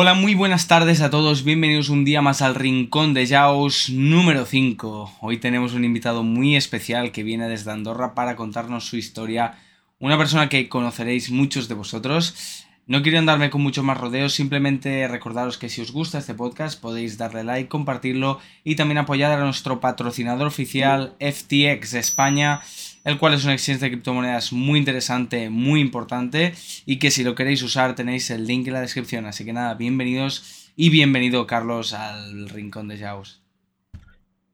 Hola, 0.00 0.14
muy 0.14 0.36
buenas 0.36 0.68
tardes 0.68 1.00
a 1.00 1.10
todos, 1.10 1.42
bienvenidos 1.42 1.88
un 1.88 2.04
día 2.04 2.22
más 2.22 2.40
al 2.40 2.54
Rincón 2.54 3.14
de 3.14 3.26
Jaos 3.26 3.90
número 3.90 4.46
5. 4.46 5.16
Hoy 5.20 5.38
tenemos 5.38 5.74
un 5.74 5.84
invitado 5.84 6.22
muy 6.22 6.54
especial 6.54 7.10
que 7.10 7.24
viene 7.24 7.48
desde 7.48 7.72
Andorra 7.72 8.14
para 8.14 8.36
contarnos 8.36 8.84
su 8.84 8.96
historia, 8.96 9.58
una 9.98 10.16
persona 10.16 10.48
que 10.48 10.68
conoceréis 10.68 11.32
muchos 11.32 11.66
de 11.66 11.74
vosotros. 11.74 12.64
No 12.86 13.02
quiero 13.02 13.18
andarme 13.18 13.50
con 13.50 13.60
muchos 13.60 13.82
más 13.82 13.98
rodeos, 13.98 14.34
simplemente 14.34 15.08
recordaros 15.08 15.58
que 15.58 15.68
si 15.68 15.80
os 15.80 15.90
gusta 15.90 16.18
este 16.18 16.32
podcast 16.32 16.80
podéis 16.80 17.18
darle 17.18 17.42
like, 17.42 17.68
compartirlo 17.68 18.38
y 18.62 18.76
también 18.76 18.98
apoyar 18.98 19.32
a 19.32 19.44
nuestro 19.44 19.80
patrocinador 19.80 20.46
oficial 20.46 21.16
FTX 21.18 21.94
España 21.94 22.60
el 23.08 23.16
cual 23.16 23.32
es 23.32 23.46
un 23.46 23.52
exchange 23.52 23.80
de 23.80 23.88
criptomonedas 23.88 24.52
muy 24.52 24.78
interesante, 24.78 25.48
muy 25.48 25.80
importante 25.80 26.52
y 26.84 26.98
que 26.98 27.10
si 27.10 27.24
lo 27.24 27.34
queréis 27.34 27.62
usar 27.62 27.94
tenéis 27.94 28.28
el 28.28 28.46
link 28.46 28.66
en 28.66 28.74
la 28.74 28.82
descripción. 28.82 29.24
Así 29.24 29.46
que 29.46 29.54
nada, 29.54 29.72
bienvenidos 29.76 30.70
y 30.76 30.90
bienvenido 30.90 31.46
Carlos 31.46 31.94
al 31.94 32.50
Rincón 32.50 32.86
de 32.86 32.98
Jaus. 32.98 33.42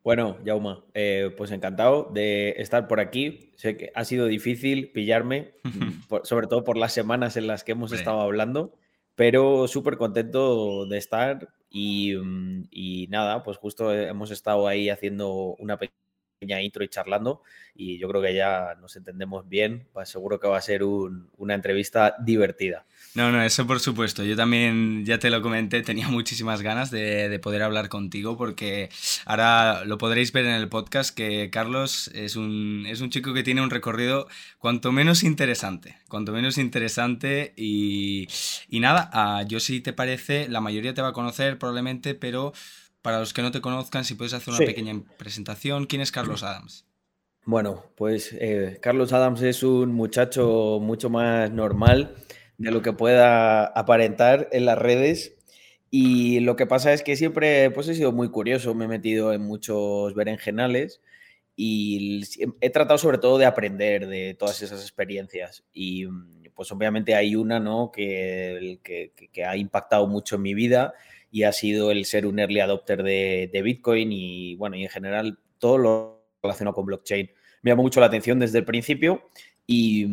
Bueno, 0.04 0.38
Jauma, 0.46 0.84
eh, 0.94 1.34
pues 1.36 1.50
encantado 1.50 2.08
de 2.14 2.50
estar 2.58 2.86
por 2.86 3.00
aquí. 3.00 3.50
Sé 3.56 3.76
que 3.76 3.90
ha 3.92 4.04
sido 4.04 4.26
difícil 4.26 4.92
pillarme, 4.92 5.54
sobre 6.22 6.46
todo 6.46 6.62
por 6.62 6.76
las 6.76 6.92
semanas 6.92 7.36
en 7.36 7.48
las 7.48 7.64
que 7.64 7.72
hemos 7.72 7.90
estado 7.90 8.20
hablando, 8.20 8.78
pero 9.16 9.66
súper 9.66 9.96
contento 9.96 10.86
de 10.86 10.98
estar 10.98 11.48
y, 11.70 12.14
mm, 12.14 12.68
y, 12.70 13.08
nada, 13.08 13.42
pues 13.42 13.56
justo 13.56 13.92
hemos 13.92 14.30
estado 14.30 14.68
ahí 14.68 14.90
haciendo 14.90 15.56
una 15.58 15.76
pequeña 15.76 16.03
intro 16.40 16.84
y 16.84 16.88
charlando 16.88 17.42
y 17.76 17.98
yo 17.98 18.08
creo 18.08 18.22
que 18.22 18.34
ya 18.34 18.76
nos 18.80 18.94
entendemos 18.96 19.48
bien, 19.48 19.88
pues 19.92 20.08
seguro 20.08 20.38
que 20.38 20.46
va 20.46 20.58
a 20.58 20.62
ser 20.62 20.84
una 20.84 21.54
entrevista 21.54 22.14
divertida. 22.20 22.86
No, 23.14 23.32
no, 23.32 23.42
eso 23.42 23.66
por 23.66 23.80
supuesto. 23.80 24.24
Yo 24.24 24.36
también, 24.36 25.04
ya 25.04 25.18
te 25.18 25.30
lo 25.30 25.42
comenté, 25.42 25.82
tenía 25.82 26.08
muchísimas 26.08 26.62
ganas 26.62 26.90
de, 26.90 27.38
poder 27.42 27.62
hablar 27.62 27.88
contigo 27.88 28.36
porque 28.36 28.88
ahora 29.26 29.84
lo 29.84 29.98
podréis 29.98 30.32
ver 30.32 30.46
en 30.46 30.54
el 30.54 30.68
podcast 30.68 31.14
que 31.14 31.50
Carlos 31.50 32.08
es 32.14 32.36
un, 32.36 32.86
es 32.88 33.00
un 33.00 33.10
chico 33.10 33.34
que 33.34 33.42
tiene 33.42 33.60
un 33.60 33.70
recorrido 33.70 34.28
cuanto 34.58 34.92
menos 34.92 35.24
interesante, 35.24 35.98
cuanto 36.08 36.32
menos 36.32 36.58
interesante 36.58 37.52
y, 37.56 38.28
y 38.68 38.80
nada, 38.80 39.10
ah, 39.12 39.44
yo 39.46 39.60
si 39.60 39.80
te 39.80 39.92
parece, 39.92 40.48
la 40.48 40.60
mayoría 40.60 40.94
te 40.94 41.02
va 41.02 41.08
a 41.08 41.12
conocer 41.12 41.58
probablemente, 41.58 42.14
pero 42.14 42.52
para 43.04 43.18
los 43.18 43.34
que 43.34 43.42
no 43.42 43.50
te 43.50 43.60
conozcan, 43.60 44.02
si 44.06 44.14
puedes 44.14 44.32
hacer 44.32 44.54
una 44.54 44.64
pequeña 44.64 44.98
presentación, 45.18 45.84
¿quién 45.84 46.00
es 46.00 46.10
Carlos 46.10 46.42
Adams? 46.42 46.86
Bueno, 47.44 47.84
pues 47.98 48.34
eh, 48.40 48.78
Carlos 48.80 49.12
Adams 49.12 49.42
es 49.42 49.62
un 49.62 49.92
muchacho 49.92 50.78
mucho 50.80 51.10
más 51.10 51.50
normal 51.50 52.14
de 52.56 52.70
lo 52.70 52.80
que 52.80 52.94
pueda 52.94 53.66
aparentar 53.66 54.48
en 54.52 54.64
las 54.64 54.78
redes. 54.78 55.36
Y 55.90 56.40
lo 56.40 56.56
que 56.56 56.64
pasa 56.64 56.94
es 56.94 57.02
que 57.02 57.14
siempre 57.14 57.70
pues, 57.72 57.88
he 57.88 57.94
sido 57.94 58.10
muy 58.10 58.30
curioso, 58.30 58.74
me 58.74 58.86
he 58.86 58.88
metido 58.88 59.34
en 59.34 59.42
muchos 59.42 60.14
berenjenales 60.14 61.02
y 61.54 62.24
he 62.62 62.70
tratado 62.70 62.96
sobre 62.96 63.18
todo 63.18 63.36
de 63.36 63.44
aprender 63.44 64.06
de 64.06 64.32
todas 64.32 64.62
esas 64.62 64.80
experiencias. 64.80 65.62
Y 65.74 66.06
pues 66.54 66.72
obviamente 66.72 67.14
hay 67.14 67.36
una 67.36 67.60
¿no? 67.60 67.92
que, 67.92 68.80
que, 68.82 69.12
que 69.30 69.44
ha 69.44 69.58
impactado 69.58 70.06
mucho 70.06 70.36
en 70.36 70.42
mi 70.42 70.54
vida 70.54 70.94
y 71.34 71.42
ha 71.42 71.50
sido 71.50 71.90
el 71.90 72.04
ser 72.04 72.26
un 72.26 72.38
early 72.38 72.60
adopter 72.60 73.02
de, 73.02 73.60
Bitcoin 73.64 74.12
y, 74.12 74.54
bueno, 74.54 74.76
y 74.76 74.84
en 74.84 74.88
general 74.88 75.36
todo 75.58 75.78
lo 75.78 76.26
relacionado 76.40 76.76
con 76.76 76.86
blockchain. 76.86 77.28
Me 77.62 77.72
llamó 77.72 77.82
mucho 77.82 77.98
la 77.98 78.06
atención 78.06 78.38
desde 78.38 78.58
el 78.58 78.64
principio 78.64 79.28
y, 79.66 80.06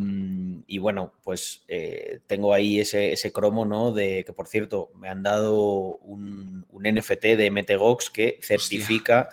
y 0.66 0.79
bueno, 0.79 1.13
pues 1.23 1.63
eh, 1.68 2.22
tengo 2.25 2.56
ahí 2.56 2.79
ese, 2.79 3.12
ese, 3.12 3.31
cromo, 3.31 3.66
¿no? 3.66 3.91
De 3.91 4.23
que, 4.25 4.34
por 4.34 4.47
cierto, 4.47 4.90
me 4.96 5.09
han 5.09 5.22
dado 5.22 5.97
un, 5.97 6.66
un 6.72 6.84
NFT 6.84 7.23
de 7.38 7.51
MTGOX 7.51 8.09
que 8.09 8.40
certifica 8.41 9.29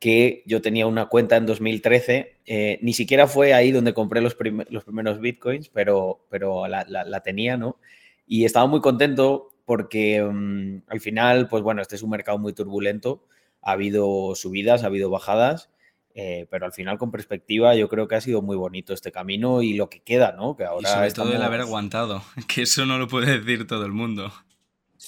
que 0.00 0.42
yo 0.44 0.60
tenía 0.60 0.88
una 0.88 1.06
cuenta 1.06 1.36
en 1.36 1.46
2013. 1.46 2.38
Eh, 2.46 2.80
ni 2.82 2.94
siquiera 2.94 3.28
fue 3.28 3.54
ahí 3.54 3.70
donde 3.70 3.94
compré 3.94 4.20
los, 4.22 4.36
los 4.70 4.82
primeros 4.82 5.20
bitcoins, 5.20 5.68
pero, 5.68 6.26
pero 6.30 6.66
la, 6.66 6.84
la, 6.88 7.04
la, 7.04 7.20
tenía, 7.20 7.56
¿no? 7.56 7.78
Y 8.26 8.44
estaba 8.44 8.66
muy 8.66 8.80
contento 8.80 9.50
porque 9.68 10.22
mm, 10.22 10.90
al 10.90 10.98
final, 10.98 11.46
pues 11.46 11.62
bueno, 11.62 11.82
este 11.82 11.94
es 11.94 12.02
un 12.02 12.08
mercado 12.08 12.38
muy 12.38 12.54
turbulento, 12.54 13.22
ha 13.60 13.72
habido 13.72 14.34
subidas, 14.34 14.82
ha 14.82 14.86
habido 14.86 15.10
bajadas, 15.10 15.68
eh, 16.14 16.46
pero 16.50 16.64
al 16.64 16.72
final 16.72 16.96
con 16.96 17.10
perspectiva 17.10 17.74
yo 17.74 17.90
creo 17.90 18.08
que 18.08 18.14
ha 18.14 18.20
sido 18.22 18.40
muy 18.40 18.56
bonito 18.56 18.94
este 18.94 19.12
camino 19.12 19.60
y 19.60 19.74
lo 19.74 19.90
que 19.90 20.00
queda, 20.00 20.32
¿no? 20.32 20.56
Que 20.56 20.64
ahora 20.64 20.88
y 20.88 20.92
sobre 20.94 21.10
todo 21.10 21.34
el 21.34 21.42
haber 21.42 21.60
aguantado, 21.60 22.22
que 22.48 22.62
eso 22.62 22.86
no 22.86 22.96
lo 22.96 23.08
puede 23.08 23.40
decir 23.40 23.66
todo 23.66 23.84
el 23.84 23.92
mundo. 23.92 24.32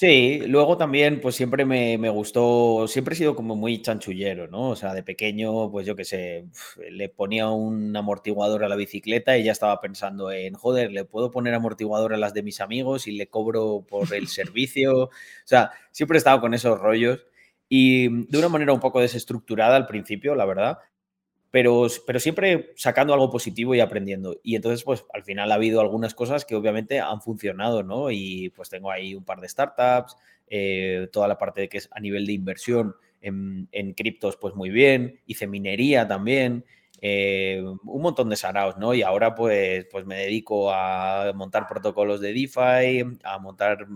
Sí, 0.01 0.39
luego 0.47 0.77
también, 0.77 1.21
pues 1.21 1.35
siempre 1.35 1.63
me, 1.63 1.95
gustó, 2.09 2.87
siempre 2.87 3.13
he 3.13 3.17
sido 3.17 3.35
como 3.35 3.55
muy 3.55 3.83
chanchullero, 3.83 4.47
¿no? 4.47 4.69
O 4.69 4.75
sea, 4.75 4.95
de 4.95 5.03
pequeño, 5.03 5.69
pues 5.69 5.85
yo 5.85 5.95
qué 5.95 6.05
sé, 6.05 6.47
le 6.89 7.07
ponía 7.07 7.49
un 7.51 7.95
amortiguador 7.95 8.63
a 8.63 8.67
la 8.67 8.75
bicicleta 8.75 9.37
y 9.37 9.43
ya 9.43 9.51
estaba 9.51 9.79
pensando 9.79 10.31
en, 10.31 10.55
joder, 10.55 10.91
le 10.91 11.05
puedo 11.05 11.29
poner 11.29 11.53
amortiguador 11.53 12.15
a 12.15 12.17
las 12.17 12.33
de 12.33 12.41
mis 12.41 12.61
amigos 12.61 13.05
y 13.05 13.11
le 13.11 13.27
cobro 13.29 13.85
por 13.87 14.11
el 14.15 14.27
servicio. 14.27 15.03
O 15.03 15.09
sea, 15.45 15.69
siempre 15.91 16.17
he 16.17 16.17
estado 16.17 16.41
con 16.41 16.55
esos 16.55 16.79
rollos 16.79 17.23
y 17.69 18.25
de 18.25 18.39
una 18.39 18.49
manera 18.49 18.73
un 18.73 18.79
poco 18.79 19.01
desestructurada 19.01 19.75
al 19.75 19.85
principio, 19.85 20.33
la 20.33 20.45
verdad, 20.45 20.79
pero, 21.51 21.87
pero 22.07 22.19
siempre 22.19 22.71
sacando 22.77 23.13
algo 23.13 23.29
positivo 23.29 23.75
y 23.75 23.81
aprendiendo. 23.81 24.39
Y 24.41 24.55
entonces, 24.55 24.83
pues 24.83 25.05
al 25.13 25.23
final 25.23 25.51
ha 25.51 25.55
habido 25.55 25.81
algunas 25.81 26.15
cosas 26.15 26.45
que 26.45 26.55
obviamente 26.55 26.99
han 27.01 27.21
funcionado, 27.21 27.83
¿no? 27.83 28.09
Y 28.09 28.49
pues 28.55 28.69
tengo 28.69 28.89
ahí 28.89 29.13
un 29.13 29.25
par 29.25 29.41
de 29.41 29.49
startups, 29.49 30.15
eh, 30.47 31.09
toda 31.11 31.27
la 31.27 31.37
parte 31.37 31.61
de 31.61 31.69
que 31.69 31.77
es 31.79 31.89
a 31.91 31.99
nivel 31.99 32.25
de 32.25 32.33
inversión 32.33 32.95
en, 33.21 33.93
criptos, 33.95 34.37
pues 34.37 34.55
muy 34.55 34.69
bien, 34.69 35.19
hice 35.25 35.45
minería 35.45 36.07
también. 36.07 36.65
Eh, 37.03 37.63
un 37.83 38.01
montón 38.01 38.29
de 38.29 38.35
saraos, 38.35 38.77
¿no? 38.77 38.93
Y 38.93 39.01
ahora 39.01 39.35
pues, 39.35 39.85
pues 39.91 40.05
me 40.05 40.15
dedico 40.15 40.71
a 40.71 41.31
montar 41.35 41.67
protocolos 41.67 42.21
de 42.21 42.33
DeFi, 42.33 43.19
a 43.23 43.39
montar 43.39 43.87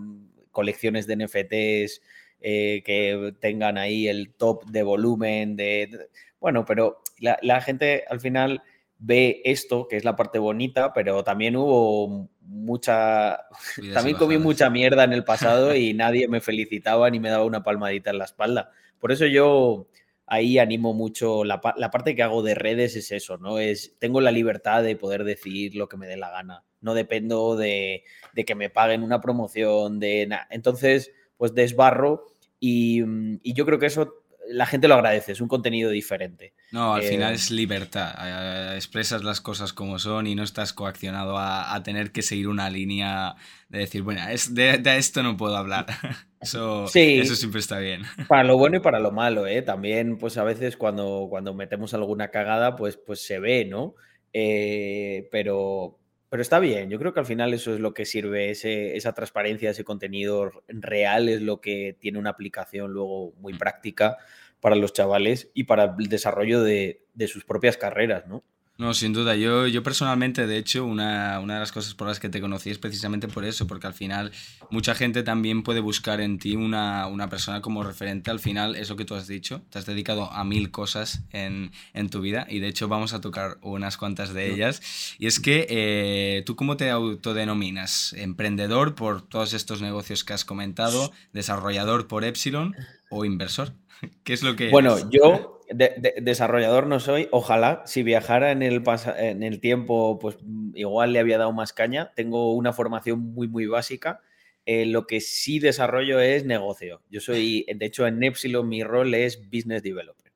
colecciones 0.52 1.06
de 1.08 1.16
NFTs 1.18 2.02
eh, 2.42 2.84
que 2.86 3.34
tengan 3.40 3.78
ahí 3.78 4.08
el 4.08 4.34
top 4.34 4.66
de 4.66 4.84
volumen, 4.84 5.56
de, 5.56 6.10
bueno, 6.40 6.66
pero 6.66 7.02
la, 7.20 7.62
gente 7.62 8.04
al 8.10 8.20
final 8.20 8.62
ve 8.98 9.42
esto, 9.46 9.88
que 9.88 9.98
es 9.98 10.04
la 10.04 10.16
parte 10.16 10.40
bonita, 10.40 10.94
pero 10.94 11.24
también 11.24 11.56
hubo 11.56 12.30
mucha, 12.42 13.46
también 13.94 14.18
comí 14.18 14.38
mucha 14.38 14.70
mierda 14.70 15.04
en 15.04 15.14
el 15.14 15.24
pasado 15.24 15.76
y 15.76 15.94
nadie 15.96 16.28
me 16.28 16.42
felicitaba 16.42 17.10
ni 17.10 17.20
me 17.20 17.30
daba 17.30 17.46
una 17.46 17.64
palmadita 17.64 18.12
en 18.12 18.18
la 18.18 18.26
espalda. 18.26 18.72
Por 19.00 19.12
eso 19.12 19.26
yo 19.26 19.88
ahí 20.28 20.58
animo 20.58 20.94
mucho, 20.94 21.44
la, 21.44 21.62
parte 21.62 22.16
que 22.16 22.24
hago 22.24 22.42
de 22.42 22.56
redes 22.56 22.96
es 22.96 23.12
eso, 23.12 23.38
¿no? 23.38 23.60
Es, 23.60 23.96
tengo 24.00 24.22
la 24.22 24.32
libertad 24.32 24.84
de 24.84 24.96
poder 24.96 25.24
decir 25.24 25.76
lo 25.76 25.88
que 25.88 25.98
me 25.98 26.08
dé 26.08 26.18
la 26.18 26.32
gana, 26.32 26.64
no 26.82 26.94
dependo 26.94 27.56
de, 27.56 28.04
que 28.46 28.56
me 28.56 28.70
paguen 28.70 29.04
una 29.04 29.22
promoción, 29.22 30.00
de 30.00 30.26
nada. 30.28 30.48
Entonces, 30.50 31.12
pues 31.38 31.54
desbarro 31.54 32.26
y, 32.60 33.04
y 33.44 33.54
yo 33.54 33.66
creo 33.66 33.78
que 33.78 33.86
eso 33.88 34.25
la 34.50 34.66
gente 34.66 34.88
lo 34.88 34.96
agradece, 34.96 35.32
es 35.32 35.42
un 35.42 35.48
contenido 35.48 35.90
diferente. 35.90 36.54
No, 36.72 36.94
al 36.94 37.04
final 37.04 37.34
eh, 37.34 37.36
es 37.36 37.52
libertad, 37.52 38.14
eh, 38.22 38.76
expresas 38.76 39.24
las 39.24 39.42
cosas 39.42 39.74
como 39.74 40.00
son 40.00 40.28
y 40.28 40.36
no 40.36 40.44
estás 40.44 40.74
coaccionado 40.74 41.38
a, 41.38 41.82
tener 41.84 42.12
que 42.12 42.22
seguir 42.22 42.48
una 42.48 42.70
línea 42.70 43.36
de 43.70 43.80
decir, 43.80 44.02
bueno, 44.02 44.22
es, 44.30 44.54
de, 44.56 44.82
esto 44.98 45.24
no 45.24 45.38
puedo 45.38 45.56
hablar. 45.56 45.86
Eso, 46.42 46.86
eso 46.94 47.36
siempre 47.36 47.60
está 47.60 47.80
bien. 47.80 48.04
Para 48.28 48.44
lo 48.44 48.56
bueno 48.56 48.78
y 48.78 48.80
para 48.80 49.00
lo 49.00 49.12
malo, 49.12 49.48
¿eh? 49.48 49.64
También, 49.64 50.20
pues 50.20 50.38
a 50.38 50.44
veces 50.44 50.78
cuando, 50.78 51.26
cuando 51.28 51.56
metemos 51.56 51.96
alguna 51.96 52.30
cagada, 52.30 52.76
pues, 52.76 52.98
pues 52.98 53.26
se 53.26 53.40
ve, 53.40 53.66
¿no? 53.66 53.96
Eh, 54.32 55.28
pero, 55.32 55.98
pero 56.30 56.42
está 56.42 56.60
bien, 56.60 56.90
yo 56.90 57.00
creo 57.00 57.14
que 57.14 57.22
al 57.22 57.26
final 57.26 57.54
eso 57.54 57.74
es 57.74 57.80
lo 57.80 57.94
que 57.94 58.04
sirve, 58.04 58.52
esa 58.52 59.14
transparencia, 59.14 59.70
ese 59.70 59.86
contenido 59.86 60.52
real 60.68 61.30
es 61.30 61.42
lo 61.42 61.62
que 61.62 61.96
tiene 61.98 62.20
una 62.20 62.32
aplicación 62.32 62.92
luego 62.92 63.32
muy 63.38 63.54
mm. 63.54 63.58
práctica 63.58 64.18
para 64.66 64.78
los 64.78 64.94
chavales 64.94 65.52
y 65.54 65.66
para 65.66 65.96
el 66.00 66.08
desarrollo 66.08 66.64
de, 66.64 67.06
de 67.14 67.28
sus 67.28 67.46
propias 67.46 67.78
carreras, 67.78 68.26
¿no? 68.26 68.44
No, 68.80 68.96
sin 68.96 69.14
duda. 69.14 69.36
Yo, 69.36 69.68
yo 69.68 69.84
personalmente, 69.84 70.48
de 70.48 70.58
hecho, 70.58 70.86
una, 70.86 71.40
una, 71.40 71.54
de 71.54 71.60
las 71.60 71.72
cosas 71.72 71.94
por 71.94 72.08
las 72.08 72.20
que 72.20 72.30
te 72.30 72.42
conocí 72.42 72.72
es 72.72 72.80
precisamente 72.80 73.28
por 73.28 73.46
eso, 73.46 73.68
porque 73.68 73.86
al 73.86 73.94
final 73.94 74.32
mucha 74.72 74.96
gente 74.96 75.22
también 75.22 75.62
puede 75.62 75.82
buscar 75.82 76.20
en 76.20 76.40
ti 76.40 76.56
una, 76.56 77.08
una 77.08 77.30
persona 77.30 77.62
como 77.62 77.84
referente. 77.84 78.32
Al 78.32 78.40
final, 78.40 78.76
eso 78.76 78.96
que 78.96 79.06
tú 79.06 79.14
has 79.14 79.28
dicho, 79.28 79.62
te 79.70 79.78
has 79.78 79.86
dedicado 79.86 80.32
a 80.32 80.44
mil 80.44 80.72
cosas 80.72 81.22
en, 81.32 81.72
en 81.94 82.10
tu 82.10 82.22
vida 82.22 82.48
y 82.50 82.60
de 82.60 82.70
hecho 82.70 82.88
vamos 82.88 83.14
a 83.14 83.22
tocar 83.22 83.60
unas 83.62 83.98
cuantas 83.98 84.34
de 84.34 84.52
ellas. 84.52 84.82
Y 85.20 85.28
es 85.28 85.40
que 85.40 85.68
eh, 85.70 86.42
tú 86.48 86.56
cómo 86.56 86.76
te 86.76 86.90
autodenominas? 86.90 88.14
¿Emprendedor 88.14 88.96
por 88.96 89.22
todos 89.22 89.54
estos 89.54 89.84
negocios 89.84 90.24
que 90.24 90.34
has 90.34 90.44
comentado? 90.44 91.14
¿Desarrollador 91.34 92.08
por 92.08 92.26
Epsilon 92.26 92.76
o 93.12 93.26
inversor? 93.26 93.74
¿Qué 94.24 94.34
es 94.34 94.44
lo 94.44 94.56
que... 94.56 94.70
Bueno, 94.70 95.10
yo 95.10 95.62
desarrollador 96.22 96.88
no 96.88 97.00
soy. 97.00 97.28
Ojalá, 97.32 97.84
si 97.86 98.04
viajara 98.04 98.52
en 98.52 98.62
el, 98.62 98.84
en 99.18 99.44
el 99.44 99.60
tiempo, 99.60 100.20
pues 100.20 100.38
igual 100.74 101.14
le 101.14 101.20
había 101.20 101.38
dado 101.38 101.52
más 101.52 101.74
caña. 101.74 102.12
Tengo 102.16 102.54
una 102.54 102.74
formación 102.74 103.20
muy, 103.20 103.48
muy 103.48 103.66
básica. 103.66 104.22
eh, 104.66 104.86
lo 104.86 105.06
que 105.06 105.22
sí 105.22 105.60
desarrollo 105.60 106.20
es 106.20 106.46
negocio. 106.46 107.02
Yo 107.10 107.22
soy, 107.22 107.66
de 107.74 107.86
hecho, 107.86 108.08
en 108.08 108.24
Epsilon 108.24 108.68
mi 108.68 108.84
rol 108.84 109.14
es 109.14 109.50
Business 109.50 109.84
Developer. 109.84 110.32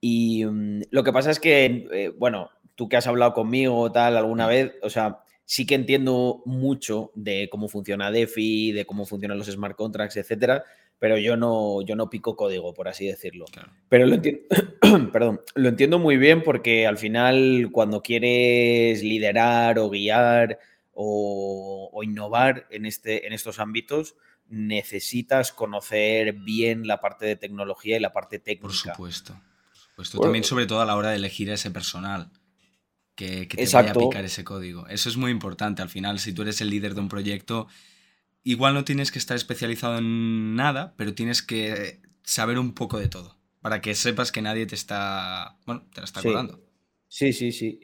Y 0.00 0.44
mm, 0.44 0.82
lo 0.90 1.02
que 1.02 1.12
pasa 1.12 1.30
es 1.30 1.40
que, 1.40 1.88
eh, 1.92 2.12
bueno, 2.16 2.50
tú 2.76 2.88
que 2.88 2.96
has 2.96 3.06
hablado 3.06 3.32
conmigo 3.32 3.90
tal 3.90 4.16
alguna 4.16 4.46
vez, 4.46 4.74
o 4.82 4.90
sea, 4.90 5.18
sí 5.44 5.66
que 5.66 5.74
entiendo 5.74 6.42
mucho 6.44 7.10
de 7.14 7.48
cómo 7.50 7.68
funciona 7.68 8.10
DeFi, 8.10 8.72
de 8.72 8.84
cómo 8.84 9.06
funcionan 9.06 9.38
los 9.38 9.48
smart 9.48 9.76
contracts, 9.76 10.16
etcétera, 10.16 10.64
pero 10.98 11.18
yo 11.18 11.36
no, 11.36 11.82
yo 11.82 11.94
no 11.94 12.08
pico 12.08 12.36
código, 12.36 12.72
por 12.72 12.88
así 12.88 13.06
decirlo. 13.06 13.46
Pero 13.88 14.06
lo 14.06 14.14
entiendo, 14.14 14.42
perdón, 15.12 15.40
lo 15.54 15.68
entiendo 15.68 15.98
muy 15.98 16.16
bien 16.16 16.42
porque 16.42 16.86
al 16.86 16.96
final 16.96 17.68
cuando 17.70 18.02
quieres 18.02 19.02
liderar 19.02 19.78
o 19.78 19.90
guiar 19.90 20.58
o, 20.92 22.00
innovar 22.02 22.66
en, 22.70 22.86
este, 22.86 23.26
en 23.26 23.32
estos 23.32 23.58
ámbitos, 23.58 24.16
necesitas 24.48 25.52
conocer 25.52 26.32
bien 26.32 26.86
la 26.86 27.00
parte 27.00 27.26
de 27.26 27.36
tecnología 27.36 27.96
y 27.96 28.00
la 28.00 28.12
parte 28.12 28.38
técnica. 28.38 28.62
Por 28.62 28.74
supuesto. 28.74 29.40
Por 29.96 30.06
También 30.08 30.44
sobre 30.44 30.66
todo 30.66 30.80
a 30.80 30.86
la 30.86 30.96
hora 30.96 31.10
de 31.10 31.16
elegir 31.16 31.50
a 31.50 31.54
ese 31.54 31.70
personal 31.70 32.30
que, 33.14 33.48
que 33.48 33.56
te 33.56 33.72
vaya 33.72 33.88
a 33.88 33.92
aplicar 33.92 34.24
ese 34.24 34.44
código. 34.44 34.86
Eso 34.88 35.08
es 35.08 35.16
muy 35.16 35.30
importante. 35.30 35.82
Al 35.82 35.88
final, 35.88 36.18
si 36.18 36.32
tú 36.32 36.42
eres 36.42 36.60
el 36.60 36.70
líder 36.70 36.94
de 36.94 37.00
un 37.00 37.08
proyecto, 37.08 37.66
igual 38.46 38.74
no 38.74 38.84
tienes 38.84 39.10
que 39.10 39.18
estar 39.18 39.36
especializado 39.36 39.98
en 39.98 40.54
nada, 40.54 40.94
pero 40.96 41.14
tienes 41.14 41.42
que 41.42 42.00
saber 42.22 42.60
un 42.60 42.74
poco 42.74 42.98
de 42.98 43.08
todo. 43.08 43.36
Para 43.60 43.80
que 43.80 43.94
sepas 43.96 44.30
que 44.30 44.40
nadie 44.40 44.66
te 44.66 44.76
está. 44.76 45.58
Bueno, 45.66 45.84
te 45.92 46.00
la 46.00 46.04
está 46.04 46.22
sí. 46.22 46.32
Sí, 47.08 47.32
sí, 47.32 47.50
sí. 47.50 47.80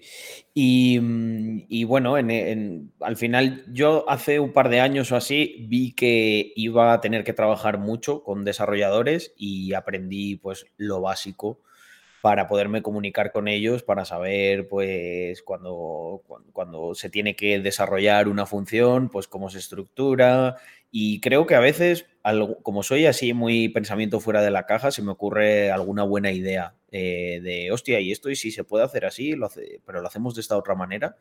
Y, 0.54 1.00
mm, 1.00 1.86
bueno, 1.86 2.14
al 2.14 3.16
final 3.16 3.64
yo 3.72 4.08
hace 4.08 4.38
un 4.38 4.52
par 4.52 4.68
de 4.68 4.80
años 4.80 5.10
o 5.10 5.16
así 5.16 5.66
vi 5.68 5.92
que 5.92 6.52
iba 6.54 6.92
a 6.92 7.00
tener 7.00 7.24
que 7.24 7.32
trabajar 7.32 7.78
mucho 7.78 8.22
con 8.22 8.44
desarrolladores 8.44 9.32
y 9.36 9.72
aprendí 9.74 10.36
pues 10.36 10.66
lo 10.76 11.00
básico 11.00 11.60
para 12.22 12.46
poderme 12.46 12.82
comunicar 12.82 13.32
con 13.32 13.48
ellos, 13.48 13.82
para 13.82 14.04
saber, 14.04 14.69
pues, 14.69 15.42
cuando, 15.42 16.22
cuando, 16.52 16.94
se 16.94 17.10
tiene 17.10 17.34
que 17.34 17.58
desarrollar 17.58 18.28
una 18.28 18.46
función, 18.46 19.08
pues, 19.08 19.26
cómo 19.26 19.50
se 19.50 19.58
estructura. 19.58 20.56
Y 20.92 21.20
creo 21.20 21.46
que 21.46 21.56
a 21.56 21.60
veces, 21.60 22.06
como 22.62 22.84
soy 22.84 23.06
así 23.06 23.34
muy 23.34 23.69
pensamiento 23.70 24.20
fuera 24.20 24.40
de 24.40 24.52
la 24.52 24.66
caja, 24.66 24.92
se 24.92 25.02
me 25.02 25.10
ocurre 25.10 25.72
alguna 25.72 26.04
buena 26.04 26.30
idea 26.30 26.76
eh, 26.92 27.40
de, 27.42 27.72
hostia, 27.72 27.98
y 27.98 28.12
esto 28.12 28.30
y 28.30 28.36
si 28.36 28.52
se 28.52 28.62
puede 28.62 28.84
hacer 28.84 29.04
así, 29.04 29.32
lo 29.32 29.46
hace, 29.46 29.80
pero 29.84 30.00
lo 30.00 30.06
hacemos 30.06 30.36
de 30.36 30.42
esta 30.42 30.56
otra 30.56 30.76
manera. 30.76 31.16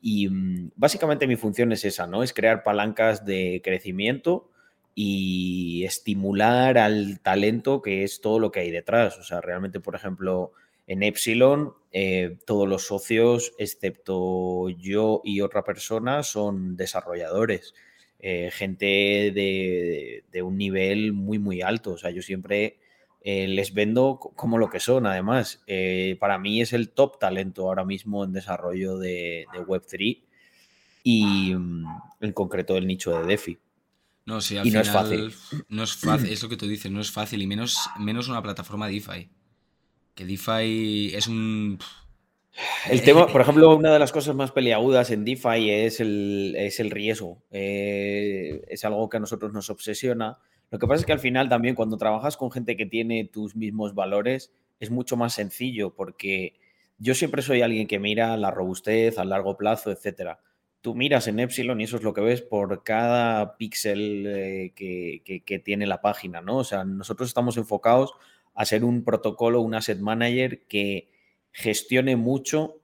Y 0.00 0.28
mm, 0.28 0.70
básicamente 0.76 1.26
mi 1.26 1.34
función 1.34 1.72
es 1.72 1.84
esa, 1.84 2.06
¿no? 2.06 2.22
Es 2.22 2.32
crear 2.32 2.62
palancas 2.62 3.24
de 3.24 3.60
crecimiento 3.64 4.48
y 4.94 5.84
estimular 5.84 6.78
al 6.78 7.20
talento 7.20 7.80
que 7.82 8.04
es 8.04 8.20
todo 8.20 8.38
lo 8.38 8.50
que 8.50 8.60
hay 8.60 8.70
detrás. 8.70 9.18
O 9.18 9.22
sea, 9.22 9.40
realmente, 9.40 9.80
por 9.80 9.94
ejemplo, 9.94 10.52
en 10.86 11.02
Epsilon, 11.02 11.74
eh, 11.92 12.38
todos 12.46 12.68
los 12.68 12.86
socios, 12.86 13.54
excepto 13.58 14.68
yo 14.70 15.20
y 15.24 15.40
otra 15.40 15.62
persona, 15.62 16.22
son 16.22 16.76
desarrolladores. 16.76 17.74
Eh, 18.18 18.50
gente 18.52 19.30
de, 19.32 20.42
un 20.42 20.58
nivel 20.58 21.12
muy, 21.12 21.38
muy 21.38 21.62
alto. 21.62 21.92
O 21.92 21.96
sea, 21.96 22.10
yo 22.10 22.22
siempre 22.22 22.78
eh, 23.22 23.46
les 23.46 23.72
vendo 23.72 24.18
como 24.18 24.58
lo 24.58 24.68
que 24.68 24.80
son, 24.80 25.06
además. 25.06 25.62
para 26.18 26.38
mí 26.38 26.60
es 26.60 26.72
el 26.72 26.90
top 26.90 27.18
talento 27.20 27.68
ahora 27.68 27.84
mismo 27.84 28.24
en 28.24 28.32
desarrollo 28.32 28.98
de, 28.98 29.46
de 29.52 29.60
Web3 29.60 30.22
y 31.02 31.54
mm, 31.54 31.86
en 32.20 32.32
concreto 32.32 32.76
el 32.76 32.86
nicho 32.86 33.16
de 33.18 33.26
DeFi. 33.26 33.58
No, 34.30 34.40
sí, 34.40 34.56
al 34.56 34.64
y 34.64 34.70
no 34.70 34.80
es 34.80 34.90
fácil. 34.90 35.34
No 35.68 35.82
es 35.82 35.96
fácil, 35.96 36.32
es 36.32 36.40
lo 36.40 36.48
que 36.48 36.56
tú 36.56 36.68
dices, 36.68 36.88
no 36.92 37.00
es 37.00 37.10
fácil, 37.10 37.42
y 37.42 37.48
menos, 37.48 37.76
menos 37.98 38.28
una 38.28 38.40
plataforma 38.40 38.86
DeFi. 38.86 39.28
Que 40.14 40.24
DeFi 40.24 41.16
es 41.16 41.26
un. 41.26 41.80
El 42.88 43.02
tema, 43.02 43.26
por 43.26 43.40
ejemplo, 43.40 43.74
una 43.74 43.92
de 43.92 43.98
las 43.98 44.12
cosas 44.12 44.36
más 44.36 44.52
peliagudas 44.52 45.10
en 45.10 45.24
DeFi 45.24 45.70
es 45.70 45.98
el, 45.98 46.54
es 46.56 46.78
el 46.78 46.92
riesgo. 46.92 47.42
Eh, 47.50 48.62
es 48.68 48.84
algo 48.84 49.08
que 49.08 49.16
a 49.16 49.20
nosotros 49.20 49.52
nos 49.52 49.68
obsesiona. 49.68 50.38
Lo 50.70 50.78
que 50.78 50.86
pasa 50.86 51.00
es 51.00 51.06
que 51.06 51.12
al 51.12 51.18
final 51.18 51.48
también 51.48 51.74
cuando 51.74 51.96
trabajas 51.96 52.36
con 52.36 52.52
gente 52.52 52.76
que 52.76 52.86
tiene 52.86 53.24
tus 53.24 53.56
mismos 53.56 53.96
valores 53.96 54.52
es 54.78 54.92
mucho 54.92 55.16
más 55.16 55.34
sencillo 55.34 55.92
porque 55.96 56.54
yo 56.98 57.16
siempre 57.16 57.42
soy 57.42 57.62
alguien 57.62 57.88
que 57.88 57.98
mira 57.98 58.36
la 58.36 58.52
robustez 58.52 59.18
a 59.18 59.24
largo 59.24 59.56
plazo, 59.56 59.90
etcétera 59.90 60.38
tú 60.80 60.94
miras 60.94 61.28
en 61.28 61.40
Epsilon 61.40 61.80
y 61.80 61.84
eso 61.84 61.96
es 61.96 62.02
lo 62.02 62.14
que 62.14 62.20
ves 62.20 62.42
por 62.42 62.82
cada 62.82 63.56
píxel 63.56 64.24
eh, 64.26 64.72
que, 64.74 65.62
tiene 65.64 65.86
la 65.86 66.00
página, 66.00 66.40
¿no? 66.40 66.58
O 66.58 66.64
sea, 66.64 66.84
nosotros 66.84 67.28
estamos 67.28 67.56
enfocados 67.56 68.14
a 68.54 68.64
ser 68.64 68.84
un 68.84 69.04
protocolo, 69.04 69.60
un 69.60 69.74
asset 69.74 69.98
manager 69.98 70.66
que 70.66 71.10
gestione 71.52 72.16
mucho 72.16 72.79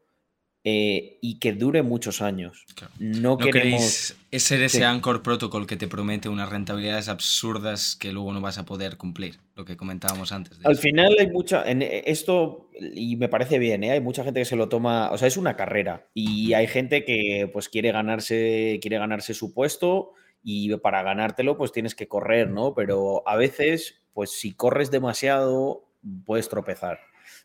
eh, 0.69 1.19
y 1.21 1.39
que 1.39 1.53
dure 1.53 1.85
muchos 1.85 2.21
años. 2.21 2.67
No, 2.99 3.39
queremos... 3.39 4.17
Es 4.33 4.43
ser 4.43 4.63
ese 4.63 4.85
Anchor 4.85 5.23
Protocol 5.23 5.65
que 5.65 5.77
te 5.77 5.87
promete 5.87 6.29
unas 6.29 6.51
rentabilidades 6.51 7.09
absurdas 7.09 7.95
que 7.95 8.11
luego 8.11 8.33
no 8.33 8.41
vas 8.41 8.59
a 8.59 8.65
poder 8.65 8.97
cumplir, 8.97 9.39
lo 9.55 9.65
que 9.65 9.77
comentábamos 9.77 10.33
antes. 10.33 10.59
Al 10.65 10.77
final 10.77 11.15
hay 11.21 11.29
mucha... 11.31 11.63
En 11.71 11.83
esto, 11.83 12.69
y 12.73 13.15
me 13.15 13.29
parece 13.29 13.61
bien, 13.61 13.85
¿eh? 13.85 13.93
hay 13.93 14.01
mucha 14.01 14.25
gente 14.25 14.41
que 14.41 14.45
se 14.45 14.57
lo 14.57 14.69
toma... 14.69 15.13
O 15.13 15.19
sea, 15.19 15.29
es 15.29 15.37
una 15.37 15.55
carrera 15.55 16.09
y 16.15 16.53
hay 16.55 16.67
gente 16.67 17.05
que 17.05 17.49
pues 17.53 17.69
quiere 17.69 17.93
ganarse, 17.93 18.81
quiere 18.83 18.99
ganarse 18.99 19.35
su 19.35 19.55
puesto 19.55 20.15
y 20.43 20.75
para 20.79 21.05
ganártelo 21.05 21.57
pues 21.57 21.71
tienes 21.71 21.95
que 21.95 22.09
correr, 22.09 22.51
¿no? 22.51 22.75
Pero 22.75 23.23
a 23.29 23.37
veces, 23.37 24.03
pues 24.13 24.33
si 24.33 24.53
corres 24.53 24.91
demasiado, 24.91 25.85
puedes 26.25 26.49
tropezar. 26.49 26.99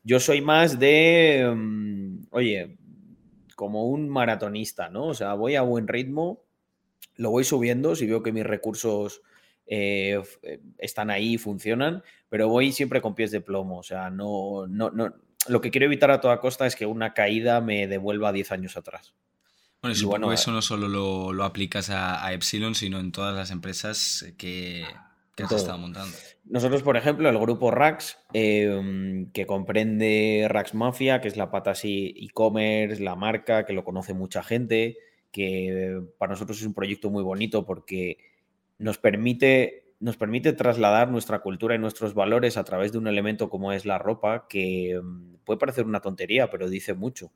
Yo 0.04 0.20
soy 0.20 0.42
más 0.42 0.80
de, 0.80 1.54
mm, 1.56 2.30
oye, 2.32 2.78
como 3.62 3.86
un 3.86 4.10
maratonista, 4.10 4.90
¿no? 4.90 5.06
O 5.06 5.14
sea, 5.14 5.36
voy 5.36 5.54
a 5.54 5.62
buen 5.62 5.88
ritmo, 5.88 6.42
lo 7.18 7.30
voy 7.30 7.44
subiendo 7.44 7.96
si 7.96 8.08
veo 8.08 8.24
que 8.24 8.32
mis 8.32 8.44
recursos 8.44 9.22
eh, 9.68 10.20
eh, 10.42 10.60
están 10.80 11.12
ahí, 11.12 11.38
funcionan, 11.38 12.02
pero 12.28 12.50
voy 12.50 12.72
siempre 12.72 13.02
con 13.02 13.14
pies 13.14 13.30
de 13.30 13.40
plomo. 13.40 13.78
O 13.78 13.84
sea, 13.84 14.10
no, 14.10 14.66
no, 14.68 14.90
no, 14.90 15.14
lo 15.48 15.62
que 15.62 15.70
quiero 15.70 15.86
evitar 15.86 16.10
a 16.10 16.20
toda 16.20 16.40
costa 16.40 16.66
es 16.66 16.76
que 16.76 16.88
una 16.88 17.14
caída 17.14 17.62
me 17.62 17.86
devuelva 17.86 18.32
10 18.32 18.52
años 18.52 18.78
atrás. 18.78 19.14
Bueno, 19.80 19.94
y 19.94 19.96
supongo 19.96 20.34
eso 20.34 20.52
no 20.52 20.64
solo 20.64 20.88
lo, 21.32 21.44
aplicas 21.44 21.92
a, 21.92 22.34
Epsilon, 22.34 22.74
sino 22.74 23.00
en 23.00 23.12
todas 23.12 23.36
las 23.36 23.52
empresas 23.52 24.26
que, 24.40 24.88
que 25.48 25.56
has 25.56 25.62
estado 25.62 25.78
montando. 25.78 26.16
Nosotros, 26.46 26.84
por 26.84 26.98
ejemplo, 26.98 27.30
el 27.30 27.38
grupo 27.38 27.72
Rax, 27.72 28.18
em, 28.34 29.32
que 29.32 29.46
comprende 29.46 30.48
Rax 30.50 30.74
Mafia, 30.74 31.22
que 31.22 31.28
es 31.28 31.38
la 31.38 31.52
pata 31.52 31.72
así 31.72 32.14
e-commerce, 32.18 33.02
la 33.02 33.16
marca, 33.16 33.66
que 33.66 33.74
lo 33.74 33.84
conoce 33.84 34.14
mucha 34.14 34.44
gente, 34.44 34.98
que 35.32 36.02
para 36.18 36.32
nosotros 36.32 36.60
es 36.60 36.66
un 36.66 36.74
proyecto 36.74 37.10
muy 37.10 37.24
bonito 37.24 37.66
porque 37.66 38.18
nos 38.80 38.98
permite, 38.98 39.94
nos 40.00 40.18
permite 40.18 40.54
trasladar 40.54 41.10
nuestra 41.10 41.40
cultura 41.40 41.76
y 41.76 41.80
nuestros 41.80 42.14
valores 42.14 42.58
a 42.58 42.64
través 42.64 42.92
de 42.92 42.98
un 42.98 43.08
elemento 43.08 43.50
como 43.50 43.72
es 43.72 43.86
la 43.86 43.98
ropa, 43.98 44.48
que 44.50 44.92
em, 44.92 45.38
puede 45.46 45.60
parecer 45.60 45.86
una 45.86 46.02
tontería, 46.02 46.50
pero 46.50 46.70
dice 46.70 46.94
mucho. 46.94 47.28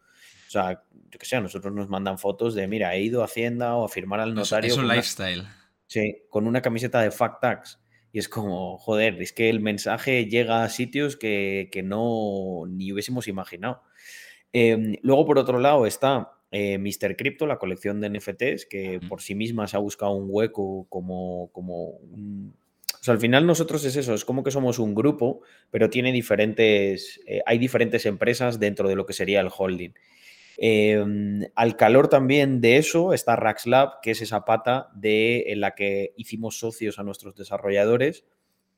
O 0.48 0.52
sea, 0.52 0.84
yo 1.10 1.20
que 1.20 1.26
sé, 1.26 1.36
a 1.36 1.42
nosotros 1.42 1.74
nos 1.74 1.90
mandan 1.90 2.18
fotos 2.18 2.56
de, 2.56 2.68
mira, 2.68 2.96
he 2.96 3.02
ido 3.02 3.22
a 3.22 3.26
Hacienda 3.26 3.76
o 3.76 3.86
a 3.86 3.90
firmar 3.90 4.20
al 4.20 4.34
notario. 4.34 4.72
Es 4.72 4.78
un 4.78 4.88
lifestyle. 4.88 5.44
sí, 5.88 6.24
con 6.30 6.48
una 6.48 6.62
camiseta 6.62 7.02
de 7.02 7.12
Fact 7.12 7.42
Tax. 7.42 7.80
Y 8.16 8.20
es 8.20 8.30
como, 8.30 8.78
joder, 8.78 9.22
es 9.22 9.34
que 9.34 9.50
el 9.50 9.60
mensaje 9.60 10.28
llega 10.28 10.64
a 10.64 10.70
sitios 10.70 11.18
que, 11.18 11.70
no 11.84 12.64
ni 12.66 12.94
hubiésemos 12.94 13.28
imaginado. 13.28 13.82
Em, 14.54 14.96
luego, 15.02 15.26
por 15.26 15.38
otro 15.38 15.60
lado, 15.60 15.86
está 15.86 16.32
eh, 16.50 16.78
Mr. 16.78 17.18
Crypto, 17.18 17.46
la 17.46 17.58
colección 17.58 18.00
de 18.00 18.10
NFTs, 18.10 18.68
que 18.68 19.02
por 19.10 19.22
sí 19.22 19.36
misma 19.36 19.68
se 19.68 19.76
ha 19.76 19.82
buscado 19.82 20.14
un 20.14 20.28
hueco 20.30 20.88
como, 20.88 21.50
como 21.52 21.90
un... 21.90 22.56
O 22.94 23.04
sea, 23.04 23.16
al 23.16 23.20
final 23.20 23.46
nosotros 23.46 23.84
es 23.84 23.98
eso, 23.98 24.14
es 24.14 24.24
como 24.24 24.46
que 24.46 24.52
somos 24.52 24.80
un 24.80 24.96
grupo, 24.96 25.42
pero 25.70 25.90
tiene 25.90 26.14
diferentes, 26.14 27.20
eh, 27.28 27.42
hay 27.46 27.58
diferentes 27.58 28.06
empresas 28.06 28.62
dentro 28.62 28.88
de 28.88 28.96
lo 28.96 29.06
que 29.06 29.12
sería 29.12 29.42
el 29.42 29.50
holding. 29.54 29.92
Em, 30.58 31.42
al 31.56 31.76
calor 31.76 32.08
también 32.08 32.62
de 32.62 32.78
eso 32.78 33.14
está 33.14 33.36
RaxLab, 33.36 34.02
que 34.02 34.12
es 34.12 34.22
esa 34.22 34.46
pata 34.46 34.90
de, 34.96 35.46
en 35.48 35.60
la 35.60 35.76
que 35.76 36.14
hicimos 36.16 36.60
socios 36.60 36.98
a 36.98 37.04
nuestros 37.04 37.36
desarrolladores 37.36 38.26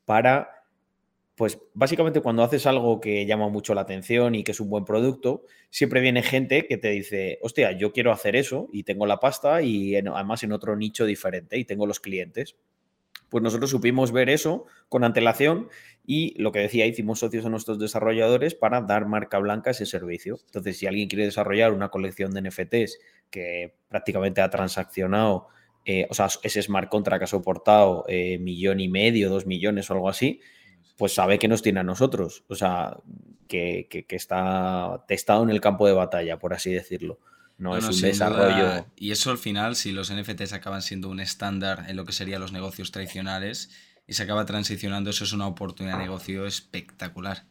para, 0.06 0.64
pues 1.36 1.60
básicamente 1.74 2.22
cuando 2.22 2.44
haces 2.44 2.66
algo 2.66 3.00
que 3.00 3.26
llama 3.26 3.50
mucho 3.50 3.76
la 3.76 3.82
atención 3.82 4.34
y 4.34 4.44
que 4.44 4.52
es 4.52 4.60
un 4.60 4.70
buen 4.70 4.86
producto, 4.86 5.44
siempre 5.70 6.02
viene 6.02 6.24
gente 6.24 6.66
que 6.66 6.78
te 6.78 6.90
dice, 6.90 7.38
hostia, 7.42 7.74
yo 7.74 7.92
quiero 7.92 8.12
hacer 8.12 8.36
eso 8.36 8.70
y 8.74 8.84
tengo 8.84 9.06
la 9.06 9.20
pasta 9.20 9.62
y 9.62 9.96
además 9.96 10.44
en 10.44 10.54
otro 10.54 10.76
nicho 10.76 11.06
diferente 11.06 11.58
y 11.58 11.66
tengo 11.66 11.86
los 11.86 12.00
clientes. 12.00 12.56
Pues 13.30 13.44
nosotros 13.44 13.70
supimos 13.70 14.12
ver 14.12 14.30
eso 14.30 14.66
con 14.88 15.04
antelación 15.04 15.68
y 16.08 16.42
lo 16.42 16.52
que 16.52 16.60
decía, 16.60 16.88
hicimos 16.88 17.20
socios 17.20 17.46
a 17.46 17.50
nuestros 17.50 17.78
desarrolladores 17.78 18.56
para 18.56 18.82
dar 18.82 19.06
marca 19.06 19.38
blanca 19.38 19.70
a 19.70 19.72
ese 19.72 19.86
servicio. 19.86 20.40
Entonces, 20.46 20.78
si 20.78 20.88
alguien 20.88 21.08
quiere 21.08 21.26
desarrollar 21.26 21.74
una 21.74 21.90
colección 21.90 22.34
de 22.34 22.42
NFTs 22.42 22.98
que 23.30 23.76
prácticamente 23.90 24.42
ha 24.42 24.50
transaccionado 24.50 25.50
o 26.10 26.14
sea, 26.14 26.28
ese 26.44 26.62
smart 26.62 26.90
contract 26.90 27.24
ha 27.24 27.28
soportado 27.28 28.06
millón 28.40 28.80
y 28.82 28.90
medio, 28.90 29.30
dos 29.30 29.46
millones 29.46 29.90
o 29.90 29.94
algo 29.94 30.10
así, 30.10 30.42
pues 30.98 31.14
sabe 31.14 31.40
que 31.40 31.48
nos 31.48 31.62
tiene 31.62 31.80
a 31.80 31.84
nosotros. 31.84 32.44
O 32.50 32.56
sea, 32.56 32.98
que, 33.48 33.88
está 34.10 35.06
testado 35.08 35.44
en 35.44 35.50
el 35.50 35.62
campo 35.62 35.88
de 35.88 35.94
batalla, 35.94 36.40
por 36.40 36.54
así 36.54 36.72
decirlo. 36.72 37.20
No, 37.58 37.76
es 37.76 37.86
un 37.86 38.02
desarrollo. 38.02 38.86
y 38.96 39.12
eso 39.12 39.32
al 39.32 39.38
final, 39.38 39.76
si 39.76 39.92
los 39.92 40.14
NFTs 40.14 40.54
acaban 40.54 40.82
siendo 40.82 41.10
un 41.10 41.20
estándar 41.20 41.86
en 41.88 41.96
lo 41.96 42.06
que 42.06 42.12
serían 42.12 42.42
los 42.42 42.52
negocios 42.52 42.92
tradicionales 42.92 43.72
y 44.08 44.14
se 44.14 44.24
acaba 44.24 44.46
transicionando, 44.46 45.10
eso 45.10 45.26
es 45.26 45.34
una 45.34 45.48
oportunidad 45.48 45.98
de 45.98 46.06
negocio 46.06 46.48
espectacular. 46.48 47.44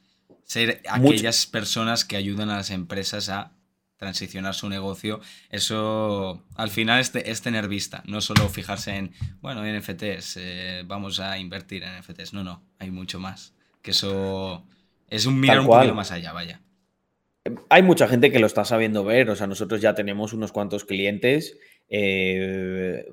Ser 0.45 0.81
aquellas 0.89 1.47
personas 1.47 2.05
que 2.05 2.17
ayudan 2.17 2.51
a 2.51 2.57
las 2.57 2.71
empresas 2.71 3.29
a 3.29 3.53
transicionar 3.97 4.55
su 4.55 4.69
negocio, 4.69 5.21
eso 5.51 6.43
al 6.55 6.71
final 6.71 7.01
es, 7.01 7.15
es 7.15 7.43
tener 7.43 7.69
vista, 7.69 8.03
no 8.07 8.21
solo 8.21 8.49
fijarse 8.49 8.97
en, 8.97 9.13
bueno, 9.41 9.63
NFTs, 9.65 10.37
eh, 10.39 10.83
vamos 10.87 11.21
a 11.21 11.39
invertir 11.39 11.83
en 11.83 11.99
NFTs, 11.99 12.33
no, 12.33 12.45
no, 12.45 12.63
hay 12.79 12.91
mucho 12.91 13.21
más. 13.21 13.55
Que 13.83 13.93
eso 13.93 14.65
es 15.09 15.27
un 15.27 15.39
mirar 15.41 15.61
un 15.61 15.67
poquito 15.67 15.95
más 15.95 16.11
allá, 16.11 16.33
vaya. 16.33 16.61
Hay 17.69 17.83
mucha 17.83 18.09
gente 18.09 18.33
que 18.33 18.41
lo 18.41 18.47
está 18.47 18.65
sabiendo 18.65 19.05
ver, 19.05 19.31
o 19.31 19.37
sea, 19.37 19.47
nosotros 19.47 19.81
ya 19.81 19.95
tenemos 19.95 20.33
unos 20.33 20.53
cuantos 20.53 20.85
clientes. 20.85 21.57
Eh, 21.89 23.07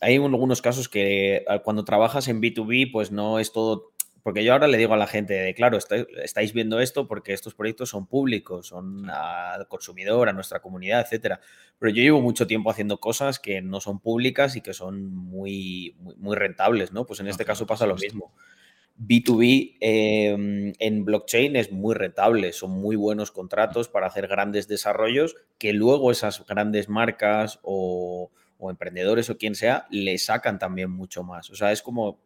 hay 0.00 0.16
algunos 0.16 0.62
casos 0.62 0.88
que 0.88 1.44
cuando 1.64 1.84
trabajas 1.84 2.28
en 2.28 2.40
B2B, 2.40 2.90
pues 2.92 3.10
no 3.10 3.38
es 3.38 3.52
todo 3.52 3.90
porque 4.22 4.44
yo 4.44 4.52
ahora 4.52 4.68
le 4.68 4.76
digo 4.76 4.94
a 4.94 4.98
la 4.98 5.06
gente, 5.06 5.52
claro, 5.54 5.78
estáis 5.78 6.52
viendo 6.52 6.80
esto 6.80 7.06
porque 7.06 7.32
estos 7.32 7.54
proyectos 7.54 7.88
son 7.88 8.06
públicos, 8.06 8.66
son 8.66 9.08
al 9.08 9.66
consumidor, 9.68 10.28
a 10.28 10.32
nuestra 10.32 10.60
comunidad, 10.60 11.00
etcétera. 11.00 11.40
Pero 11.78 11.92
yo 11.92 12.02
llevo 12.02 12.20
mucho 12.20 12.46
tiempo 12.46 12.70
haciendo 12.70 12.98
cosas 12.98 13.38
que 13.38 13.62
no 13.62 13.80
son 13.80 14.00
públicas 14.00 14.56
y 14.56 14.60
que 14.60 14.74
son 14.74 15.06
muy, 15.14 15.96
muy, 16.18 16.36
rentables, 16.36 16.92
¿no? 16.92 17.06
Pues 17.06 17.20
en 17.20 17.28
este 17.28 17.44
caso 17.44 17.66
pasa 17.66 17.86
lo 17.86 17.96
mismo. 17.96 18.32
B2B 19.00 19.78
em, 19.80 20.72
en 20.78 21.04
blockchain 21.06 21.56
es 21.56 21.72
muy 21.72 21.94
rentable, 21.94 22.52
son 22.52 22.72
muy 22.72 22.96
buenos 22.96 23.30
contratos 23.30 23.88
para 23.88 24.06
hacer 24.06 24.28
grandes 24.28 24.68
desarrollos 24.68 25.36
que 25.58 25.72
luego 25.72 26.10
esas 26.10 26.44
grandes 26.46 26.90
marcas 26.90 27.60
o, 27.62 28.30
emprendedores 28.60 29.30
o 29.30 29.38
quien 29.38 29.54
sea 29.54 29.86
le 29.90 30.18
sacan 30.18 30.58
también 30.58 30.90
mucho 30.90 31.24
más. 31.24 31.48
O 31.48 31.54
sea, 31.54 31.72
es 31.72 31.80
como, 31.80 32.20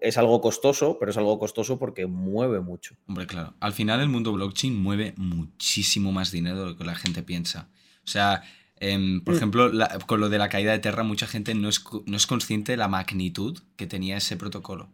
es 0.00 0.18
algo 0.18 0.40
costoso, 0.40 0.96
pero 0.98 1.12
es 1.12 1.16
algo 1.16 1.38
costoso 1.38 1.78
porque 1.78 2.06
mueve 2.06 2.60
mucho. 2.60 2.96
Hombre, 3.06 3.28
claro, 3.28 3.54
al 3.60 3.72
final 3.72 4.00
el 4.00 4.08
mundo 4.08 4.32
blockchain 4.32 4.76
mueve 4.76 5.14
muchísimo 5.16 6.10
más 6.10 6.32
dinero 6.32 6.58
de 6.58 6.66
lo 6.70 6.76
que 6.76 6.84
la 6.84 6.96
gente 6.96 7.22
piensa. 7.22 7.70
O 8.02 8.08
sea, 8.08 8.42
em, 8.80 9.20
por 9.20 9.34
mm. 9.34 9.36
ejemplo, 9.36 9.70
con 10.06 10.18
lo 10.18 10.28
de 10.28 10.38
la 10.38 10.48
caída 10.48 10.72
de 10.72 10.80
Terra, 10.80 11.04
mucha 11.04 11.28
gente 11.28 11.54
no 11.54 11.68
es, 11.68 11.84
no 12.06 12.16
es 12.16 12.26
consciente 12.26 12.72
de 12.72 12.78
la 12.78 12.88
magnitud 12.88 13.60
que 13.76 13.86
tenía 13.86 14.16
ese 14.16 14.36
protocolo 14.36 14.90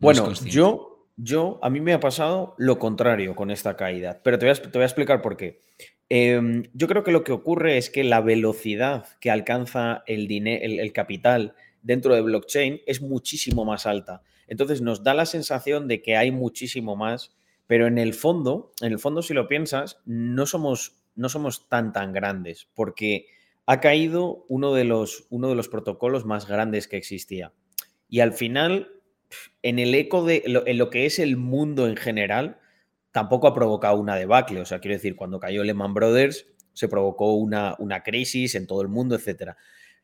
bueno, 0.00 0.32
yo, 0.32 1.08
yo, 1.16 1.58
a 1.62 1.70
mí 1.70 1.80
me 1.80 1.92
ha 1.92 2.00
pasado 2.00 2.54
lo 2.58 2.78
contrario 2.78 3.36
con 3.36 3.50
esta 3.50 3.76
caída, 3.76 4.20
pero 4.22 4.38
te 4.38 4.46
voy 4.46 4.52
a, 4.52 4.62
te 4.62 4.70
voy 4.70 4.82
a 4.82 4.86
explicar 4.86 5.22
por 5.22 5.36
qué. 5.36 5.60
Em, 6.08 6.64
yo 6.74 6.88
creo 6.88 7.04
que 7.04 7.12
lo 7.12 7.22
que 7.22 7.32
ocurre 7.32 7.78
es 7.78 7.88
que 7.88 8.02
la 8.02 8.20
velocidad 8.20 9.06
que 9.20 9.30
alcanza 9.30 10.02
el, 10.06 10.30
el, 10.30 10.80
el 10.80 10.92
capital 10.92 11.54
dentro 11.82 12.14
de 12.14 12.22
blockchain 12.22 12.80
es 12.86 13.00
muchísimo 13.00 13.64
más 13.64 13.86
alta. 13.86 14.22
Entonces 14.48 14.82
nos 14.82 15.04
da 15.04 15.14
la 15.14 15.26
sensación 15.26 15.86
de 15.86 16.02
que 16.02 16.16
hay 16.16 16.32
muchísimo 16.32 16.96
más, 16.96 17.36
pero 17.68 17.86
en 17.86 17.98
el 17.98 18.14
fondo, 18.14 18.72
en 18.80 18.92
el 18.92 18.98
fondo 18.98 19.22
si 19.22 19.34
lo 19.34 19.46
piensas, 19.46 19.98
no 20.04 20.46
somos, 20.46 20.96
no 21.14 21.28
somos 21.28 21.68
tan 21.68 21.92
tan 21.92 22.12
grandes, 22.12 22.68
porque 22.74 23.26
ha 23.66 23.78
caído 23.80 24.44
uno 24.48 24.74
de 24.74 24.82
los, 24.82 25.26
uno 25.30 25.48
de 25.48 25.54
los 25.54 25.68
protocolos 25.68 26.24
más 26.24 26.48
grandes 26.48 26.88
que 26.88 26.96
existía. 26.96 27.52
Y 28.08 28.18
al 28.18 28.32
final 28.32 28.99
en 29.62 29.78
el 29.78 29.94
eco 29.94 30.24
de 30.24 30.42
lo, 30.46 30.66
en 30.66 30.78
lo 30.78 30.90
que 30.90 31.06
es 31.06 31.18
el 31.18 31.36
mundo 31.36 31.86
en 31.86 31.96
general, 31.96 32.58
tampoco 33.12 33.46
ha 33.46 33.54
provocado 33.54 33.96
una 33.96 34.16
debacle. 34.16 34.60
O 34.60 34.64
sea, 34.64 34.80
quiero 34.80 34.96
decir, 34.96 35.16
cuando 35.16 35.40
cayó 35.40 35.64
Lehman 35.64 35.94
Brothers, 35.94 36.46
se 36.72 36.88
provocó 36.88 37.34
una, 37.34 37.74
una 37.78 38.02
crisis 38.02 38.54
en 38.54 38.66
todo 38.66 38.82
el 38.82 38.88
mundo, 38.88 39.14
etcétera. 39.14 39.56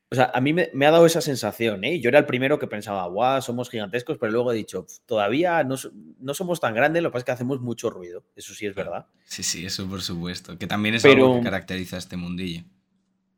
O 0.08 0.14
sea, 0.14 0.30
a 0.32 0.40
mí 0.40 0.52
me, 0.52 0.70
ha 0.86 0.90
dado 0.90 1.04
esa 1.04 1.20
sensación, 1.20 1.82
¿eh? 1.84 1.98
Yo 2.00 2.08
era 2.10 2.20
el 2.20 2.26
primero 2.26 2.60
que 2.60 2.68
pensaba, 2.68 3.04
guau, 3.08 3.42
somos 3.42 3.68
gigantescos, 3.68 4.18
pero 4.18 4.30
luego 4.30 4.52
he 4.52 4.54
dicho, 4.54 4.86
todavía 5.04 5.64
no, 5.64 5.74
no, 6.20 6.32
somos 6.32 6.60
tan 6.60 6.74
grandes, 6.74 7.02
lo 7.02 7.08
que 7.08 7.14
pasa 7.14 7.20
es 7.20 7.24
que 7.24 7.32
hacemos 7.32 7.60
mucho 7.60 7.90
ruido. 7.90 8.24
Eso 8.36 8.54
sí 8.54 8.66
es 8.66 8.74
verdad. 8.74 9.06
Sí, 9.24 9.42
sí, 9.42 9.66
eso 9.66 9.88
por 9.88 10.02
supuesto. 10.02 10.56
Que 10.58 10.68
también 10.68 10.94
es 10.94 11.04
algo 11.04 11.38
que 11.38 11.42
caracteriza 11.42 11.96
a 11.96 11.98
este 11.98 12.16
mundillo. 12.16 12.62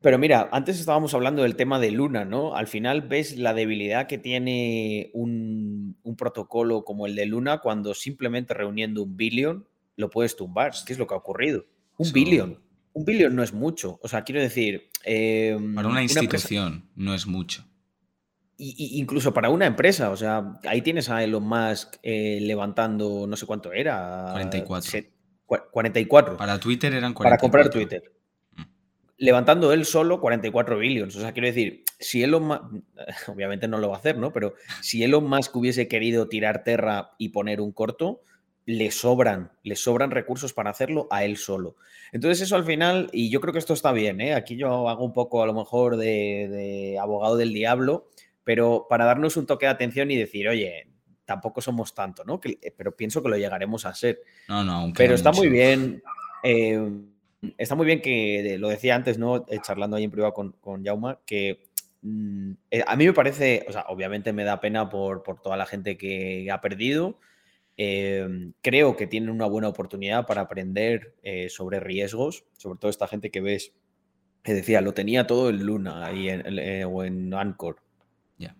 Pero 0.00 0.16
mira, 0.18 0.48
antes 0.52 0.78
estábamos 0.78 1.12
hablando 1.14 1.42
del 1.42 1.56
tema 1.56 1.80
de 1.80 1.90
Luna, 1.90 2.24
¿no? 2.24 2.54
Al 2.54 2.68
final 2.68 3.02
ves 3.02 3.36
la 3.36 3.52
debilidad 3.52 4.06
que 4.06 4.18
tiene 4.18 5.10
un, 5.12 5.96
protocolo 6.16 6.84
como 6.84 7.06
el 7.06 7.16
de 7.16 7.26
Luna 7.26 7.58
cuando 7.58 7.94
simplemente 7.94 8.54
reuniendo 8.54 9.02
un 9.02 9.16
billón 9.16 9.66
lo 9.96 10.08
puedes 10.08 10.36
tumbar. 10.36 10.72
¿Qué 10.86 10.92
es 10.92 10.98
lo 10.98 11.06
que 11.06 11.14
ha 11.14 11.16
ocurrido? 11.16 11.64
Un 11.96 12.12
billón. 12.12 12.60
Un 12.92 13.04
billón 13.04 13.34
no 13.34 13.42
es 13.42 13.52
mucho. 13.52 13.98
O 14.02 14.08
sea, 14.08 14.22
quiero 14.22 14.40
decir... 14.40 14.88
Em, 15.04 15.74
para 15.74 15.88
una 15.88 16.02
institución 16.02 16.88
no 16.94 17.12
es 17.12 17.26
mucho. 17.26 17.64
Y, 18.56 18.98
incluso 19.00 19.34
para 19.34 19.50
una 19.50 19.66
empresa, 19.66 20.10
o 20.10 20.16
sea, 20.16 20.60
ahí 20.64 20.82
tienes 20.82 21.08
a 21.10 21.22
Elon 21.22 21.44
Musk 21.44 21.96
eh, 22.02 22.38
levantando, 22.40 23.26
no 23.26 23.36
sé 23.36 23.46
cuánto 23.46 23.72
era. 23.72 24.28
44. 24.32 25.02
44. 25.70 26.36
Para 26.36 26.58
Twitter 26.60 26.92
eran 26.92 27.14
44. 27.14 27.22
Para 27.22 27.38
comprar 27.38 27.70
Twitter 27.70 28.17
levantando 29.18 29.72
él 29.72 29.84
solo 29.84 30.20
44 30.20 30.78
billions. 30.78 31.14
O 31.16 31.20
sea, 31.20 31.32
quiero 31.32 31.48
decir, 31.48 31.84
si 31.98 32.22
Elon 32.22 32.44
Musk, 32.44 32.62
obviamente 33.28 33.68
no 33.68 33.78
lo 33.78 33.90
va 33.90 33.96
a 33.96 33.98
hacer, 33.98 34.16
¿no? 34.16 34.32
Pero 34.32 34.54
si 34.80 35.02
Elon 35.02 35.28
Musk 35.28 35.54
hubiese 35.56 35.88
querido 35.88 36.28
tirar 36.28 36.64
Terra 36.64 37.10
y 37.18 37.30
poner 37.30 37.60
un 37.60 37.72
corto, 37.72 38.22
le 38.64 38.90
sobran, 38.90 39.50
le 39.62 39.76
sobran 39.76 40.10
recursos 40.10 40.52
para 40.52 40.70
hacerlo 40.70 41.08
a 41.10 41.24
él 41.24 41.38
solo. 41.38 41.76
Entonces 42.12 42.42
eso 42.42 42.54
al 42.54 42.64
final, 42.64 43.08
y 43.12 43.30
yo 43.30 43.40
creo 43.40 43.52
que 43.52 43.58
esto 43.58 43.72
está 43.72 43.92
bien, 43.92 44.20
¿eh? 44.20 44.34
aquí 44.34 44.56
yo 44.56 44.90
hago 44.90 45.04
un 45.04 45.14
poco 45.14 45.42
a 45.42 45.46
lo 45.46 45.54
mejor 45.54 45.96
de, 45.96 46.98
abogado 47.00 47.38
del 47.38 47.54
diablo, 47.54 48.10
pero 48.44 48.86
para 48.88 49.06
darnos 49.06 49.38
un 49.38 49.46
toque 49.46 49.64
de 49.64 49.72
atención 49.72 50.10
y 50.10 50.16
decir, 50.16 50.48
oye, 50.48 50.86
tampoco 51.24 51.62
somos 51.62 51.94
tanto, 51.94 52.24
¿no? 52.24 52.42
pero 52.76 52.94
pienso 52.94 53.22
que 53.22 53.30
lo 53.30 53.38
llegaremos 53.38 53.86
a 53.86 53.94
ser. 53.94 54.20
No, 54.48 54.62
no, 54.62 54.92
Pero 54.94 55.14
está 55.14 55.32
muy 55.32 55.48
bien. 55.48 56.02
Eh, 56.42 56.78
está 57.56 57.74
muy 57.74 57.86
bien 57.86 58.00
que, 58.00 58.56
lo 58.58 58.68
decía 58.68 58.94
antes, 58.94 59.18
¿no? 59.18 59.46
Eh, 59.48 59.58
charlando 59.62 59.96
ahí 59.96 60.04
en 60.04 60.10
privado 60.10 60.32
con, 60.32 60.52
con 60.52 60.84
Jauma, 60.84 61.20
que 61.24 61.68
mm, 62.02 62.52
eh, 62.70 62.84
a 62.86 62.96
mí 62.96 63.06
me 63.06 63.12
parece, 63.12 63.64
o 63.68 63.72
sea, 63.72 63.84
obviamente 63.88 64.32
me 64.32 64.44
da 64.44 64.60
pena 64.60 64.88
por, 64.88 65.22
toda 65.42 65.56
la 65.56 65.66
gente 65.66 65.96
que 65.96 66.48
ha 66.50 66.60
perdido. 66.60 67.18
Em, 67.76 68.54
creo 68.60 68.96
que 68.96 69.06
tienen 69.06 69.30
una 69.30 69.46
buena 69.46 69.68
oportunidad 69.68 70.26
para 70.26 70.42
aprender 70.42 71.14
eh, 71.22 71.48
sobre 71.48 71.78
riesgos, 71.78 72.44
sobre 72.56 72.78
todo 72.80 72.90
esta 72.90 73.06
gente 73.06 73.30
que 73.30 73.40
ves, 73.40 73.72
que 74.42 74.54
decía, 74.54 74.80
lo 74.80 74.94
tenía 74.94 75.26
todo 75.28 75.50
en 75.50 75.64
Luna 75.64 76.04
ahí 76.04 76.28
o 76.84 77.04
en 77.04 77.32
Anchor. 77.32 77.76
Ya. 78.36 78.56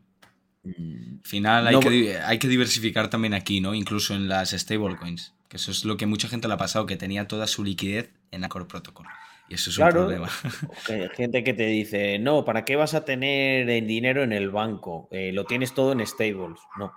Mm, 0.63 1.21
final 1.25 1.67
hay, 1.67 1.81
que, 1.81 2.17
hay 2.17 2.39
que 2.39 2.47
diversificar 2.47 3.11
también 3.11 3.35
aquí, 3.35 3.61
¿no? 3.61 3.75
Incluso 3.75 4.15
en 4.15 4.29
las 4.29 4.51
stablecoins. 4.51 5.35
Que 5.49 5.57
eso 5.57 5.71
es 5.71 5.85
lo 5.85 5.97
que 5.97 6.07
mucha 6.07 6.29
gente 6.29 6.47
le 6.49 6.55
ha 6.55 6.59
pasado, 6.59 6.87
que 6.87 6.97
tenía 6.97 7.27
toda 7.27 7.47
su 7.47 7.65
liquidez 7.65 8.11
en 8.31 8.45
Accord 8.45 8.67
Protocol. 8.67 9.07
Y 9.49 9.55
eso 9.55 9.71
es 9.71 9.79
un 9.79 9.89
problema. 9.89 10.29
Hay 10.89 11.09
gente 11.17 11.43
que 11.43 11.55
te 11.55 11.67
dice, 11.67 12.19
no, 12.19 12.45
¿para 12.45 12.65
qué 12.65 12.77
vas 12.77 12.95
a 12.95 13.05
tener 13.05 13.69
el 13.69 13.87
dinero 13.87 14.23
en 14.23 14.33
el 14.33 14.51
banco? 14.51 15.09
Eh, 15.11 15.33
lo 15.33 15.45
tienes 15.45 15.73
todo 15.73 15.93
en 15.93 16.07
stables. 16.07 16.61
No. 16.79 16.93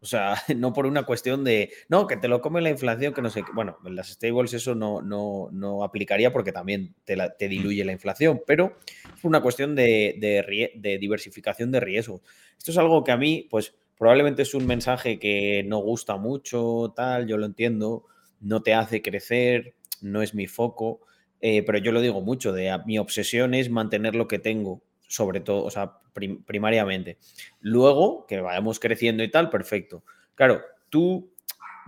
O 0.00 0.06
sea, 0.06 0.34
no 0.56 0.72
por 0.72 0.86
una 0.86 1.02
cuestión 1.04 1.44
de, 1.44 1.70
no, 1.88 2.06
que 2.06 2.16
te 2.16 2.28
lo 2.28 2.40
come 2.40 2.62
la 2.62 2.70
inflación, 2.70 3.12
que 3.12 3.22
no 3.22 3.30
sé 3.30 3.42
qué. 3.42 3.52
Bueno, 3.52 3.78
en 3.84 3.96
las 3.96 4.08
stables 4.08 4.54
eso 4.54 4.74
no, 4.74 5.02
no, 5.02 5.48
no 5.52 5.84
aplicaría 5.84 6.32
porque 6.32 6.52
también 6.52 6.94
te, 7.04 7.16
te, 7.38 7.48
diluye 7.48 7.84
la 7.84 7.92
inflación, 7.92 8.40
pero 8.46 8.78
es 9.14 9.24
una 9.24 9.42
cuestión 9.42 9.74
de, 9.74 10.16
de, 10.18 10.72
de 10.74 10.98
diversificación 10.98 11.70
de 11.70 11.80
riesgo. 11.80 12.22
Esto 12.56 12.70
es 12.70 12.78
algo 12.78 13.04
que 13.04 13.12
a 13.12 13.16
mí, 13.16 13.46
pues, 13.50 13.74
Probablemente 13.98 14.42
es 14.42 14.54
un 14.54 14.66
mensaje 14.66 15.18
que 15.18 15.62
no 15.66 15.78
gusta 15.78 16.16
mucho, 16.16 16.92
tal, 16.96 17.26
yo 17.26 17.36
lo 17.36 17.46
entiendo, 17.46 18.04
no 18.40 18.62
te 18.62 18.74
hace 18.74 19.02
crecer, 19.02 19.74
no 20.02 20.22
es 20.22 20.34
mi 20.34 20.46
foco, 20.46 21.00
eh, 21.40 21.62
pero 21.62 21.78
yo 21.78 21.92
lo 21.92 22.00
digo 22.00 22.20
mucho, 22.20 22.52
de 22.52 22.76
mi 22.86 22.98
obsesión 22.98 23.54
es 23.54 23.70
mantener 23.70 24.14
lo 24.14 24.28
que 24.28 24.38
tengo, 24.38 24.82
sobre 25.06 25.40
todo, 25.40 25.64
o 25.64 25.70
sea, 25.70 25.98
primariamente. 26.46 27.18
Luego, 27.60 28.26
que 28.26 28.40
vayamos 28.40 28.80
creciendo 28.80 29.22
y 29.22 29.30
tal, 29.30 29.50
perfecto. 29.50 30.04
Claro, 30.34 30.62
tú, 30.90 31.32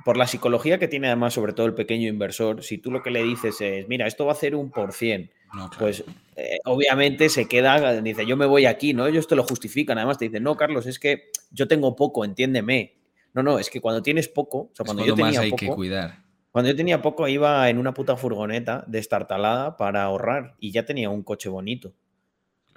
por 0.04 0.16
la 0.16 0.26
psicología 0.26 0.78
que 0.78 0.88
tiene 0.88 1.08
además 1.08 1.34
sobre 1.34 1.52
todo 1.52 1.66
el 1.66 1.74
pequeño 1.74 2.08
inversor, 2.08 2.62
si 2.62 2.78
tú 2.78 2.90
lo 2.90 3.02
que 3.02 3.10
le 3.10 3.22
dices 3.22 3.60
es, 3.60 3.88
mira, 3.88 4.06
esto 4.06 4.26
va 4.26 4.32
a 4.32 4.34
hacer 4.34 4.54
un 4.54 4.70
por 4.70 4.92
cien, 4.92 5.30
pues 5.78 6.04
eh, 6.36 6.58
obviamente 6.64 7.28
se 7.28 7.46
queda, 7.46 8.00
dice, 8.00 8.26
yo 8.26 8.36
me 8.36 8.46
voy 8.46 8.66
aquí, 8.66 8.92
¿no? 8.92 9.06
Ellos 9.06 9.26
te 9.26 9.36
lo 9.36 9.42
justifican, 9.42 9.98
además 9.98 10.18
te 10.18 10.26
dicen, 10.26 10.42
no, 10.42 10.56
Carlos, 10.56 10.86
es 10.86 10.98
que 10.98 11.30
yo 11.50 11.66
tengo 11.66 11.96
poco, 11.96 12.24
entiéndeme. 12.24 12.94
No, 13.32 13.42
no, 13.42 13.58
es 13.58 13.70
que 13.70 13.80
cuando 13.80 14.02
tienes 14.02 14.28
poco, 14.28 14.58
o 14.58 14.70
sea, 14.72 14.84
cuando 14.84 15.04
yo 15.04 15.14
tenía 15.14 15.40
hay 15.40 15.50
poco, 15.50 15.60
que 15.60 15.68
cuidar. 15.68 16.22
Cuando 16.50 16.70
yo 16.70 16.76
tenía 16.76 17.02
poco 17.02 17.28
iba 17.28 17.68
en 17.68 17.76
una 17.76 17.92
puta 17.92 18.16
furgoneta 18.16 18.84
destartalada 18.86 19.76
para 19.76 20.04
ahorrar 20.04 20.56
y 20.58 20.72
ya 20.72 20.86
tenía 20.86 21.10
un 21.10 21.22
coche 21.22 21.50
bonito. 21.50 21.92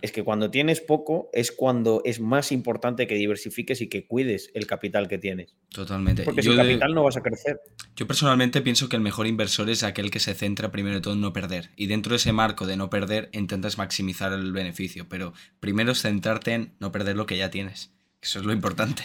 Es 0.01 0.11
que 0.11 0.23
cuando 0.23 0.51
tienes 0.51 0.81
poco 0.81 1.29
es 1.33 1.51
cuando 1.51 2.01
es 2.05 2.19
más 2.19 2.51
importante 2.51 3.07
que 3.07 3.15
diversifiques 3.15 3.81
y 3.81 3.89
que 3.89 4.05
cuides 4.05 4.51
el 4.53 4.67
capital 4.67 5.07
que 5.07 5.17
tienes. 5.17 5.55
Totalmente. 5.69 6.23
Porque 6.23 6.43
sin 6.43 6.55
capital 6.55 6.93
no 6.93 7.03
vas 7.03 7.17
a 7.17 7.21
crecer. 7.21 7.61
Yo 7.95 8.07
personalmente 8.07 8.61
pienso 8.61 8.89
que 8.89 8.95
el 8.95 9.01
mejor 9.01 9.27
inversor 9.27 9.69
es 9.69 9.83
aquel 9.83 10.11
que 10.11 10.19
se 10.19 10.33
centra 10.33 10.71
primero 10.71 10.95
de 10.95 11.01
todo 11.01 11.13
en 11.13 11.21
no 11.21 11.33
perder. 11.33 11.71
Y 11.75 11.87
dentro 11.87 12.11
de 12.11 12.17
ese 12.17 12.31
marco 12.31 12.65
de 12.65 12.77
no 12.77 12.89
perder 12.89 13.29
intentas 13.33 13.77
maximizar 13.77 14.33
el 14.33 14.51
beneficio. 14.51 15.07
Pero 15.09 15.33
primero 15.59 15.91
es 15.91 16.01
centrarte 16.01 16.53
en 16.53 16.73
no 16.79 16.91
perder 16.91 17.15
lo 17.15 17.25
que 17.25 17.37
ya 17.37 17.49
tienes. 17.49 17.91
Eso 18.21 18.39
es 18.39 18.45
lo 18.45 18.53
importante. 18.53 19.03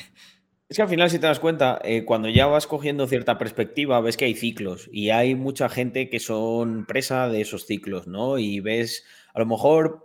Es 0.69 0.79
que 0.79 0.83
al 0.83 0.89
final, 0.89 1.11
si 1.11 1.19
te 1.19 1.27
das 1.27 1.41
cuenta, 1.41 1.79
eh, 1.85 2.05
cuando 2.05 2.29
ya 2.29 2.47
vas 2.47 2.67
cogiendo 2.67 3.07
cierta 3.07 3.39
perspectiva, 3.39 4.01
ves 4.01 4.17
que 4.17 4.25
hay 4.25 4.35
ciclos 4.35 4.89
y 4.91 5.11
hay 5.11 5.35
mucha 5.35 5.69
gente 5.69 6.09
que 6.09 6.21
son 6.21 6.87
presa 6.87 7.29
de 7.29 7.43
esos 7.43 7.67
ciclos, 7.67 8.07
¿no? 8.07 8.39
Y 8.39 8.61
ves, 8.61 9.05
a 9.35 9.41
lo 9.41 9.47
mejor 9.47 10.04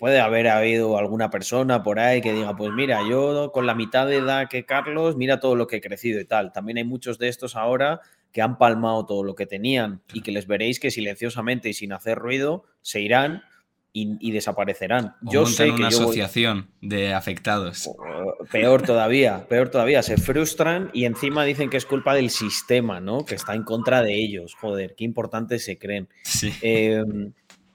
puede 0.00 0.20
haber 0.20 0.48
habido 0.48 0.98
alguna 0.98 1.30
persona 1.30 1.82
por 1.82 1.98
ahí 1.98 2.20
que 2.20 2.32
diga, 2.32 2.56
pues 2.56 2.72
mira, 2.72 3.00
yo 3.08 3.50
con 3.52 3.66
la 3.66 3.74
mitad 3.74 4.06
de 4.06 4.16
edad 4.16 4.48
que 4.48 4.64
Carlos, 4.64 5.16
mira 5.16 5.40
todo 5.40 5.54
lo 5.56 5.66
que 5.66 5.76
he 5.76 5.80
crecido 5.80 6.20
y 6.20 6.24
tal. 6.24 6.52
También 6.52 6.78
hay 6.78 6.84
muchos 6.84 7.18
de 7.18 7.28
estos 7.28 7.56
ahora 7.56 8.00
que 8.32 8.42
han 8.42 8.58
palmado 8.58 9.06
todo 9.06 9.24
lo 9.24 9.34
que 9.34 9.46
tenían 9.46 10.02
y 10.12 10.22
que 10.22 10.32
les 10.32 10.46
veréis 10.46 10.80
que 10.80 10.90
silenciosamente 10.90 11.68
y 11.68 11.74
sin 11.74 11.92
hacer 11.92 12.18
ruido 12.18 12.64
se 12.82 13.00
irán 13.00 13.42
y, 13.98 14.30
desaparecerán. 14.30 15.14
yo 15.22 15.46
sé 15.46 15.66
que 15.66 15.70
una 15.70 15.88
asociación 15.88 16.68
de 16.82 17.14
afectados. 17.14 17.90
Peor 18.52 18.82
todavía, 18.82 19.46
peor 19.48 19.70
todavía. 19.70 20.02
Se 20.02 20.18
frustran 20.18 20.90
y 20.92 21.06
encima 21.06 21.44
dicen 21.44 21.70
que 21.70 21.78
es 21.78 21.86
culpa 21.86 22.14
del 22.14 22.28
sistema, 22.28 23.00
¿no? 23.00 23.24
Que 23.24 23.34
está 23.34 23.54
en 23.54 23.62
contra 23.62 24.02
de 24.02 24.14
ellos. 24.14 24.54
Joder, 24.60 24.94
qué 24.96 25.04
importantes 25.04 25.64
se 25.64 25.78
creen. 25.78 26.08
Sí. 26.24 26.52
Em, 26.60 27.32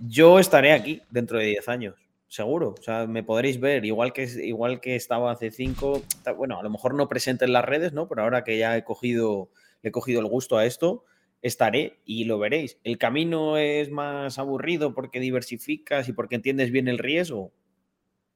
yo 0.07 0.39
estaré 0.39 0.73
aquí 0.73 1.01
dentro 1.09 1.37
de 1.37 1.45
10 1.45 1.69
años, 1.69 1.95
seguro. 2.27 2.75
O 2.77 2.81
sea, 2.81 3.07
me 3.07 3.23
podréis 3.23 3.59
ver, 3.59 3.85
igual 3.85 4.13
que, 4.13 4.23
igual 4.23 4.81
que 4.81 4.95
estaba 4.95 5.31
hace 5.31 5.51
5, 5.51 6.01
bueno, 6.37 6.59
a 6.59 6.63
lo 6.63 6.69
mejor 6.69 6.95
no 6.95 7.07
presente 7.07 7.45
en 7.45 7.53
las 7.53 7.65
redes, 7.65 7.93
¿no? 7.93 8.07
Pero 8.07 8.23
ahora 8.23 8.43
que 8.43 8.57
ya 8.57 8.75
he 8.77 8.83
cogido, 8.83 9.49
le 9.81 9.89
he 9.89 9.91
cogido 9.91 10.19
el 10.19 10.27
gusto 10.27 10.57
a 10.57 10.65
esto, 10.65 11.05
estaré 11.41 11.99
y 12.05 12.25
lo 12.25 12.39
veréis. 12.39 12.79
El 12.83 12.97
camino 12.97 13.57
es 13.57 13.91
más 13.91 14.39
aburrido 14.39 14.93
porque 14.93 15.19
diversificas 15.19 16.07
y 16.07 16.13
porque 16.13 16.35
entiendes 16.35 16.71
bien 16.71 16.87
el 16.87 16.97
riesgo. 16.97 17.53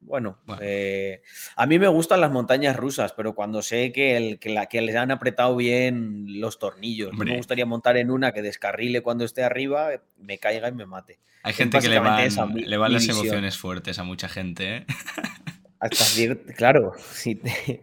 Bueno, 0.01 0.37
eh, 0.61 1.23
a 1.55 1.65
mí 1.65 1.79
me 1.79 1.87
gustan 1.87 2.21
las 2.21 2.31
montañas 2.31 2.75
rusas, 2.75 3.13
pero 3.13 3.33
cuando 3.33 3.63
sé 3.63 3.91
que, 3.91 4.15
el, 4.17 4.39
que, 4.39 4.49
la, 4.49 4.67
que 4.67 4.81
les 4.81 4.95
han 4.95 5.09
apretado 5.09 5.55
bien 5.55 6.39
los 6.39 6.59
tornillos, 6.59 7.11
me 7.13 7.35
gustaría 7.35 7.65
montar 7.65 7.97
en 7.97 8.11
una 8.11 8.31
que 8.31 8.43
descarrile 8.43 9.01
cuando 9.01 9.25
esté 9.25 9.43
arriba, 9.43 9.89
me 10.17 10.37
caiga 10.37 10.69
y 10.69 10.73
me 10.73 10.85
mate. 10.85 11.19
Hay 11.45 11.53
gente 11.53 11.77
que 11.77 11.87
le 11.87 11.99
van, 11.99 12.27
le 12.55 12.77
van 12.77 12.91
las 12.91 13.07
emociones 13.07 13.55
fuertes 13.55 13.99
a 13.99 14.03
mucha 14.03 14.27
gente. 14.27 14.77
¿eh? 14.77 14.85
Hasta 15.79 16.35
claro, 16.55 16.93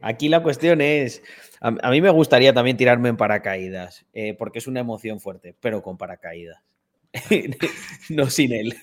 aquí 0.00 0.28
la 0.28 0.42
cuestión 0.42 0.81
es, 0.81 1.23
a, 1.61 1.71
mí 1.90 2.00
me 2.00 2.11
gustaría 2.11 2.52
también 2.52 2.76
tirarme 2.76 3.09
en 3.09 3.16
paracaídas, 3.16 4.04
eh, 4.14 4.35
porque 4.37 4.59
es 4.59 4.66
una 4.66 4.81
emoción 4.81 5.21
fuerte, 5.21 5.54
pero 5.61 5.81
con 5.81 5.97
paracaídas, 5.97 6.61
no 8.09 8.28
sin 8.31 8.52
él. 8.52 8.75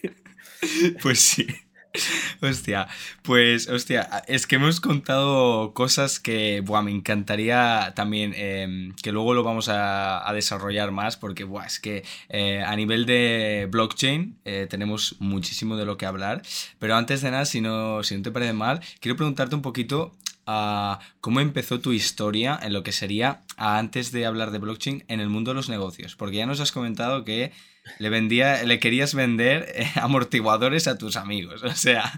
Pues 1.02 1.20
sí. 1.20 1.46
Hostia, 2.42 2.88
pues, 3.24 3.68
hostia, 3.68 4.24
es 4.28 4.46
que 4.46 4.56
hemos 4.58 4.80
contado 4.80 5.74
cosas 5.74 6.20
que, 6.20 6.64
me 6.84 6.92
encantaría 6.92 7.94
también 7.96 8.34
em, 8.36 8.94
que 8.96 9.12
luego 9.12 9.34
lo 9.34 9.44
vamos 9.44 9.68
a, 9.70 10.30
desarrollar 10.34 10.92
más 10.92 11.18
porque, 11.18 11.44
buah, 11.44 11.66
es 11.66 11.80
que 11.80 12.04
eh, 12.30 12.62
a 12.62 12.76
nivel 12.76 13.06
de 13.06 13.68
blockchain 13.72 14.38
eh, 14.46 14.68
tenemos 14.70 15.16
muchísimo 15.20 15.76
de 15.76 15.86
lo 15.86 15.98
que 15.98 16.06
hablar. 16.06 16.44
Pero 16.78 16.96
antes 16.96 17.22
de 17.22 17.32
nada, 17.32 17.46
si 17.46 17.62
no, 17.62 18.04
si 18.04 18.16
no 18.16 18.24
te 18.24 18.32
parece 18.32 18.54
mal, 18.54 18.82
quiero 19.00 19.18
preguntarte 19.18 19.56
un 19.56 19.62
poquito 19.62 20.14
a 20.46 21.00
cómo 21.22 21.42
empezó 21.42 21.80
tu 21.80 21.92
historia 21.92 22.60
en 22.62 22.74
lo 22.74 22.84
que 22.84 22.92
sería, 22.92 23.44
antes 23.58 24.12
de 24.12 24.26
hablar 24.26 24.52
de 24.52 24.60
blockchain, 24.60 25.04
en 25.08 25.20
el 25.20 25.30
mundo 25.30 25.52
de 25.52 25.56
los 25.56 25.70
negocios. 25.70 26.16
Porque 26.16 26.38
ya 26.38 26.46
nos 26.46 26.60
has 26.60 26.72
comentado 26.72 27.26
que 27.26 27.52
le 27.98 28.10
vendía, 28.10 28.64
le 28.64 28.80
querías 28.80 29.14
vender 29.14 29.68
eh, 29.76 29.86
amortiguadores 29.96 30.88
a 30.88 30.98
tus 30.98 31.16
amigos. 31.16 31.64
O 31.64 31.76
sea. 31.76 32.12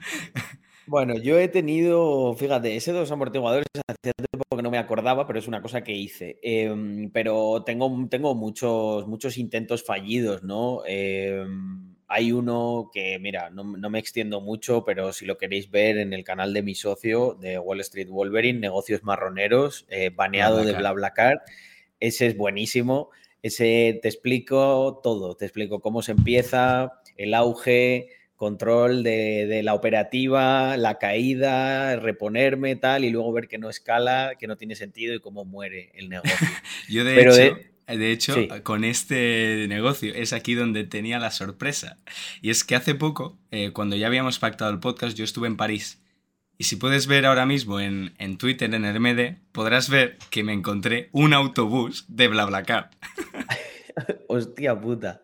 Bueno, 0.88 1.16
yo 1.18 1.40
he 1.40 1.48
tenido, 1.48 2.34
fíjate, 2.36 2.76
ese 2.76 2.92
dos 2.92 3.12
amortiguadores 3.12 3.68
hace 3.88 4.12
tiempo 4.14 4.58
que 4.58 4.64
no 4.64 4.72
me 4.72 4.78
acordaba, 4.78 5.26
pero 5.28 5.40
es 5.40 5.48
una 5.48 5.62
cosa 5.62 5.84
que 5.84 5.94
hice. 5.94 6.40
Em, 6.42 7.10
pero 7.12 7.64
tengo, 7.64 8.08
tengo 8.10 8.36
muchos, 8.36 9.08
muchos 9.08 9.38
intentos 9.38 9.84
fallidos, 9.86 10.44
¿no? 10.44 10.82
Em, 10.86 11.96
hay 12.08 12.34
uno 12.34 12.90
que, 12.94 13.20
mira, 13.20 13.50
no, 13.52 13.64
me 13.64 14.00
extiendo 14.00 14.42
mucho, 14.42 14.84
pero 14.84 15.14
si 15.14 15.26
lo 15.26 15.38
queréis 15.38 15.72
ver 15.72 15.98
en 15.98 16.12
el 16.12 16.26
canal 16.26 16.54
de 16.54 16.62
mi 16.62 16.76
socio 16.76 17.38
de 17.40 17.58
Wall 17.58 17.80
Street 17.80 18.10
Wolverine, 18.10 18.60
Negocios 18.60 19.02
Marroneros, 19.04 19.86
eh, 19.90 20.10
baneado 20.10 20.66
de 20.66 20.74
BlaBlaCar, 20.74 21.42
ese 22.02 22.28
es 22.28 22.36
buenísimo. 22.36 23.12
Ese 23.42 24.00
te 24.02 24.08
explico 24.08 25.00
todo, 25.04 25.36
te 25.36 25.46
explico 25.46 25.80
cómo 25.80 26.02
se 26.02 26.12
empieza, 26.12 27.02
el 27.18 27.34
auge, 27.34 28.10
control 28.42 29.04
de, 29.04 29.62
la 29.64 29.76
operativa, 29.76 30.76
la 30.76 30.98
caída, 30.98 31.96
reponerme, 31.98 32.76
tal, 32.76 33.06
y 33.06 33.12
luego 33.12 33.32
ver 33.32 33.48
que 33.48 33.60
no 33.60 33.70
escala, 33.70 34.34
que 34.40 34.48
no 34.48 34.58
tiene 34.58 34.76
sentido 34.76 35.14
y 35.14 35.20
cómo 35.20 35.46
muere 35.46 35.92
el 35.94 36.10
negocio. 36.10 36.48
Yo 36.90 37.04
de 37.04 37.22
hecho... 37.22 37.68
De... 37.88 38.12
hecho, 38.12 38.36
con 38.64 38.84
este 38.84 39.66
negocio 39.68 40.14
es 40.16 40.34
aquí 40.34 40.56
donde 40.56 40.86
tenía 40.86 41.20
la 41.20 41.30
sorpresa. 41.30 41.98
Y 42.42 42.50
es 42.50 42.64
que 42.64 42.76
hace 42.76 42.96
poco, 42.96 43.38
eh, 43.52 43.72
cuando 43.74 43.96
ya 43.96 44.08
habíamos 44.08 44.40
pactado 44.40 44.72
el 44.72 44.80
podcast, 44.80 45.16
yo 45.18 45.24
estuve 45.24 45.48
en 45.48 45.58
París 45.58 46.01
y 46.62 46.64
si 46.64 46.76
puedes 46.76 47.08
ver 47.08 47.26
ahora 47.26 47.48
mismo 47.48 47.80
en, 47.80 48.38
Twitter, 48.38 48.72
en 48.72 48.86
Hermede, 48.86 49.40
podrás 49.52 49.90
ver 49.90 50.20
que 50.30 50.44
me 50.44 50.54
encontré 50.54 51.10
un 51.12 51.34
autobús 51.34 52.06
de 52.08 52.28
BlaBlaCar. 52.28 52.92
Hostia 54.28 54.80
puta. 54.80 55.24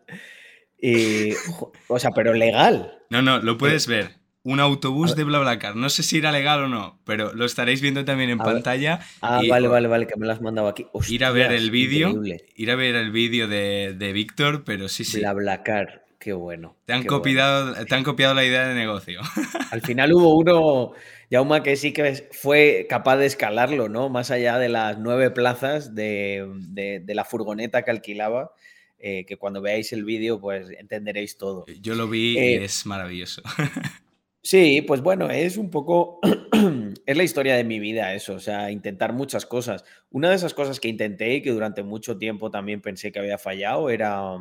o 1.86 1.98
sea, 2.00 2.10
pero 2.10 2.34
legal. 2.34 2.98
No, 3.08 3.22
no, 3.22 3.38
lo 3.38 3.56
puedes 3.56 3.86
ver. 3.86 4.16
Un 4.42 4.58
autobús 4.58 5.14
de 5.14 5.22
BlaBlaCar. 5.22 5.76
No 5.76 5.90
sé 5.90 6.02
si 6.02 6.18
era 6.18 6.32
legal 6.32 6.64
o 6.64 6.68
no, 6.68 6.98
pero 7.04 7.32
lo 7.32 7.44
estaréis 7.44 7.80
viendo 7.80 8.04
también 8.04 8.30
en 8.30 8.38
pantalla. 8.38 8.98
Ah, 9.20 9.40
vale, 9.48 9.68
vale, 9.68 9.86
vale, 9.86 10.08
que 10.08 10.18
me 10.18 10.26
lo 10.26 10.32
has 10.32 10.40
mandado 10.40 10.66
aquí. 10.66 10.86
ir 11.08 11.24
a 11.24 11.30
ver 11.30 11.52
el 11.52 11.70
vídeo. 11.70 12.20
Ir 12.56 12.70
a 12.72 12.74
ver 12.74 12.96
el 12.96 13.12
vídeo 13.12 13.46
de, 13.46 14.10
Víctor, 14.12 14.64
pero 14.64 14.88
sí, 14.88 15.04
sí. 15.04 15.20
BlaBlaCar, 15.20 16.04
qué 16.18 16.32
bueno. 16.32 16.74
Te 16.84 16.94
han, 16.94 17.04
copiado, 17.04 17.76
te 17.86 17.94
han 17.94 18.02
copiado 18.02 18.34
la 18.34 18.44
idea 18.44 18.66
de 18.66 18.74
negocio. 18.74 19.20
Al 19.70 19.82
final 19.82 20.12
hubo 20.14 20.34
uno 20.34 20.94
Yauma 21.30 21.62
que 21.62 21.76
sí 21.76 21.92
que 21.92 22.28
fue 22.32 22.86
capaz 22.88 23.18
de 23.18 23.26
escalarlo, 23.26 23.88
¿no? 23.88 24.08
Más 24.08 24.30
allá 24.30 24.58
de 24.58 24.68
las 24.68 24.98
nueve 24.98 25.30
plazas 25.30 25.94
de, 25.94 27.02
la 27.06 27.24
furgoneta 27.24 27.82
que 27.82 27.90
alquilaba, 27.90 28.52
eh, 28.98 29.26
que 29.26 29.36
cuando 29.36 29.60
veáis 29.60 29.92
el 29.92 30.04
vídeo, 30.04 30.40
pues 30.40 30.70
entenderéis 30.70 31.36
todo. 31.36 31.66
Yo 31.80 31.94
lo 31.94 32.08
vi 32.08 32.38
y 32.38 32.38
eh, 32.38 32.64
es 32.64 32.86
maravilloso. 32.86 33.42
sí, 34.42 34.82
pues 34.82 35.02
bueno, 35.02 35.30
es 35.30 35.58
un 35.58 35.70
poco, 35.70 36.18
es 37.06 37.16
la 37.16 37.22
historia 37.22 37.56
de 37.56 37.64
mi 37.64 37.78
vida 37.78 38.14
eso, 38.14 38.34
o 38.34 38.40
sea, 38.40 38.70
intentar 38.70 39.12
muchas 39.12 39.44
cosas. 39.44 39.84
Una 40.10 40.30
de 40.30 40.36
esas 40.36 40.54
cosas 40.54 40.80
que 40.80 40.88
intenté 40.88 41.34
y 41.34 41.42
que 41.42 41.50
durante 41.50 41.82
mucho 41.82 42.16
tiempo 42.16 42.50
también 42.50 42.80
pensé 42.80 43.12
que 43.12 43.18
había 43.18 43.36
fallado 43.36 43.90
era, 43.90 44.38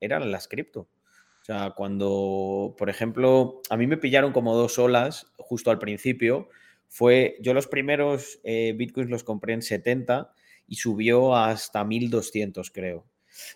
eran 0.00 0.32
las 0.32 0.48
cripto. 0.48 0.88
O 1.40 1.44
sea, 1.44 1.70
cuando, 1.70 2.74
por 2.76 2.90
ejemplo, 2.90 3.62
a 3.70 3.76
mí 3.76 3.86
me 3.86 3.96
pillaron 3.96 4.32
como 4.32 4.54
dos 4.54 4.78
olas 4.78 5.32
justo 5.50 5.72
al 5.72 5.80
principio, 5.80 6.48
fue, 6.86 7.36
yo 7.40 7.54
los 7.54 7.66
primeros 7.66 8.38
eh, 8.44 8.72
bitcoins 8.76 9.10
los 9.10 9.24
compré 9.24 9.52
en 9.52 9.62
70 9.62 10.32
y 10.68 10.76
subió 10.76 11.34
hasta 11.34 11.84
1200 11.84 12.70
creo. 12.70 13.04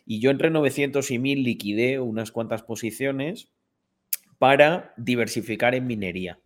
Y 0.04 0.18
yo 0.18 0.32
entre 0.32 0.50
900 0.50 1.08
y 1.12 1.20
1000 1.20 1.44
liquidé 1.44 2.00
unas 2.00 2.32
cuantas 2.32 2.64
posiciones 2.64 3.52
para 4.38 4.92
diversificar 4.96 5.76
en 5.76 5.86
minería. 5.86 6.40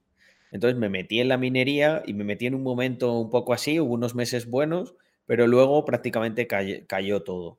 Entonces 0.53 0.79
me 0.79 0.91
metí 0.91 1.19
en 1.21 1.29
la 1.29 1.39
minería 1.39 2.03
y 2.07 2.13
me 2.13 2.25
metí 2.25 2.45
en 2.45 2.55
un 2.55 2.63
momento 2.63 3.19
un 3.19 3.31
poco 3.31 3.55
así, 3.55 3.81
hubo 3.81 3.95
unos 3.95 4.15
meses 4.15 4.51
buenos, 4.51 4.97
pero 5.25 5.47
luego 5.47 5.87
prácticamente 5.87 6.47
cayó 6.47 7.23
todo. 7.23 7.59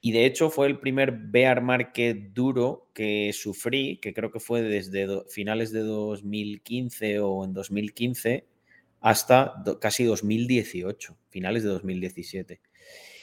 Y 0.00 0.12
de 0.12 0.26
hecho 0.26 0.50
fue 0.50 0.66
el 0.66 0.78
primer 0.78 1.12
bear 1.12 1.62
market 1.62 2.32
duro 2.32 2.90
que 2.94 3.32
sufrí, 3.32 3.98
que 3.98 4.14
creo 4.14 4.30
que 4.30 4.40
fue 4.40 4.62
desde 4.62 5.24
finales 5.28 5.72
de 5.72 5.80
2015 5.80 7.20
o 7.20 7.44
en 7.44 7.52
2015 7.52 8.46
hasta 9.00 9.54
casi 9.80 10.04
2018, 10.04 11.16
finales 11.28 11.62
de 11.62 11.68
2017. 11.70 12.60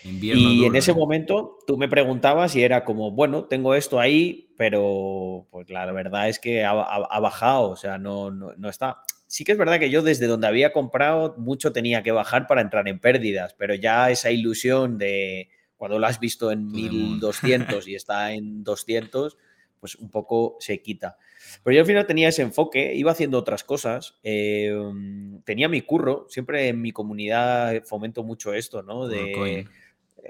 y 0.05 0.65
en 0.65 0.75
ese 0.75 0.93
momento 0.93 1.57
tú 1.65 1.77
me 1.77 1.87
preguntabas 1.87 2.55
y 2.55 2.63
era 2.63 2.83
como, 2.85 3.11
bueno, 3.11 3.45
tengo 3.45 3.75
esto 3.75 3.99
ahí, 3.99 4.53
pero 4.57 5.47
pues 5.51 5.69
la 5.69 5.89
verdad 5.91 6.29
es 6.29 6.39
que 6.39 6.63
ha, 6.63 6.73
bajado, 6.73 7.69
o 7.69 7.75
sea, 7.75 7.97
no, 7.97 8.31
no, 8.31 8.53
no, 8.55 8.69
está. 8.69 9.01
Sí 9.27 9.43
que 9.43 9.53
es 9.53 9.57
verdad 9.57 9.79
que 9.79 9.89
yo 9.89 10.01
desde 10.01 10.27
donde 10.27 10.47
había 10.47 10.71
comprado 10.71 11.35
mucho 11.37 11.73
tenía 11.73 12.03
que 12.03 12.11
bajar 12.11 12.47
para 12.47 12.61
entrar 12.61 12.87
en 12.87 12.99
pérdidas, 12.99 13.55
pero 13.57 13.73
ya 13.75 14.11
esa 14.11 14.31
ilusión 14.31 14.97
de, 14.97 15.49
cuando 15.83 15.99
lo 15.99 16.07
has 16.07 16.17
visto 16.17 16.49
en 16.49 16.71
1200 16.71 17.85
y 17.89 17.95
está 17.95 18.31
en 18.31 18.63
200, 18.63 19.35
pues 19.81 19.95
un 19.95 20.09
poco 20.09 20.55
se 20.61 20.81
quita. 20.81 21.17
Pero 21.61 21.75
yo 21.75 21.81
al 21.81 21.85
final 21.85 22.07
tenía 22.07 22.29
ese 22.29 22.41
enfoque, 22.41 22.95
iba 22.95 23.11
haciendo 23.11 23.37
otras 23.37 23.65
cosas, 23.65 24.17
em, 24.23 25.41
tenía 25.41 25.67
mi 25.67 25.81
curro, 25.81 26.25
siempre 26.29 26.69
en 26.69 26.81
mi 26.81 26.93
comunidad 26.93 27.83
fomento 27.83 28.23
mucho 28.23 28.53
esto, 28.53 28.81
¿no? 28.81 29.09
De, 29.09 29.33
eh, 29.33 29.67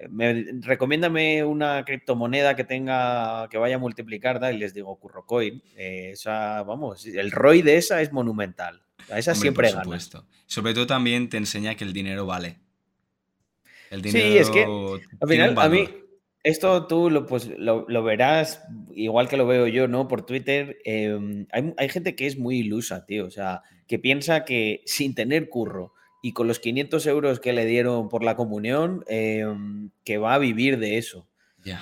me, 0.10 0.44
recomiéndame 0.62 1.44
una 1.44 1.86
criptomoneda 1.86 2.56
que 2.56 2.64
tenga, 2.64 3.48
que 3.48 3.60
vaya 3.60 3.76
a 3.76 3.78
multiplicar, 3.78 4.42
y 4.52 4.58
les 4.58 4.74
digo 4.74 4.96
CurroCoin. 4.96 5.62
Eh, 5.78 6.10
esa, 6.14 6.64
vamos, 6.64 7.06
el 7.06 7.30
ROI 7.30 7.62
de 7.62 7.78
esa 7.78 8.02
es 8.02 8.12
monumental. 8.12 8.82
A 9.12 9.20
esa 9.20 9.36
siempre 9.36 9.72
por 9.72 9.84
supuesto. 9.84 10.26
Sobre 10.48 10.74
todo 10.74 10.88
también 10.88 11.30
te 11.30 11.38
enseña 11.38 11.76
que 11.76 11.84
el 11.84 11.94
dinero 11.94 12.26
vale. 12.26 12.63
El 13.94 14.02
dinero 14.02 14.28
sí, 14.28 14.38
es 14.38 14.50
que 14.50 14.64
al 14.64 15.30
final, 15.30 15.56
a 15.58 15.70
mí, 15.70 15.88
esto 16.44 16.88
tú 16.88 17.12
lo, 17.12 17.28
pues, 17.28 17.52
lo, 17.58 17.86
verás 18.04 18.64
igual 18.96 19.30
que 19.30 19.38
lo 19.38 19.46
veo 19.46 19.68
yo, 19.68 19.88
¿no? 19.88 20.08
Por 20.08 20.26
Twitter. 20.26 20.78
Em, 20.84 21.46
hay, 21.52 21.74
hay, 21.78 21.90
gente 21.90 22.16
que 22.16 22.26
es 22.26 22.38
muy 22.38 22.58
ilusa, 22.58 23.06
tío. 23.06 23.26
O 23.26 23.32
sea, 23.32 23.62
que 23.88 24.00
piensa 24.00 24.46
que 24.46 24.82
sin 24.86 25.14
tener 25.14 25.48
curro 25.48 25.94
y 26.24 26.32
con 26.32 26.48
los 26.48 26.60
500 26.60 27.06
euros 27.06 27.40
que 27.40 27.54
le 27.54 27.66
dieron 27.66 28.10
por 28.10 28.24
la 28.24 28.36
comunión, 28.36 29.04
em, 29.08 29.92
que 30.04 30.18
va 30.18 30.34
a 30.34 30.40
vivir 30.40 30.80
de 30.80 30.98
eso. 30.98 31.28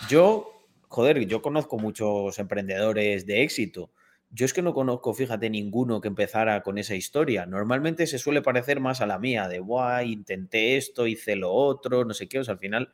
Yo, 0.10 0.52
joder, 0.90 1.26
yo 1.28 1.42
conozco 1.42 1.78
muchos 1.80 2.38
emprendedores 2.38 3.26
de 3.26 3.44
éxito. 3.44 3.92
Yo 4.34 4.46
es 4.46 4.54
que 4.54 4.62
no 4.62 4.74
conozco, 4.74 5.14
fíjate, 5.14 5.50
ninguno 5.50 6.00
que 6.00 6.08
empezara 6.08 6.64
con 6.64 6.78
esa 6.78 6.96
historia. 6.96 7.46
Normalmente 7.46 8.08
se 8.08 8.18
suele 8.18 8.42
parecer 8.42 8.80
más 8.80 9.02
a 9.02 9.06
la 9.06 9.20
mía, 9.20 9.50
de, 9.50 9.60
guay, 9.60 10.14
intenté 10.14 10.78
esto, 10.78 11.06
hice 11.06 11.36
lo 11.36 11.52
otro, 11.52 12.06
no 12.06 12.14
sé 12.14 12.30
qué. 12.30 12.40
O 12.40 12.44
sea, 12.44 12.54
al 12.54 12.60
final 12.60 12.94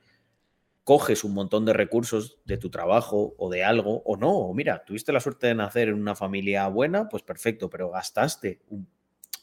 coges 0.83 1.23
un 1.23 1.33
montón 1.33 1.65
de 1.65 1.73
recursos 1.73 2.39
de 2.45 2.57
tu 2.57 2.69
trabajo 2.71 3.35
o 3.37 3.49
de 3.51 3.63
algo, 3.63 4.01
o 4.05 4.17
no, 4.17 4.31
o 4.31 4.53
mira, 4.53 4.83
tuviste 4.85 5.11
la 5.11 5.19
suerte 5.19 5.47
de 5.47 5.55
nacer 5.55 5.89
en 5.89 5.95
una 5.95 6.15
familia 6.15 6.67
buena, 6.69 7.09
pues 7.09 7.23
perfecto, 7.23 7.69
pero 7.69 7.91
gastaste 7.91 8.61
un, 8.69 8.87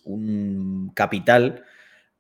un 0.05 0.91
capital 0.95 1.65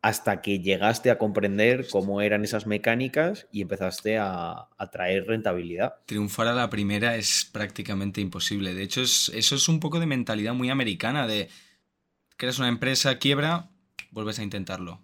hasta 0.04 0.42
que 0.42 0.60
llegaste 0.60 1.10
a 1.10 1.16
comprender 1.16 1.88
cómo 1.88 2.20
eran 2.20 2.44
esas 2.44 2.66
mecánicas 2.66 3.48
y 3.50 3.62
empezaste 3.62 4.18
a, 4.18 4.68
traer 4.92 5.26
rentabilidad. 5.26 5.94
Triunfar 6.04 6.46
a 6.46 6.52
la 6.52 6.68
primera 6.68 7.16
es 7.16 7.48
prácticamente 7.50 8.20
imposible. 8.20 8.74
De 8.74 8.82
hecho, 8.82 9.00
eso 9.00 9.32
es 9.32 9.66
un 9.66 9.80
poco 9.80 10.00
de 10.00 10.04
mentalidad 10.04 10.52
muy 10.52 10.68
americana, 10.68 11.26
de 11.26 11.48
creas 12.36 12.58
una 12.58 12.68
empresa, 12.68 13.18
quiebra, 13.18 13.70
vuelves 14.10 14.38
a 14.38 14.42
intentarlo. 14.42 15.00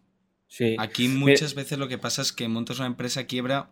Sí. 0.49 0.77
Aquí 0.79 1.09
muchas 1.09 1.55
veces 1.55 1.79
lo 1.79 1.89
que 1.89 1.97
pasa 1.97 2.21
es 2.21 2.35
que 2.35 2.47
montas 2.49 2.77
una 2.79 2.89
empresa, 2.89 3.25
quiebra, 3.25 3.71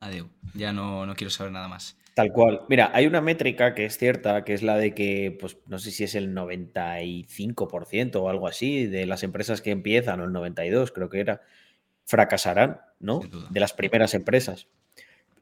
adiós, 0.00 0.26
ya 0.54 0.72
no, 0.72 1.06
no 1.06 1.14
quiero 1.14 1.30
saber 1.30 1.52
nada 1.52 1.68
más. 1.68 1.96
Tal 2.14 2.32
cual. 2.32 2.62
Mira, 2.68 2.90
hay 2.92 3.06
una 3.06 3.22
métrica 3.22 3.74
que 3.74 3.86
es 3.86 3.96
cierta, 3.96 4.44
que 4.44 4.52
es 4.52 4.62
la 4.62 4.76
de 4.76 4.94
que, 4.94 5.36
pues 5.40 5.56
no 5.66 5.78
sé 5.78 5.90
si 5.90 6.04
es 6.04 6.14
el 6.14 6.34
95% 6.34 8.16
o 8.16 8.28
algo 8.28 8.46
así 8.46 8.86
de 8.86 9.06
las 9.06 9.22
empresas 9.22 9.62
que 9.62 9.70
empiezan, 9.70 10.20
o 10.20 10.24
el 10.24 10.30
92% 10.30 10.92
creo 10.92 11.08
que 11.08 11.20
era, 11.20 11.40
fracasarán, 12.04 12.80
¿no? 13.00 13.20
De 13.50 13.60
las 13.60 13.72
primeras 13.72 14.12
empresas. 14.12 14.66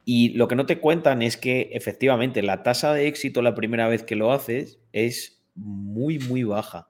Y 0.04 0.30
lo 0.30 0.48
que 0.48 0.56
no 0.56 0.66
te 0.66 0.78
cuentan 0.78 1.22
es 1.22 1.36
que 1.36 1.70
efectivamente 1.72 2.42
la 2.42 2.62
tasa 2.62 2.94
de 2.94 3.08
éxito 3.08 3.42
la 3.42 3.54
primera 3.54 3.88
vez 3.88 4.02
que 4.02 4.16
lo 4.16 4.32
haces 4.32 4.78
es 4.92 5.42
muy, 5.54 6.18
muy 6.18 6.44
baja. 6.44 6.88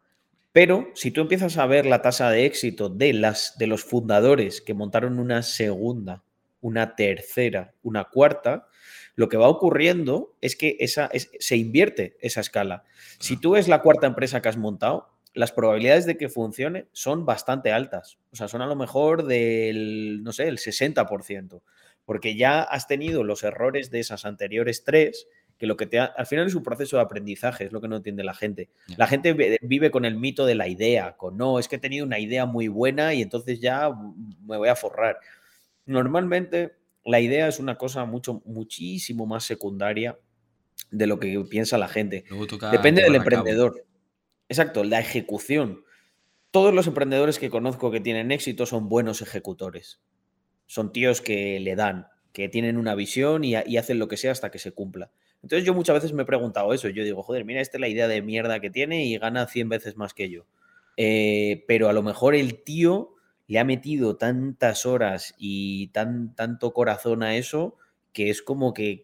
Pero 0.52 0.90
si 0.94 1.10
tú 1.10 1.20
empiezas 1.20 1.58
a 1.58 1.66
ver 1.66 1.86
la 1.86 2.02
tasa 2.02 2.30
de 2.30 2.44
éxito 2.44 2.88
de, 2.88 3.12
las, 3.12 3.56
de 3.58 3.66
los 3.66 3.84
fundadores 3.84 4.60
que 4.60 4.74
montaron 4.74 5.18
una 5.18 5.42
segunda, 5.42 6.22
una 6.60 6.96
tercera, 6.96 7.72
una 7.82 8.04
cuarta, 8.04 8.66
lo 9.14 9.28
que 9.28 9.36
va 9.36 9.48
ocurriendo 9.48 10.36
es 10.40 10.56
que 10.56 10.76
esa, 10.80 11.10
se 11.14 11.56
invierte 11.56 12.16
esa 12.20 12.40
escala. 12.40 12.84
Si 13.18 13.36
tú 13.36 13.56
es 13.56 13.68
la 13.68 13.82
cuarta 13.82 14.06
empresa 14.06 14.40
que 14.40 14.48
has 14.48 14.56
montado, 14.56 15.10
las 15.34 15.52
probabilidades 15.52 16.06
de 16.06 16.16
que 16.16 16.28
funcione 16.28 16.86
son 16.92 17.24
bastante 17.24 17.72
altas. 17.72 18.18
O 18.32 18.36
sea, 18.36 18.48
son 18.48 18.62
a 18.62 18.66
lo 18.66 18.76
mejor 18.76 19.24
del, 19.24 20.22
no 20.22 20.32
sé, 20.32 20.48
el 20.48 20.58
60%. 20.58 21.62
Porque 22.04 22.34
ya 22.34 22.62
has 22.62 22.86
tenido 22.88 23.22
los 23.22 23.44
errores 23.44 23.90
de 23.90 24.00
esas 24.00 24.24
anteriores 24.24 24.84
tres, 24.84 25.28
que 25.58 25.66
lo 25.66 25.76
que 25.76 25.86
te 25.86 25.98
al 26.00 26.26
final 26.26 26.46
es 26.46 26.54
un 26.54 26.62
proceso 26.62 26.96
de 26.96 27.02
aprendizaje, 27.02 27.66
es 27.66 27.72
lo 27.72 27.80
que 27.80 27.86
no 27.86 27.96
entiende 27.96 28.24
la 28.24 28.34
gente. 28.34 28.70
La 28.96 29.06
gente 29.06 29.34
vive 29.60 29.90
con 29.90 30.04
el 30.04 30.16
mito 30.16 30.46
de 30.46 30.54
la 30.54 30.66
idea, 30.66 31.16
con 31.16 31.36
no, 31.36 31.58
es 31.58 31.68
que 31.68 31.76
he 31.76 31.78
tenido 31.78 32.06
una 32.06 32.18
idea 32.18 32.46
muy 32.46 32.68
buena 32.68 33.14
y 33.14 33.22
entonces 33.22 33.60
ya 33.60 33.90
me 34.46 34.56
voy 34.56 34.70
a 34.70 34.74
forrar. 34.74 35.18
Normalmente 35.84 36.79
la 37.10 37.20
idea 37.20 37.48
es 37.48 37.58
una 37.58 37.76
cosa 37.76 38.04
mucho, 38.04 38.42
muchísimo 38.44 39.26
más 39.26 39.44
secundaria 39.44 40.18
de 40.90 41.06
lo 41.06 41.20
que 41.20 41.38
piensa 41.48 41.78
la 41.78 41.88
gente. 41.88 42.24
Depende 42.70 43.02
del 43.02 43.16
emprendedor. 43.16 43.84
Exacto, 44.48 44.84
la 44.84 45.00
ejecución. 45.00 45.84
Todos 46.50 46.74
los 46.74 46.86
emprendedores 46.86 47.38
que 47.38 47.50
conozco 47.50 47.90
que 47.90 48.00
tienen 48.00 48.32
éxito 48.32 48.66
son 48.66 48.88
buenos 48.88 49.22
ejecutores. 49.22 50.00
Son 50.66 50.92
tíos 50.92 51.20
que 51.20 51.60
le 51.60 51.76
dan, 51.76 52.08
que 52.32 52.48
tienen 52.48 52.76
una 52.76 52.94
visión 52.94 53.44
y, 53.44 53.54
hacen 53.54 53.98
lo 53.98 54.08
que 54.08 54.16
sea 54.16 54.32
hasta 54.32 54.50
que 54.50 54.58
se 54.58 54.72
cumpla. 54.72 55.12
Entonces 55.42 55.64
yo 55.64 55.74
muchas 55.74 55.94
veces 55.94 56.12
me 56.12 56.22
he 56.22 56.26
preguntado 56.26 56.74
eso. 56.74 56.88
Yo 56.88 57.04
digo, 57.04 57.22
joder, 57.22 57.44
mira, 57.44 57.60
esta 57.60 57.76
es 57.76 57.80
la 57.80 57.88
idea 57.88 58.08
de 58.08 58.22
mierda 58.22 58.60
que 58.60 58.70
tiene 58.70 59.04
y 59.04 59.16
gana 59.18 59.46
100 59.46 59.68
veces 59.68 59.96
más 59.96 60.12
que 60.12 60.28
yo. 60.28 60.46
Eh, 60.96 61.64
pero 61.66 61.88
a 61.88 61.92
lo 61.92 62.02
mejor 62.02 62.34
el 62.34 62.62
tío 62.62 63.14
le 63.50 63.58
ha 63.58 63.64
metido 63.64 64.16
tantas 64.16 64.86
horas 64.86 65.34
y 65.36 65.88
tan, 65.88 66.36
tanto 66.36 66.72
corazón 66.72 67.24
a 67.24 67.34
eso 67.34 67.76
que 68.12 68.30
es 68.30 68.42
como 68.42 68.72
que, 68.72 69.02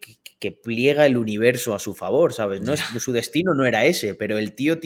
pliega 0.63 1.05
el 1.05 1.17
universo 1.17 1.75
a 1.75 1.79
su 1.79 1.93
favor, 1.93 2.31
¿sabes? 2.31 2.61
No 2.61 2.71
es, 2.71 2.79
su 2.79 3.11
destino 3.11 3.53
no 3.53 3.65
era 3.65 3.83
ese, 3.83 4.15
pero 4.15 4.37
el 4.37 4.53
tío 4.53 4.79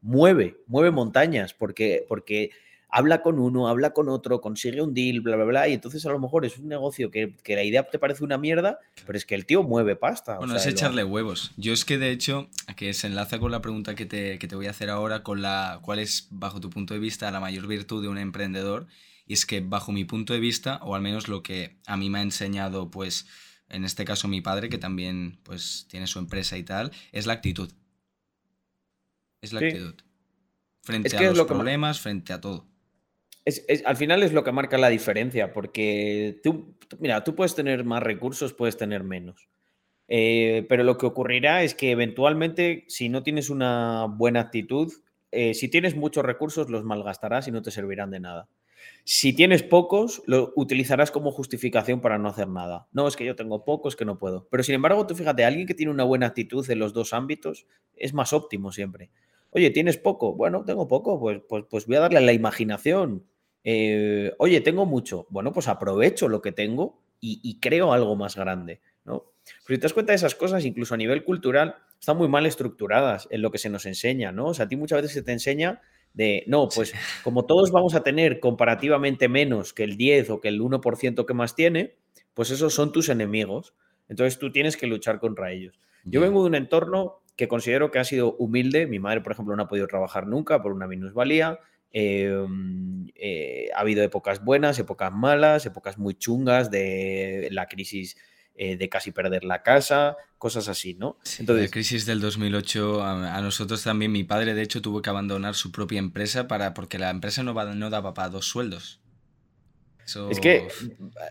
mueve, 0.00 0.56
mueve 0.66 0.90
montañas 0.90 1.52
porque, 1.52 2.06
porque 2.08 2.48
habla 2.94 3.22
con 3.22 3.40
uno, 3.40 3.66
habla 3.66 3.92
con 3.92 4.08
otro, 4.08 4.40
consigue 4.40 4.80
un 4.80 4.94
deal, 4.94 5.20
bla, 5.20 5.34
bla, 5.34 5.44
bla, 5.44 5.68
y 5.68 5.72
entonces 5.72 6.06
a 6.06 6.10
lo 6.10 6.20
mejor 6.20 6.44
es 6.44 6.58
un 6.58 6.68
negocio 6.68 7.10
que, 7.10 7.34
la 7.44 7.64
idea 7.64 7.82
te 7.82 7.98
parece 7.98 8.22
una 8.22 8.38
mierda, 8.38 8.78
pero 9.04 9.18
es 9.18 9.26
que 9.26 9.34
el 9.34 9.46
tío 9.46 9.64
mueve 9.64 9.96
pasta. 9.96 10.38
Bueno, 10.38 10.54
es 10.54 10.64
echarle 10.64 11.02
huevos. 11.02 11.50
Yo 11.56 11.72
es 11.72 11.84
que 11.84 11.98
de 11.98 12.12
hecho, 12.12 12.48
que 12.76 12.94
se 12.94 13.08
enlaza 13.08 13.40
con 13.40 13.50
la 13.50 13.60
pregunta 13.60 13.96
que 13.96 14.06
te, 14.06 14.38
que 14.38 14.46
te 14.46 14.54
voy 14.54 14.68
a 14.68 14.70
hacer 14.70 14.90
ahora, 14.90 15.24
con 15.24 15.42
la 15.42 15.80
cuál 15.82 15.98
es, 15.98 16.28
bajo 16.30 16.60
tu 16.60 16.70
punto 16.70 16.94
de 16.94 17.00
vista, 17.00 17.32
la 17.32 17.40
mayor 17.40 17.66
virtud 17.66 18.00
de 18.00 18.08
un 18.08 18.16
emprendedor, 18.16 18.86
y 19.26 19.32
es 19.32 19.44
que 19.44 19.60
bajo 19.60 19.90
mi 19.90 20.04
punto 20.04 20.32
de 20.32 20.38
vista, 20.38 20.78
o 20.82 20.94
al 20.94 21.02
menos 21.02 21.26
lo 21.26 21.42
que 21.42 21.80
a 21.86 21.96
mí 21.96 22.10
me 22.10 22.20
ha 22.20 22.22
enseñado, 22.22 22.92
pues, 22.92 23.26
en 23.70 23.84
este 23.84 24.04
caso 24.04 24.28
mi 24.28 24.40
padre, 24.40 24.68
que 24.68 24.78
también, 24.78 25.40
pues, 25.42 25.88
tiene 25.90 26.06
su 26.06 26.20
empresa 26.20 26.56
y 26.58 26.62
tal, 26.62 26.92
es 27.10 27.26
la 27.26 27.32
actitud. 27.32 27.72
Es 29.40 29.52
la 29.52 29.58
actitud. 29.58 29.96
Frente 30.82 31.16
a 31.16 31.32
los 31.32 31.46
problemas, 31.48 31.98
frente 31.98 32.32
a 32.32 32.40
todo 32.40 32.72
al 33.84 33.96
final 33.96 34.22
es 34.22 34.32
lo 34.32 34.42
que 34.42 34.52
marca 34.52 34.78
la 34.78 34.88
diferencia, 34.88 35.52
porque 35.52 36.40
tú, 36.42 36.74
mira, 36.98 37.24
tú 37.24 37.34
puedes 37.34 37.54
tener 37.54 37.84
más 37.84 38.02
recursos, 38.02 38.54
puedes 38.54 38.76
tener 38.76 39.04
menos. 39.04 39.48
Eh, 40.08 40.66
pero 40.68 40.84
lo 40.84 40.98
que 40.98 41.06
ocurrirá 41.06 41.62
es 41.62 41.74
que 41.74 41.90
eventualmente, 41.90 42.84
si 42.88 43.08
no 43.08 43.22
tienes 43.22 43.50
una 43.50 44.06
buena 44.06 44.40
actitud, 44.40 44.92
eh, 45.30 45.54
si 45.54 45.68
tienes 45.68 45.96
muchos 45.96 46.24
recursos, 46.24 46.70
los 46.70 46.84
malgastarás 46.84 47.48
y 47.48 47.50
no 47.50 47.62
te 47.62 47.70
servirán 47.70 48.10
de 48.10 48.20
nada. 48.20 48.48
Si 49.04 49.34
tienes 49.34 49.62
pocos, 49.62 50.22
lo 50.26 50.52
utilizarás 50.56 51.10
como 51.10 51.30
justificación 51.30 52.00
para 52.00 52.18
no 52.18 52.28
hacer 52.28 52.48
nada. 52.48 52.86
No, 52.92 53.08
es 53.08 53.16
que 53.16 53.24
yo 53.24 53.34
tengo 53.34 53.64
pocos, 53.64 53.96
que 53.96 54.04
no 54.04 54.18
puedo. 54.18 54.46
Pero 54.50 54.62
sin 54.62 54.74
embargo, 54.74 55.06
tú 55.06 55.14
fíjate, 55.14 55.44
alguien 55.44 55.66
que 55.66 55.74
tiene 55.74 55.92
una 55.92 56.04
buena 56.04 56.26
actitud 56.26 56.68
en 56.70 56.78
los 56.78 56.92
dos 56.92 57.12
ámbitos 57.12 57.66
es 57.96 58.14
más 58.14 58.32
óptimo 58.32 58.72
siempre. 58.72 59.10
Oye, 59.50 59.70
¿tienes 59.70 59.98
poco? 59.98 60.34
Bueno, 60.34 60.64
tengo 60.64 60.88
poco, 60.88 61.20
pues, 61.20 61.40
pues, 61.48 61.64
pues 61.70 61.86
voy 61.86 61.96
a 61.96 62.00
darle 62.00 62.18
a 62.18 62.22
la 62.22 62.32
imaginación 62.32 63.24
eh, 63.64 64.32
oye, 64.38 64.60
tengo 64.60 64.86
mucho. 64.86 65.26
Bueno, 65.30 65.52
pues 65.52 65.68
aprovecho 65.68 66.28
lo 66.28 66.42
que 66.42 66.52
tengo 66.52 67.02
y, 67.20 67.58
creo 67.58 67.94
algo 67.94 68.16
más 68.16 68.36
grande, 68.36 68.82
¿no? 69.06 69.24
Pero 69.66 69.76
si 69.76 69.78
te 69.78 69.82
das 69.84 69.94
cuenta 69.94 70.12
de 70.12 70.16
esas 70.16 70.34
cosas, 70.34 70.64
incluso 70.66 70.92
a 70.92 70.98
nivel 70.98 71.24
cultural, 71.24 71.76
están 71.98 72.18
muy 72.18 72.28
mal 72.28 72.44
estructuradas 72.44 73.26
en 73.30 73.40
lo 73.40 73.50
que 73.50 73.56
se 73.56 73.70
nos 73.70 73.86
enseña, 73.86 74.30
¿no? 74.30 74.48
O 74.48 74.54
sea, 74.54 74.66
a 74.66 74.68
ti 74.68 74.76
muchas 74.76 75.00
veces 75.00 75.14
se 75.14 75.22
te 75.22 75.32
enseña 75.32 75.80
de, 76.12 76.44
no, 76.46 76.68
pues 76.68 76.92
como 77.22 77.46
todos 77.46 77.72
vamos 77.72 77.94
a 77.94 78.02
tener 78.02 78.40
comparativamente 78.40 79.28
menos 79.28 79.72
que 79.72 79.84
el 79.84 79.96
10 79.96 80.30
o 80.30 80.40
que 80.42 80.48
el 80.48 80.60
1% 80.60 81.24
que 81.24 81.34
más 81.34 81.54
tiene, 81.54 81.96
pues 82.34 82.50
esos 82.50 82.74
son 82.74 82.92
tus 82.92 83.08
enemigos. 83.08 83.74
Entonces 84.08 84.38
tú 84.38 84.52
tienes 84.52 84.76
que 84.76 84.86
luchar 84.86 85.18
contra 85.18 85.50
ellos. 85.50 85.80
Yo 86.04 86.20
vengo 86.20 86.42
de 86.42 86.48
un 86.48 86.54
entorno 86.54 87.22
que 87.36 87.48
considero 87.48 87.90
que 87.90 87.98
ha 87.98 88.04
sido 88.04 88.36
humilde. 88.36 88.86
Mi 88.86 88.98
madre, 88.98 89.22
por 89.22 89.32
ejemplo, 89.32 89.56
no 89.56 89.62
ha 89.62 89.68
podido 89.68 89.86
trabajar 89.86 90.26
nunca 90.26 90.62
por 90.62 90.72
una 90.72 90.86
minusvalía. 90.86 91.58
Em, 91.96 93.06
eh, 93.14 93.68
ha 93.72 93.80
habido 93.80 94.02
épocas 94.02 94.44
buenas, 94.44 94.80
épocas 94.80 95.12
malas, 95.12 95.64
épocas 95.64 95.96
muy 95.96 96.14
chungas 96.14 96.68
de 96.68 97.46
la 97.52 97.68
crisis 97.68 98.16
eh, 98.56 98.76
de 98.76 98.88
casi 98.88 99.12
perder 99.12 99.44
la 99.44 99.62
casa, 99.62 100.16
cosas 100.36 100.66
así, 100.66 100.94
¿no? 100.94 101.18
Entonces, 101.38 101.66
la 101.66 101.70
crisis 101.70 102.04
del 102.04 102.20
2008, 102.20 103.00
a, 103.00 103.40
nosotros 103.40 103.84
también, 103.84 104.10
mi 104.10 104.24
padre 104.24 104.54
de 104.54 104.62
hecho 104.62 104.82
tuvo 104.82 105.02
que 105.02 105.10
abandonar 105.10 105.54
su 105.54 105.70
propia 105.70 106.00
empresa 106.00 106.48
para, 106.48 106.74
porque 106.74 106.98
la 106.98 107.10
empresa 107.10 107.44
no, 107.44 107.54
no 107.54 107.90
daba 107.90 108.12
para 108.12 108.28
dos 108.28 108.48
sueldos. 108.48 109.00
Es 110.30 110.40
que 110.40 110.66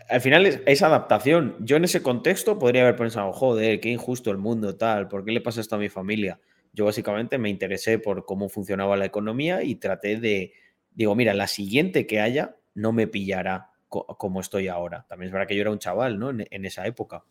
al 0.08 0.20
final 0.22 0.46
es, 0.46 0.82
adaptación. 0.82 1.56
Yo 1.60 1.76
en 1.76 1.84
ese 1.84 2.02
contexto 2.02 2.58
podría 2.58 2.82
haber 2.82 2.96
pensado, 2.96 3.32
joder, 3.32 3.80
qué 3.80 3.90
injusto 3.90 4.30
el 4.30 4.38
mundo, 4.38 4.76
tal, 4.76 5.08
¿por 5.08 5.26
qué 5.26 5.32
le 5.32 5.42
pasa 5.42 5.60
esto 5.60 5.76
a 5.76 5.78
mi 5.78 5.90
familia? 5.90 6.40
Yo 6.74 6.84
básicamente 6.84 7.38
me 7.38 7.48
interesé 7.48 7.98
por 7.98 8.26
cómo 8.26 8.48
funcionaba 8.48 8.96
la 8.96 9.06
economía 9.06 9.62
y 9.62 9.76
traté 9.76 10.18
de, 10.18 10.52
digo, 10.92 11.14
mira, 11.14 11.32
la 11.32 11.46
siguiente 11.46 12.06
que 12.06 12.20
haya 12.20 12.56
no 12.74 12.92
me 12.92 13.06
pillará 13.06 13.70
como 13.88 14.40
estoy 14.40 14.68
ahora. 14.68 15.06
También 15.08 15.28
es 15.28 15.32
verdad 15.32 15.46
que 15.46 15.54
yo 15.54 15.62
era 15.62 15.70
un 15.70 15.78
chaval, 15.78 16.18
¿no? 16.18 16.30
En, 16.30 16.64
esa 16.64 16.86
época. 16.86 17.24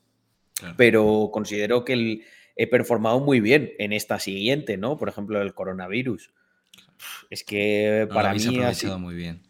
Pero 0.78 1.30
considero 1.34 1.84
que 1.84 2.22
he 2.56 2.68
performado 2.68 3.20
muy 3.20 3.42
bien 3.42 3.74
en 3.80 3.92
esta 3.92 4.18
siguiente, 4.20 4.78
¿no? 4.78 4.98
Por 4.98 5.10
ejemplo, 5.10 5.42
el 5.42 5.54
coronavirus. 5.54 6.32
Es 7.30 7.44
que 7.44 8.08
para 8.14 8.34
mí... 8.34 8.60
Ha 8.60 8.74
sido 8.74 8.98
muy 8.98 9.16
bien. 9.16 9.44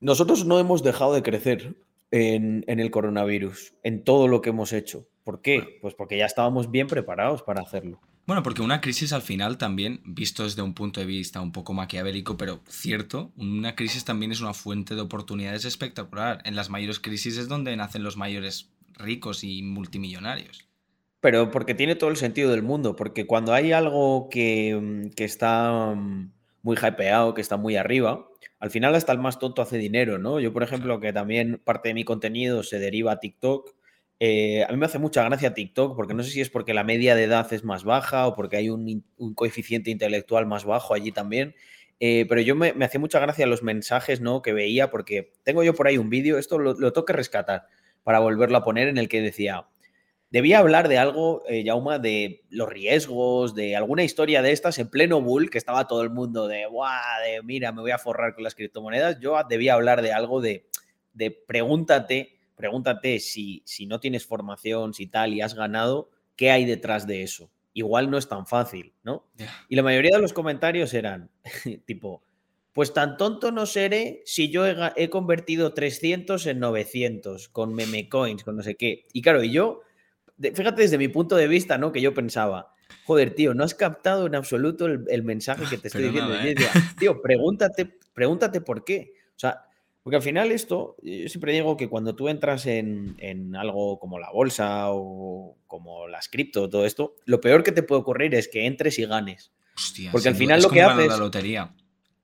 Nosotros 0.00 0.46
no 0.46 0.58
hemos 0.60 0.82
dejado 0.82 1.12
de 1.12 1.22
crecer 1.22 1.76
en, 2.10 2.64
el 2.66 2.90
coronavirus, 2.90 3.74
en 3.82 4.04
todo 4.04 4.28
lo 4.28 4.40
que 4.40 4.50
hemos 4.50 4.72
hecho. 4.72 5.08
¿Por 5.24 5.42
qué? 5.42 5.78
Pues 5.82 5.94
porque 5.94 6.16
ya 6.16 6.26
estábamos 6.26 6.70
bien 6.70 6.86
preparados 6.86 7.42
para 7.42 7.60
hacerlo. 7.60 8.00
Bueno, 8.28 8.42
porque 8.42 8.60
una 8.60 8.82
crisis 8.82 9.14
al 9.14 9.22
final 9.22 9.56
también, 9.56 10.02
visto 10.04 10.44
desde 10.44 10.60
un 10.60 10.74
punto 10.74 11.00
de 11.00 11.06
vista 11.06 11.40
un 11.40 11.50
poco 11.50 11.72
maquiavélico, 11.72 12.36
pero 12.36 12.60
cierto, 12.68 13.32
una 13.38 13.74
crisis 13.74 14.04
también 14.04 14.32
es 14.32 14.42
una 14.42 14.52
fuente 14.52 14.94
de 14.94 15.00
oportunidades 15.00 15.64
espectacular. 15.64 16.42
En 16.44 16.54
las 16.54 16.68
mayores 16.68 17.00
crisis 17.00 17.38
es 17.38 17.48
donde 17.48 17.74
nacen 17.74 18.02
los 18.02 18.18
mayores 18.18 18.70
ricos 18.98 19.44
y 19.44 19.62
multimillonarios. 19.62 20.68
Pero 21.20 21.50
porque 21.50 21.72
tiene 21.72 21.94
todo 21.94 22.10
el 22.10 22.18
sentido 22.18 22.50
del 22.50 22.62
mundo, 22.62 22.96
porque 22.96 23.26
cuando 23.26 23.54
hay 23.54 23.72
algo 23.72 24.28
que, 24.30 25.08
que 25.16 25.24
está 25.24 25.94
mm, 25.96 26.30
muy 26.60 26.76
hypeado, 26.76 27.32
que 27.32 27.40
está 27.40 27.56
muy 27.56 27.76
arriba, 27.76 28.28
al 28.60 28.70
final 28.70 28.94
hasta 28.94 29.12
el 29.12 29.20
más 29.20 29.38
tonto 29.38 29.62
hace 29.62 29.78
dinero, 29.78 30.18
¿no? 30.18 30.38
Yo, 30.38 30.52
por 30.52 30.62
ejemplo, 30.62 31.00
que 31.00 31.14
también 31.14 31.62
parte 31.64 31.88
de 31.88 31.94
mi 31.94 32.04
contenido 32.04 32.62
se 32.62 32.78
deriva 32.78 33.12
a 33.12 33.20
TikTok, 33.20 33.74
eh, 34.20 34.64
a 34.64 34.72
mí 34.72 34.76
me 34.76 34.86
hace 34.86 34.98
mucha 34.98 35.24
gracia 35.24 35.54
TikTok, 35.54 35.96
porque 35.96 36.14
no 36.14 36.22
sé 36.22 36.30
si 36.30 36.40
es 36.40 36.50
porque 36.50 36.74
la 36.74 36.84
media 36.84 37.14
de 37.14 37.24
edad 37.24 37.52
es 37.52 37.64
más 37.64 37.84
baja 37.84 38.26
o 38.26 38.34
porque 38.34 38.56
hay 38.56 38.70
un, 38.70 39.04
coeficiente 39.34 39.90
intelectual 39.90 40.46
más 40.46 40.64
bajo 40.64 40.94
allí 40.94 41.12
también. 41.12 41.54
Eh, 42.00 42.26
pero 42.28 42.40
yo 42.40 42.54
me, 42.54 42.72
hacía 42.84 43.00
mucha 43.00 43.18
gracia 43.18 43.46
los 43.46 43.62
mensajes 43.62 44.20
¿no? 44.20 44.42
que 44.42 44.52
veía, 44.52 44.90
porque 44.90 45.32
tengo 45.42 45.64
yo 45.64 45.74
por 45.74 45.86
ahí 45.88 45.98
un 45.98 46.10
vídeo, 46.10 46.38
esto 46.38 46.58
lo, 46.58 46.74
lo 46.74 46.92
tengo 46.92 47.04
que 47.04 47.12
rescatar 47.12 47.66
para 48.04 48.20
volverlo 48.20 48.56
a 48.56 48.64
poner, 48.64 48.88
en 48.88 48.98
el 48.98 49.08
que 49.08 49.20
decía, 49.20 49.66
Debía 50.30 50.58
hablar 50.58 50.88
de 50.88 50.98
algo, 50.98 51.42
eh, 51.48 51.64
Jauma, 51.64 51.98
de 51.98 52.44
los 52.50 52.68
riesgos, 52.68 53.54
de 53.54 53.76
alguna 53.76 54.04
historia 54.04 54.42
de 54.42 54.52
estas 54.52 54.78
en 54.78 54.90
pleno 54.90 55.22
bull, 55.22 55.48
que 55.48 55.56
estaba 55.56 55.86
todo 55.86 56.02
el 56.02 56.10
mundo 56.10 56.46
de, 56.48 56.66
¡buah! 56.66 57.20
De, 57.24 57.42
mira, 57.42 57.72
me 57.72 57.80
voy 57.80 57.92
a 57.92 57.98
forrar 57.98 58.34
con 58.34 58.44
las 58.44 58.54
criptomonedas. 58.54 59.18
Yo 59.20 59.40
debía 59.48 59.72
hablar 59.72 60.02
de 60.02 60.12
algo 60.12 60.42
de, 60.42 60.66
de 61.14 61.30
pregúntate, 61.30 62.37
pregúntate 62.58 63.20
si, 63.20 63.62
si 63.64 63.86
no 63.86 64.00
tienes 64.00 64.26
formación, 64.26 64.92
si 64.92 65.06
tal, 65.06 65.32
y 65.32 65.40
has 65.40 65.54
ganado, 65.54 66.10
¿qué 66.36 66.50
hay 66.50 66.66
detrás 66.66 67.06
de 67.06 67.22
eso? 67.22 67.50
Igual 67.72 68.10
no 68.10 68.18
es 68.18 68.28
tan 68.28 68.46
fácil, 68.46 68.92
¿no? 69.04 69.26
Y 69.68 69.76
la 69.76 69.82
mayoría 69.82 70.16
de 70.16 70.22
los 70.22 70.32
comentarios 70.32 70.92
eran 70.92 71.30
tipo, 71.86 72.22
pues 72.72 72.92
tan 72.92 73.16
tonto 73.16 73.52
no 73.52 73.64
seré 73.64 74.22
si 74.26 74.50
yo 74.50 74.66
he, 74.66 74.76
he 74.96 75.08
convertido 75.08 75.72
300 75.72 76.44
en 76.46 76.58
900 76.58 77.48
con 77.48 77.72
meme 77.72 78.08
coins, 78.08 78.44
con 78.44 78.56
no 78.56 78.62
sé 78.62 78.74
qué. 78.74 79.06
Y 79.12 79.22
claro, 79.22 79.42
y 79.42 79.52
yo 79.52 79.82
fíjate 80.40 80.82
desde 80.82 80.98
mi 80.98 81.08
punto 81.08 81.36
de 81.36 81.48
vista, 81.48 81.78
¿no? 81.78 81.92
Que 81.92 82.00
yo 82.00 82.14
pensaba, 82.14 82.74
joder, 83.04 83.34
tío, 83.34 83.54
no 83.54 83.64
has 83.64 83.74
captado 83.74 84.26
en 84.26 84.34
absoluto 84.34 84.86
el, 84.86 85.22
mensaje 85.22 85.64
que 85.68 85.78
te 85.78 85.88
estoy 85.88 86.04
diciendo. 86.04 86.34
¿eh? 86.34 86.54
tío, 86.98 87.20
pregúntate, 87.22 87.98
pregúntate 88.12 88.60
por 88.60 88.84
qué. 88.84 89.12
O 89.30 89.38
sea, 89.38 89.67
porque 90.02 90.16
al 90.16 90.22
final 90.22 90.52
esto, 90.52 90.96
yo 91.02 91.28
siempre 91.28 91.52
digo 91.52 91.76
que 91.76 91.88
cuando 91.88 92.14
tú 92.14 92.28
entras 92.28 92.66
en, 92.66 93.54
algo 93.56 93.98
como 93.98 94.18
la 94.18 94.30
bolsa 94.30 94.86
o 94.90 95.56
como 95.66 96.08
las 96.08 96.28
cripto, 96.28 96.68
todo 96.68 96.86
esto, 96.86 97.16
lo 97.24 97.40
peor 97.40 97.62
que 97.62 97.72
te 97.72 97.82
puede 97.82 98.00
ocurrir 98.00 98.34
es 98.34 98.48
que 98.48 98.66
entres 98.66 98.98
y 98.98 99.06
ganes. 99.06 99.52
porque 100.12 100.28
al 100.28 100.34
final 100.34 100.62
lo 100.62 100.70
que 100.70 100.82
haces 100.82 101.12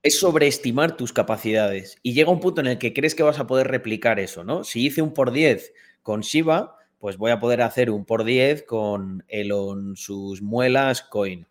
es 0.04 0.20
sobreestimar 0.20 0.96
tus 0.96 1.12
capacidades. 1.12 1.98
Y 2.02 2.12
llega 2.12 2.30
un 2.30 2.40
punto 2.40 2.60
en 2.60 2.66
el 2.68 2.78
que 2.78 2.92
crees 2.92 3.14
que 3.14 3.22
vas 3.22 3.38
a 3.38 3.46
poder 3.46 3.68
replicar 3.68 4.20
eso, 4.20 4.44
¿no? 4.44 4.62
Si 4.62 4.84
hice 4.84 5.00
un 5.00 5.14
por 5.14 5.32
10 5.32 5.72
con 6.02 6.20
Shiba, 6.20 6.76
pues 6.98 7.16
voy 7.16 7.30
a 7.30 7.40
poder 7.40 7.62
hacer 7.62 7.90
un 7.90 8.04
por 8.04 8.24
10 8.24 8.64
con 8.64 9.24
Elon 9.28 9.96
sus 9.96 10.42
muelas 10.42 11.02
coin. 11.02 11.46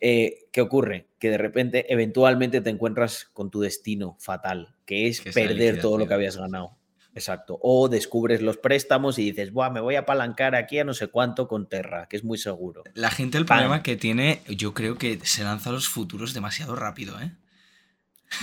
Eh, 0.00 0.46
¿Qué 0.52 0.60
ocurre? 0.60 1.08
Que 1.18 1.30
de 1.30 1.38
repente, 1.38 1.92
eventualmente 1.92 2.60
te 2.60 2.70
encuentras 2.70 3.26
con 3.32 3.50
tu 3.50 3.60
destino 3.60 4.16
fatal, 4.20 4.76
que 4.86 5.08
es 5.08 5.20
perder 5.20 5.80
todo 5.80 5.98
lo 5.98 6.06
que 6.06 6.14
habías 6.14 6.36
ganado. 6.36 6.78
Exacto. 7.14 7.58
O 7.62 7.88
descubres 7.88 8.42
los 8.42 8.58
préstamos 8.58 9.18
y 9.18 9.24
dices, 9.24 9.52
Buah, 9.52 9.70
me 9.70 9.80
voy 9.80 9.96
a 9.96 10.00
apalancar 10.00 10.54
aquí 10.54 10.78
a 10.78 10.84
no 10.84 10.94
sé 10.94 11.08
cuánto 11.08 11.48
con 11.48 11.68
Terra, 11.68 12.06
que 12.08 12.16
es 12.16 12.22
muy 12.22 12.38
seguro. 12.38 12.84
La 12.94 13.10
gente, 13.10 13.38
el 13.38 13.44
problema 13.44 13.82
que 13.82 13.96
tiene, 13.96 14.42
yo 14.48 14.72
creo 14.72 14.96
que 14.98 15.18
se 15.24 15.42
lanza 15.42 15.70
a 15.70 15.72
los 15.72 15.88
futuros 15.88 16.32
demasiado 16.32 16.76
rápido, 16.76 17.20
¿eh? 17.20 17.32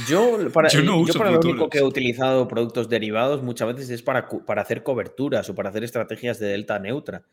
Yo, 0.07 0.37
para, 0.53 0.69
yo, 0.69 0.81
lo 0.81 0.97
único 0.97 1.69
que 1.69 1.77
he 1.77 1.83
utilizado 1.83 2.47
productos 2.47 2.89
derivados 2.89 3.43
muchas 3.43 3.73
veces 3.73 3.89
es 3.91 4.01
para, 4.01 4.27
para 4.27 4.61
hacer 4.61 4.83
coberturas 4.83 5.49
o 5.49 5.55
para 5.55 5.69
hacer 5.69 5.83
estrategias 5.83 6.39
de 6.39 6.47
delta 6.47 6.77
neutra. 6.79 7.23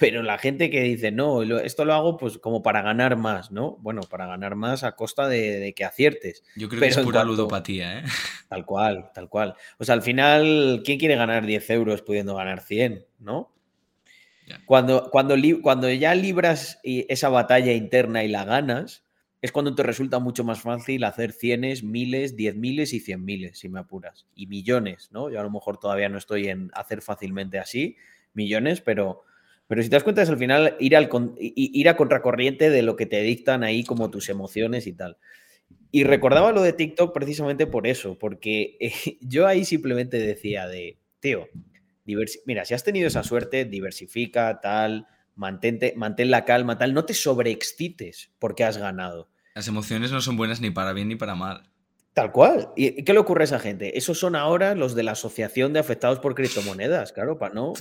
Pero 0.00 0.22
la 0.22 0.38
gente 0.38 0.70
que 0.70 0.80
dice, 0.80 1.12
no, 1.12 1.42
esto 1.42 1.84
lo 1.84 1.94
hago 1.94 2.16
pues 2.16 2.38
como 2.38 2.62
para 2.62 2.80
ganar 2.82 3.16
más, 3.16 3.52
¿no? 3.52 3.76
Bueno, 3.82 4.00
para 4.00 4.26
ganar 4.26 4.56
más 4.56 4.82
a 4.82 4.96
costa 4.96 5.28
de, 5.28 5.74
que 5.76 5.84
aciertes. 5.84 6.42
Yo 6.56 6.68
creo 6.68 6.80
que 6.80 6.88
es 6.88 6.98
pura 6.98 7.22
ludopatía, 7.22 8.00
¿eh? 8.00 8.04
Tal 8.48 8.64
cual, 8.64 9.10
tal 9.14 9.28
cual. 9.28 9.54
O 9.78 9.84
sea, 9.84 9.94
al 9.94 10.02
final, 10.02 10.82
¿quién 10.84 10.98
quiere 10.98 11.14
ganar 11.14 11.46
10 11.46 11.70
euros 11.70 12.02
pudiendo 12.02 12.34
ganar 12.34 12.60
100, 12.60 13.06
no? 13.20 13.52
Cuando, 14.66 15.08
cuando, 15.10 15.36
cuando 15.62 15.88
ya 15.92 16.12
libras 16.16 16.80
esa 16.82 17.28
batalla 17.28 17.72
interna 17.72 18.24
y 18.24 18.28
la 18.28 18.44
ganas, 18.44 19.04
es 19.42 19.52
cuando 19.52 19.74
te 19.74 19.82
resulta 19.82 20.18
mucho 20.18 20.44
más 20.44 20.60
fácil 20.60 21.04
hacer 21.04 21.32
cienes, 21.32 21.82
miles, 21.82 22.36
diez 22.36 22.56
miles 22.56 22.92
y 22.92 23.00
cien 23.00 23.24
miles, 23.24 23.58
si 23.58 23.68
me 23.68 23.80
apuras. 23.80 24.26
Y 24.34 24.46
millones, 24.48 25.10
¿no? 25.12 25.30
Yo 25.30 25.40
a 25.40 25.42
lo 25.42 25.50
mejor 25.50 25.78
todavía 25.78 26.08
no 26.08 26.18
estoy 26.18 26.48
en 26.48 26.70
hacer 26.74 27.00
fácilmente 27.00 27.58
así, 27.58 27.96
millones, 28.34 28.80
pero, 28.80 29.22
pero 29.70 29.84
si 29.84 29.88
te 29.88 29.94
das 29.94 30.02
cuenta 30.02 30.20
es 30.20 30.28
al 30.28 30.36
final 30.36 30.74
ir, 30.80 30.96
al, 30.96 31.08
ir 31.38 31.88
a 31.88 31.96
contracorriente 31.96 32.70
de 32.70 32.82
lo 32.82 32.96
que 32.96 33.06
te 33.06 33.22
dictan 33.22 33.62
ahí 33.62 33.84
como 33.84 34.10
tus 34.10 34.28
emociones 34.28 34.88
y 34.88 34.92
tal. 34.92 35.16
Y 35.92 36.02
recordaba 36.02 36.50
lo 36.50 36.60
de 36.60 36.72
TikTok 36.72 37.14
precisamente 37.14 37.68
por 37.68 37.86
eso, 37.86 38.18
porque 38.18 38.78
yo 39.20 39.46
ahí 39.46 39.64
simplemente 39.64 40.18
decía 40.18 40.66
de, 40.66 40.98
tío, 41.20 41.46
mira, 42.46 42.64
si 42.64 42.74
has 42.74 42.82
tenido 42.82 43.06
esa 43.06 43.22
suerte, 43.22 43.64
diversifica, 43.64 44.58
tal, 44.60 45.06
mantente, 45.36 45.94
mantén 45.96 46.32
la 46.32 46.44
calma, 46.44 46.76
tal, 46.76 46.92
no 46.92 47.04
te 47.04 47.14
sobreexcites 47.14 48.32
porque 48.40 48.64
has 48.64 48.76
ganado. 48.76 49.30
Las 49.54 49.68
emociones 49.68 50.10
no 50.10 50.20
son 50.20 50.36
buenas 50.36 50.60
ni 50.60 50.72
para 50.72 50.92
bien 50.94 51.06
ni 51.06 51.14
para 51.14 51.36
mal. 51.36 51.70
Tal 52.12 52.32
cual. 52.32 52.70
¿Y 52.76 53.04
qué 53.04 53.12
le 53.12 53.20
ocurre 53.20 53.42
a 53.42 53.44
esa 53.44 53.60
gente? 53.60 53.96
Esos 53.96 54.18
son 54.18 54.34
ahora 54.34 54.74
los 54.74 54.94
de 54.94 55.04
la 55.04 55.12
Asociación 55.12 55.72
de 55.72 55.78
Afectados 55.78 56.18
por 56.18 56.34
Criptomonedas, 56.34 57.12
claro, 57.12 57.38
para 57.38 57.54
no, 57.54 57.72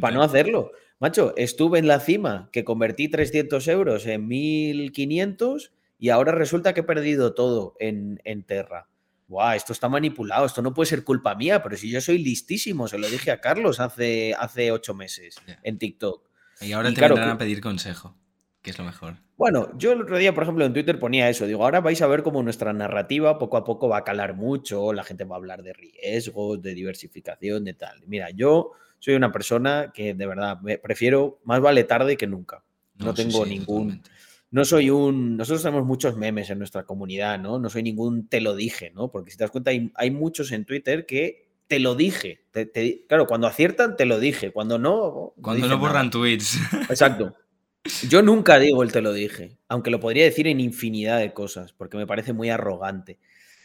para 0.00 0.14
no 0.14 0.22
hacerlo. 0.22 0.72
Macho, 1.00 1.32
estuve 1.36 1.78
en 1.78 1.86
la 1.86 2.00
cima, 2.00 2.50
que 2.52 2.64
convertí 2.64 3.08
300 3.08 3.66
euros 3.68 4.06
en 4.06 4.28
1500 4.28 5.72
y 5.98 6.10
ahora 6.10 6.32
resulta 6.32 6.74
que 6.74 6.80
he 6.80 6.84
perdido 6.84 7.34
todo 7.34 7.74
en, 7.78 8.20
en 8.24 8.44
Terra. 8.44 8.88
Buah, 9.26 9.56
esto 9.56 9.72
está 9.72 9.88
manipulado, 9.88 10.46
esto 10.46 10.62
no 10.62 10.72
puede 10.72 10.88
ser 10.88 11.04
culpa 11.04 11.34
mía, 11.34 11.62
pero 11.62 11.76
si 11.76 11.90
yo 11.90 12.00
soy 12.00 12.18
listísimo, 12.18 12.88
se 12.88 12.98
lo 12.98 13.08
dije 13.08 13.30
a 13.30 13.40
Carlos 13.40 13.78
hace, 13.78 14.34
hace 14.38 14.72
ocho 14.72 14.94
meses 14.94 15.36
en 15.62 15.78
TikTok. 15.78 16.28
Y 16.60 16.72
ahora 16.72 16.92
te 16.92 17.00
vendrán 17.00 17.30
a 17.30 17.38
pedir 17.38 17.60
consejo, 17.60 18.16
que 18.62 18.70
es 18.70 18.78
lo 18.78 18.84
mejor. 18.84 19.16
Bueno, 19.36 19.70
yo 19.78 19.92
el 19.92 20.02
otro 20.02 20.18
día, 20.18 20.34
por 20.34 20.42
ejemplo, 20.42 20.64
en 20.64 20.72
Twitter 20.72 20.98
ponía 20.98 21.28
eso. 21.30 21.46
Digo, 21.46 21.62
ahora 21.62 21.80
vais 21.80 22.02
a 22.02 22.08
ver 22.08 22.22
cómo 22.22 22.42
nuestra 22.42 22.72
narrativa 22.72 23.38
poco 23.38 23.56
a 23.56 23.64
poco 23.64 23.88
va 23.88 23.98
a 23.98 24.04
calar 24.04 24.34
mucho, 24.34 24.92
la 24.92 25.04
gente 25.04 25.24
va 25.24 25.36
a 25.36 25.38
hablar 25.38 25.62
de 25.62 25.72
riesgos, 25.72 26.60
de 26.60 26.74
diversificación, 26.74 27.64
de 27.64 27.74
tal. 27.74 28.02
Mira, 28.06 28.30
yo 28.30 28.72
soy 28.98 29.14
una 29.14 29.30
persona 29.30 29.92
que 29.94 30.14
de 30.14 30.26
verdad 30.26 30.58
prefiero, 30.82 31.40
más 31.44 31.60
vale 31.60 31.84
tarde 31.84 32.16
que 32.16 32.26
nunca. 32.26 32.64
No, 32.96 33.14
tengo 33.14 33.46
ningún... 33.46 34.02
No 34.50 34.64
soy 34.64 34.90
un... 34.90 35.36
Nosotros 35.36 35.62
tenemos 35.62 35.86
muchos 35.86 36.16
memes 36.16 36.48
en 36.50 36.58
nuestra 36.58 36.84
comunidad, 36.84 37.38
¿no? 37.38 37.58
No 37.58 37.68
soy 37.68 37.82
ningún 37.82 38.28
te 38.28 38.40
lo 38.40 38.56
dije, 38.56 38.90
¿no? 38.94 39.10
Porque 39.10 39.30
si 39.30 39.36
te 39.36 39.44
das 39.44 39.50
cuenta, 39.50 39.70
hay, 39.70 40.10
muchos 40.10 40.52
en 40.52 40.64
Twitter 40.64 41.04
que 41.04 41.50
te 41.66 41.78
lo 41.78 41.94
dije. 41.94 42.46
claro, 43.06 43.26
cuando 43.26 43.46
aciertan, 43.46 43.94
te 43.94 44.06
lo 44.06 44.18
dije. 44.18 44.50
Cuando 44.50 44.78
no. 44.78 45.34
cuando 45.42 45.68
no 45.68 45.78
borran 45.78 46.10
tweets. 46.10 46.58
Exacto. 46.88 47.34
Yo 48.08 48.22
nunca 48.22 48.58
digo 48.58 48.82
el 48.82 48.92
te 48.92 49.00
lo 49.00 49.12
dije, 49.12 49.58
aunque 49.68 49.90
lo 49.90 50.00
podría 50.00 50.24
decir 50.24 50.46
en 50.46 50.60
infinidad 50.60 51.18
de 51.18 51.32
cosas, 51.32 51.72
porque 51.72 51.96
me 51.96 52.06
parece 52.06 52.32
muy 52.32 52.50
arrogante. 52.50 53.18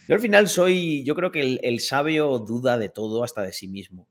Yo 0.08 0.16
al 0.16 0.22
final 0.22 0.50
soy, 0.50 1.04
yo 1.04 1.16
creo 1.16 1.32
que 1.32 1.60
el, 1.62 1.80
sabio 1.80 2.40
duda 2.40 2.78
de 2.78 2.90
todo 2.90 3.24
hasta 3.24 3.42
de 3.42 3.54
sí 3.54 3.68
mismo. 3.68 4.08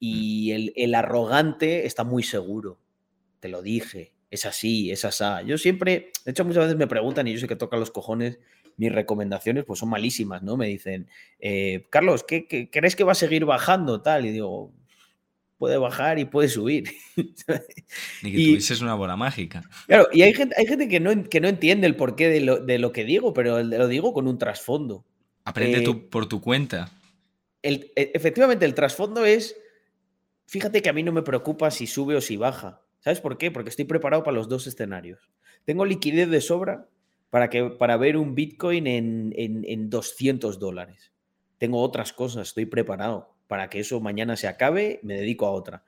Y 0.00 0.52
mm. 0.52 0.72
el, 0.76 0.94
arrogante 0.94 1.86
está 1.86 2.04
muy 2.04 2.22
seguro. 2.22 2.78
Te 3.40 3.48
lo 3.48 3.62
dije, 3.62 4.14
es 4.30 4.46
así, 4.46 4.90
es 4.90 5.04
así. 5.04 5.24
Yo 5.46 5.58
siempre, 5.58 6.10
de 6.24 6.30
hecho 6.30 6.44
muchas 6.44 6.64
veces 6.64 6.78
me 6.78 6.86
preguntan 6.86 7.28
y 7.28 7.34
yo 7.34 7.40
sé 7.40 7.48
que 7.48 7.56
toca 7.56 7.76
los 7.76 7.90
cojones, 7.90 8.38
mis 8.76 8.92
recomendaciones 8.92 9.64
pues 9.64 9.78
son 9.78 9.90
malísimas, 9.90 10.42
¿no? 10.42 10.56
Me 10.56 10.66
dicen, 10.66 11.08
eh, 11.38 11.86
Carlos, 11.90 12.24
¿qué, 12.24 12.46
crees 12.70 12.96
que 12.96 13.04
va 13.04 13.12
a 13.12 13.16
seguir 13.16 13.44
bajando? 13.44 14.00
Tal, 14.00 14.26
y 14.26 14.30
digo, 14.30 14.72
puede 15.58 15.78
bajar 15.78 16.18
y 16.18 16.24
puede 16.24 16.48
subir. 16.48 16.90
Ni 18.22 18.32
que 18.32 18.36
tuvieses 18.36 18.80
una 18.80 18.94
bola 18.94 19.16
mágica. 19.16 19.62
Claro, 19.86 20.08
y 20.12 20.22
hay 20.22 20.34
gente, 20.34 20.54
hay 20.58 20.66
gente 20.66 20.88
que, 20.88 21.00
no, 21.00 21.24
que 21.24 21.40
no 21.40 21.48
entiende 21.48 21.86
el 21.86 21.96
porqué 21.96 22.28
de 22.28 22.40
lo, 22.40 22.58
de 22.58 22.78
lo 22.78 22.92
que 22.92 23.04
digo, 23.04 23.32
pero 23.32 23.62
lo 23.62 23.88
digo 23.88 24.12
con 24.12 24.28
un 24.28 24.38
trasfondo. 24.38 25.04
Aprende 25.44 25.82
tú 25.82 25.92
eh, 25.92 26.08
por 26.10 26.26
tu 26.26 26.40
cuenta. 26.40 26.90
El, 27.62 27.92
e, 27.96 28.12
efectivamente, 28.14 28.64
el 28.64 28.74
trasfondo 28.74 29.24
es, 29.24 29.56
fíjate 30.46 30.82
que 30.82 30.88
a 30.88 30.92
mí 30.92 31.02
no 31.02 31.12
me 31.12 31.22
preocupa 31.22 31.70
si 31.70 31.86
sube 31.86 32.16
o 32.16 32.20
si 32.20 32.36
baja. 32.36 32.82
¿Sabes 33.00 33.20
por 33.20 33.36
qué? 33.36 33.50
Porque 33.50 33.70
estoy 33.70 33.84
preparado 33.84 34.22
para 34.22 34.36
los 34.36 34.48
dos 34.48 34.66
escenarios. 34.66 35.30
Tengo 35.64 35.84
liquidez 35.84 36.28
de 36.28 36.40
sobra 36.40 36.88
para, 37.30 37.50
que, 37.50 37.64
para 37.64 37.96
ver 37.96 38.16
un 38.16 38.34
Bitcoin 38.34 38.86
en, 38.86 39.34
en, 39.36 39.90
200 39.90 40.58
dólares. 40.58 41.12
Tengo 41.58 41.82
otras 41.82 42.12
cosas, 42.12 42.48
estoy 42.48 42.66
preparado 42.66 43.33
para 43.46 43.68
que 43.70 43.80
eso 43.80 44.00
mañana 44.00 44.36
se 44.36 44.48
acabe, 44.48 45.00
me 45.02 45.14
dedico 45.14 45.46
a 45.46 45.50
otra. 45.50 45.84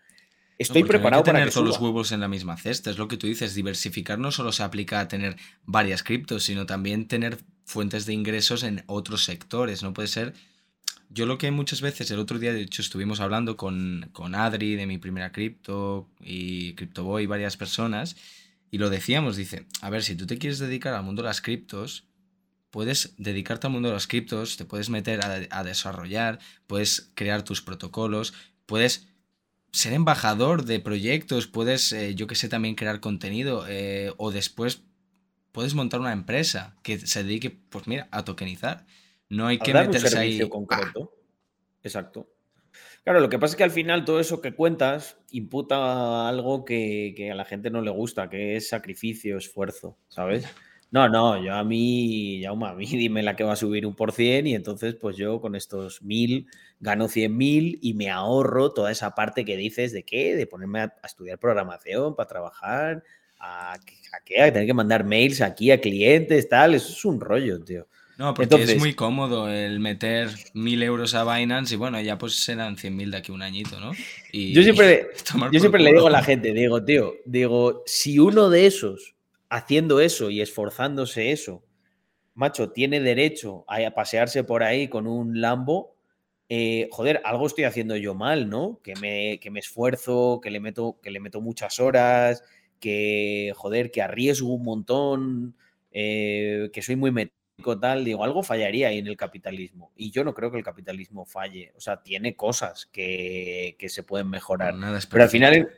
Estoy 0.58 0.84
preparado 0.84 1.22
para 1.22 1.38
tener 1.38 1.52
todos 1.52 1.66
los 1.66 1.78
huevos 1.78 2.12
en 2.12 2.20
la 2.20 2.28
misma 2.28 2.56
cesta, 2.56 2.90
es 2.90 2.96
lo 2.96 3.08
que 3.08 3.18
tú 3.18 3.26
dices, 3.26 3.54
diversificar 3.54 4.18
no 4.18 4.32
solo 4.32 4.52
se 4.52 4.62
aplica 4.62 5.00
a 5.00 5.08
tener 5.08 5.36
varias 5.64 6.02
criptos, 6.02 6.44
sino 6.44 6.64
también 6.64 7.08
tener 7.08 7.38
fuentes 7.64 8.06
de 8.06 8.14
ingresos 8.14 8.62
en 8.62 8.82
otros 8.86 9.24
sectores, 9.24 9.82
no 9.82 9.92
puede 9.92 10.08
ser 10.08 10.34
yo 11.10 11.26
lo 11.26 11.38
que 11.38 11.50
muchas 11.50 11.80
veces, 11.80 12.10
el 12.10 12.18
otro 12.18 12.38
día 12.38 12.52
de 12.52 12.62
hecho 12.62 12.82
estuvimos 12.82 13.20
hablando 13.20 13.56
con, 13.56 14.10
con 14.12 14.34
Adri 14.34 14.74
de 14.76 14.86
mi 14.86 14.98
primera 14.98 15.32
cripto 15.32 16.08
y 16.20 16.74
CryptoBoy 16.74 17.26
varias 17.26 17.56
personas 17.56 18.16
y 18.70 18.78
lo 18.78 18.90
decíamos, 18.90 19.36
dice, 19.36 19.66
a 19.80 19.90
ver, 19.90 20.02
si 20.02 20.16
tú 20.16 20.26
te 20.26 20.38
quieres 20.38 20.58
dedicar 20.58 20.94
al 20.94 21.04
mundo 21.04 21.22
de 21.22 21.28
las 21.28 21.40
criptos, 21.40 22.04
puedes 22.76 23.14
dedicarte 23.16 23.66
al 23.66 23.72
mundo 23.72 23.88
de 23.88 23.94
las 23.94 24.06
criptos, 24.06 24.58
te 24.58 24.66
puedes 24.66 24.90
meter 24.90 25.20
a, 25.50 25.64
desarrollar, 25.64 26.40
puedes 26.66 27.10
crear 27.14 27.42
tus 27.42 27.62
protocolos, 27.62 28.34
puedes 28.66 29.08
ser 29.72 29.94
embajador 29.94 30.66
de 30.66 30.78
proyectos, 30.78 31.46
puedes, 31.46 31.90
eh, 31.92 32.14
yo 32.14 32.26
que 32.26 32.34
sé, 32.34 32.50
también 32.50 32.74
crear 32.74 33.00
contenido 33.00 33.64
eh, 33.66 34.12
o 34.18 34.30
después 34.30 34.82
puedes 35.52 35.72
montar 35.72 36.00
una 36.00 36.12
empresa 36.12 36.76
que 36.82 36.98
se 36.98 37.24
dedique, 37.24 37.48
pues 37.48 37.86
mira, 37.86 38.08
a 38.10 38.26
tokenizar. 38.26 38.84
No 39.30 39.46
hay 39.46 39.58
que 39.58 39.72
meterse 39.72 40.18
ahí. 40.18 40.46
concreto. 40.46 41.14
Exacto. 41.82 42.30
Claro, 43.04 43.20
lo 43.20 43.30
que 43.30 43.38
pasa 43.38 43.52
es 43.52 43.56
que 43.56 43.64
al 43.64 43.70
final 43.70 44.04
todo 44.04 44.20
eso 44.20 44.42
que 44.42 44.54
cuentas 44.54 45.16
imputa 45.30 46.28
algo 46.28 46.66
que, 46.66 47.30
a 47.32 47.34
la 47.34 47.46
gente 47.46 47.70
no 47.70 47.80
le 47.80 47.90
gusta, 47.90 48.28
que 48.28 48.56
es 48.56 48.68
sacrificio, 48.68 49.38
esfuerzo, 49.38 49.96
¿sabes? 50.08 50.46
No, 50.90 51.08
no, 51.08 51.42
yo 51.42 51.54
a 51.54 51.64
mí, 51.64 52.40
ya 52.40 52.50
a 52.50 52.74
mí 52.74 52.86
dime 52.90 53.22
la 53.22 53.36
que 53.36 53.44
va 53.44 53.54
a 53.54 53.56
subir 53.56 53.86
un 53.86 53.94
por 53.94 54.12
cien 54.12 54.46
y 54.46 54.54
entonces 54.54 54.94
pues 54.94 55.16
yo 55.16 55.40
con 55.40 55.54
estos 55.56 56.02
mil 56.02 56.46
gano 56.80 57.08
cien 57.08 57.36
mil 57.36 57.78
y 57.82 57.94
me 57.94 58.10
ahorro 58.10 58.72
toda 58.72 58.92
esa 58.92 59.14
parte 59.14 59.44
que 59.44 59.56
dices 59.56 59.92
de 59.92 60.04
qué, 60.04 60.36
de 60.36 60.46
ponerme 60.46 60.80
a, 60.80 60.94
estudiar 61.04 61.38
programación 61.38 62.14
para 62.14 62.28
trabajar, 62.28 63.02
a, 63.38 63.74
a, 63.74 63.80
qué, 64.24 64.42
a 64.42 64.52
tener 64.52 64.66
que 64.66 64.74
mandar 64.74 65.04
mails 65.04 65.40
aquí 65.40 65.70
a 65.70 65.80
clientes, 65.80 66.48
tal, 66.48 66.74
eso 66.74 66.92
es 66.92 67.04
un 67.04 67.20
rollo, 67.20 67.62
tío. 67.62 67.86
No, 68.18 68.32
porque 68.32 68.62
es 68.62 68.78
muy 68.78 68.94
cómodo 68.94 69.50
el 69.50 69.78
meter 69.78 70.30
mil 70.54 70.82
euros 70.82 71.14
a 71.14 71.24
Binance 71.24 71.74
y 71.74 71.76
bueno, 71.76 72.00
ya 72.00 72.16
pues 72.16 72.36
serán 72.36 72.78
cien 72.78 72.96
mil 72.96 73.10
de 73.10 73.18
aquí 73.18 73.30
un 73.30 73.42
añito, 73.42 73.78
¿no? 73.78 73.92
Y, 74.32 74.54
yo 74.54 74.62
siempre, 74.62 75.08
yo 75.52 75.60
siempre 75.60 75.82
le 75.82 75.92
digo 75.92 76.06
a 76.06 76.10
la 76.10 76.22
gente, 76.22 76.54
digo, 76.54 76.82
tío, 76.82 77.14
digo, 77.26 77.82
si 77.84 78.18
uno 78.18 78.48
de 78.48 78.66
esos 78.66 79.15
haciendo 79.48 80.00
eso 80.00 80.30
y 80.30 80.40
esforzándose 80.40 81.32
eso, 81.32 81.64
macho, 82.34 82.70
tiene 82.70 83.00
derecho 83.00 83.64
a 83.68 83.90
pasearse 83.90 84.44
por 84.44 84.62
ahí 84.62 84.88
con 84.88 85.06
un 85.06 85.40
Lambo, 85.40 85.96
eh, 86.48 86.88
joder, 86.92 87.20
algo 87.24 87.46
estoy 87.46 87.64
haciendo 87.64 87.96
yo 87.96 88.14
mal, 88.14 88.48
¿no? 88.48 88.80
Que 88.82 88.94
me, 89.00 89.40
que 89.40 89.50
me 89.50 89.58
esfuerzo, 89.60 90.40
que 90.42 90.50
le, 90.50 90.60
meto, 90.60 91.00
que 91.02 91.10
le 91.10 91.18
meto 91.18 91.40
muchas 91.40 91.80
horas, 91.80 92.44
que, 92.78 93.52
joder, 93.56 93.90
que 93.90 94.02
arriesgo 94.02 94.54
un 94.54 94.62
montón, 94.62 95.56
eh, 95.90 96.70
que 96.72 96.82
soy 96.82 96.96
muy 96.96 97.10
metido 97.10 97.34
tal, 97.80 98.04
digo, 98.04 98.22
algo 98.22 98.42
fallaría 98.42 98.88
ahí 98.88 98.98
en 98.98 99.06
el 99.06 99.16
capitalismo. 99.16 99.90
Y 99.96 100.10
yo 100.10 100.24
no 100.24 100.34
creo 100.34 100.50
que 100.50 100.58
el 100.58 100.64
capitalismo 100.64 101.24
falle. 101.24 101.72
O 101.76 101.80
sea, 101.80 102.02
tiene 102.02 102.36
cosas 102.36 102.86
que, 102.86 103.76
se 103.88 104.02
pueden 104.02 104.28
mejorar. 104.28 104.74
Pero 105.10 105.22
al 105.24 105.30
final, 105.30 105.68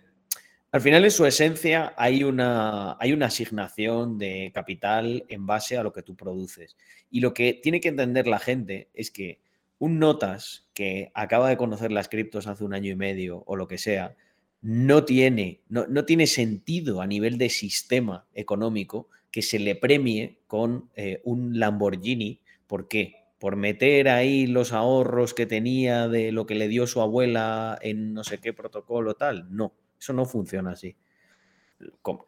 al 0.71 0.81
final, 0.81 1.05
en 1.05 1.11
su 1.11 1.25
esencia, 1.25 1.95
hay 1.97 2.25
una, 2.25 2.97
hay 3.01 3.13
una 3.13 3.27
asignación 3.27 4.19
de 4.19 4.51
capital 4.55 5.25
en 5.29 5.47
base 5.47 5.79
a 5.79 5.83
lo 5.83 5.93
que 5.93 6.03
tú 6.03 6.15
produces. 6.15 6.77
Y 7.11 7.21
lo 7.21 7.33
que 7.33 7.55
tiene 7.55 7.81
que 7.81 7.89
entender 7.89 8.27
la 8.27 8.39
gente 8.39 8.91
es 8.93 9.11
que 9.11 9.41
un 9.79 9.99
notas 9.99 10.67
que 10.75 11.11
acaba 11.15 11.49
de 11.49 11.57
conocer 11.57 11.91
las 11.91 12.09
criptos 12.09 12.47
hace 12.47 12.65
un 12.65 12.75
año 12.75 12.91
y 12.91 12.97
medio 12.97 13.45
o 13.47 13.57
lo 13.57 13.67
que 13.67 13.79
sea, 13.79 14.17
no 14.61 15.05
tiene, 15.05 15.63
no, 15.69 15.87
no 15.87 16.05
tiene 16.05 16.27
sentido 16.27 17.01
a 17.01 17.07
nivel 17.07 17.39
de 17.39 17.49
sistema 17.49 18.27
económico 18.35 19.09
que 19.31 19.43
se 19.43 19.59
le 19.59 19.77
premie 19.77 20.41
con 20.47 20.91
eh, 20.97 21.21
un 21.25 21.59
Lamborghini. 21.59 22.41
¿Por 22.67 22.89
qué? 22.89 23.15
Por 23.39 23.57
meter 23.57 24.09
ahí 24.09 24.47
los 24.47 24.73
ahorros 24.73 25.33
que 25.33 25.47
tenía 25.47 26.09
de 26.09 26.33
lo 26.33 26.45
que 26.45 26.57
le 26.57 26.69
dio 26.69 26.87
su 26.87 27.01
abuela 27.01 27.79
en 27.81 28.15
no 28.15 28.25
sé 28.25 28.39
qué 28.39 28.53
protocolo 28.53 29.15
tal. 29.15 29.47
No, 29.55 29.73
eso 29.99 30.13
no 30.13 30.25
funciona 30.25 30.73
así. 30.73 30.97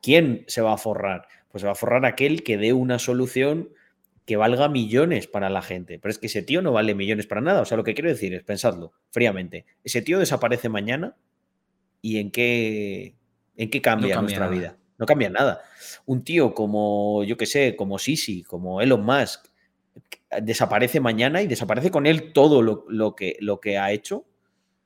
¿Quién 0.02 0.44
se 0.46 0.61
va 0.61 0.74
a 0.74 0.78
forrar? 0.78 1.26
Pues 1.50 1.62
se 1.62 1.66
va 1.66 1.72
a 1.72 1.76
forrar 1.76 2.04
aquel 2.04 2.42
que 2.42 2.56
dé 2.56 2.72
una 2.72 2.98
solución 2.98 3.70
que 4.24 4.37
valga 4.37 4.68
millones 4.68 5.26
para 5.26 5.50
la 5.50 5.62
gente. 5.62 5.98
Pero 5.98 6.11
es 6.11 6.18
que 6.18 6.26
ese 6.26 6.42
tío 6.42 6.62
no 6.62 6.72
vale 6.72 6.94
millones 6.94 7.26
para 7.26 7.40
nada. 7.40 7.62
O 7.62 7.64
sea, 7.64 7.76
lo 7.76 7.83
que 7.85 7.94
quiero 7.94 8.09
decir 8.09 8.33
es, 8.35 8.44
pensadlo 8.44 8.92
fríamente, 9.11 9.66
ese 9.83 10.02
tío 10.02 10.18
desaparece 10.18 10.68
mañana 10.68 11.16
y 12.00 12.18
en 12.18 12.30
qué, 12.30 13.16
en 13.56 13.70
qué 13.70 13.83
cambia, 13.83 14.20
nuestra 14.20 14.48
vida. 14.48 14.76
No 14.98 15.06
cambia 15.06 15.30
nada. 15.30 15.62
Un 16.06 16.22
tío 16.22 16.54
como, 16.54 17.24
yo 17.24 17.37
que 17.37 17.46
sé, 17.46 17.74
como 17.74 17.98
Sisi, 17.98 18.42
como 18.42 18.80
Elon 18.80 19.04
Musk, 19.04 19.46
desaparece 20.42 21.00
mañana 21.00 21.42
y 21.42 21.46
desaparece 21.46 21.90
con 21.90 22.06
él 22.06 22.33
todo 22.33 22.62
lo, 22.62 23.16
que, 23.16 23.37
lo 23.40 23.61
que 23.61 23.78
ha 23.78 23.90
hecho. 23.92 24.26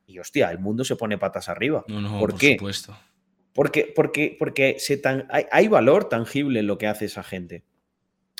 Y 0.06 0.18
hostia, 0.18 0.50
el 0.50 0.58
mundo 0.58 0.84
se 0.84 0.96
pone 0.96 1.18
patas 1.18 1.48
arriba. 1.48 1.84
No, 1.88 2.00
no, 2.00 2.18
¿Por, 2.18 2.36
qué? 2.36 2.52
supuesto. 2.52 2.96
Porque, 3.52 3.92
porque, 3.94 4.36
porque 4.38 4.76
se 4.78 4.96
tan, 4.96 5.28
hay, 5.30 5.68
valor 5.68 6.08
tangible 6.08 6.60
en 6.60 6.66
lo 6.66 6.78
que 6.78 6.86
hace 6.86 7.06
esa 7.06 7.22
gente. 7.22 7.64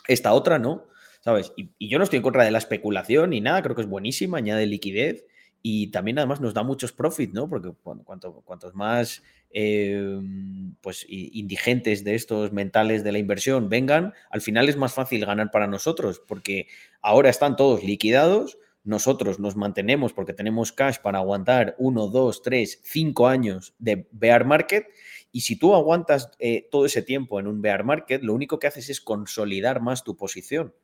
Esta 0.08 0.32
otra 0.32 0.58
no, 0.58 0.86
¿sabes? 1.20 1.52
Y, 1.56 1.70
y, 1.78 1.88
yo 1.88 1.98
no 1.98 2.04
estoy 2.04 2.18
en 2.18 2.22
contra 2.22 2.44
de 2.44 2.50
la 2.50 2.58
especulación 2.58 3.30
ni 3.30 3.40
nada, 3.40 3.62
creo 3.62 3.74
que 3.74 3.82
es 3.82 3.88
buenísima, 3.88 4.38
añade 4.38 4.66
liquidez 4.66 5.24
y 5.66 5.86
también 5.86 6.18
además 6.18 6.42
nos 6.42 6.52
da 6.52 6.62
muchos 6.62 6.92
profits, 6.92 7.32
¿no? 7.32 7.48
Porque 7.48 7.72
cuanto, 7.82 8.42
cuantos 8.42 8.74
más 8.74 9.22
em, 9.48 10.74
pues, 10.82 11.06
indigentes 11.08 12.04
de 12.04 12.14
estos 12.14 12.52
mentales 12.52 13.02
de 13.02 13.12
la 13.12 13.18
inversión 13.18 13.70
vengan, 13.70 14.12
al 14.28 14.42
final 14.42 14.68
es 14.68 14.76
más 14.76 14.92
fácil 14.92 15.24
ganar 15.24 15.50
para 15.50 15.66
nosotros, 15.66 16.20
porque 16.28 16.68
ahora 17.00 17.30
están 17.30 17.56
todos 17.56 17.82
liquidados, 17.82 18.58
nosotros 18.84 19.40
nos 19.40 19.56
mantenemos 19.56 20.12
porque 20.12 20.34
tenemos 20.34 20.70
cash 20.70 20.98
para 20.98 21.18
aguantar 21.18 21.74
uno, 21.78 22.06
dos, 22.08 22.42
tres, 22.42 22.80
cinco 22.84 23.26
años 23.26 23.74
de 23.78 24.06
bear 24.12 24.44
market. 24.44 24.86
Y 25.32 25.40
si 25.40 25.56
tú 25.56 25.74
aguantas 25.74 26.30
eh, 26.38 26.68
todo 26.70 26.86
ese 26.86 27.02
tiempo 27.02 27.40
en 27.40 27.46
un 27.46 27.60
bear 27.60 27.82
market, 27.82 28.22
lo 28.22 28.34
único 28.34 28.58
que 28.58 28.66
haces 28.66 28.90
es 28.90 29.00
consolidar 29.00 29.80
más 29.80 30.04
tu 30.04 30.16
posición. 30.16 30.74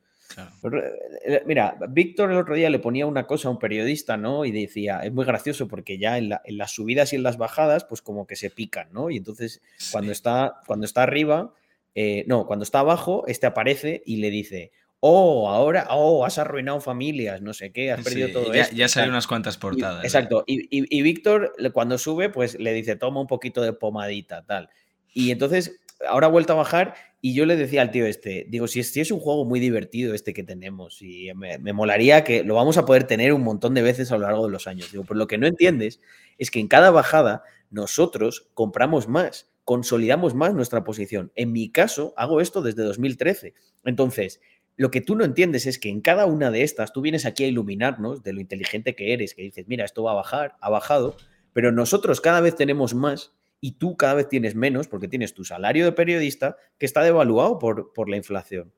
Eh, 1.25 1.43
mira, 1.45 1.77
Víctor 1.89 2.31
el 2.31 2.37
otro 2.37 2.55
día 2.55 2.69
le 2.69 2.79
ponía 2.79 3.05
una 3.05 3.27
cosa 3.27 3.47
a 3.47 3.51
un 3.51 3.59
periodista, 3.59 4.17
¿no? 4.17 4.45
Y 4.45 4.51
decía, 4.51 5.01
es 5.03 5.11
muy 5.11 5.25
gracioso 5.25 5.67
porque 5.67 5.97
ya 5.97 6.17
en, 6.17 6.29
las 6.29 6.71
subidas 6.71 7.13
y 7.13 7.17
en 7.17 7.23
las 7.23 7.37
bajadas, 7.37 7.85
pues 7.85 8.01
como 8.01 8.27
que 8.27 8.35
se 8.35 8.49
pican, 8.49 8.89
¿no? 8.91 9.09
Y 9.09 9.17
entonces 9.17 9.61
cuando, 9.91 10.11
está, 10.11 10.61
cuando 10.65 10.85
está 10.85 11.03
arriba, 11.03 11.53
eh, 11.95 12.23
no, 12.27 12.47
cuando 12.47 12.63
está 12.63 12.79
abajo, 12.79 13.25
este 13.27 13.47
aparece 13.47 14.01
y 14.05 14.17
le 14.17 14.29
dice, 14.29 14.71
oh, 15.01 15.49
ahora, 15.49 15.87
oh, 15.89 16.25
has 16.25 16.37
arruinado 16.37 16.79
familias, 16.79 17.41
no 17.41 17.53
sé 17.53 17.73
qué, 17.73 17.91
has 17.91 18.01
perdido 18.03 18.29
todo 18.29 18.53
ya, 18.53 18.69
Ya 18.71 18.87
salen 18.87 19.09
unas 19.09 19.27
cuantas 19.27 19.57
portadas. 19.57 20.03
exacto. 20.05 20.43
Y, 20.47 20.67
y 20.71 21.01
Víctor, 21.01 21.53
cuando 21.73 21.97
sube, 21.97 22.29
pues 22.29 22.57
le 22.57 22.71
dice, 22.71 22.95
toma 22.95 23.19
un 23.19 23.27
poquito 23.27 23.61
de 23.61 23.73
pomadita, 23.73 24.45
tal. 24.45 24.69
Y 25.13 25.31
entonces 25.31 25.81
ahora 26.07 26.27
ha 26.27 26.29
vuelto 26.29 26.53
a 26.53 26.57
bajar 26.57 26.95
y 27.21 27.33
yo 27.33 27.45
le 27.45 27.55
decía 27.55 27.81
al 27.81 27.91
tío 27.91 28.05
este, 28.05 28.45
digo, 28.49 28.67
si 28.67 28.79
es, 28.79 28.95
es 28.97 29.11
un 29.11 29.19
juego 29.19 29.45
muy 29.45 29.59
divertido 29.59 30.13
este 30.13 30.33
que 30.33 30.43
tenemos 30.43 31.01
y 31.01 31.31
me, 31.35 31.73
molaría 31.73 32.23
que 32.23 32.43
lo 32.43 32.55
vamos 32.55 32.77
a 32.77 32.85
poder 32.85 33.05
tener 33.05 33.33
un 33.33 33.43
montón 33.43 33.73
de 33.73 33.81
veces 33.81 34.11
a 34.11 34.17
lo 34.17 34.23
largo 34.23 34.45
de 34.45 34.51
los 34.51 34.67
años. 34.67 34.91
Digo, 34.91 35.03
pero 35.07 35.17
lo 35.17 35.27
que 35.27 35.37
no 35.37 35.47
entiendes 35.47 35.99
es 36.37 36.49
que 36.49 36.59
en 36.59 36.67
cada 36.67 36.89
bajada 36.89 37.43
nosotros 37.69 38.49
compramos 38.53 39.07
más, 39.07 39.49
consolidamos 39.63 40.33
más 40.33 40.53
nuestra 40.53 40.83
posición. 40.83 41.31
En 41.35 41.51
mi 41.51 41.69
caso, 41.71 42.13
hago 42.17 42.41
esto 42.41 42.61
desde 42.61 42.83
2013. 42.83 43.53
Entonces, 43.85 44.41
lo 44.81 44.89
que 44.89 44.99
tú 44.99 45.15
no 45.15 45.23
entiendes 45.23 45.67
es 45.67 45.77
que 45.77 45.89
en 45.89 46.01
cada 46.01 46.25
una 46.25 46.49
de 46.49 46.63
estas 46.63 46.91
tú 46.91 47.01
vienes 47.01 47.27
aquí 47.27 47.43
a 47.43 47.47
iluminarnos 47.47 48.23
de 48.23 48.33
lo 48.33 48.41
inteligente 48.41 48.95
que 48.95 49.13
eres, 49.13 49.35
que 49.35 49.43
dices, 49.43 49.67
mira, 49.67 49.85
esto 49.85 50.01
va 50.01 50.13
a 50.13 50.15
bajar, 50.15 50.57
ha 50.59 50.71
bajado, 50.71 51.17
pero 51.53 51.71
nosotros 51.71 52.19
cada 52.19 52.41
vez 52.41 52.55
tenemos 52.55 52.95
más 52.95 53.31
y 53.59 53.73
tú 53.73 53.95
cada 53.95 54.15
vez 54.15 54.27
tienes 54.27 54.55
menos 54.55 54.87
porque 54.87 55.07
tienes 55.07 55.35
tu 55.35 55.43
salario 55.43 55.85
de 55.85 55.91
periodista 55.91 56.57
que 56.79 56.87
está 56.87 57.03
devaluado 57.03 57.59
por, 57.59 57.93
por 57.93 58.09
la 58.09 58.17
inflación. 58.17 58.73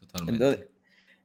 Totalmente. 0.00 0.70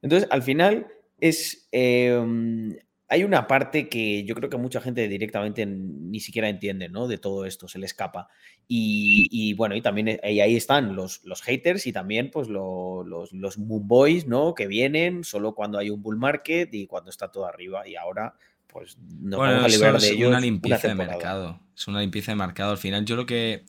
Entonces, 0.02 0.28
al 0.30 0.42
final 0.42 0.86
es... 1.18 1.66
Em, 1.72 2.76
hay 3.08 3.24
una 3.24 3.46
parte 3.46 3.88
que 3.88 4.24
yo 4.24 4.34
creo 4.34 4.48
que 4.48 4.56
mucha 4.56 4.80
gente 4.80 5.06
directamente 5.08 5.66
ni 5.66 6.20
siquiera 6.20 6.48
entiende, 6.48 6.88
¿no? 6.88 7.06
De 7.06 7.18
todo 7.18 7.44
esto, 7.44 7.68
se 7.68 7.78
le 7.78 7.86
escapa. 7.86 8.28
Y, 8.66 9.52
bueno, 9.54 9.76
y 9.76 9.82
también 9.82 10.08
eh, 10.08 10.20
ahí 10.22 10.56
están 10.56 10.96
los, 10.96 11.22
los 11.24 11.42
haters 11.42 11.86
y 11.86 11.92
también 11.92 12.30
pues 12.30 12.48
los, 12.48 13.32
los 13.32 13.58
moon 13.58 13.86
boys, 13.86 14.26
¿no? 14.26 14.54
Que 14.54 14.66
vienen 14.66 15.22
solo 15.22 15.54
cuando 15.54 15.78
hay 15.78 15.90
un 15.90 16.02
bull 16.02 16.16
market 16.16 16.72
y 16.72 16.86
cuando 16.86 17.10
está 17.10 17.30
todo 17.30 17.46
arriba. 17.46 17.86
Y 17.86 17.96
ahora 17.96 18.34
pues 18.66 18.98
nos 18.98 19.38
vamos 19.38 19.64
a 19.64 19.68
librar 19.68 20.00
de 20.00 20.08
ellos. 20.08 20.20
Es 20.20 20.28
una 20.28 20.40
limpieza 20.40 20.88
de 20.88 20.94
mercado. 20.94 21.60
Es 21.76 21.86
una 21.86 22.00
limpieza 22.00 22.32
de 22.32 22.36
mercado. 22.36 22.70
Al 22.72 22.78
final, 22.78 23.04
yo 23.04 23.16
lo 23.16 23.26
que 23.26 23.64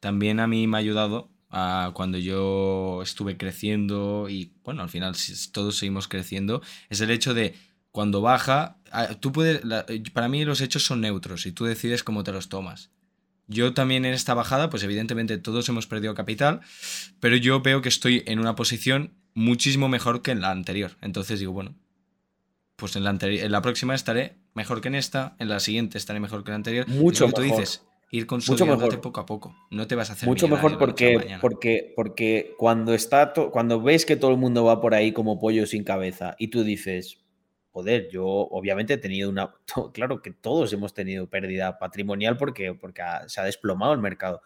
también 0.00 0.40
a 0.40 0.46
mí 0.46 0.66
me 0.66 0.76
ha 0.76 0.80
ayudado 0.80 1.30
a 1.50 1.92
cuando 1.94 2.18
yo 2.18 3.00
estuve 3.02 3.36
creciendo 3.36 4.28
y 4.28 4.52
bueno, 4.62 4.82
al 4.82 4.88
final 4.88 5.14
todos 5.52 5.76
seguimos 5.76 6.06
creciendo, 6.06 6.62
es 6.88 7.00
el 7.00 7.10
hecho 7.10 7.34
de 7.34 7.54
cuando 7.92 8.20
baja, 8.20 8.78
tú 9.20 9.32
puedes, 9.32 9.62
para 10.12 10.28
mí 10.28 10.44
los 10.44 10.60
hechos 10.60 10.84
son 10.84 11.00
neutros 11.00 11.46
y 11.46 11.52
tú 11.52 11.64
decides 11.64 12.04
cómo 12.04 12.24
te 12.24 12.32
los 12.32 12.48
tomas. 12.48 12.90
Yo 13.46 13.74
también 13.74 14.04
en 14.04 14.14
esta 14.14 14.34
bajada, 14.34 14.70
pues 14.70 14.84
evidentemente 14.84 15.36
todos 15.38 15.68
hemos 15.68 15.88
perdido 15.88 16.14
capital, 16.14 16.60
pero 17.18 17.36
yo 17.36 17.60
veo 17.62 17.82
que 17.82 17.88
estoy 17.88 18.22
en 18.26 18.38
una 18.38 18.54
posición 18.54 19.14
muchísimo 19.34 19.88
mejor 19.88 20.22
que 20.22 20.30
en 20.30 20.40
la 20.40 20.50
anterior. 20.52 20.92
Entonces 21.00 21.40
digo, 21.40 21.52
bueno, 21.52 21.74
pues 22.76 22.94
en 22.94 23.02
la, 23.02 23.16
en 23.20 23.52
la 23.52 23.60
próxima 23.60 23.94
estaré 23.94 24.36
mejor 24.54 24.80
que 24.80 24.88
en 24.88 24.94
esta, 24.94 25.34
en 25.38 25.48
la 25.48 25.58
siguiente 25.58 25.98
estaré 25.98 26.20
mejor 26.20 26.44
que 26.44 26.50
en 26.50 26.52
la 26.52 26.56
anterior. 26.56 26.88
Mucho 26.88 27.26
mejor. 27.26 27.42
Tú 27.42 27.42
dices, 27.42 27.84
ir 28.10 28.26
consolidándote 28.26 28.98
poco 28.98 29.20
a 29.20 29.26
poco. 29.26 29.56
No 29.70 29.86
te 29.86 29.94
vas 29.94 30.10
a 30.10 30.12
hacer 30.14 30.28
mucho 30.28 30.48
mejor 30.48 30.78
porque, 30.78 31.38
porque, 31.40 31.92
porque 31.96 32.54
cuando 32.56 32.94
está 32.94 33.32
cuando 33.32 33.80
ves 33.80 34.06
que 34.06 34.16
todo 34.16 34.30
el 34.30 34.36
mundo 34.36 34.64
va 34.64 34.80
por 34.80 34.94
ahí 34.94 35.12
como 35.12 35.38
pollo 35.38 35.66
sin 35.66 35.84
cabeza 35.84 36.36
y 36.38 36.48
tú 36.48 36.64
dices, 36.64 37.18
joder, 37.80 38.10
yo 38.10 38.26
obviamente 38.26 38.94
he 38.94 38.98
tenido 38.98 39.30
una, 39.30 39.54
claro 39.94 40.20
que 40.20 40.30
todos 40.30 40.72
hemos 40.72 40.92
tenido 40.92 41.28
pérdida 41.28 41.78
patrimonial 41.78 42.36
porque, 42.36 42.74
porque 42.74 43.02
se 43.26 43.40
ha 43.40 43.44
desplomado 43.44 43.94
el 43.94 44.00
mercado, 44.00 44.42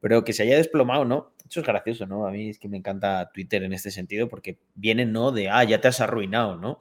pero 0.00 0.24
que 0.24 0.32
se 0.32 0.44
haya 0.44 0.56
desplomado, 0.56 1.04
¿no? 1.04 1.32
Eso 1.48 1.60
es 1.60 1.66
gracioso, 1.66 2.06
¿no? 2.06 2.26
A 2.26 2.30
mí 2.30 2.50
es 2.50 2.58
que 2.58 2.68
me 2.68 2.76
encanta 2.76 3.30
Twitter 3.32 3.64
en 3.64 3.72
este 3.72 3.90
sentido 3.90 4.28
porque 4.28 4.58
vienen, 4.74 5.12
¿no? 5.12 5.32
De, 5.32 5.48
ah, 5.48 5.64
ya 5.64 5.80
te 5.80 5.88
has 5.88 6.00
arruinado, 6.00 6.56
¿no? 6.56 6.80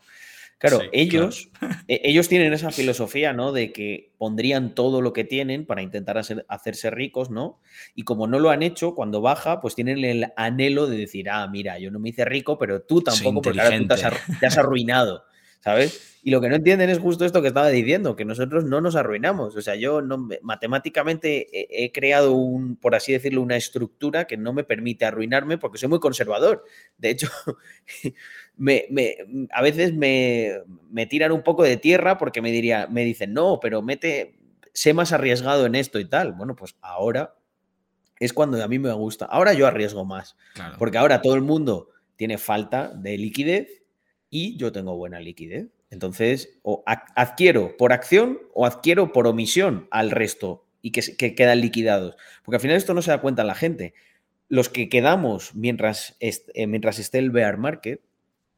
Claro, 0.57 0.81
ellos, 0.93 1.49
e, 1.87 2.01
ellos 2.03 2.29
tienen 2.29 2.53
esa 2.53 2.71
filosofía, 2.71 3.33
¿no? 3.33 3.51
De 3.51 3.71
que 3.71 4.13
pondrían 4.17 4.75
todo 4.75 5.01
lo 5.01 5.11
que 5.11 5.23
tienen 5.23 5.65
para 5.65 5.81
intentar 5.81 6.17
hacerse 6.17 6.89
ricos, 6.91 7.29
¿no? 7.29 7.59
Y 7.95 8.03
como 8.03 8.27
no 8.27 8.39
lo 8.39 8.51
han 8.51 8.63
hecho, 8.63 8.95
cuando 8.95 9.21
baja, 9.21 9.59
pues 9.59 9.75
tienen 9.75 10.03
el 10.03 10.27
anhelo 10.37 10.87
de 10.87 10.97
decir, 10.97 11.29
ah, 11.29 11.47
mira, 11.47 11.79
yo 11.79 11.89
no 11.91 11.99
me 11.99 12.09
hice 12.09 12.25
rico, 12.25 12.57
pero 12.57 12.83
tú 12.83 13.01
tampoco, 13.01 13.41
porque 13.41 13.61
ahora 13.61 13.79
tú 13.79 13.87
te 14.39 14.45
has 14.45 14.57
arruinado. 14.57 15.25
¿Sabes? 15.65 16.19
Y 16.21 16.29
lo 16.29 16.41
que 16.41 16.49
no 16.49 16.55
entienden 16.55 16.91
es 16.91 16.99
justo 16.99 17.25
esto 17.25 17.41
que 17.41 17.47
estaba 17.47 17.69
diciendo, 17.69 18.15
que 18.15 18.23
nosotros 18.23 18.65
no 18.65 18.81
nos 18.81 18.95
arruinamos. 18.95 19.55
O 19.55 19.61
sea, 19.61 19.75
yo 19.75 20.01
no, 20.01 20.29
matemáticamente 20.43 21.83
he, 21.83 21.91
creado 21.91 22.33
un, 22.33 22.75
por 22.75 22.93
así 22.93 23.13
decirlo, 23.13 23.41
una 23.41 23.55
estructura 23.55 24.25
que 24.25 24.37
no 24.37 24.53
me 24.53 24.63
permite 24.63 25.05
arruinarme 25.05 25.57
porque 25.57 25.79
soy 25.79 25.89
muy 25.89 25.99
conservador. 25.99 26.63
De 26.99 27.09
hecho, 27.09 27.29
me, 28.57 28.85
a 29.51 29.61
veces 29.63 29.93
me, 29.93 30.51
me, 30.91 31.07
tiran 31.07 31.31
un 31.31 31.41
poco 31.41 31.63
de 31.63 31.77
tierra 31.77 32.19
porque 32.19 32.43
me, 32.43 32.51
diría, 32.51 32.87
me 32.87 33.03
dicen, 33.03 33.33
no, 33.33 33.59
pero 33.59 33.81
mete, 33.81 34.37
sé 34.71 34.93
más 34.93 35.13
arriesgado 35.13 35.65
en 35.65 35.73
esto 35.73 35.99
y 35.99 36.05
tal. 36.05 36.33
Bueno, 36.33 36.55
pues 36.55 36.75
ahora 36.81 37.35
es 38.19 38.33
cuando 38.33 38.63
a 38.63 38.67
mí 38.67 38.77
me 38.77 38.93
gusta. 38.93 39.25
Ahora 39.25 39.53
yo 39.53 39.65
arriesgo 39.65 40.05
más. 40.05 40.37
Porque 40.77 40.99
ahora 40.99 41.23
todo 41.23 41.33
el 41.33 41.41
mundo 41.41 41.89
tiene 42.17 42.37
falta 42.37 42.89
de 42.89 43.17
liquidez 43.17 43.84
y 44.35 44.57
yo 44.57 44.73
tengo 44.73 44.97
buena 44.97 45.21
liquidez. 45.21 45.69
Entonces, 45.89 46.59
o 46.61 46.83
adquiero 46.85 47.77
por 47.77 47.93
acción 47.93 48.39
o 48.53 48.65
adquiero 48.65 49.13
por 49.13 49.27
omisión 49.27 49.87
al 49.91 50.11
resto 50.11 50.65
y 50.81 50.91
que, 50.91 51.35
quedan 51.35 51.61
liquidados. 51.61 52.17
Porque 52.43 52.57
al 52.57 52.61
final 52.61 52.75
esto 52.75 52.93
no 52.93 53.01
se 53.01 53.11
da 53.11 53.21
cuenta 53.21 53.45
la 53.45 53.55
gente. 53.55 53.93
Los 54.49 54.67
que 54.67 54.89
quedamos 54.89 55.55
mientras, 55.55 56.17
eh, 56.19 56.67
mientras 56.67 56.99
esté 56.99 57.19
el 57.19 57.31
bear 57.31 57.57
market, 57.57 58.01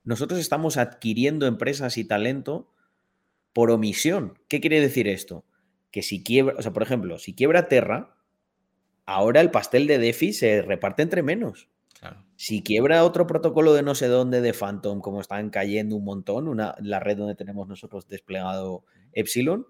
nosotros 0.03 0.39
estamos 0.39 0.77
adquiriendo 0.77 1.45
empresas 1.45 1.99
y 1.99 2.05
talento 2.05 2.73
por 3.53 3.69
omisión. 3.69 4.39
¿Qué 4.47 4.59
quiere 4.59 4.81
decir 4.81 5.07
esto? 5.07 5.45
Que 5.91 6.01
si 6.01 6.23
quiebra, 6.23 6.55
o 6.57 6.61
sea, 6.63 6.73
por 6.73 6.81
ejemplo, 6.81 7.19
si 7.19 7.35
quiebra 7.35 7.67
Terra, 7.67 8.17
ahora 9.05 9.41
el 9.41 9.51
pastel 9.51 9.85
de 9.85 9.99
DeFi 9.99 10.33
se 10.33 10.63
reparte 10.63 11.03
entre 11.03 11.21
menos. 11.21 11.69
Si 12.35 12.61
quiebra 12.61 13.03
otro 13.03 13.25
protocolo 13.25 13.73
de 13.73 13.81
no 13.81 13.95
sé 13.95 14.07
dónde 14.07 14.41
de 14.41 14.53
Phantom, 14.53 15.01
como 15.01 15.21
están 15.21 15.49
cayendo 15.49 15.95
un 15.95 16.03
montón, 16.03 16.47
una, 16.47 16.75
la 16.79 16.99
red 16.99 17.17
donde 17.17 17.35
tenemos 17.35 17.67
nosotros 17.67 18.07
desplegado 18.07 18.85
Epsilon, 19.13 19.67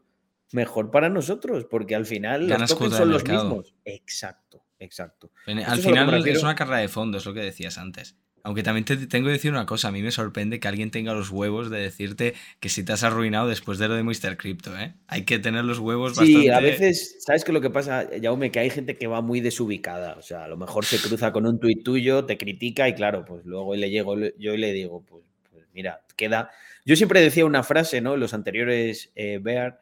mejor 0.51 0.91
para 0.91 1.09
nosotros, 1.09 1.65
porque 1.69 1.95
al 1.95 2.05
final 2.05 2.47
los 2.47 2.67
tokens 2.67 2.95
son 2.95 3.11
los 3.11 3.23
mismos. 3.23 3.73
Exacto, 3.85 4.65
exacto. 4.79 5.31
Al 5.45 5.79
final 5.79 6.27
es 6.27 6.43
una 6.43 6.55
carrera 6.55 6.79
de 6.79 6.87
fondo, 6.87 7.17
es 7.17 7.25
lo 7.25 7.33
que 7.33 7.41
decías 7.41 7.77
antes. 7.77 8.17
Aunque 8.47 8.63
también 8.63 8.85
te 8.85 8.95
tengo 8.95 9.25
que 9.25 9.33
decir 9.33 9.51
una 9.51 9.65
cosa, 9.65 9.89
a 9.89 9.91
mí 9.91 10.01
me 10.01 10.09
sorprende 10.09 10.61
que 10.61 10.69
alguien 10.69 10.89
tenga 10.89 11.13
los 11.13 11.31
huevos 11.31 11.69
de 11.69 11.79
decirte 11.79 12.33
que 12.61 12.69
si 12.69 12.81
te 12.81 12.93
has 12.93 13.03
arruinado 13.03 13.49
después 13.49 13.77
de 13.77 13.89
lo 13.89 13.95
de 13.95 14.03
Mr. 14.03 14.37
Crypto, 14.37 14.73
¿eh? 14.79 14.93
Hay 15.07 15.25
que 15.25 15.37
tener 15.37 15.65
los 15.65 15.79
huevos 15.79 16.11
bastante... 16.11 16.43
Sí, 16.43 16.47
a 16.47 16.61
veces, 16.61 17.17
¿sabes 17.19 17.43
qué 17.43 17.51
lo 17.51 17.59
que 17.59 17.69
pasa, 17.69 18.07
Jaume? 18.21 18.49
Que 18.49 18.59
hay 18.59 18.69
gente 18.69 18.95
que 18.95 19.05
va 19.07 19.19
muy 19.19 19.41
desubicada, 19.41 20.15
o 20.17 20.21
sea, 20.21 20.45
a 20.45 20.47
lo 20.47 20.55
mejor 20.55 20.85
se 20.85 20.97
cruza 20.97 21.33
con 21.33 21.45
un 21.45 21.59
tuit 21.59 21.83
tuyo, 21.83 22.23
te 22.23 22.37
critica 22.37 22.87
y 22.87 22.93
claro, 22.93 23.25
pues 23.25 23.45
luego 23.45 23.75
le 23.75 23.89
llego 23.89 24.15
yo 24.17 24.53
y 24.53 24.57
le 24.57 24.71
digo, 24.71 25.03
pues, 25.05 25.25
pues 25.51 25.65
mira, 25.73 26.03
queda... 26.15 26.49
Yo 26.85 26.95
siempre 26.95 27.19
decía 27.19 27.45
una 27.45 27.63
frase, 27.63 27.99
¿no? 27.99 28.13
En 28.13 28.21
los 28.21 28.33
anteriores 28.33 29.11
eh, 29.15 29.39
Bear, 29.41 29.81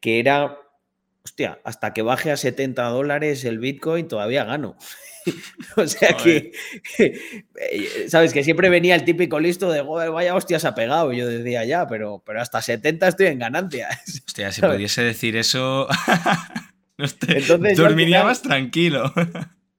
que 0.00 0.20
era, 0.20 0.56
hostia, 1.22 1.60
hasta 1.64 1.92
que 1.92 2.00
baje 2.00 2.30
a 2.30 2.38
70 2.38 2.82
dólares 2.84 3.44
el 3.44 3.58
Bitcoin 3.58 4.08
todavía 4.08 4.44
gano. 4.44 4.78
o 5.76 5.86
sea 5.86 6.16
que, 6.16 6.52
eh, 6.98 8.06
¿sabes? 8.08 8.32
Que 8.32 8.44
siempre 8.44 8.68
venía 8.68 8.94
el 8.94 9.04
típico 9.04 9.40
listo 9.40 9.70
de, 9.70 9.82
vaya 9.82 10.34
hostias 10.34 10.64
ha 10.64 10.74
pegado. 10.74 11.12
yo 11.12 11.26
decía, 11.28 11.64
ya, 11.64 11.86
pero, 11.86 12.22
pero 12.24 12.40
hasta 12.40 12.62
70 12.62 13.08
estoy 13.08 13.26
en 13.26 13.38
ganancias. 13.38 14.22
Hostia, 14.26 14.52
si 14.52 14.60
pudiese 14.60 15.02
decir 15.02 15.36
eso, 15.36 15.88
Entonces, 16.98 17.76
dormiría 17.76 18.24
más 18.24 18.42
tranquilo. 18.42 19.12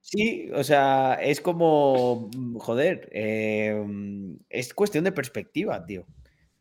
Sí, 0.00 0.48
o 0.54 0.64
sea, 0.64 1.18
es 1.20 1.40
como, 1.40 2.30
joder, 2.58 3.08
em, 3.12 4.38
es 4.48 4.72
cuestión 4.72 5.04
de 5.04 5.12
perspectiva, 5.12 5.84
tío. 5.84 6.06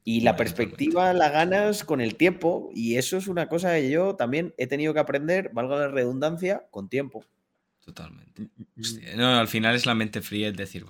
Y 0.04 0.22
la 0.22 0.38
perspectiva 0.38 1.12
la 1.14 1.30
ganas 1.30 1.84
con 1.84 2.00
el 2.00 2.16
tiempo 2.16 2.70
y 2.74 2.96
eso 2.96 3.18
es 3.18 3.28
una 3.28 3.50
cosa 3.50 3.74
que 3.74 3.90
yo 3.90 4.16
también 4.16 4.54
he 4.58 4.66
tenido 4.66 4.94
que 4.94 5.02
aprender, 5.02 5.52
valga 5.54 5.76
la 5.76 5.88
redundancia, 5.90 6.66
con 6.72 6.88
tiempo. 6.88 7.26
Totalmente. 7.88 8.42
Mm, 8.42 8.44
mm, 8.44 8.58
mm. 8.76 9.18
no, 9.18 9.38
al 9.38 9.48
final 9.48 9.74
es 9.74 9.86
la 9.86 9.96
mente 9.96 10.22
fría 10.22 10.50
el 10.50 10.58
decir, 10.58 10.84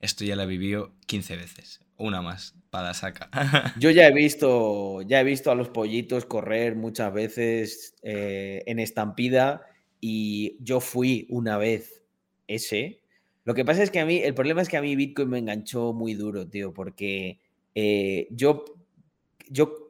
esto 0.00 0.24
ya 0.24 0.34
lo 0.34 0.42
he 0.42 0.46
vivido 0.46 0.92
15 1.06 1.36
veces, 1.36 1.80
una 1.96 2.20
más, 2.20 2.56
para 2.68 2.94
saca. 2.94 3.30
Yo 3.78 3.90
ya 3.90 4.08
he 4.08 4.12
visto, 4.12 5.02
ya 5.02 5.20
he 5.20 5.24
visto 5.24 5.52
a 5.52 5.54
los 5.54 5.68
pollitos 5.68 6.24
correr 6.24 6.74
muchas 6.74 7.14
veces 7.14 7.94
eh, 8.02 8.64
en 8.66 8.80
estampida 8.80 9.62
y 10.00 10.56
yo 10.58 10.80
fui 10.80 11.28
una 11.30 11.58
vez 11.58 12.02
ese. 12.48 13.02
Lo 13.44 13.54
que 13.54 13.64
pasa 13.64 13.84
es 13.84 13.92
que 13.92 14.00
a 14.00 14.04
mí, 14.04 14.16
el 14.16 14.34
problema 14.34 14.62
es 14.62 14.68
que 14.68 14.76
a 14.76 14.82
mí 14.82 14.96
Bitcoin 14.96 15.28
me 15.28 15.38
enganchó 15.38 15.92
muy 15.92 16.14
duro, 16.14 16.48
tío, 16.48 16.74
porque 16.74 17.38
eh, 17.76 18.26
yo, 18.32 18.64
yo 19.48 19.81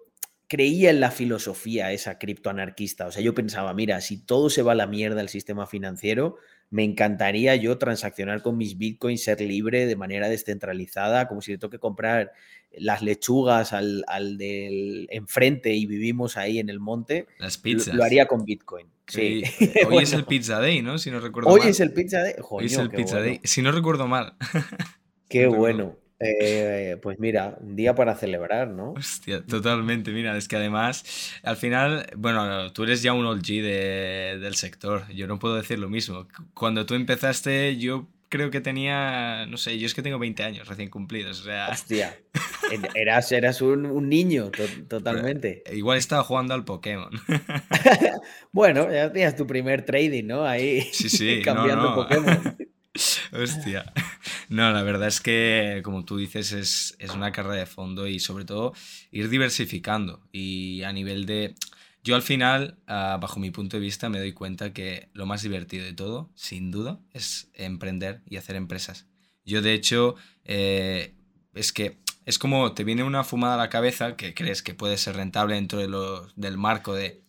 creía 0.53 0.91
en 0.91 1.01
la 1.01 1.11
filosofía 1.11 1.93
esa 1.93 2.19
criptoanarquista. 2.19 3.07
O 3.07 3.11
sea, 3.11 3.23
yo 3.23 3.35
pensaba, 3.35 3.73
mira, 3.73 4.03
si 4.03 4.19
todo 4.19 4.51
se 4.51 4.61
va 4.61 4.73
a 4.73 4.75
la 4.75 4.87
mierda 4.87 5.23
el 5.23 5.31
sistema 5.31 5.67
financiero, 5.67 6.37
me 6.69 6.85
encantaría 6.85 7.57
yo 7.57 7.79
transaccionar 7.79 8.43
con 8.43 8.59
mis 8.59 8.77
bitcoins, 8.77 9.25
ser 9.25 9.41
libre 9.41 9.87
de 9.87 9.97
manera 9.97 10.29
descentralizada, 10.29 11.27
como 11.27 11.41
si 11.41 11.53
le 11.53 11.59
toque 11.59 11.79
comprar 11.79 12.33
las 12.71 13.01
lechugas 13.01 13.73
al, 13.73 14.05
del 14.37 15.07
enfrente 15.11 15.73
y 15.73 15.87
vivimos 15.87 16.37
ahí 16.37 16.59
en 16.59 16.69
el 16.69 16.81
monte. 16.81 17.29
Las 17.39 17.57
pizzas. 17.57 17.95
Lo, 17.95 18.05
haría 18.05 18.27
con 18.27 18.45
bitcoin. 18.45 18.89
Sí. 19.07 19.45
Hoy 19.89 20.03
es 20.03 20.13
el 20.13 20.27
pizza 20.27 20.61
day, 20.61 20.83
¿no? 20.83 20.99
Si 20.99 21.11
no 21.11 21.21
recuerdo 21.21 21.49
hoy 21.49 21.61
mal. 21.61 21.67
Hoy 21.67 21.71
es 21.71 21.81
el 21.81 21.95
pizza 21.95 22.21
day. 22.21 22.35
hoy 22.51 22.67
es 22.67 22.77
el 22.77 22.91
pizza 22.91 23.21
day. 23.21 23.41
Si 23.43 23.63
no 23.63 23.73
recuerdo 23.73 24.07
mal. 24.07 24.35
Qué 25.31 25.47
bueno. 25.47 25.97
Eh, 26.25 26.97
pues 27.03 27.19
mira, 27.19 27.57
un 27.61 27.75
día 27.75 27.95
para 27.95 28.15
celebrar, 28.15 28.69
¿no? 28.69 28.93
Hostia, 28.93 29.45
totalmente. 29.45 30.13
Mira, 30.13 30.37
es 30.37 30.47
que 30.47 30.57
además, 30.57 31.33
al 31.43 31.57
final, 31.57 32.07
bueno, 32.17 32.73
tú 32.73 32.85
eres 32.85 33.03
ya 33.03 33.13
un 33.13 33.27
OG 33.27 33.47
del 33.47 34.55
sector. 34.55 35.09
Yo 35.13 35.27
no 35.27 35.39
puedo 35.39 35.57
decir 35.57 35.79
lo 35.79 35.89
mismo. 35.89 36.29
Cuando 36.55 36.87
tú 36.87 36.95
empezaste, 36.95 37.77
yo 37.77 38.09
creo 38.33 38.51
que 38.51 38.63
tenía, 38.63 39.45
no 39.47 39.59
sé, 39.59 39.79
yo 39.79 39.85
es 39.85 39.93
que 39.93 40.01
tengo 40.01 40.19
20 40.19 40.43
años 40.43 40.67
recién 40.67 40.89
cumplidos. 40.89 41.41
O 41.41 41.45
sea... 41.45 41.69
Hostia, 41.71 42.17
eras, 42.95 43.31
eras 43.31 43.61
un, 43.61 44.09
niño, 44.09 44.51
totalmente. 44.89 45.63
igual 45.71 45.99
estaba 45.99 46.25
jugando 46.25 46.55
al 46.55 46.65
Pokémon. 46.65 47.11
bueno, 48.53 48.91
ya 48.91 49.13
tenías 49.13 49.37
tu 49.37 49.47
primer 49.47 49.85
trading, 49.85 50.25
¿no? 50.25 50.47
Ahí 50.47 50.81
sí, 50.93 51.11
sí. 51.11 51.43
cambiando 51.45 51.95
Pokémon. 51.95 52.57
Hostia. 53.33 53.93
No, 54.49 54.71
la 54.71 54.83
verdad 54.83 55.09
es 55.09 55.21
que, 55.21 55.81
como 55.85 56.05
tú 56.05 56.19
dices, 56.19 56.53
es, 56.53 56.95
es, 56.99 57.11
una 57.15 57.33
carrera 57.33 57.57
de 57.57 57.67
fondo 57.67 58.07
y 58.07 58.19
sobre 58.19 58.45
todo 58.45 58.75
ir 59.11 59.29
diversificando. 59.29 60.23
Y 60.33 60.83
a 60.83 60.93
nivel 60.93 61.27
de... 61.27 61.55
Yo 62.05 62.17
al 62.17 62.23
final, 62.23 62.79
uh, 62.89 63.21
bajo 63.21 63.39
mi 63.39 63.51
punto 63.51 63.77
de 63.77 63.81
vista, 63.81 64.09
me 64.09 64.19
doy 64.19 64.33
cuenta 64.33 64.73
que 64.73 65.09
lo 65.13 65.25
más 65.25 65.43
divertido 65.43 65.85
de 65.85 65.93
todo, 65.93 66.33
sin 66.35 66.71
duda, 66.73 67.01
es 67.13 67.49
emprender 67.55 68.23
y 68.29 68.37
hacer 68.37 68.57
empresas. 68.57 69.07
Yo, 69.45 69.63
de 69.63 69.73
hecho, 69.73 70.17
eh, 70.45 71.15
es 71.55 71.73
que 71.73 72.03
es 72.25 72.39
como 72.39 72.73
te 72.73 72.85
viene 72.85 73.05
una 73.05 73.25
fumada 73.25 73.55
a 73.55 73.59
la 73.59 73.69
cabeza 73.69 74.17
que 74.17 74.35
crees 74.35 74.63
que 74.63 74.75
puede 74.75 74.97
ser 74.97 75.17
rentable 75.17 75.55
dentro 75.55 75.79
de 75.79 75.89
lo, 75.89 76.27
del 76.35 76.57
marco 76.57 76.95
de 76.95 77.23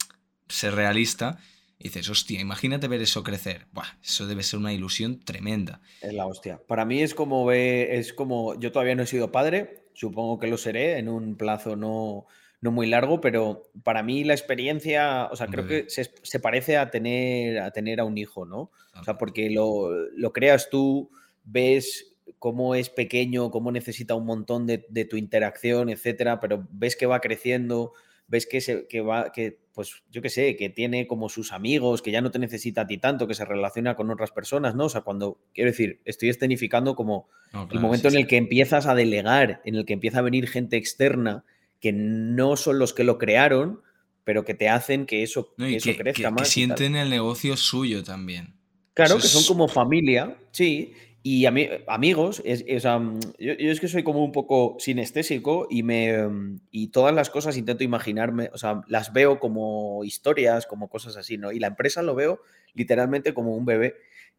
ser 0.47 0.75
realista 0.75 1.39
y 1.83 1.89
dices, 1.89 2.09
hostia, 2.09 2.39
imagínate 2.39 2.87
ver 2.87 3.01
eso 3.01 3.23
crecer. 3.23 3.67
Buah, 3.73 3.97
eso 4.01 4.25
debe 4.25 4.41
ser 4.41 4.57
una 4.59 4.71
ilusión 4.71 5.19
tremenda. 5.19 5.81
Es 6.01 6.13
la 6.13 6.25
hostia. 6.25 6.61
Para 6.65 6.85
mí 6.85 7.01
es 7.01 7.13
como 7.13 7.45
ve, 7.45 7.97
es 7.97 8.13
como, 8.13 8.57
yo 8.57 8.71
todavía 8.71 8.95
no 8.95 9.03
he 9.03 9.07
sido 9.07 9.33
padre, 9.33 9.83
supongo 9.93 10.39
que 10.39 10.47
lo 10.47 10.55
seré 10.55 10.97
en 10.97 11.09
un 11.09 11.35
plazo 11.35 11.75
no, 11.75 12.25
no 12.61 12.71
muy 12.71 12.87
largo, 12.87 13.19
pero 13.19 13.63
para 13.83 14.01
mí 14.01 14.23
la 14.23 14.33
experiencia, 14.33 15.25
o 15.29 15.35
sea, 15.35 15.47
creo 15.47 15.67
que 15.67 15.89
se, 15.89 16.09
se, 16.21 16.39
parece 16.39 16.77
a 16.77 16.89
tener, 16.89 17.59
a 17.59 17.71
tener 17.71 17.99
a 17.99 18.05
un 18.05 18.17
hijo, 18.17 18.45
¿no? 18.45 18.71
O 18.97 19.03
sea, 19.03 19.17
porque 19.17 19.49
lo, 19.49 19.89
lo 20.15 20.31
creas 20.31 20.69
tú, 20.69 21.11
ves 21.43 22.15
cómo 22.39 22.75
es 22.75 22.89
pequeño, 22.89 23.51
cómo 23.51 23.73
necesita 23.73 24.15
un 24.15 24.25
montón 24.25 24.67
de, 24.67 24.85
de 24.87 25.03
tu 25.03 25.17
interacción, 25.17 25.89
etcétera, 25.89 26.39
pero 26.39 26.65
ves 26.71 26.95
que 26.95 27.07
va 27.07 27.19
creciendo, 27.19 27.91
ves 28.27 28.45
que, 28.45 28.61
se, 28.61 28.87
que 28.87 29.01
va, 29.01 29.31
que, 29.31 29.59
pues 29.73 30.03
yo 30.09 30.21
qué 30.21 30.29
sé, 30.29 30.55
que 30.55 30.69
tiene 30.69 31.07
como 31.07 31.29
sus 31.29 31.51
amigos, 31.51 32.01
que 32.01 32.11
ya 32.11 32.21
no 32.21 32.31
te 32.31 32.39
necesita 32.39 32.81
a 32.81 32.87
ti 32.87 32.97
tanto, 32.97 33.27
que 33.27 33.33
se 33.33 33.45
relaciona 33.45 33.95
con 33.95 34.09
otras 34.11 34.31
personas, 34.31 34.75
¿no? 34.75 34.85
O 34.85 34.89
sea, 34.89 35.01
cuando, 35.01 35.39
quiero 35.53 35.71
decir, 35.71 36.01
estoy 36.05 36.29
escenificando 36.29 36.95
como 36.95 37.29
el 37.71 37.79
momento 37.79 38.07
en 38.07 38.15
el 38.15 38.27
que 38.27 38.37
empiezas 38.37 38.87
a 38.87 38.95
delegar, 38.95 39.61
en 39.65 39.75
el 39.75 39.85
que 39.85 39.93
empieza 39.93 40.19
a 40.19 40.23
venir 40.23 40.47
gente 40.47 40.77
externa, 40.77 41.45
que 41.79 41.91
no 41.91 42.55
son 42.55 42.79
los 42.79 42.93
que 42.93 43.03
lo 43.03 43.17
crearon, 43.17 43.81
pero 44.23 44.45
que 44.45 44.53
te 44.53 44.69
hacen 44.69 45.05
que 45.05 45.23
eso, 45.23 45.53
eso 45.57 45.91
crezca 45.97 46.31
más. 46.31 46.43
Que 46.43 46.49
sienten 46.49 46.95
el 46.95 47.09
negocio 47.09 47.57
suyo 47.57 48.03
también. 48.03 48.55
Claro, 48.93 49.15
que 49.17 49.27
son 49.27 49.43
como 49.43 49.67
familia, 49.67 50.37
sí. 50.51 50.93
Y 51.25 51.45
amigos, 51.45 52.41
es, 52.43 52.65
yo, 52.65 53.21
es 53.39 53.79
que 53.79 53.87
soy 53.87 54.03
como 54.03 54.25
un 54.25 54.33
poco 54.33 54.75
sinestésico 54.77 55.67
y, 55.69 55.81
me, 55.81 56.27
mm, 56.27 56.59
y 56.69 56.89
todas 56.89 57.15
las 57.15 57.29
cosas 57.29 57.55
intento 57.55 57.85
imaginarme, 57.85 58.49
o 58.51 58.57
sea, 58.57 58.81
las 58.89 59.13
veo 59.13 59.39
como 59.39 60.03
historias, 60.03 60.67
como 60.67 60.89
cosas 60.89 61.15
así, 61.15 61.37
¿no? 61.37 61.53
Y 61.53 61.59
la 61.59 61.67
empresa 61.67 62.01
lo 62.01 62.13
veo 62.13 62.41
literalmente 62.73 63.33
como 63.33 63.55
un 63.55 63.63
bebé 63.63 63.95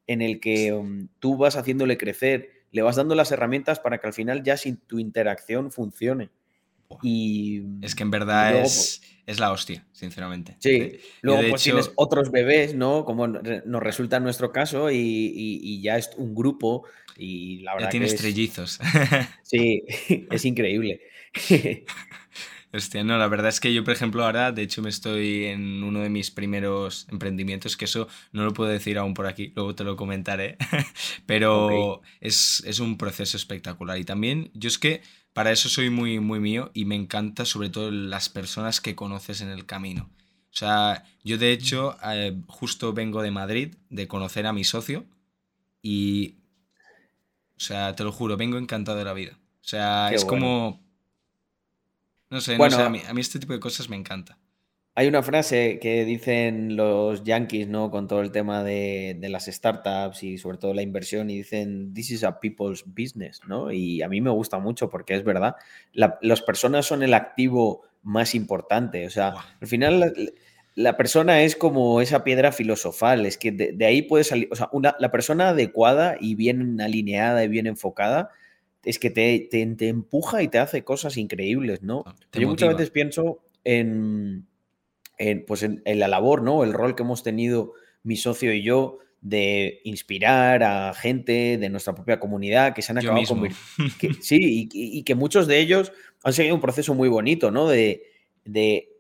en 0.07 0.21
el 0.21 0.41
que 0.41 0.73
mm, 0.73 1.09
tú 1.21 1.39
vas 1.39 1.57
haciéndole 1.57 1.97
crecer, 1.97 2.51
le 2.71 2.83
vas 2.83 2.97
dando 2.97 3.15
las 3.15 3.33
herramientas 3.33 3.81
para 3.81 3.97
que 3.97 4.07
al 4.07 4.13
final 4.13 4.43
ya 4.43 4.59
sin 4.59 4.77
tu 4.77 4.99
interacción 4.99 5.73
funcione. 5.73 6.29
Y, 7.03 7.63
es 7.83 7.95
que 7.95 8.03
en 8.03 8.11
verdad 8.11 8.63
es, 8.63 9.03
es, 9.27 9.41
la 9.41 9.53
hostia, 9.53 9.85
sinceramente. 9.93 10.57
Sí, 10.59 10.99
luego 11.23 11.43
pues 11.51 11.63
tienes 11.63 11.93
otros 11.97 12.31
bebés, 12.31 12.75
¿no? 12.75 13.05
Como 13.05 13.27
nos 13.27 13.83
resulta 13.83 14.19
en 14.19 14.25
nuestro 14.25 14.53
caso, 14.53 14.91
y, 14.91 15.81
ya 15.83 15.97
es 15.97 16.11
un 16.17 16.35
grupo, 16.35 16.85
y 17.17 17.61
la 17.61 17.75
verdad. 17.75 17.89
Ya 17.89 17.91
tienes 17.91 18.17
trellizos. 18.17 18.81
Sí, 19.43 19.85
es 20.31 20.45
increíble. 20.45 21.01
Hostia, 22.75 23.05
no, 23.05 23.17
la 23.19 23.29
verdad 23.29 23.51
es 23.51 23.61
que 23.61 23.73
yo, 23.73 23.85
por 23.85 23.95
ejemplo, 23.95 24.25
ahora, 24.25 24.51
de 24.51 24.63
hecho, 24.63 24.83
me 24.83 24.89
estoy 24.89 25.45
en 25.45 25.85
uno 25.85 26.01
de 26.01 26.09
mis 26.09 26.33
primeros 26.33 27.07
emprendimientos, 27.09 27.77
que 27.77 27.85
eso 27.85 28.09
no 28.33 28.45
lo 28.45 28.53
puedo 28.53 28.69
decir 28.69 28.99
aún 28.99 29.15
por 29.15 29.29
aquí, 29.29 29.53
luego 29.55 29.77
te 29.77 29.85
lo 29.85 29.95
comentaré, 29.95 30.57
pero 31.27 32.03
es, 32.21 32.65
es, 32.67 32.81
un 32.81 32.99
proceso 32.99 33.37
espectacular. 33.37 33.97
Y 33.99 34.05
también, 34.05 34.51
yo 34.55 34.67
es 34.67 34.79
que 34.79 35.03
para 35.35 35.51
eso 35.53 35.69
soy 35.69 35.91
muy, 35.91 36.21
muy 36.21 36.41
mío 36.41 36.71
y 36.73 36.87
me 36.87 36.95
encanta 36.95 37.45
sobre 37.45 37.69
todo 37.69 37.91
las 37.91 38.29
personas 38.29 38.81
que 38.81 38.95
conoces 38.95 39.41
en 39.41 39.51
el 39.51 39.67
camino. 39.67 40.09
O 40.53 40.57
sea, 40.57 41.05
yo 41.25 41.37
de 41.37 41.53
hecho 41.53 41.99
eh, 42.05 42.41
justo 42.47 42.93
vengo 42.93 43.21
de 43.21 43.33
Madrid, 43.33 43.75
de 43.91 44.07
conocer 44.07 44.47
a 44.47 44.53
mi 44.53 44.63
socio 44.63 45.05
y, 45.83 46.37
o 47.57 47.61
sea, 47.61 47.97
te 47.97 48.05
lo 48.05 48.13
juro, 48.13 48.37
vengo 48.37 48.57
encantado 48.59 48.97
de 48.97 49.05
la 49.05 49.13
vida. 49.13 49.33
O 49.61 49.67
sea, 49.67 50.11
es 50.13 50.25
como... 50.25 50.81
No 52.31 52.41
sé, 52.41 52.57
no 52.57 52.71
sé 52.71 52.83
a, 52.83 52.89
mí, 52.89 53.03
a 53.07 53.13
mí 53.13 53.21
este 53.21 53.39
tipo 53.39 53.53
de 53.53 53.61
cosas 53.61 53.89
me 53.89 53.97
encanta. 53.97 54.39
Hay 54.97 55.09
una 55.09 55.25
frase 55.25 55.81
que 55.81 56.05
dicen 56.05 56.77
los 56.77 57.25
yankees, 57.25 57.67
¿no? 57.67 57.91
Con 57.91 58.07
todo 58.07 58.21
el 58.21 58.31
tema 58.31 58.63
de, 58.63 59.19
las 59.23 59.47
startups 59.47 60.23
y 60.23 60.39
sobre 60.39 60.59
todo 60.59 60.73
la 60.73 60.83
inversión, 60.83 61.31
y 61.31 61.39
dicen, 61.39 61.93
this 61.93 62.13
is 62.13 62.23
a 62.23 62.39
people's 62.39 62.85
business, 62.87 63.41
¿no? 63.49 63.73
Y 63.73 64.03
a 64.03 64.09
mí 64.09 64.21
me 64.21 64.31
gusta 64.31 64.61
mucho 64.61 64.91
porque 64.91 65.15
es 65.15 65.25
verdad. 65.25 65.57
las 65.93 66.43
personas 66.43 66.87
son 66.87 67.03
el 67.03 67.13
activo 67.13 67.83
más 68.05 68.37
importante. 68.37 69.05
O 69.05 69.11
sea, 69.11 69.35
al 69.61 69.67
final 69.67 70.15
la, 70.77 70.97
persona 70.97 71.43
es 71.43 71.57
como 71.57 72.01
esa 72.01 72.23
piedra 72.23 72.53
filosofal. 72.53 73.27
Es 73.27 73.37
que 73.37 73.51
de, 73.51 73.85
ahí 73.85 74.03
puede 74.03 74.23
salir, 74.23 74.49
o 74.53 74.55
sea, 74.55 74.69
una, 74.71 74.95
la 75.01 75.11
persona 75.11 75.49
adecuada 75.49 76.17
y 76.21 76.37
bien 76.37 76.81
alineada 76.81 77.43
y 77.43 77.49
bien 77.49 77.67
enfocada 77.67 78.31
es 78.85 79.01
que 79.01 79.11
te, 79.11 79.49
te, 79.51 79.89
empuja 79.89 80.43
y 80.43 80.49
te 80.49 80.59
hace 80.59 80.85
cosas 80.85 81.17
increíbles, 81.17 81.83
¿no? 81.83 82.05
Ah, 82.07 82.15
Yo 82.33 82.47
muchas 82.47 82.69
veces 82.69 82.91
pienso 82.91 83.41
en 83.65 84.47
en, 85.19 85.45
pues 85.47 85.63
en, 85.63 85.83
la 85.85 86.09
labor, 86.09 86.43
¿no? 86.43 86.65
El 86.65 86.73
rol 86.73 86.95
que 86.95 87.03
hemos 87.03 87.23
tenido 87.23 87.73
mi 88.03 88.17
socio 88.17 88.53
y 88.53 88.63
yo 88.63 88.99
de 89.21 89.81
inspirar 89.85 90.63
a 90.63 90.93
gente 90.93 91.57
de 91.57 91.69
nuestra 91.71 91.95
propia 91.95 92.21
comunidad 92.21 92.75
que 92.75 92.83
se 92.83 92.93
han 92.93 92.99
acabado 92.99 93.27
convirtiendo. 93.27 93.65
Sí, 94.21 94.69
y, 94.71 95.03
que 95.03 95.15
muchos 95.15 95.47
de 95.47 95.61
ellos 95.61 95.93
han 96.23 96.35
seguido 96.35 96.55
un 96.55 96.61
proceso 96.61 96.95
muy 96.95 97.09
bonito, 97.09 97.51
¿no? 97.51 97.69
De, 97.69 98.11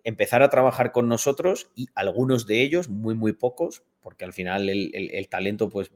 empezar 0.04 0.42
a 0.42 0.50
trabajar 0.50 0.92
con 0.92 1.08
nosotros 1.08 1.70
y 1.74 1.88
algunos 1.94 2.46
de 2.46 2.62
ellos, 2.62 2.88
muy, 2.88 3.14
muy 3.14 3.32
pocos, 3.32 3.82
porque 4.00 4.24
al 4.24 4.32
final 4.34 4.68
el, 4.68 5.28
talento, 5.28 5.70
pues 5.70 5.90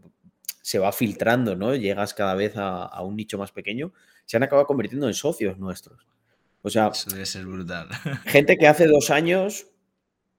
se 0.62 0.78
va 0.78 0.92
filtrando, 0.92 1.56
¿no? 1.56 1.74
Llegas 1.74 2.14
cada 2.14 2.34
vez 2.34 2.56
a, 2.56 2.84
a, 2.84 3.02
un 3.02 3.16
nicho 3.16 3.38
más 3.38 3.52
pequeño, 3.52 3.92
se 4.26 4.36
han 4.36 4.42
acabado 4.42 4.66
convirtiendo 4.66 5.06
en 5.08 5.14
socios 5.14 5.58
nuestros. 5.58 6.06
O 6.62 6.70
sea, 6.70 6.88
eso 6.88 7.10
debe 7.10 7.26
ser 7.26 7.46
brutal. 7.46 7.88
Gente 8.26 8.56
que 8.56 8.66
hace 8.66 8.86
dos 8.86 9.10
años 9.10 9.68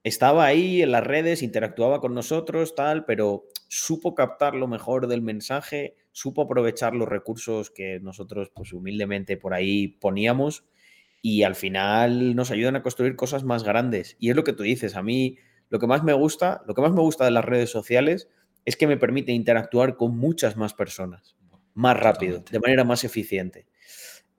estaba 0.03 0.45
ahí 0.45 0.81
en 0.81 0.91
las 0.91 1.05
redes, 1.05 1.43
interactuaba 1.43 1.99
con 1.99 2.13
nosotros, 2.13 2.75
tal, 2.75 3.05
pero 3.05 3.45
supo 3.67 4.15
captar 4.15 4.55
lo 4.55 4.67
mejor 4.67 5.07
del 5.07 5.21
mensaje, 5.21 5.95
supo 6.11 6.43
aprovechar 6.43 6.95
los 6.95 7.09
recursos 7.09 7.69
que 7.69 7.99
nosotros, 7.99 8.51
pues 8.53 8.73
humildemente 8.73 9.37
por 9.37 9.53
ahí 9.53 9.87
poníamos 9.87 10.65
y 11.21 11.43
al 11.43 11.55
final 11.55 12.35
nos 12.35 12.51
ayudan 12.51 12.77
a 12.77 12.83
construir 12.83 13.15
cosas 13.15 13.43
más 13.43 13.63
grandes. 13.63 14.15
Y 14.19 14.29
es 14.29 14.35
lo 14.35 14.43
que 14.43 14.53
tú 14.53 14.63
dices, 14.63 14.95
a 14.95 15.03
mí 15.03 15.37
lo 15.69 15.79
que 15.79 15.87
más 15.87 16.03
me 16.03 16.13
gusta, 16.13 16.63
lo 16.67 16.73
que 16.73 16.81
más 16.81 16.93
me 16.93 17.01
gusta 17.01 17.25
de 17.25 17.31
las 17.31 17.45
redes 17.45 17.69
sociales 17.69 18.29
es 18.65 18.77
que 18.77 18.87
me 18.87 18.97
permite 18.97 19.31
interactuar 19.31 19.95
con 19.95 20.17
muchas 20.17 20.57
más 20.57 20.73
personas, 20.73 21.35
más 21.73 21.97
rápido, 21.99 22.43
de 22.49 22.59
manera 22.59 22.83
más 22.83 23.03
eficiente. 23.03 23.67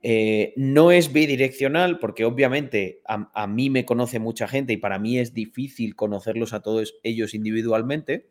Eh, 0.03 0.55
no 0.57 0.93
es 0.93 1.13
bidireccional 1.13 1.99
porque 1.99 2.25
obviamente 2.25 3.03
a, 3.07 3.47
mí 3.47 3.69
me 3.69 3.85
conoce 3.85 4.19
mucha 4.19 4.49
gente 4.49 4.73
y 4.73 4.79
para 4.79 4.99
mí 4.99 5.19
es 5.19 5.35
difícil 5.35 5.95
conocerlos 5.95 6.55
a 6.55 6.61
todos 6.61 6.95
ellos 7.03 7.35
individualmente, 7.35 8.31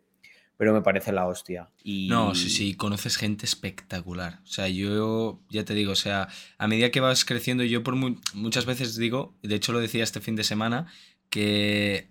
pero 0.58 0.74
me 0.74 0.82
parece 0.82 1.12
la 1.12 1.28
hostia. 1.28 1.70
No, 1.86 2.34
sí, 2.34 2.50
sí, 2.50 2.74
conoces 2.74 3.18
gente 3.18 3.46
espectacular. 3.46 4.40
O 4.44 4.48
sea, 4.48 4.68
yo 4.68 5.42
ya 5.50 5.64
te 5.64 5.76
digo, 5.76 5.92
o 5.92 5.96
sea, 5.96 6.28
a 6.58 6.68
medida 6.68 6.90
que 6.90 7.02
vas 7.02 7.24
creciendo, 7.24 7.64
yo 7.64 7.84
por 7.84 7.96
muchas 7.96 8.66
veces 8.66 8.96
digo, 8.98 9.38
de 9.44 9.56
hecho 9.56 9.72
lo 9.72 9.80
decía 9.80 10.04
este 10.04 10.22
fin 10.22 10.36
de 10.36 10.44
semana, 10.44 10.88
que 11.30 12.10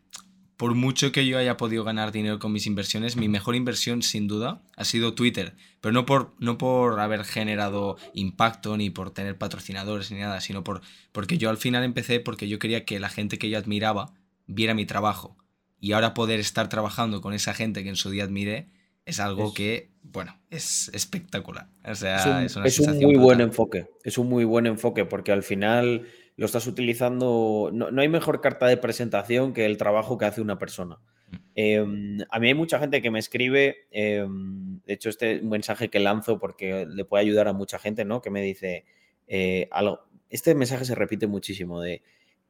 por 0.59 0.75
mucho 0.75 1.13
que 1.13 1.25
yo 1.25 1.39
haya 1.39 1.57
podido 1.57 1.85
ganar 1.85 2.11
dinero 2.11 2.41
con 2.41 2.51
mis 2.53 2.67
inversiones, 2.67 3.17
mi 3.17 3.29
mejor 3.29 3.55
inversión 3.55 4.03
sin 4.03 4.27
duda 4.27 4.61
ha 4.77 4.85
sido 4.85 5.15
Twitter. 5.15 5.55
Pero 5.81 5.93
no 5.93 6.05
por, 6.05 6.35
no 6.41 6.59
por 6.59 6.99
haber 6.99 7.23
generado 7.25 7.97
impacto 8.13 8.77
ni 8.77 8.91
por 8.91 9.13
tener 9.13 9.39
patrocinadores 9.39 10.11
ni 10.11 10.19
nada, 10.19 10.41
sino 10.41 10.65
por, 10.65 10.83
porque 11.13 11.39
yo 11.39 11.49
al 11.49 11.59
final 11.59 11.85
empecé 11.85 12.19
porque 12.19 12.49
yo 12.49 12.59
quería 12.59 12.85
que 12.85 12.99
la 12.99 13.09
gente 13.09 13.39
que 13.39 13.49
yo 13.49 13.57
admiraba 13.57 14.15
viera 14.47 14.75
mi 14.75 14.85
trabajo. 14.85 15.37
Y 15.81 15.93
ahora 15.93 16.13
poder 16.13 16.41
estar 16.41 16.69
trabajando 16.69 17.21
con 17.21 17.35
esa 17.35 17.55
gente 17.55 17.85
que 17.85 17.91
en 17.91 17.97
su 17.97 18.11
día 18.11 18.25
admiré 18.25 18.69
es 19.05 19.21
algo 19.21 19.55
que, 19.55 19.93
bueno, 20.03 20.37
es 20.51 20.91
espectacular. 20.93 21.69
O 21.85 21.95
sea, 21.95 22.45
es 22.45 22.57
un, 22.57 22.67
es 22.67 22.81
un 22.81 22.99
muy 22.99 23.15
buen 23.15 23.41
enfoque. 23.41 23.87
Es 24.03 24.19
un 24.19 24.29
muy 24.29 24.43
buen 24.43 24.67
enfoque 24.67 25.05
porque 25.05 25.31
al 25.31 25.45
final 25.45 26.09
lo 26.39 26.47
estás 26.47 26.68
utilizando, 26.68 27.68
no, 27.72 28.01
hay 28.01 28.09
mejor 28.09 28.41
carta 28.41 28.68
de 28.68 28.76
presentación 28.76 29.53
que 29.53 29.66
el 29.66 29.76
trabajo 29.76 30.18
que 30.18 30.24
hace 30.24 30.41
una 30.41 30.57
persona. 30.57 31.01
Mm. 31.26 31.36
Em, 31.57 32.18
a 32.30 32.39
mí 32.39 32.47
hay 32.47 32.55
mucha 32.55 32.78
gente 32.78 33.03
que 33.03 33.11
me 33.11 33.18
escribe, 33.18 33.89
em, 33.91 34.80
de 34.86 34.95
hecho 34.95 35.09
este 35.09 35.32
es 35.32 35.43
un 35.43 35.49
mensaje 35.49 35.91
que 35.91 35.99
lanzo 35.99 36.39
porque 36.39 36.86
le 36.86 37.05
puede 37.05 37.24
ayudar 37.24 37.49
a 37.49 37.53
mucha 37.53 37.80
gente, 37.80 38.05
¿no? 38.05 38.22
Que 38.22 38.30
me 38.30 38.41
dice, 38.41 38.84
eh, 39.26 39.66
algo, 39.72 40.07
este 40.30 40.55
mensaje 40.55 40.84
se 40.84 40.95
repite 40.95 41.26
muchísimo 41.26 41.80
de, 41.80 42.03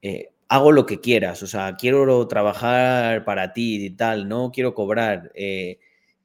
eh, 0.02 0.28
hago 0.48 0.70
lo 0.70 0.84
que 0.84 1.00
quieras, 1.00 1.42
o 1.42 1.46
sea, 1.46 1.76
quiero 1.76 2.28
trabajar 2.28 3.24
para 3.24 3.54
ti 3.54 3.86
y 3.86 3.90
tal, 3.90 4.28
no 4.28 4.50
quiero 4.52 4.74
cobrar. 4.74 5.32
Eh, 5.34 5.78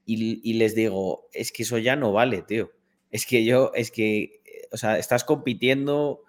y, 0.06 0.54
les 0.56 0.76
digo, 0.76 1.30
es 1.32 1.54
que 1.54 1.64
eso 1.64 1.78
ya 1.78 1.96
no 1.96 2.12
vale, 2.12 2.42
tío. 2.42 2.72
Es 3.10 3.26
que 3.26 3.46
yo, 3.46 3.72
es 3.74 3.90
que, 3.90 4.42
o 4.74 4.76
sea, 4.76 4.98
estás 4.98 5.24
compitiendo, 5.24 6.24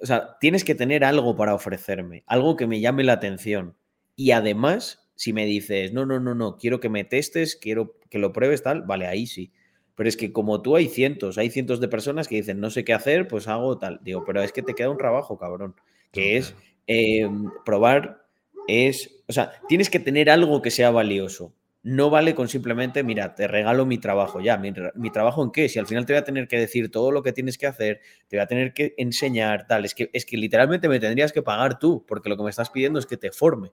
o 0.00 0.06
sea, 0.06 0.36
tienes 0.40 0.64
que 0.64 0.74
tener 0.74 1.04
algo 1.04 1.36
para 1.36 1.54
ofrecerme, 1.54 2.24
algo 2.26 2.56
que 2.56 2.66
me 2.66 2.80
llame 2.80 3.04
la 3.04 3.14
atención. 3.14 3.76
Y 4.16 4.32
además, 4.32 5.10
si 5.14 5.32
me 5.32 5.46
dices, 5.46 5.92
no, 5.92 6.06
no, 6.06 6.20
no, 6.20 6.34
no, 6.34 6.56
quiero 6.56 6.80
que 6.80 6.88
me 6.88 7.04
testes, 7.04 7.56
quiero 7.56 7.96
que 8.10 8.18
lo 8.18 8.32
pruebes, 8.32 8.62
tal, 8.62 8.82
vale, 8.82 9.06
ahí 9.06 9.26
sí. 9.26 9.52
Pero 9.94 10.08
es 10.08 10.16
que 10.16 10.32
como 10.32 10.62
tú 10.62 10.76
hay 10.76 10.88
cientos, 10.88 11.38
hay 11.38 11.50
cientos 11.50 11.80
de 11.80 11.88
personas 11.88 12.28
que 12.28 12.36
dicen, 12.36 12.60
no 12.60 12.70
sé 12.70 12.84
qué 12.84 12.92
hacer, 12.94 13.28
pues 13.28 13.46
hago 13.48 13.78
tal. 13.78 14.00
Digo, 14.02 14.24
pero 14.24 14.42
es 14.42 14.52
que 14.52 14.62
te 14.62 14.74
queda 14.74 14.90
un 14.90 14.96
trabajo, 14.96 15.38
cabrón, 15.38 15.74
que 16.10 16.36
es 16.36 16.54
em, 16.86 17.50
probar, 17.64 18.26
es, 18.68 19.22
o 19.28 19.32
sea, 19.32 19.52
tienes 19.68 19.90
que 19.90 20.00
tener 20.00 20.30
algo 20.30 20.62
que 20.62 20.70
sea 20.70 20.90
valioso. 20.90 21.54
No 21.84 22.10
vale 22.10 22.34
con 22.34 22.48
simplemente, 22.48 23.02
mira, 23.02 23.34
te 23.34 23.48
regalo 23.48 23.84
mi 23.86 23.98
trabajo, 23.98 24.40
ya, 24.40 24.56
mi, 24.56 25.10
trabajo 25.10 25.42
en 25.42 25.50
qué, 25.50 25.68
si 25.68 25.80
al 25.80 25.86
final 25.88 26.06
te 26.06 26.12
voy 26.12 26.20
a 26.20 26.24
tener 26.24 26.46
que 26.46 26.56
decir 26.56 26.92
todo 26.92 27.10
lo 27.10 27.24
que 27.24 27.32
tienes 27.32 27.58
que 27.58 27.66
hacer, 27.66 28.00
te 28.28 28.36
voy 28.36 28.42
a 28.42 28.46
tener 28.46 28.72
que 28.72 28.94
enseñar, 28.98 29.66
tal, 29.66 29.84
es 29.84 29.94
que, 29.94 30.08
es 30.12 30.24
que 30.24 30.36
literalmente 30.36 30.88
me 30.88 31.00
tendrías 31.00 31.32
que 31.32 31.42
pagar 31.42 31.80
tú, 31.80 32.04
porque 32.06 32.28
lo 32.28 32.36
que 32.36 32.44
me 32.44 32.50
estás 32.50 32.70
pidiendo 32.70 33.00
es 33.00 33.06
que 33.06 33.16
te 33.16 33.32
forme, 33.32 33.72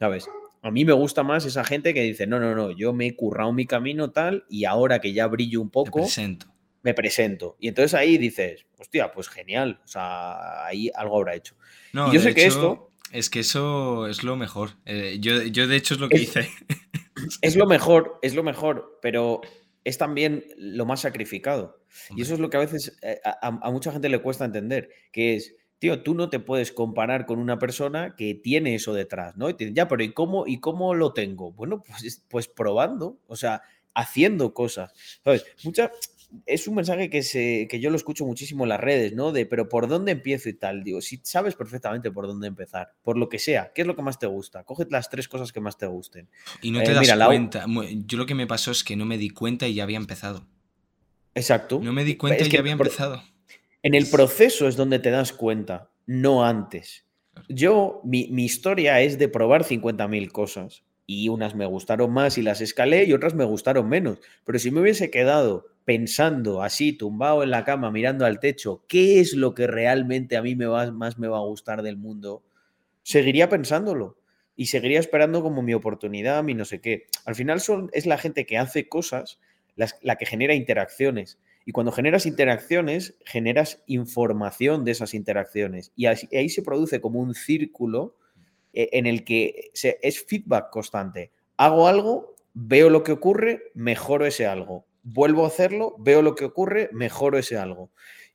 ¿sabes? 0.00 0.28
A 0.62 0.72
mí 0.72 0.84
me 0.84 0.92
gusta 0.92 1.22
más 1.22 1.44
esa 1.44 1.62
gente 1.62 1.94
que 1.94 2.02
dice, 2.02 2.26
no, 2.26 2.40
no, 2.40 2.56
no, 2.56 2.72
yo 2.72 2.92
me 2.92 3.06
he 3.06 3.14
currado 3.14 3.52
mi 3.52 3.64
camino 3.64 4.10
tal 4.10 4.44
y 4.48 4.64
ahora 4.64 5.00
que 5.00 5.12
ya 5.12 5.28
brillo 5.28 5.60
un 5.60 5.70
poco, 5.70 6.04
me 6.82 6.94
presento. 6.94 7.56
Y 7.60 7.68
entonces 7.68 7.94
ahí 7.94 8.18
dices, 8.18 8.66
hostia, 8.76 9.12
pues 9.12 9.28
genial, 9.28 9.80
o 9.84 9.88
sea, 9.88 10.66
ahí 10.66 10.90
algo 10.94 11.18
habrá 11.18 11.36
hecho. 11.36 11.54
No, 11.92 12.12
yo 12.12 12.20
sé 12.20 12.34
que 12.34 12.46
esto... 12.46 12.88
Es 13.12 13.28
que 13.28 13.40
eso 13.40 14.06
es 14.06 14.22
lo 14.22 14.36
mejor. 14.36 14.70
Eh, 14.84 15.18
yo, 15.20 15.42
yo, 15.42 15.66
de 15.66 15.74
hecho 15.74 15.94
es 15.94 16.00
lo 16.00 16.08
que 16.08 16.18
hice. 16.18 16.48
Es 17.42 17.56
lo 17.56 17.66
mejor, 17.66 18.18
es 18.22 18.34
lo 18.34 18.42
mejor, 18.42 18.98
pero 19.02 19.40
es 19.84 19.98
también 19.98 20.44
lo 20.56 20.86
más 20.86 21.00
sacrificado. 21.00 21.82
Y 22.16 22.22
eso 22.22 22.34
es 22.34 22.40
lo 22.40 22.50
que 22.50 22.56
a 22.56 22.60
veces 22.60 22.98
eh, 23.02 23.20
a 23.24 23.70
mucha 23.70 23.92
gente 23.92 24.08
le 24.08 24.22
cuesta 24.22 24.44
entender, 24.44 24.90
que 25.12 25.34
es, 25.34 25.56
tío, 25.80 26.02
tú 26.02 26.14
no 26.14 26.28
te 26.30 26.38
puedes 26.38 26.70
comparar 26.70 27.26
con 27.26 27.38
una 27.40 27.58
persona 27.58 28.14
que 28.14 28.34
tiene 28.34 28.74
eso 28.74 28.92
detrás, 28.94 29.36
¿no? 29.36 29.48
Y 29.48 29.54
te 29.54 29.72
ya, 29.72 29.88
pero 29.88 30.04
¿y 30.04 30.12
cómo, 30.12 30.46
¿y 30.46 30.60
cómo 30.60 30.94
lo 30.94 31.12
tengo? 31.12 31.52
Bueno, 31.52 31.82
pues, 31.82 32.22
pues 32.28 32.48
probando, 32.48 33.18
o 33.26 33.34
sea, 33.34 33.62
haciendo 33.94 34.54
cosas. 34.54 34.92
¿Sabes? 35.24 35.44
Mucha, 35.64 35.90
es 36.46 36.68
un 36.68 36.76
mensaje 36.76 37.10
que, 37.10 37.22
se, 37.22 37.66
que 37.68 37.80
yo 37.80 37.90
lo 37.90 37.96
escucho 37.96 38.24
muchísimo 38.24 38.64
en 38.64 38.70
las 38.70 38.80
redes, 38.80 39.14
¿no? 39.14 39.32
De, 39.32 39.46
pero 39.46 39.68
¿por 39.68 39.88
dónde 39.88 40.12
empiezo 40.12 40.48
y 40.48 40.54
tal? 40.54 40.84
Digo, 40.84 41.00
si 41.00 41.20
sabes 41.22 41.54
perfectamente 41.54 42.10
por 42.10 42.26
dónde 42.26 42.46
empezar, 42.46 42.92
por 43.02 43.16
lo 43.16 43.28
que 43.28 43.38
sea, 43.38 43.72
¿qué 43.74 43.82
es 43.82 43.86
lo 43.86 43.96
que 43.96 44.02
más 44.02 44.18
te 44.18 44.26
gusta? 44.26 44.64
Coge 44.64 44.86
las 44.90 45.10
tres 45.10 45.28
cosas 45.28 45.52
que 45.52 45.60
más 45.60 45.78
te 45.78 45.86
gusten. 45.86 46.28
Y 46.62 46.70
no 46.70 46.82
te 46.82 46.92
eh, 46.92 46.94
das 46.94 47.26
cuenta. 47.26 47.66
Yo 48.06 48.18
lo 48.18 48.26
que 48.26 48.34
me 48.34 48.46
pasó 48.46 48.70
es 48.70 48.84
que 48.84 48.96
no 48.96 49.06
me 49.06 49.18
di 49.18 49.30
cuenta 49.30 49.66
y 49.66 49.74
ya 49.74 49.82
había 49.82 49.98
empezado. 49.98 50.46
Exacto. 51.34 51.80
No 51.82 51.92
me 51.92 52.04
di 52.04 52.16
cuenta 52.16 52.44
y 52.44 52.48
ya 52.48 52.60
había 52.60 52.72
empezado. 52.72 53.22
En 53.82 53.94
el 53.94 54.06
proceso 54.08 54.68
es 54.68 54.76
donde 54.76 54.98
te 54.98 55.10
das 55.10 55.32
cuenta, 55.32 55.90
no 56.06 56.44
antes. 56.44 57.06
Yo, 57.48 58.00
mi, 58.04 58.26
historia 58.44 59.00
es 59.00 59.18
de 59.18 59.28
probar 59.28 59.64
50.000 59.64 60.30
cosas 60.30 60.84
y 61.06 61.28
unas 61.28 61.54
me 61.54 61.66
gustaron 61.66 62.12
más 62.12 62.38
y 62.38 62.42
las 62.42 62.60
escalé 62.60 63.04
y 63.04 63.12
otras 63.12 63.34
me 63.34 63.44
gustaron 63.44 63.88
menos. 63.88 64.18
Pero 64.44 64.58
si 64.58 64.70
me 64.70 64.80
hubiese 64.80 65.10
quedado 65.10 65.66
pensando 65.90 66.62
así, 66.62 66.92
tumbado 66.92 67.42
en 67.42 67.50
la 67.50 67.64
cama, 67.64 67.90
mirando 67.90 68.24
al 68.24 68.38
techo, 68.38 68.84
¿qué 68.86 69.18
es 69.18 69.34
lo 69.34 69.56
que 69.56 69.66
realmente 69.66 70.36
a 70.36 70.42
mí 70.42 70.54
me 70.54 70.66
va, 70.66 70.92
más 70.92 71.18
me 71.18 71.26
va 71.26 71.38
a 71.38 71.44
gustar 71.44 71.82
del 71.82 71.96
mundo? 71.96 72.44
Seguiría 73.02 73.48
pensándolo 73.48 74.16
y 74.54 74.66
seguiría 74.66 75.00
esperando 75.00 75.42
como 75.42 75.62
mi 75.62 75.74
oportunidad, 75.74 76.44
mi 76.44 76.54
no 76.54 76.64
sé 76.64 76.80
qué. 76.80 77.06
Al 77.24 77.34
final 77.34 77.60
son, 77.60 77.90
es 77.92 78.06
la 78.06 78.18
gente 78.18 78.46
que 78.46 78.56
hace 78.56 78.88
cosas 78.88 79.40
la 79.74 80.14
que 80.14 80.26
genera 80.26 80.54
interacciones. 80.54 81.40
Y 81.66 81.72
cuando 81.72 81.90
generas 81.90 82.24
interacciones, 82.24 83.16
generas 83.24 83.82
información 83.88 84.84
de 84.84 84.92
esas 84.92 85.12
interacciones. 85.12 85.90
Y 85.96 86.06
ahí 86.06 86.48
se 86.50 86.62
produce 86.62 87.00
como 87.00 87.18
un 87.18 87.34
círculo 87.34 88.14
eh, 88.72 88.90
en 88.92 89.06
el 89.06 89.24
que 89.24 89.72
es 89.74 90.24
feedback 90.24 90.70
constante. 90.70 91.32
Hago 91.56 91.88
algo, 91.88 92.36
veo 92.54 92.90
lo 92.90 93.02
que 93.02 93.10
ocurre, 93.10 93.72
mejoro 93.74 94.24
ese 94.24 94.46
algo. 94.46 94.86
Vuelvo 95.02 95.44
a 95.44 95.48
hacerlo, 95.48 95.94
veo 95.98 96.22
lo 96.22 96.34
que 96.34 96.44
ocurre, 96.44 96.90
mejoro 96.92 97.38
ese 97.38 97.56
algo. 97.56 97.90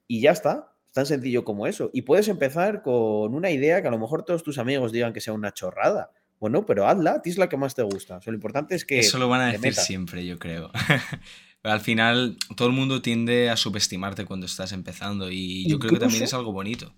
Y 0.08 0.22
ya 0.22 0.32
está, 0.32 0.76
tan 0.92 1.06
sencillo 1.06 1.44
como 1.44 1.68
eso. 1.68 1.90
Y 1.94 2.04
puedes 2.04 2.28
empezar 2.28 2.82
con 2.82 3.34
una 3.34 3.52
idea 3.52 3.82
que 3.82 3.88
a 3.88 3.92
lo 3.92 4.00
mejor 4.00 4.24
todos 4.24 4.44
tus 4.44 4.58
amigos 4.58 4.92
digan 4.92 5.14
que 5.14 5.22
sea 5.22 5.34
una 5.34 5.54
chorrada. 5.54 6.12
Bueno, 6.40 6.66
pero 6.66 6.88
hazla, 6.88 7.14
a 7.14 7.22
ti 7.22 7.30
es 7.30 7.38
la 7.38 7.50
que 7.50 7.58
más 7.58 7.76
te 7.76 7.84
gusta. 7.84 8.20
lo 8.26 8.34
importante 8.34 8.76
es 8.76 8.86
que... 8.86 9.00
Eso 9.00 9.18
lo 9.18 9.30
van 9.30 9.42
a 9.42 9.52
decir 9.52 9.74
siempre, 9.74 10.26
yo 10.26 10.38
creo. 10.38 10.72
al 11.64 11.82
final 11.82 12.38
todo 12.56 12.68
el 12.68 12.74
mundo 12.74 13.02
tiende 13.02 13.50
a 13.50 13.58
subestimarte 13.58 14.26
cuando 14.26 14.46
estás 14.46 14.72
empezando 14.72 15.32
y 15.32 15.68
yo 15.68 15.80
creo 15.80 15.94
que 15.94 16.00
también 16.00 16.24
es 16.24 16.34
algo 16.34 16.52
bonito. 16.52 16.94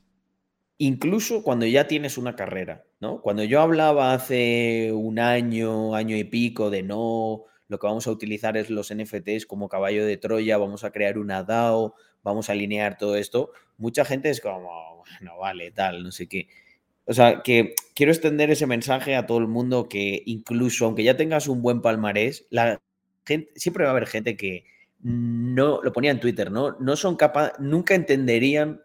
Incluso 0.80 1.42
cuando 1.42 1.66
ya 1.66 1.88
tienes 1.88 2.18
una 2.18 2.36
carrera, 2.36 2.86
¿no? 3.00 3.22
Cuando 3.22 3.44
yo 3.44 3.62
hablaba 3.62 4.14
hace 4.14 4.92
un 4.94 5.18
año, 5.18 5.96
año 5.96 6.16
y 6.16 6.24
pico 6.24 6.70
de 6.70 6.84
no, 6.84 7.46
lo 7.68 7.80
que 7.80 7.88
vamos 7.88 8.08
a 8.08 8.12
utilizar 8.12 8.58
es 8.58 8.70
los 8.70 8.94
NFTs 8.94 9.46
como 9.46 9.70
caballo 9.70 10.06
de 10.06 10.18
Troya, 10.18 10.58
vamos 10.58 10.84
a 10.84 10.92
crear 10.92 11.18
una 11.18 11.44
DAO, 11.44 11.96
vamos 12.24 12.50
a 12.50 12.54
alinear 12.54 12.98
todo 12.98 13.16
esto, 13.16 13.52
mucha 13.78 14.06
gente 14.06 14.30
es 14.30 14.42
como, 14.42 15.04
no 15.22 15.38
vale, 15.38 15.72
tal, 15.72 16.04
no 16.04 16.12
sé 16.12 16.28
qué. 16.28 16.48
O 17.06 17.14
sea, 17.14 17.42
que 17.42 17.74
quiero 17.96 18.12
extender 18.12 18.52
ese 18.52 18.68
mensaje 18.68 19.16
a 19.16 19.26
todo 19.26 19.38
el 19.38 19.48
mundo 19.48 19.88
que 19.88 20.24
incluso 20.26 20.86
aunque 20.86 21.04
ya 21.04 21.16
tengas 21.16 21.48
un 21.48 21.62
buen 21.62 21.82
palmarés, 21.82 22.48
la 22.50 22.82
siempre 23.56 23.84
va 23.84 23.90
a 23.90 23.92
haber 23.92 24.08
gente 24.08 24.38
que 24.38 24.66
no, 25.02 25.82
lo 25.84 25.94
ponía 25.94 26.12
en 26.12 26.20
Twitter, 26.20 26.52
¿no? 26.52 26.78
No 26.80 26.96
son 26.96 27.16
capaces, 27.16 27.60
nunca 27.60 27.96
entenderían 27.96 28.82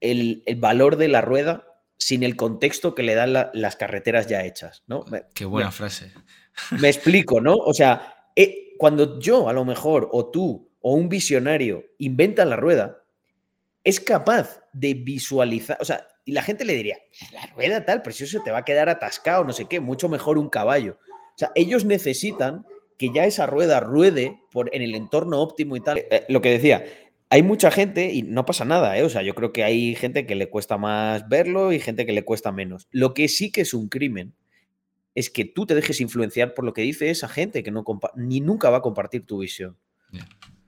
el, 0.00 0.42
valor 0.58 0.96
de 0.96 1.08
la 1.08 1.20
rueda 1.20 1.64
sin 1.98 2.22
el 2.22 2.36
contexto 2.36 2.94
que 2.94 3.02
le 3.02 3.14
dan 3.14 3.32
las 3.32 3.76
carreteras 3.76 4.26
ya 4.26 4.44
hechas, 4.44 4.82
¿no? 4.86 5.04
Qué 5.34 5.44
buena 5.44 5.70
frase. 5.70 6.12
Me 6.80 6.88
explico, 6.88 7.40
¿no? 7.40 7.54
O 7.54 7.72
sea, 7.72 8.28
eh, 8.34 8.74
cuando 8.78 9.20
yo 9.20 9.48
a 9.48 9.52
lo 9.52 9.64
mejor, 9.64 10.08
o 10.12 10.30
tú, 10.30 10.70
o 10.80 10.94
un 10.94 11.08
visionario 11.08 11.84
inventan 11.98 12.50
la 12.50 12.56
rueda, 12.56 13.04
es 13.84 14.00
capaz 14.00 14.60
de 14.72 14.94
visualizar, 14.94 15.78
o 15.80 15.84
sea, 15.84 16.06
y 16.24 16.32
la 16.32 16.42
gente 16.42 16.64
le 16.64 16.74
diría, 16.74 16.98
la 17.32 17.46
rueda 17.46 17.84
tal, 17.84 18.02
eso 18.06 18.40
te 18.44 18.50
va 18.50 18.58
a 18.58 18.64
quedar 18.64 18.88
atascado, 18.88 19.44
no 19.44 19.52
sé 19.52 19.66
qué, 19.66 19.80
mucho 19.80 20.08
mejor 20.08 20.38
un 20.38 20.48
caballo. 20.48 20.98
O 21.34 21.38
sea, 21.38 21.50
ellos 21.54 21.84
necesitan 21.84 22.64
que 22.98 23.10
ya 23.12 23.24
esa 23.24 23.46
rueda 23.46 23.80
ruede 23.80 24.40
por, 24.52 24.74
en 24.74 24.82
el 24.82 24.94
entorno 24.94 25.40
óptimo 25.40 25.74
y 25.76 25.80
tal. 25.80 25.98
Eh, 25.98 26.24
lo 26.28 26.40
que 26.40 26.50
decía, 26.50 26.84
hay 27.32 27.42
mucha 27.42 27.70
gente 27.70 28.12
y 28.12 28.24
no 28.24 28.44
pasa 28.44 28.66
nada, 28.66 28.98
¿eh? 28.98 29.04
O 29.04 29.08
sea, 29.08 29.22
yo 29.22 29.34
creo 29.34 29.54
que 29.54 29.64
hay 29.64 29.94
gente 29.94 30.26
que 30.26 30.34
le 30.34 30.50
cuesta 30.50 30.76
más 30.76 31.30
verlo 31.30 31.72
y 31.72 31.80
gente 31.80 32.04
que 32.04 32.12
le 32.12 32.26
cuesta 32.26 32.52
menos. 32.52 32.88
Lo 32.90 33.14
que 33.14 33.26
sí 33.28 33.50
que 33.50 33.62
es 33.62 33.72
un 33.72 33.88
crimen 33.88 34.34
es 35.14 35.30
que 35.30 35.46
tú 35.46 35.64
te 35.64 35.74
dejes 35.74 36.02
influenciar 36.02 36.52
por 36.52 36.66
lo 36.66 36.74
que 36.74 36.82
dice 36.82 37.08
esa 37.08 37.28
gente 37.28 37.62
que 37.62 37.70
no 37.70 37.86
ni 38.16 38.40
nunca 38.40 38.68
va 38.68 38.76
a 38.76 38.82
compartir 38.82 39.24
tu 39.24 39.38
visión. 39.38 39.78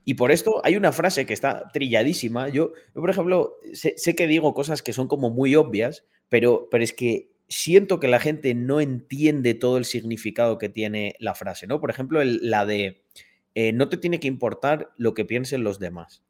Y 0.07 0.15
por 0.15 0.33
esto 0.33 0.63
hay 0.65 0.77
una 0.77 0.93
frase 0.93 1.27
que 1.27 1.35
está 1.35 1.69
trilladísima. 1.71 2.49
Yo, 2.49 2.73
por 2.95 3.11
ejemplo, 3.11 3.57
sé, 3.75 3.93
sé, 3.99 4.15
que 4.15 4.27
digo 4.27 4.55
cosas 4.55 4.81
que 4.81 4.95
son 4.95 5.07
como 5.07 5.29
muy 5.29 5.57
obvias, 5.57 6.07
pero, 6.31 6.69
pero 6.71 6.83
es 6.83 6.95
que 6.95 7.31
siento 7.47 8.01
que 8.01 8.09
la 8.09 8.21
gente 8.21 8.55
no 8.55 8.81
entiende 8.81 9.53
todo 9.53 9.77
el 9.77 9.85
significado 9.85 10.57
que 10.57 10.71
tiene 10.71 11.15
la 11.19 11.35
frase, 11.35 11.67
¿no? 11.67 11.79
Por 11.79 11.91
ejemplo, 11.91 12.25
la 12.25 12.65
de 12.65 13.03
eh, 13.55 13.75
no 13.75 13.91
te 13.91 13.99
tiene 13.99 14.19
que 14.19 14.29
importar 14.29 14.93
lo 14.97 15.13
que 15.13 15.27
piensen 15.27 15.63
los 15.63 15.79
demás. 15.79 16.24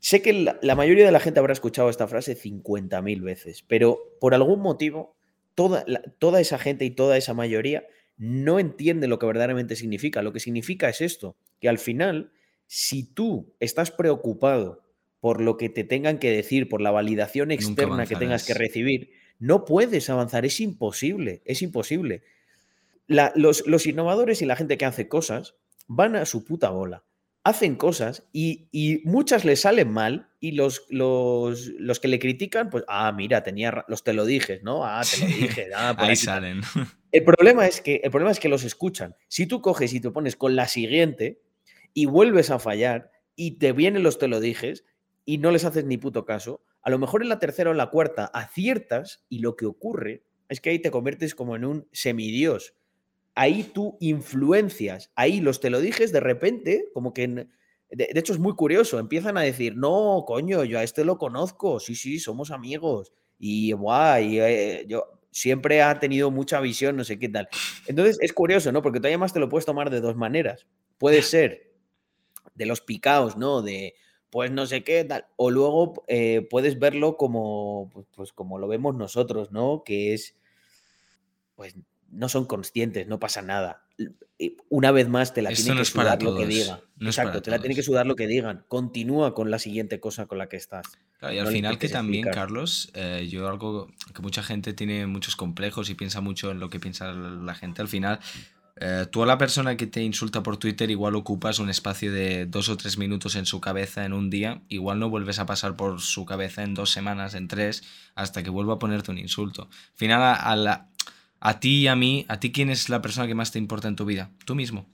Sé 0.00 0.22
que 0.22 0.32
la, 0.32 0.74
mayoría 0.74 1.04
de 1.04 1.12
la 1.12 1.20
gente 1.20 1.40
habrá 1.40 1.52
escuchado 1.52 1.90
esta 1.90 2.08
frase 2.08 2.36
50.000 2.36 3.22
veces, 3.22 3.62
pero 3.68 3.98
por 4.18 4.34
algún 4.34 4.60
motivo 4.60 5.14
toda, 5.54 5.84
toda 6.18 6.40
esa 6.40 6.58
gente 6.58 6.84
y 6.84 6.90
toda 6.90 7.16
esa 7.16 7.34
mayoría 7.34 7.84
no 8.16 8.58
entiende 8.58 9.08
lo 9.08 9.18
que 9.18 9.26
verdaderamente 9.26 9.76
significa. 9.76 10.22
Lo 10.22 10.32
que 10.32 10.40
significa 10.40 10.88
es 10.88 11.00
esto, 11.00 11.36
que 11.60 11.68
al 11.68 11.78
final, 11.78 12.32
si 12.66 13.02
tú 13.02 13.54
estás 13.60 13.90
preocupado 13.90 14.82
por 15.20 15.40
lo 15.40 15.56
que 15.56 15.68
te 15.68 15.84
tengan 15.84 16.18
que 16.18 16.30
decir, 16.30 16.68
por 16.68 16.80
la 16.80 16.90
validación 16.90 17.50
externa 17.50 18.06
que 18.06 18.16
tengas 18.16 18.46
que 18.46 18.54
recibir, 18.54 19.10
no 19.38 19.64
puedes 19.64 20.08
avanzar, 20.10 20.44
es 20.44 20.60
imposible, 20.60 21.42
es 21.44 21.62
imposible. 21.62 22.22
los, 23.06 23.86
innovadores 23.86 24.42
y 24.42 24.46
la 24.46 24.56
gente 24.56 24.78
que 24.78 24.84
hace 24.84 25.08
cosas 25.08 25.56
van 25.86 26.16
a 26.16 26.24
su 26.24 26.44
puta 26.44 26.70
bola, 26.70 27.04
hacen 27.44 27.76
cosas 27.76 28.24
y, 28.32 29.00
muchas 29.04 29.44
les 29.44 29.62
salen 29.62 29.90
mal 29.90 30.30
y 30.40 30.52
los, 30.52 30.86
los, 30.90 32.00
que 32.00 32.08
le 32.08 32.18
critican, 32.18 32.70
pues, 32.70 32.84
ah, 32.88 33.12
mira, 33.12 33.42
tenía, 33.42 33.84
los 33.88 34.04
te 34.04 34.12
lo 34.12 34.24
dije, 34.24 34.60
¿no? 34.62 34.84
Ah, 34.84 35.02
te 35.08 35.20
lo 35.20 35.26
dije. 35.26 35.68
Ah, 35.74 35.94
Ahí 35.98 36.16
salen. 36.16 36.60
El 37.12 37.24
problema, 37.24 37.66
es 37.66 37.80
que, 37.80 38.00
el 38.04 38.10
problema 38.12 38.30
es 38.30 38.38
que 38.38 38.48
los 38.48 38.62
escuchan. 38.62 39.16
Si 39.26 39.46
tú 39.46 39.60
coges 39.60 39.92
y 39.94 40.00
te 40.00 40.12
pones 40.12 40.36
con 40.36 40.54
la 40.54 40.68
siguiente 40.68 41.42
y 41.92 42.06
vuelves 42.06 42.50
a 42.50 42.60
fallar 42.60 43.10
y 43.34 43.58
te 43.58 43.72
vienen 43.72 44.04
los 44.04 44.18
te 44.18 44.28
lo 44.28 44.38
dijes 44.38 44.84
y 45.24 45.38
no 45.38 45.50
les 45.50 45.64
haces 45.64 45.84
ni 45.84 45.96
puto 45.96 46.24
caso, 46.24 46.62
a 46.82 46.90
lo 46.90 47.00
mejor 47.00 47.22
en 47.22 47.28
la 47.28 47.40
tercera 47.40 47.70
o 47.70 47.72
en 47.72 47.78
la 47.78 47.90
cuarta 47.90 48.26
aciertas 48.26 49.24
y 49.28 49.40
lo 49.40 49.56
que 49.56 49.66
ocurre 49.66 50.22
es 50.48 50.60
que 50.60 50.70
ahí 50.70 50.78
te 50.78 50.92
conviertes 50.92 51.34
como 51.34 51.56
en 51.56 51.64
un 51.64 51.88
semidios. 51.90 52.74
Ahí 53.40 53.62
tú 53.62 53.96
influencias, 54.00 55.10
ahí 55.14 55.40
los 55.40 55.60
te 55.60 55.70
lo 55.70 55.80
dijes 55.80 56.12
de 56.12 56.20
repente, 56.20 56.90
como 56.92 57.14
que... 57.14 57.46
De, 57.88 58.08
hecho, 58.14 58.34
es 58.34 58.38
muy 58.38 58.54
curioso. 58.54 58.98
Empiezan 58.98 59.38
a 59.38 59.40
decir, 59.40 59.76
no, 59.76 60.24
coño, 60.26 60.62
yo 60.62 60.78
a 60.78 60.84
este 60.84 61.04
lo 61.06 61.16
conozco, 61.16 61.80
sí, 61.80 61.94
sí, 61.96 62.20
somos 62.20 62.50
amigos. 62.50 63.12
Y 63.38 63.72
guay, 63.72 64.38
eh, 64.38 64.84
yo 64.86 65.06
siempre 65.30 65.80
ha 65.80 65.98
tenido 65.98 66.30
mucha 66.30 66.60
visión, 66.60 66.96
no 66.96 67.02
sé 67.02 67.18
qué 67.18 67.30
tal. 67.30 67.48
Entonces 67.86 68.18
es 68.20 68.34
curioso, 68.34 68.70
¿no? 68.72 68.82
Porque 68.82 69.00
tú 69.00 69.06
además 69.08 69.32
te 69.32 69.40
lo 69.40 69.48
puedes 69.48 69.64
tomar 69.64 69.88
de 69.88 70.00
dos 70.00 70.16
maneras. 70.16 70.66
Puede 70.98 71.22
ser 71.22 71.72
de 72.54 72.66
los 72.66 72.82
picaos, 72.82 73.38
¿no? 73.38 73.62
De 73.62 73.94
pues 74.28 74.52
no 74.52 74.66
sé 74.66 74.84
qué 74.84 75.02
tal. 75.04 75.24
O 75.36 75.50
luego 75.50 76.04
eh, 76.08 76.46
puedes 76.48 76.78
verlo 76.78 77.16
como, 77.16 77.88
pues, 77.90 78.06
pues, 78.14 78.32
como 78.32 78.58
lo 78.58 78.68
vemos 78.68 78.94
nosotros, 78.94 79.50
¿no? 79.50 79.82
Que 79.82 80.12
es, 80.14 80.36
pues 81.56 81.74
no 82.10 82.28
son 82.28 82.46
conscientes, 82.46 83.06
no 83.06 83.18
pasa 83.18 83.42
nada. 83.42 83.84
Una 84.68 84.90
vez 84.90 85.08
más 85.08 85.34
te 85.34 85.42
la 85.42 85.50
tiene 85.50 85.76
que 85.76 85.84
sudar 85.84 86.22
lo 86.22 86.36
que 86.36 86.46
digan. 86.46 86.80
Exacto, 87.00 87.42
te 87.42 87.50
la 87.50 87.58
tiene 87.58 87.74
que 87.74 87.82
sudar 87.82 88.06
lo 88.06 88.16
que 88.16 88.26
digan. 88.26 88.64
Continúa 88.68 89.34
con 89.34 89.50
la 89.50 89.58
siguiente 89.58 90.00
cosa 90.00 90.26
con 90.26 90.38
la 90.38 90.48
que 90.48 90.56
estás. 90.56 90.86
y 91.22 91.38
al 91.38 91.48
final 91.48 91.78
que 91.78 91.88
también, 91.88 92.26
Carlos, 92.32 92.90
eh, 92.94 93.28
yo 93.30 93.48
algo 93.48 93.88
que 94.14 94.22
mucha 94.22 94.42
gente 94.42 94.72
tiene 94.72 95.06
muchos 95.06 95.36
complejos 95.36 95.90
y 95.90 95.94
piensa 95.94 96.20
mucho 96.20 96.50
en 96.50 96.60
lo 96.60 96.70
que 96.70 96.80
piensa 96.80 97.12
la 97.12 97.54
gente, 97.54 97.82
al 97.82 97.88
final 97.88 98.20
eh, 98.82 99.06
tú 99.10 99.22
a 99.22 99.26
la 99.26 99.36
persona 99.36 99.76
que 99.76 99.86
te 99.86 100.02
insulta 100.02 100.42
por 100.42 100.56
Twitter 100.56 100.90
igual 100.90 101.14
ocupas 101.14 101.58
un 101.58 101.68
espacio 101.68 102.10
de 102.10 102.46
dos 102.46 102.70
o 102.70 102.78
tres 102.78 102.96
minutos 102.96 103.36
en 103.36 103.44
su 103.44 103.60
cabeza 103.60 104.06
en 104.06 104.14
un 104.14 104.30
día, 104.30 104.62
igual 104.68 104.98
no 104.98 105.10
vuelves 105.10 105.38
a 105.38 105.44
pasar 105.44 105.76
por 105.76 106.00
su 106.00 106.24
cabeza 106.24 106.62
en 106.62 106.72
dos 106.72 106.90
semanas, 106.90 107.34
en 107.34 107.46
tres, 107.46 107.82
hasta 108.14 108.42
que 108.42 108.48
vuelva 108.48 108.74
a 108.74 108.78
ponerte 108.78 109.10
un 109.10 109.18
insulto. 109.18 109.64
Al 109.70 109.96
final, 109.96 110.22
a, 110.22 110.56
la, 110.56 110.88
a 111.40 111.60
ti 111.60 111.80
y 111.80 111.86
a 111.88 111.96
mí, 111.96 112.26
¿a 112.28 112.38
ti 112.38 112.52
quién 112.52 112.70
es 112.70 112.88
la 112.88 113.02
persona 113.02 113.26
que 113.26 113.34
más 113.34 113.52
te 113.52 113.58
importa 113.58 113.88
en 113.88 113.96
tu 113.96 114.04
vida? 114.04 114.30
Tú 114.44 114.54
mismo. 114.54 114.86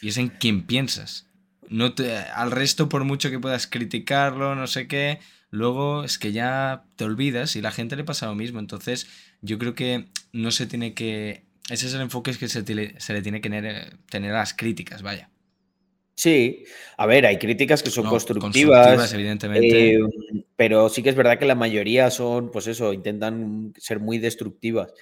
Y 0.00 0.08
es 0.08 0.16
en 0.16 0.28
quien 0.28 0.62
piensas. 0.62 1.26
No 1.68 1.94
te, 1.94 2.16
al 2.16 2.50
resto, 2.50 2.88
por 2.88 3.04
mucho 3.04 3.30
que 3.30 3.38
puedas 3.38 3.66
criticarlo, 3.66 4.54
no 4.54 4.66
sé 4.66 4.88
qué, 4.88 5.20
luego 5.50 6.04
es 6.04 6.18
que 6.18 6.32
ya 6.32 6.84
te 6.96 7.04
olvidas 7.04 7.56
y 7.56 7.60
la 7.60 7.70
gente 7.70 7.96
le 7.96 8.04
pasa 8.04 8.26
lo 8.26 8.34
mismo. 8.34 8.58
Entonces, 8.58 9.06
yo 9.40 9.58
creo 9.58 9.74
que 9.74 10.06
no 10.32 10.50
se 10.50 10.66
tiene 10.66 10.94
que 10.94 11.44
ese 11.70 11.86
es 11.86 11.94
el 11.94 12.00
enfoque 12.00 12.32
que 12.36 12.48
se, 12.48 12.62
le 12.62 13.22
tiene 13.22 13.40
que 13.40 13.48
tener, 14.10 14.30
a 14.30 14.38
las 14.38 14.54
críticas, 14.54 15.02
vaya. 15.02 15.30
Sí, 16.14 16.64
a 16.96 17.06
ver, 17.06 17.24
hay 17.24 17.38
críticas 17.38 17.82
que 17.82 17.90
son 17.90 18.06
constructivas, 18.06 19.12
evidentemente. 19.14 19.94
Eh, 19.94 20.00
pero 20.56 20.88
sí 20.88 21.02
que 21.02 21.10
es 21.10 21.16
verdad 21.16 21.38
que 21.38 21.46
la 21.46 21.54
mayoría 21.54 22.10
son, 22.10 22.50
pues 22.50 22.66
eso, 22.66 22.92
intentan 22.92 23.72
ser 23.78 24.00
muy 24.00 24.18
destructivas. 24.18 24.92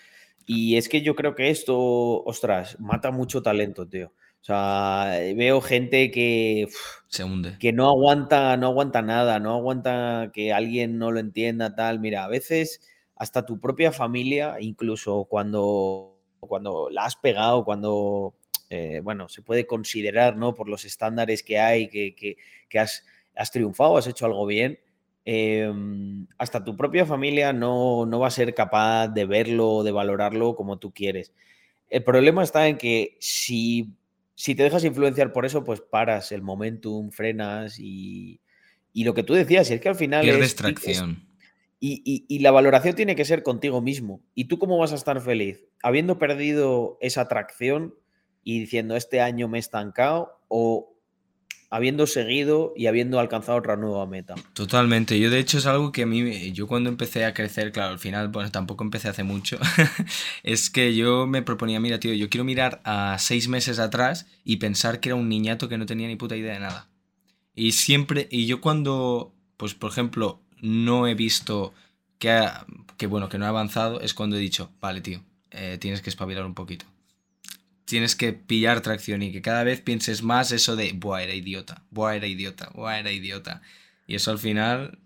Y 0.52 0.76
es 0.76 0.88
que 0.88 1.02
yo 1.02 1.14
creo 1.14 1.34
que 1.34 1.50
esto, 1.50 2.24
ostras, 2.24 2.78
mata 2.80 3.10
mucho 3.10 3.42
talento, 3.42 3.86
tío. 3.88 4.12
O 4.40 4.44
sea, 4.44 5.18
veo 5.36 5.60
gente 5.60 6.10
que 6.10 6.66
se 7.08 7.24
hunde. 7.24 7.56
Que 7.58 7.72
no 7.72 7.88
aguanta, 7.88 8.56
no 8.56 8.68
aguanta 8.68 9.02
nada, 9.02 9.38
no 9.38 9.54
aguanta 9.54 10.30
que 10.32 10.52
alguien 10.52 10.98
no 10.98 11.12
lo 11.12 11.20
entienda, 11.20 11.74
tal. 11.74 12.00
Mira, 12.00 12.24
a 12.24 12.28
veces 12.28 12.80
hasta 13.16 13.44
tu 13.44 13.60
propia 13.60 13.92
familia, 13.92 14.56
incluso 14.60 15.26
cuando 15.26 16.10
cuando 16.40 16.88
la 16.90 17.04
has 17.04 17.16
pegado, 17.16 17.64
cuando, 17.64 18.34
eh, 18.70 19.00
bueno, 19.02 19.28
se 19.28 19.42
puede 19.42 19.66
considerar, 19.66 20.36
¿no? 20.36 20.54
Por 20.54 20.68
los 20.68 20.84
estándares 20.84 21.42
que 21.42 21.58
hay, 21.58 21.88
que, 21.88 22.36
has, 22.78 23.02
triunfado, 23.52 23.96
has 23.96 24.06
hecho 24.06 24.26
algo 24.26 24.46
bien, 24.46 24.80
em, 25.32 26.26
hasta 26.38 26.64
tu 26.64 26.76
propia 26.76 27.06
familia 27.06 27.52
no, 27.52 28.08
va 28.18 28.26
a 28.26 28.32
ser 28.32 28.52
capaz 28.52 29.06
de 29.06 29.26
verlo, 29.26 29.84
de 29.84 29.92
valorarlo 29.92 30.56
como 30.56 30.80
tú 30.80 30.92
quieres. 30.92 31.32
El 31.88 32.02
problema 32.02 32.42
está 32.42 32.66
en 32.66 32.76
que 32.76 33.16
si, 33.20 33.94
si 34.34 34.56
te 34.56 34.64
dejas 34.64 34.82
influenciar 34.82 35.32
por 35.32 35.46
eso, 35.46 35.62
pues 35.62 35.80
paras 35.80 36.32
el 36.32 36.42
momentum, 36.42 37.12
frenas 37.12 37.78
y, 37.78 38.40
y 38.92 39.04
lo 39.04 39.14
que 39.14 39.22
tú 39.22 39.34
decías, 39.34 39.70
es 39.70 39.80
que 39.80 39.88
al 39.88 39.94
final... 39.94 40.24
Pierdes 40.24 40.56
tracción. 40.56 41.28
Y, 41.78 42.40
la 42.40 42.50
valoración 42.50 42.94
tiene 42.96 43.14
que 43.14 43.24
ser 43.24 43.42
contigo 43.42 43.80
mismo. 43.80 44.20
¿Y 44.34 44.46
tú 44.46 44.58
cómo 44.58 44.78
vas 44.78 44.92
a 44.92 44.96
estar 44.96 45.20
feliz? 45.20 45.64
¿Habiendo 45.82 46.18
perdido 46.18 46.98
esa 47.00 47.22
atracción 47.22 47.94
y 48.42 48.60
diciendo 48.60 48.96
este 48.96 49.20
año 49.20 49.48
me 49.48 49.58
he 49.58 49.60
estancado 49.60 50.40
o 50.48 50.92
habiendo 51.70 52.08
seguido 52.08 52.72
y 52.76 52.86
habiendo 52.86 53.20
alcanzado 53.20 53.58
otra 53.58 53.76
nueva 53.76 54.04
meta? 54.06 54.34
Totalmente. 54.52 55.18
Yo 55.18 55.30
de 55.30 55.38
hecho 55.38 55.58
es 55.58 55.66
algo 55.66 55.92
que 55.92 56.02
a 56.02 56.06
mí, 56.06 56.52
yo 56.52 56.66
cuando 56.66 56.90
empecé 56.90 57.24
a 57.24 57.32
crecer, 57.32 57.70
claro, 57.70 57.92
al 57.92 57.98
final, 58.00 58.28
bueno, 58.28 58.50
tampoco 58.50 58.82
empecé 58.82 59.08
hace 59.08 59.22
mucho, 59.22 59.58
es 60.42 60.68
que 60.68 60.94
yo 60.94 61.26
me 61.26 61.42
proponía, 61.42 61.78
mira, 61.80 62.00
tío, 62.00 62.12
yo 62.12 62.28
quiero 62.28 62.44
mirar 62.44 62.80
a 62.84 63.16
seis 63.18 63.48
meses 63.48 63.78
atrás 63.78 64.26
y 64.44 64.56
pensar 64.56 65.00
que 65.00 65.10
era 65.10 65.16
un 65.16 65.28
niñato 65.28 65.68
que 65.68 65.78
no 65.78 65.86
tenía 65.86 66.08
ni 66.08 66.16
puta 66.16 66.36
idea 66.36 66.54
de 66.54 66.60
nada. 66.60 66.88
Y 67.54 67.72
siempre, 67.72 68.28
y 68.30 68.46
yo 68.46 68.60
cuando, 68.60 69.32
pues 69.56 69.74
por 69.74 69.90
ejemplo, 69.90 70.42
no 70.60 71.06
he 71.06 71.14
visto 71.14 71.72
que, 72.18 72.46
que, 72.96 73.06
bueno, 73.06 73.28
que 73.28 73.38
no 73.38 73.44
he 73.44 73.48
avanzado, 73.48 74.00
es 74.00 74.12
cuando 74.12 74.36
he 74.36 74.40
dicho, 74.40 74.72
vale, 74.80 75.00
tío, 75.00 75.22
eh, 75.52 75.78
tienes 75.80 76.02
que 76.02 76.10
espabilar 76.10 76.44
un 76.44 76.54
poquito. 76.54 76.86
Tienes 77.90 78.14
que 78.14 78.32
pillar 78.32 78.82
tracción 78.82 79.20
y 79.20 79.32
que 79.32 79.42
cada 79.42 79.64
vez 79.64 79.80
pienses 79.80 80.22
más 80.22 80.52
eso 80.52 80.76
de, 80.76 80.92
buah, 80.94 81.24
era 81.24 81.34
idiota, 81.34 81.82
buah, 81.90 82.14
era 82.14 82.28
idiota, 82.28 82.70
buah, 82.72 83.00
era 83.00 83.10
idiota. 83.10 83.62
Y 84.06 84.14
eso 84.14 84.30
al 84.30 84.38
final... 84.38 85.00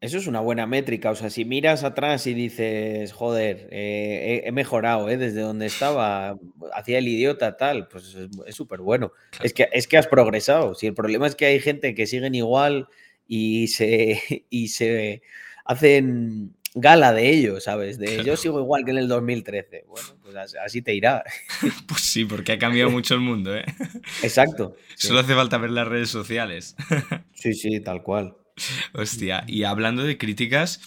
Eso 0.00 0.18
es 0.18 0.26
una 0.26 0.40
buena 0.40 0.66
métrica, 0.66 1.12
o 1.12 1.14
sea, 1.14 1.30
si 1.30 1.44
miras 1.44 1.84
atrás 1.84 2.26
y 2.26 2.34
dices, 2.34 3.12
joder, 3.12 3.68
eh, 3.70 4.42
he, 4.44 4.50
mejorado, 4.50 5.08
eh, 5.08 5.16
desde 5.16 5.42
donde 5.42 5.66
estaba, 5.66 6.36
hacía 6.72 6.98
el 6.98 7.06
idiota 7.06 7.56
tal, 7.56 7.86
pues 7.86 8.16
es 8.46 8.54
súper 8.56 8.80
bueno. 8.80 9.12
Es, 9.40 9.54
que, 9.54 9.68
es 9.70 9.86
que 9.86 9.96
has 9.96 10.08
progresado. 10.08 10.74
Si 10.74 10.88
el 10.88 10.94
problema 10.94 11.28
es 11.28 11.36
que 11.36 11.46
hay 11.46 11.60
gente 11.60 11.94
que 11.94 12.08
siguen 12.08 12.34
igual 12.34 12.88
y 13.28 13.68
se, 13.68 14.44
y 14.50 14.68
se 14.68 15.22
hacen 15.64 16.56
gala 16.74 17.12
de 17.12 17.30
ello, 17.30 17.60
¿sabes? 17.60 17.98
De 17.98 18.24
yo 18.24 18.36
sigo 18.36 18.60
igual 18.60 18.84
que 18.84 18.90
en 18.90 18.98
el 18.98 19.08
2013. 19.08 19.84
Bueno, 19.88 20.08
pues 20.22 20.36
así 20.64 20.82
te 20.82 20.94
irá. 20.94 21.24
Pues 21.86 22.02
sí, 22.02 22.24
porque 22.24 22.52
ha 22.52 22.58
cambiado 22.58 22.90
mucho 22.90 23.14
el 23.14 23.20
mundo, 23.20 23.54
¿eh? 23.54 23.64
Exacto. 24.22 24.76
Solo 24.96 25.20
hace 25.20 25.34
falta 25.34 25.58
ver 25.58 25.70
las 25.70 25.88
redes 25.88 26.10
sociales. 26.10 26.76
Sí, 27.34 27.54
sí, 27.54 27.78
tal 27.78 28.02
cual. 28.02 28.36
Hostia, 28.92 29.44
y 29.46 29.62
hablando 29.62 30.02
de 30.02 30.18
críticas, 30.18 30.80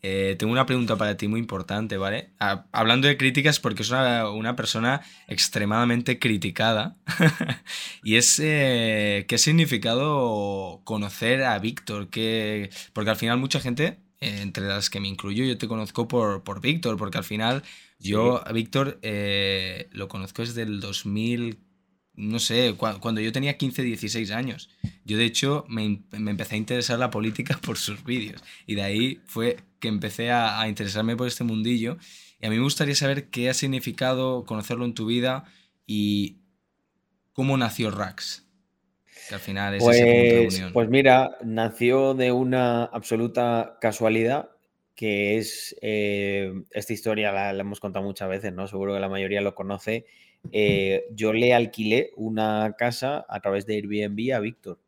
eh, 0.00 0.36
tengo 0.38 0.52
una 0.52 0.64
pregunta 0.64 0.96
para 0.96 1.18
ti 1.18 1.28
muy 1.28 1.38
importante, 1.38 1.98
¿vale? 1.98 2.30
hablando 2.72 3.08
de 3.08 3.18
críticas, 3.18 3.60
porque 3.60 3.82
es 3.82 3.90
una, 3.90 4.56
persona 4.56 5.02
extremadamente 5.26 6.18
criticada. 6.18 6.96
y 8.02 8.16
es, 8.16 8.40
eh, 8.42 9.26
¿qué 9.28 9.36
significado 9.36 10.80
conocer 10.84 11.42
a 11.42 11.58
Víctor? 11.58 12.08
Porque 12.08 12.70
al 13.10 13.16
final 13.16 13.38
mucha 13.38 13.60
gente, 13.60 13.98
entre 14.20 14.66
las 14.66 14.90
que 14.90 15.00
me 15.00 15.08
incluyo, 15.08 15.44
yo 15.44 15.58
te 15.58 15.68
conozco 15.68 16.08
por, 16.08 16.42
por 16.42 16.60
Víctor, 16.60 16.96
porque 16.96 17.18
al 17.18 17.24
final 17.24 17.62
yo 17.98 18.46
a 18.46 18.52
Víctor 18.52 19.00
lo 19.92 20.08
conozco 20.08 20.42
desde 20.42 20.62
el 20.62 20.80
2000 20.80 21.58
no 22.18 22.40
sé, 22.40 22.74
cuando 22.76 23.20
yo 23.20 23.30
tenía 23.30 23.56
15, 23.56 23.82
16 23.82 24.32
años. 24.32 24.70
Yo 25.04 25.16
de 25.16 25.24
hecho 25.24 25.64
me, 25.68 26.02
me 26.10 26.32
empecé 26.32 26.56
a 26.56 26.58
interesar 26.58 26.98
la 26.98 27.10
política 27.10 27.58
por 27.62 27.78
sus 27.78 28.04
vídeos 28.04 28.42
y 28.66 28.74
de 28.74 28.82
ahí 28.82 29.20
fue 29.26 29.58
que 29.78 29.86
empecé 29.86 30.32
a, 30.32 30.60
a, 30.60 30.68
interesarme 30.68 31.16
por 31.16 31.28
este 31.28 31.44
mundillo 31.44 31.96
y 32.40 32.46
a 32.46 32.50
mí 32.50 32.56
me 32.56 32.62
gustaría 32.62 32.96
saber 32.96 33.30
qué 33.30 33.48
ha 33.48 33.54
significado 33.54 34.44
conocerlo 34.44 34.84
en 34.84 34.94
tu 34.94 35.06
vida 35.06 35.44
y 35.86 36.38
cómo 37.32 37.56
nació 37.56 37.92
Rax. 37.92 38.47
Que 39.28 39.34
al 39.34 39.40
final 39.40 39.74
es 39.74 39.82
pues, 39.82 40.00
ese 40.00 40.70
Pues 40.72 40.88
mira, 40.88 41.36
nació 41.44 42.14
de 42.14 42.32
una 42.32 42.84
absoluta 42.84 43.76
casualidad 43.80 44.50
que 44.94 45.38
es 45.38 45.76
eh, 45.80 46.52
esta 46.72 46.92
historia 46.92 47.30
la, 47.30 47.52
la, 47.52 47.60
hemos 47.60 47.78
contado 47.78 48.04
muchas 48.04 48.28
veces, 48.28 48.52
¿no? 48.52 48.66
Seguro 48.66 48.94
que 48.94 49.00
la 49.00 49.08
mayoría 49.08 49.40
lo 49.40 49.54
conoce 49.54 50.06
eh, 50.52 51.06
yo 51.12 51.32
le 51.32 51.54
alquilé 51.54 52.12
una 52.16 52.74
casa 52.78 53.26
a 53.28 53.40
través 53.40 53.66
de 53.66 53.74
Airbnb 53.74 54.34
a 54.34 54.40
Víctor. 54.40 54.80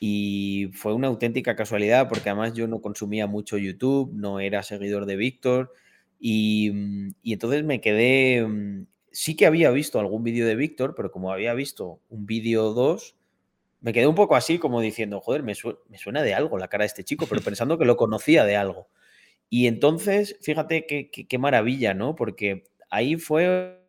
Y 0.00 0.70
fue 0.74 0.92
una 0.92 1.08
auténtica 1.08 1.56
casualidad 1.56 2.08
porque 2.08 2.28
además 2.28 2.54
yo 2.54 2.66
no 2.68 2.80
consumía 2.80 3.26
mucho 3.26 3.56
YouTube, 3.58 4.12
no 4.14 4.40
era 4.40 4.62
seguidor 4.62 5.06
de 5.06 5.16
Víctor 5.16 5.72
y, 6.20 6.70
mm, 6.72 7.14
entonces 7.24 7.64
me 7.64 7.80
quedé, 7.80 8.44
mm, 8.46 8.86
sí 9.12 9.36
que 9.36 9.46
había 9.46 9.70
visto 9.70 9.98
algún 10.00 10.22
vídeo 10.24 10.46
de 10.46 10.56
Víctor, 10.56 10.94
pero 10.94 11.10
como 11.10 11.32
había 11.32 11.54
visto 11.54 12.00
un 12.10 12.26
vídeo 12.26 12.66
o 12.66 12.74
dos, 12.74 13.16
me 13.84 13.92
quedé 13.92 14.06
un 14.06 14.14
poco 14.14 14.34
así 14.34 14.58
como 14.58 14.80
diciendo, 14.80 15.20
joder, 15.20 15.42
me, 15.42 15.54
suena 15.54 16.22
de 16.22 16.32
algo 16.32 16.56
la 16.56 16.68
cara 16.68 16.84
de 16.84 16.86
este 16.86 17.04
chico, 17.04 17.26
pero 17.28 17.42
pensando 17.42 17.76
que 17.76 17.84
lo 17.84 17.98
conocía 17.98 18.46
de 18.46 18.56
algo. 18.56 18.88
Y 19.50 19.66
entonces, 19.66 20.38
fíjate 20.40 20.86
qué 20.86 21.38
maravilla, 21.38 21.92
¿no? 21.92 22.14
Porque 22.14 22.64
ahí 22.88 23.16
fue 23.16 23.84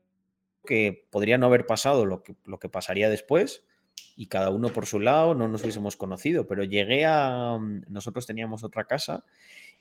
que 0.66 1.08
podría 1.10 1.38
no 1.38 1.46
haber 1.46 1.66
pasado 1.66 2.06
lo 2.06 2.24
que, 2.24 2.36
lo 2.43 2.60
que 2.60 2.68
pasaría 2.68 3.10
después 3.10 3.64
y 4.18 4.28
cada 4.28 4.50
uno 4.50 4.68
por 4.70 4.86
su 4.86 5.00
lado 5.00 5.34
no 5.34 5.48
nos 5.48 5.62
hubiésemos 5.62 5.96
conocido, 5.96 6.46
pero 6.46 6.66
llegué 6.66 7.06
a, 7.06 7.58
mm, 7.58 7.84
nosotros 7.88 8.26
teníamos 8.26 8.66
otra 8.66 8.84
casa 8.84 9.24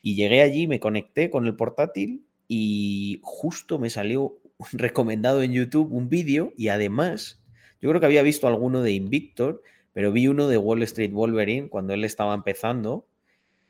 y 0.01 0.15
llegué 0.15 0.43
allí, 0.43 0.69
me 0.69 0.79
conecté 0.79 1.29
con 1.29 1.45
el 1.47 1.57
portátil 1.57 2.25
y 2.47 3.19
justo 3.25 3.81
me 3.81 3.91
salió 3.91 4.39
recomendado 4.73 5.43
en 5.43 5.53
YouTube 5.53 5.93
un 5.93 6.09
vídeo 6.09 6.53
y 6.57 6.69
además, 6.69 7.43
yo 7.81 7.89
creo 7.89 8.01
que 8.01 8.07
había 8.07 8.23
visto 8.23 8.47
alguno 8.47 8.81
de 8.81 8.93
Invictor, 8.93 9.63
pero 9.95 10.13
vi 10.13 10.29
uno 10.29 10.49
de 10.49 10.59
Wall 10.59 10.83
Street 10.83 11.13
Wolverine 11.13 11.71
cuando 11.71 11.95
él 11.95 12.05
estaba 12.05 12.35
empezando 12.35 13.07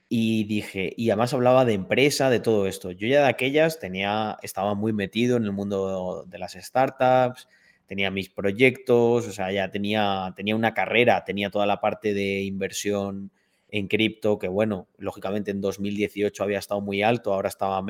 y 0.08 0.44
dije, 0.44 0.92
y 0.96 1.10
además 1.10 1.34
hablaba 1.34 1.64
de 1.64 1.74
empresa, 1.74 2.30
de 2.30 2.40
todo 2.40 2.66
esto. 2.66 2.90
Yo 2.90 3.06
ya 3.06 3.22
de 3.22 3.28
aquellas 3.28 3.78
tenía, 3.78 4.38
estaba 4.42 4.74
muy 4.74 4.92
metido 4.92 5.36
en 5.36 5.44
el 5.44 5.52
mundo 5.52 6.24
de 6.26 6.38
las 6.38 6.54
startups, 6.54 7.46
tenía 7.86 8.10
mis 8.10 8.30
proyectos, 8.30 9.28
o 9.28 9.32
sea, 9.32 9.52
ya 9.52 9.70
tenía, 9.70 10.32
tenía 10.34 10.56
una 10.56 10.72
carrera, 10.72 11.24
tenía 11.24 11.50
toda 11.50 11.66
la 11.66 11.80
parte 11.80 12.14
de 12.14 12.42
inversión 12.42 13.30
en 13.68 13.88
cripto, 13.88 14.38
que 14.38 14.48
bueno, 14.48 14.88
lógicamente 14.98 15.50
en 15.50 15.60
2018 15.60 16.42
había 16.42 16.58
estado 16.58 16.80
muy 16.80 17.02
alto, 17.02 17.34
ahora 17.34 17.48
estaba, 17.48 17.84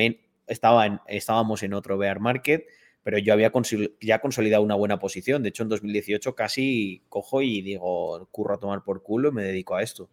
estaba 0.47 1.05
estábamos 1.07 1.63
en 1.63 1.75
otro 1.75 1.99
bear 1.99 2.19
market, 2.19 2.65
pero 3.05 3.19
yo 3.19 3.35
había 3.35 3.53
ya 4.01 4.21
consolidado 4.21 4.63
una 4.63 4.75
buena 4.75 4.99
posición. 4.99 5.43
De 5.43 5.51
hecho, 5.51 5.63
en 5.63 5.69
2018 5.69 6.35
casi 6.35 7.03
cojo 7.09 7.43
y 7.43 7.61
digo, 7.61 8.27
curro 8.33 8.55
a 8.55 8.59
tomar 8.59 8.83
por 8.83 9.03
culo 9.03 9.29
y 9.29 9.33
me 9.33 9.45
dedico 9.45 9.77
a 9.77 9.83
esto. 9.83 10.11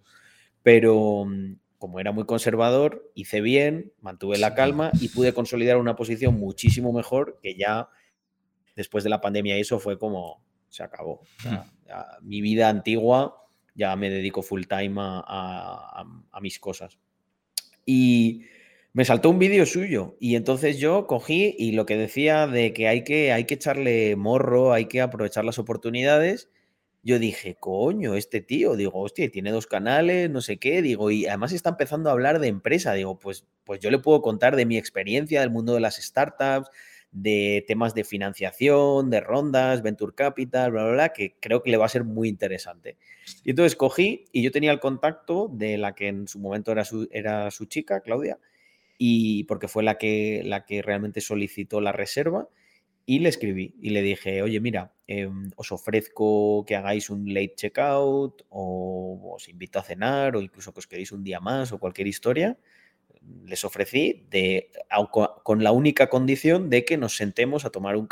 Pero 0.61 1.25
mm, 1.25 1.55
como 1.77 1.99
era 1.99 2.11
muy 2.11 2.25
conservador, 2.25 3.09
hice 3.15 3.39
bien, 3.39 3.93
mantuve 4.01 4.37
la 4.37 4.53
calma 4.53 4.91
y 4.99 5.07
pude 5.07 5.33
consolidar 5.33 5.77
una 5.77 5.95
posición 5.95 6.35
muchísimo 6.35 6.91
mejor 6.91 7.39
que 7.41 7.55
ya 7.55 7.89
después 8.75 9.03
de 9.03 9.09
la 9.09 9.21
pandemia 9.21 9.57
eso 9.57 9.79
fue 9.79 9.97
como 9.97 10.43
se 10.67 10.83
acabó. 10.83 11.21
mi 12.21 12.41
vida 12.41 12.69
antigua 12.69 13.47
ya 13.73 13.95
me 13.95 14.09
dedico 14.09 14.41
full 14.41 14.63
time 14.63 14.95
a, 14.99 16.03
mis 16.41 16.59
cosas. 16.59 16.99
Y 17.85 18.43
me 18.93 19.05
saltó 19.05 19.29
un 19.29 19.39
vídeo 19.39 19.65
suyo 19.65 20.17
y 20.19 20.35
entonces 20.35 20.77
yo 20.77 21.07
cogí 21.07 21.55
y 21.57 21.71
lo 21.71 21.85
que 21.85 21.95
decía 21.97 22.47
de 22.47 22.73
que 22.73 22.87
hay 22.87 23.03
que, 23.03 23.31
hay 23.31 23.45
que 23.45 23.53
echarle 23.53 24.15
morro, 24.17 24.73
hay 24.73 24.85
que 24.85 25.01
aprovechar 25.01 25.45
las 25.45 25.59
oportunidades. 25.59 26.49
Yo 27.03 27.17
dije, 27.17 27.55
coño, 27.59 28.15
este 28.15 28.41
tío, 28.41 28.75
digo, 28.75 28.99
hostia, 28.99 29.31
tiene 29.31 29.51
dos 29.51 29.65
canales, 29.65 30.29
no 30.29 30.41
sé 30.41 30.57
qué, 30.57 30.81
digo, 30.81 31.09
y 31.09 31.25
además 31.25 31.51
está 31.51 31.71
empezando 31.71 32.09
a 32.09 32.13
hablar 32.13 32.39
de 32.39 32.47
empresa, 32.47 32.93
digo, 32.93 33.17
pues, 33.17 33.47
pues 33.63 33.79
yo 33.79 33.89
le 33.89 33.97
puedo 33.97 34.21
contar 34.21 34.55
de 34.55 34.65
mi 34.65 34.77
experiencia 34.77 35.39
del 35.39 35.49
mundo 35.49 35.73
de 35.73 35.79
las 35.79 35.95
startups, 35.95 36.69
de 37.11 37.65
temas 37.67 37.95
de 37.95 38.03
financiación, 38.03 39.09
de 39.09 39.19
rondas, 39.19 39.81
venture 39.81 40.13
capital, 40.13 40.71
bla, 40.71 40.83
bla, 40.83 40.93
bla, 40.93 41.09
que 41.09 41.35
creo 41.39 41.63
que 41.63 41.71
le 41.71 41.77
va 41.77 41.85
a 41.85 41.89
ser 41.89 42.03
muy 42.03 42.29
interesante. 42.29 42.97
Y 43.43 43.51
entonces 43.51 43.75
cogí 43.75 44.25
y 44.31 44.43
yo 44.43 44.51
tenía 44.51 44.71
el 44.71 44.79
contacto 44.79 45.49
de 45.51 45.77
la 45.77 45.95
que 45.95 46.07
en 46.07 46.27
su 46.27 46.39
momento 46.39 46.71
era 46.71 46.85
su, 46.85 47.07
era 47.11 47.49
su 47.51 47.65
chica, 47.65 48.01
Claudia, 48.01 48.37
y 49.03 49.45
porque 49.45 49.67
fue 49.67 49.81
la 49.81 49.97
que, 49.97 50.43
la 50.45 50.63
que 50.63 50.83
realmente 50.83 51.21
solicitó 51.21 51.81
la 51.81 51.91
reserva. 51.91 52.49
Y 53.03 53.17
le 53.17 53.29
escribí 53.29 53.73
y 53.81 53.89
le 53.89 54.03
dije, 54.03 54.43
oye, 54.43 54.59
mira, 54.59 54.93
em, 55.07 55.49
os 55.55 55.71
ofrezco 55.71 56.63
que 56.67 56.75
hagáis 56.75 57.09
un 57.09 57.33
late 57.33 57.55
checkout 57.55 58.43
o 58.49 59.33
os 59.33 59.49
invito 59.49 59.79
a 59.79 59.83
cenar 59.83 60.35
o 60.35 60.41
incluso 60.41 60.71
que 60.71 60.81
os 60.81 60.85
queréis 60.85 61.11
un 61.11 61.23
día 61.23 61.39
más 61.39 61.71
o 61.71 61.79
cualquier 61.79 62.05
historia 62.05 62.59
les 63.45 63.65
ofrecí 63.65 64.27
de, 64.29 64.71
con 65.43 65.63
la 65.63 65.71
única 65.71 66.09
condición 66.09 66.69
de 66.69 66.85
que 66.85 66.97
nos 66.97 67.15
sentemos 67.15 67.65
a 67.65 67.71
tomar 67.71 67.95
un 67.95 68.07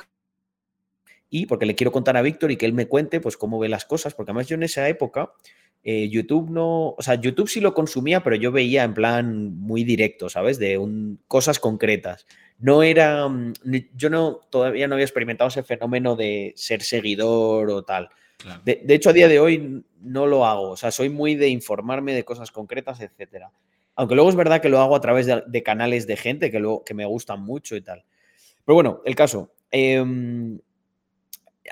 y 1.29 1.45
porque 1.45 1.67
le 1.67 1.75
quiero 1.75 1.91
contar 1.91 2.17
a 2.17 2.23
Víctor 2.23 2.51
y 2.51 2.57
que 2.57 2.65
él 2.65 2.73
me 2.73 2.87
cuente 2.87 3.21
pues 3.21 3.37
cómo 3.37 3.59
ve 3.59 3.69
las 3.69 3.85
cosas, 3.85 4.15
porque 4.15 4.31
además 4.31 4.47
yo 4.47 4.55
en 4.55 4.63
esa 4.63 4.89
época 4.89 5.33
eh, 5.83 6.09
YouTube 6.09 6.49
no, 6.49 6.89
o 6.89 7.01
sea, 7.01 7.15
YouTube 7.15 7.49
sí 7.49 7.61
lo 7.61 7.73
consumía, 7.73 8.21
pero 8.21 8.35
yo 8.35 8.51
veía 8.51 8.83
en 8.83 8.93
plan 8.93 9.57
muy 9.57 9.83
directo, 9.83 10.29
¿sabes? 10.29 10.59
De 10.59 10.77
un, 10.77 11.19
cosas 11.27 11.59
concretas. 11.59 12.25
No 12.59 12.83
era, 12.83 13.27
mm, 13.27 13.53
yo 13.95 14.09
no, 14.09 14.41
todavía 14.49 14.87
no 14.87 14.95
había 14.95 15.05
experimentado 15.05 15.47
ese 15.47 15.63
fenómeno 15.63 16.15
de 16.15 16.53
ser 16.55 16.81
seguidor 16.81 17.69
o 17.69 17.83
tal. 17.83 18.09
De, 18.63 18.81
de, 18.85 18.93
hecho, 18.93 19.09
a 19.09 19.13
día 19.13 19.27
de 19.27 19.39
hoy 19.39 19.83
no 20.01 20.25
lo 20.25 20.45
hago, 20.45 20.69
o 20.69 20.77
sea, 20.77 20.91
soy 20.91 21.09
muy 21.09 21.35
de 21.35 21.49
informarme 21.49 22.13
de 22.13 22.23
cosas 22.23 22.51
concretas, 22.51 23.01
etcétera. 23.01 23.51
Aunque 23.95 24.15
luego 24.15 24.29
es 24.29 24.37
verdad 24.37 24.61
que 24.61 24.69
lo 24.69 24.79
hago 24.79 24.95
a 24.95 25.01
través 25.01 25.25
de, 25.25 25.63
canales 25.63 26.07
de 26.07 26.15
gente 26.15 26.49
que, 26.51 26.63
que 26.85 26.93
me 26.93 27.05
gustan 27.05 27.41
mucho 27.41 27.75
y 27.75 27.81
tal. 27.81 28.05
Pero 28.63 28.75
bueno, 28.75 29.01
el 29.03 29.13
caso. 29.13 29.51
Em, 29.71 30.57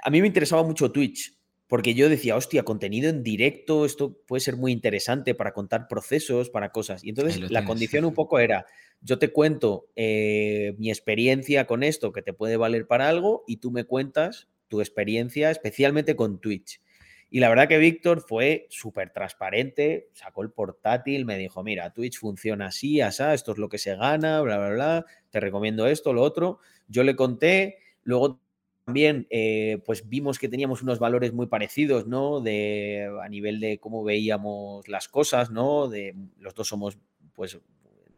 a 0.04 0.10
mí 0.10 0.20
me 0.20 0.28
interesaba 0.28 0.64
mucho 0.64 0.92
Twitch, 0.92 1.37
porque 1.68 1.94
yo 1.94 2.10
decía, 2.10 2.36
hostia, 2.36 2.64
contenido 2.64 3.10
en 3.10 3.24
directo, 3.24 3.86
esto 3.86 4.18
puede 4.26 4.40
ser 4.40 4.56
muy 4.56 4.72
interesante 4.72 5.36
para 5.36 5.54
contar 5.54 5.88
procesos, 5.88 6.50
para 6.50 6.72
cosas. 6.72 7.04
Y 7.04 7.10
entonces 7.10 7.52
la 7.52 7.66
condición 7.66 8.06
un 8.06 8.14
poco 8.14 8.40
era, 8.40 8.66
yo 9.02 9.20
te 9.20 9.32
cuento 9.32 9.90
eh, 9.96 10.76
mi 10.78 10.90
experiencia 10.90 11.68
con 11.68 11.84
esto 11.84 12.14
que 12.14 12.22
te 12.22 12.34
puede 12.34 12.56
valer 12.56 12.88
para 12.88 13.10
algo 13.10 13.44
y 13.48 13.58
tú 13.58 13.72
me 13.72 13.84
cuentas 13.84 14.48
tu 14.70 14.80
experiencia, 14.80 15.52
especialmente 15.52 16.16
con 16.16 16.40
Twitch. 16.40 16.82
Y 17.30 17.42
la 17.42 17.50
verdad 17.50 17.68
que 17.68 17.78
Víctor 17.78 18.22
fue 18.22 18.68
súper 18.70 19.12
transparente, 19.12 20.10
sacó 20.14 20.44
el 20.44 20.52
portátil, 20.52 21.26
me 21.26 21.38
dijo, 21.38 21.62
mira, 21.62 21.92
Twitch 21.92 22.20
funciona 22.20 22.68
así, 22.68 23.02
asá, 23.02 23.34
esto 23.34 23.52
es 23.52 23.58
lo 23.58 23.68
que 23.68 23.78
se 23.78 23.96
gana, 23.98 24.40
bla, 24.42 24.58
bla, 24.58 24.70
bla, 24.70 25.06
te 25.30 25.42
recomiendo 25.42 25.88
esto, 25.88 26.14
lo 26.14 26.22
otro. 26.22 26.60
Yo 26.88 27.04
le 27.04 27.18
conté, 27.18 27.80
luego 28.04 28.40
también 28.88 29.28
eh, 29.30 29.82
pues 29.86 30.08
vimos 30.08 30.40
que 30.40 30.48
teníamos 30.48 30.82
unos 30.82 30.98
valores 30.98 31.34
muy 31.34 31.48
parecidos, 31.48 32.08
¿no? 32.08 32.40
De, 32.40 33.12
a 33.22 33.28
nivel 33.28 33.60
de 33.60 33.80
cómo 33.80 34.02
veíamos 34.02 34.88
las 34.88 35.10
cosas, 35.10 35.52
¿no? 35.52 35.90
De, 35.90 36.16
los 36.40 36.56
dos 36.56 36.70
somos, 36.70 36.98
pues, 37.36 37.60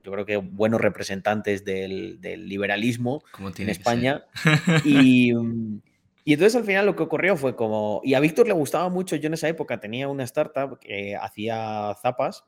yo 0.03 0.11
creo 0.11 0.27
que 0.27 0.37
buenos 0.37 0.79
representantes 0.79 1.65
del, 1.65 2.21
liberalismo 2.21 3.23
en 3.57 3.69
España. 3.69 4.25
Y, 4.85 5.33
y 6.23 6.33
entonces 6.33 6.55
al 6.55 6.65
final 6.65 6.85
lo 6.85 6.95
que 6.95 7.01
ocurrió 7.01 7.35
fue 7.35 7.55
como, 7.55 8.01
y 8.03 8.13
a 8.13 8.19
Víctor 8.19 8.45
le 8.45 8.53
gustaba 8.53 8.89
mucho, 8.89 9.15
yo 9.15 9.25
en 9.25 9.33
esa 9.33 9.47
época 9.47 9.79
tenía 9.79 10.07
una 10.07 10.23
startup 10.23 10.77
que 10.77 11.15
hacía 11.15 11.95
zapas 11.99 12.45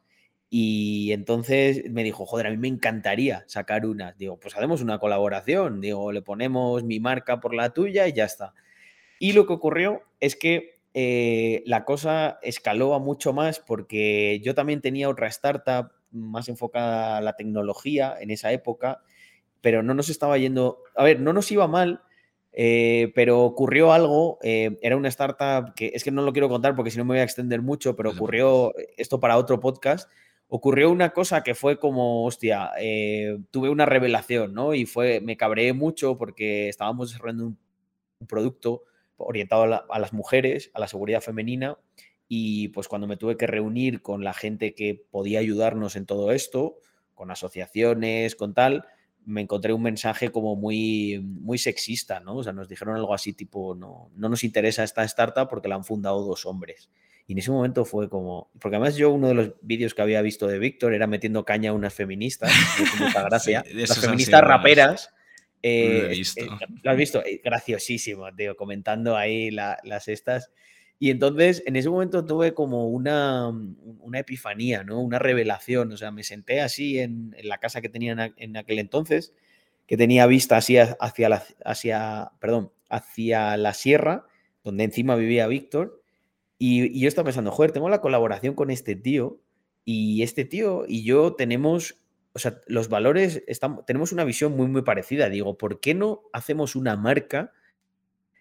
y 0.53 1.13
entonces 1.13 1.89
me 1.91 2.03
dijo, 2.03 2.25
joder, 2.25 2.47
a 2.47 2.49
mí 2.49 2.57
me 2.57 2.67
encantaría 2.67 3.45
sacar 3.47 3.85
una. 3.85 4.11
Digo, 4.19 4.37
pues 4.37 4.53
hacemos 4.53 4.81
una 4.81 4.99
colaboración, 4.99 5.79
digo, 5.79 6.11
le 6.11 6.21
ponemos 6.21 6.83
mi 6.83 6.99
marca 6.99 7.39
por 7.39 7.53
la 7.55 7.69
tuya 7.69 8.05
y 8.09 8.11
ya 8.11 8.25
está. 8.25 8.53
Y 9.17 9.31
lo 9.31 9.47
que 9.47 9.53
ocurrió 9.53 10.01
es 10.19 10.35
que 10.35 10.81
eh, 10.93 11.63
la 11.65 11.85
cosa 11.85 12.37
escaló 12.41 12.93
a 12.93 12.99
mucho 12.99 13.31
más 13.31 13.61
porque 13.61 14.41
yo 14.43 14.53
también 14.53 14.81
tenía 14.81 15.07
otra 15.07 15.27
startup 15.27 15.93
más 16.11 16.49
enfocada 16.49 17.15
a 17.15 17.21
la 17.21 17.37
tecnología 17.37 18.17
en 18.19 18.29
esa 18.29 18.51
época, 18.51 18.99
pero 19.61 19.83
no 19.83 19.93
nos 19.93 20.09
estaba 20.09 20.37
yendo, 20.37 20.79
a 20.97 21.05
ver, 21.05 21.21
no 21.21 21.31
nos 21.31 21.49
iba 21.53 21.65
mal, 21.69 22.01
eh, 22.51 23.13
pero 23.15 23.43
ocurrió 23.43 23.93
algo, 23.93 24.37
eh, 24.43 24.77
era 24.81 24.97
una 24.97 25.07
startup 25.07 25.73
que 25.75 25.91
es 25.93 26.03
que 26.03 26.11
no 26.11 26.23
lo 26.23 26.33
quiero 26.33 26.49
contar 26.49 26.75
porque 26.75 26.91
si 26.91 26.97
no 26.97 27.05
me 27.05 27.13
voy 27.13 27.19
a 27.19 27.23
extender 27.23 27.61
mucho, 27.61 27.95
pero 27.95 28.09
ocurrió 28.09 28.73
esto 28.97 29.21
para 29.21 29.37
otro 29.37 29.61
podcast. 29.61 30.09
Ocurrió 30.53 30.91
una 30.91 31.11
cosa 31.11 31.43
que 31.43 31.55
fue 31.55 31.79
como, 31.79 32.25
hostia, 32.25 32.71
eh, 32.77 33.39
tuve 33.51 33.69
una 33.69 33.85
revelación, 33.85 34.53
¿no? 34.53 34.73
Y 34.73 34.85
fue, 34.85 35.21
me 35.21 35.37
cabreé 35.37 35.71
mucho 35.71 36.17
porque 36.17 36.67
estábamos 36.67 37.09
desarrollando 37.09 37.45
un, 37.45 37.57
producto 38.27 38.83
orientado 39.15 39.63
a, 39.63 39.99
las 39.99 40.11
mujeres, 40.11 40.69
a 40.73 40.81
la 40.81 40.89
seguridad 40.89 41.21
femenina, 41.21 41.77
y 42.27 42.67
pues 42.67 42.89
cuando 42.89 43.07
me 43.07 43.15
tuve 43.15 43.37
que 43.37 43.47
reunir 43.47 44.01
con 44.01 44.25
la 44.25 44.33
gente 44.33 44.75
que 44.75 45.01
podía 45.09 45.39
ayudarnos 45.39 45.95
en 45.95 46.05
todo 46.05 46.33
esto, 46.33 46.75
con 47.15 47.31
asociaciones, 47.31 48.35
con 48.35 48.53
tal, 48.53 48.85
me 49.23 49.39
encontré 49.39 49.71
un 49.71 49.83
mensaje 49.83 50.33
como 50.33 50.57
muy, 50.57 51.21
muy 51.23 51.59
sexista, 51.59 52.19
¿no? 52.19 52.35
O 52.35 52.43
sea, 52.43 52.51
nos 52.51 52.67
dijeron 52.67 52.97
algo 52.97 53.13
así 53.13 53.31
tipo, 53.31 53.73
no, 53.73 54.11
no 54.17 54.27
nos 54.27 54.43
interesa 54.43 54.83
esta 54.83 55.05
startup 55.05 55.47
porque 55.47 55.69
la 55.69 55.75
han 55.75 55.85
fundado 55.85 56.25
dos 56.25 56.45
hombres. 56.45 56.89
Y 57.31 57.33
en 57.33 57.37
ese 57.37 57.51
momento 57.51 57.85
fue 57.85 58.09
como, 58.09 58.51
porque 58.59 58.75
además 58.75 58.97
yo 58.97 59.09
uno 59.09 59.29
de 59.29 59.33
los 59.33 59.51
vídeos 59.61 59.93
que 59.93 60.01
había 60.01 60.21
visto 60.21 60.47
de 60.47 60.59
Víctor 60.59 60.93
era 60.93 61.07
metiendo 61.07 61.45
caña 61.45 61.69
a 61.69 61.73
unas 61.73 61.93
feministas, 61.93 62.51
mucha 62.99 63.23
gracia, 63.29 63.63
las 63.73 63.97
feministas 63.97 64.41
raperas. 64.41 65.13
Eh, 65.63 66.01
lo, 66.03 66.09
visto. 66.09 66.41
Eh, 66.41 66.49
lo 66.83 66.91
has 66.91 66.97
visto, 66.97 67.23
eh, 67.23 67.39
graciosísimo, 67.41 68.35
tío, 68.35 68.57
comentando 68.57 69.15
ahí 69.15 69.49
las 69.49 70.09
estas. 70.09 70.51
Y 70.99 71.09
entonces 71.09 71.63
en 71.65 71.77
ese 71.77 71.89
momento 71.89 72.25
tuve 72.25 72.53
como 72.53 72.89
una, 72.89 73.47
una 73.47 74.19
epifanía, 74.19 74.83
¿no? 74.83 74.99
Una 74.99 75.17
revelación. 75.17 75.89
O 75.93 75.95
sea, 75.95 76.11
me 76.11 76.23
senté 76.23 76.59
así 76.59 76.99
en, 76.99 77.33
la 77.43 77.59
casa 77.59 77.79
que 77.79 77.87
tenía 77.87 78.33
en, 78.35 78.57
aquel 78.57 78.79
entonces, 78.79 79.33
que 79.87 79.95
tenía 79.95 80.27
vista 80.27 80.57
así 80.57 80.77
hacia 80.77 81.29
la, 81.29 81.45
hacia, 81.63 82.31
perdón, 82.41 82.73
hacia 82.89 83.55
la 83.55 83.73
sierra, 83.73 84.25
donde 84.65 84.83
encima 84.83 85.15
vivía 85.15 85.47
Víctor. 85.47 86.00
Y, 86.63 86.99
yo 86.99 87.07
estaba 87.07 87.25
pensando, 87.25 87.49
joder, 87.49 87.71
tengo 87.71 87.89
la 87.89 88.01
colaboración 88.01 88.53
con 88.53 88.69
este 88.69 88.95
tío 88.95 89.39
y 89.83 90.21
este 90.21 90.45
tío 90.45 90.85
y 90.87 91.03
yo 91.03 91.33
tenemos, 91.33 91.97
o 92.33 92.39
sea, 92.39 92.61
los 92.67 92.87
valores, 92.87 93.43
estamos, 93.47 93.83
tenemos 93.87 94.11
una 94.11 94.25
visión 94.25 94.55
muy, 94.55 94.67
muy 94.67 94.83
parecida. 94.83 95.27
Digo, 95.29 95.57
¿por 95.57 95.79
qué 95.79 95.95
no 95.95 96.21
hacemos 96.33 96.75
una 96.75 96.95
marca? 96.95 97.51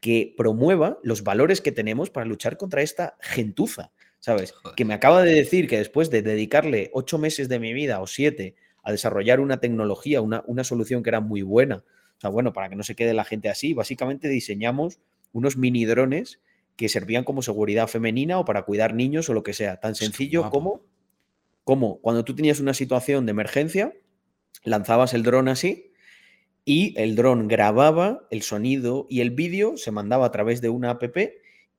que 0.02 0.32
promueva 0.34 0.98
los 1.02 1.24
valores 1.24 1.60
que 1.60 1.72
tenemos 1.72 2.08
para 2.08 2.24
luchar 2.24 2.56
contra 2.56 2.80
esta 2.80 3.18
gentuza, 3.20 3.92
¿sabes? 4.18 4.54
Que 4.74 4.86
me 4.86 4.94
acaba 4.94 5.22
de 5.22 5.34
decir 5.34 5.68
que 5.68 5.76
después 5.76 6.08
de 6.08 6.22
dedicarle 6.22 6.90
ocho 6.94 7.18
meses 7.18 7.50
de 7.50 7.58
mi 7.58 7.74
vida 7.74 8.00
o 8.00 8.06
siete 8.06 8.54
a 8.82 8.92
desarrollar 8.92 9.40
una 9.40 9.60
tecnología, 9.60 10.22
una, 10.22 10.42
una 10.46 10.64
solución 10.64 11.02
que 11.02 11.10
era 11.10 11.20
muy 11.20 11.42
buena 11.42 11.84
O 12.16 12.20
sea, 12.20 12.30
bueno, 12.30 12.54
para 12.54 12.70
que 12.70 12.76
no 12.76 12.82
se 12.82 12.94
quede 12.94 13.12
la 13.12 13.24
gente 13.24 13.50
así, 13.50 13.74
básicamente 13.74 14.28
diseñamos 14.28 15.00
unos 15.32 15.58
mini 15.58 15.84
drones 15.84 16.40
que 16.76 16.88
servían 16.88 17.24
como 17.24 17.42
seguridad 17.42 17.88
femenina 17.88 18.38
o 18.38 18.44
para 18.44 18.62
cuidar 18.62 18.94
niños 18.94 19.28
o 19.28 19.34
lo 19.34 19.42
que 19.42 19.52
sea. 19.52 19.80
Tan 19.80 19.94
sencillo 19.94 20.50
como, 20.50 20.82
como 21.64 22.00
cuando 22.00 22.24
tú 22.24 22.34
tenías 22.34 22.60
una 22.60 22.74
situación 22.74 23.26
de 23.26 23.30
emergencia, 23.30 23.94
lanzabas 24.64 25.14
el 25.14 25.22
dron 25.22 25.48
así 25.48 25.92
y 26.64 26.94
el 26.98 27.16
dron 27.16 27.48
grababa 27.48 28.26
el 28.30 28.42
sonido 28.42 29.06
y 29.08 29.20
el 29.20 29.30
vídeo 29.30 29.76
se 29.76 29.90
mandaba 29.90 30.26
a 30.26 30.30
través 30.30 30.60
de 30.60 30.68
una 30.68 30.90
app 30.90 31.02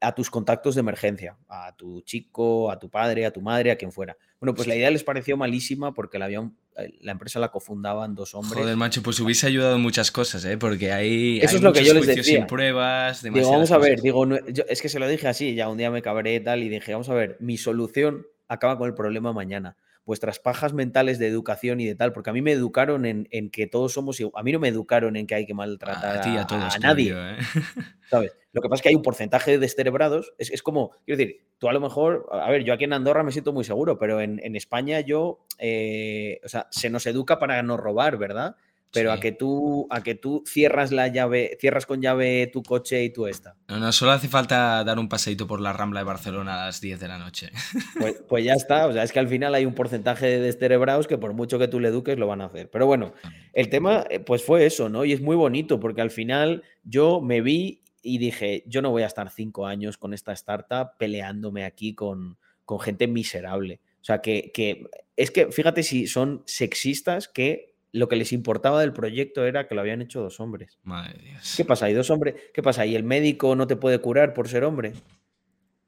a 0.01 0.15
tus 0.15 0.29
contactos 0.29 0.75
de 0.75 0.81
emergencia, 0.81 1.37
a 1.47 1.75
tu 1.75 2.01
chico, 2.01 2.71
a 2.71 2.79
tu 2.79 2.89
padre, 2.89 3.25
a 3.25 3.31
tu 3.31 3.41
madre, 3.41 3.71
a 3.71 3.77
quien 3.77 3.91
fuera. 3.91 4.17
Bueno, 4.39 4.55
pues 4.55 4.67
la 4.67 4.75
idea 4.75 4.89
les 4.89 5.03
pareció 5.03 5.37
malísima 5.37 5.93
porque 5.93 6.17
la, 6.17 6.25
habían, 6.25 6.57
la 7.01 7.11
empresa 7.11 7.39
la 7.39 7.49
cofundaban 7.49 8.15
dos 8.15 8.33
hombres. 8.33 8.61
Joder, 8.61 8.75
macho, 8.77 9.03
pues 9.03 9.19
hubiese 9.19 9.47
ayudado 9.47 9.75
en 9.75 9.81
muchas 9.81 10.11
cosas, 10.11 10.43
¿eh? 10.45 10.57
Porque 10.57 10.91
hay, 10.91 11.39
Eso 11.39 11.49
hay 11.49 11.55
es 11.57 11.61
lo 11.61 11.73
que 11.73 11.83
yo 11.83 11.93
les 11.93 12.07
decía. 12.07 12.23
sin 12.23 12.47
pruebas, 12.47 13.21
Digo, 13.23 13.51
vamos 13.51 13.71
a 13.71 13.77
ver, 13.77 13.91
cosas. 13.95 14.03
digo, 14.03 14.25
no- 14.25 14.47
yo- 14.49 14.63
es 14.67 14.81
que 14.81 14.89
se 14.89 14.97
lo 14.99 15.07
dije 15.07 15.27
así, 15.27 15.53
ya 15.55 15.67
un 15.69 15.77
día 15.77 15.91
me 15.91 16.01
cabré 16.01 16.39
tal 16.39 16.63
y 16.63 16.69
dije, 16.69 16.93
vamos 16.93 17.09
a 17.09 17.13
ver, 17.13 17.37
mi 17.39 17.57
solución 17.57 18.25
acaba 18.47 18.77
con 18.77 18.87
el 18.87 18.93
problema 18.95 19.33
mañana. 19.33 19.75
Vuestras 20.05 20.39
pajas 20.39 20.73
mentales 20.73 21.19
de 21.19 21.27
educación 21.27 21.79
y 21.79 21.85
de 21.85 21.95
tal, 21.95 22.11
porque 22.13 22.31
a 22.31 22.33
mí 22.33 22.41
me 22.41 22.51
educaron 22.51 23.05
en, 23.05 23.27
en 23.31 23.49
que 23.49 23.67
todos 23.67 23.93
somos 23.93 24.19
igual. 24.19 24.39
A 24.39 24.43
mí 24.43 24.51
no 24.51 24.59
me 24.59 24.67
educaron 24.67 25.15
en 25.15 25.27
que 25.27 25.35
hay 25.35 25.45
que 25.45 25.53
maltratar 25.53 26.17
a 26.17 26.21
ti 26.21 26.37
a 26.37 26.47
todos, 26.47 26.75
a 26.75 26.79
nadie. 26.79 27.13
¿eh? 27.15 27.37
¿sabes? 28.11 28.35
Lo 28.51 28.61
que 28.61 28.67
pasa 28.67 28.79
es 28.79 28.81
que 28.83 28.89
hay 28.89 28.95
un 28.95 29.01
porcentaje 29.01 29.51
de 29.51 29.57
descerebrados. 29.57 30.33
Es, 30.37 30.51
es 30.51 30.61
como, 30.61 30.91
quiero 31.05 31.17
decir, 31.17 31.45
tú 31.57 31.69
a 31.69 31.73
lo 31.73 31.79
mejor, 31.79 32.27
a 32.31 32.49
ver, 32.51 32.63
yo 32.63 32.73
aquí 32.73 32.83
en 32.83 32.93
Andorra 32.93 33.23
me 33.23 33.31
siento 33.31 33.53
muy 33.53 33.63
seguro, 33.63 33.97
pero 33.97 34.19
en, 34.19 34.41
en 34.43 34.55
España 34.57 34.99
yo, 34.99 35.45
eh, 35.59 36.41
o 36.43 36.49
sea, 36.49 36.67
se 36.71 36.89
nos 36.89 37.05
educa 37.05 37.39
para 37.39 37.63
no 37.63 37.77
robar, 37.77 38.17
¿verdad? 38.17 38.57
Pero 38.93 39.13
a 39.13 39.19
que 39.19 39.31
tú, 39.31 39.87
a 39.89 40.03
que 40.03 40.15
tú 40.15 40.43
cierras 40.45 40.91
la 40.91 41.07
llave, 41.07 41.57
cierras 41.59 41.85
con 41.85 42.01
llave 42.01 42.49
tu 42.51 42.61
coche 42.61 43.03
y 43.03 43.09
tú 43.09 43.25
esta. 43.27 43.55
No, 43.69 43.79
no, 43.79 43.91
solo 43.91 44.11
hace 44.11 44.27
falta 44.27 44.83
dar 44.83 44.99
un 44.99 45.07
paseíto 45.07 45.47
por 45.47 45.61
la 45.61 45.71
Rambla 45.71 46.01
de 46.01 46.05
Barcelona 46.05 46.61
a 46.61 46.65
las 46.65 46.81
10 46.81 46.99
de 46.99 47.07
la 47.07 47.17
noche. 47.17 47.51
Pues, 47.99 48.23
pues 48.27 48.43
ya 48.43 48.53
está. 48.53 48.87
O 48.87 48.93
sea, 48.93 49.03
es 49.03 49.11
que 49.11 49.19
al 49.19 49.27
final 49.27 49.53
hay 49.53 49.65
un 49.65 49.75
porcentaje 49.75 50.25
de 50.25 50.39
descerebrados 50.39 51.07
que 51.07 51.17
por 51.17 51.33
mucho 51.33 51.59
que 51.59 51.67
tú 51.67 51.79
le 51.79 51.89
eduques 51.89 52.17
lo 52.17 52.27
van 52.27 52.41
a 52.41 52.45
hacer. 52.45 52.69
Pero 52.69 52.87
bueno, 52.87 53.13
el 53.53 53.69
tema 53.69 54.05
eh, 54.09 54.19
pues 54.19 54.43
fue 54.43 54.65
eso, 54.65 54.89
¿no? 54.89 55.05
Y 55.05 55.13
es 55.13 55.21
muy 55.21 55.35
bonito 55.35 55.79
porque 55.79 56.01
al 56.01 56.09
final 56.09 56.63
yo 56.83 57.21
me 57.21 57.41
vi 57.41 57.83
y 58.01 58.17
dije, 58.17 58.63
yo 58.65 58.81
no 58.81 58.89
voy 58.89 59.03
a 59.03 59.07
estar 59.07 59.29
cinco 59.29 59.67
años 59.67 59.97
con 59.97 60.13
esta 60.13 60.33
startup 60.33 60.97
peleándome 60.97 61.63
aquí 61.63 61.93
con, 61.93 62.37
con 62.65 62.79
gente 62.79 63.07
miserable. 63.07 63.79
O 64.01 64.03
sea, 64.03 64.21
que, 64.21 64.51
que 64.53 64.85
es 65.15 65.29
que 65.29 65.51
fíjate 65.51 65.83
si 65.83 66.07
son 66.07 66.43
sexistas 66.45 67.27
que 67.27 67.70
lo 67.91 68.07
que 68.07 68.15
les 68.15 68.31
importaba 68.31 68.81
del 68.81 68.93
proyecto 68.93 69.45
era 69.45 69.67
que 69.67 69.75
lo 69.75 69.81
habían 69.81 70.01
hecho 70.01 70.21
dos 70.21 70.39
hombres. 70.39 70.79
Madre 70.83 71.19
Dios. 71.23 71.53
¿Qué 71.57 71.65
pasa? 71.65 71.89
¿Y 71.89 71.93
dos 71.93 72.09
hombres? 72.09 72.35
¿Qué 72.53 72.63
pasa? 72.63 72.85
¿Y 72.85 72.95
el 72.95 73.03
médico 73.03 73.55
no 73.55 73.67
te 73.67 73.75
puede 73.75 73.99
curar 73.99 74.33
por 74.33 74.47
ser 74.47 74.63
hombre? 74.63 74.93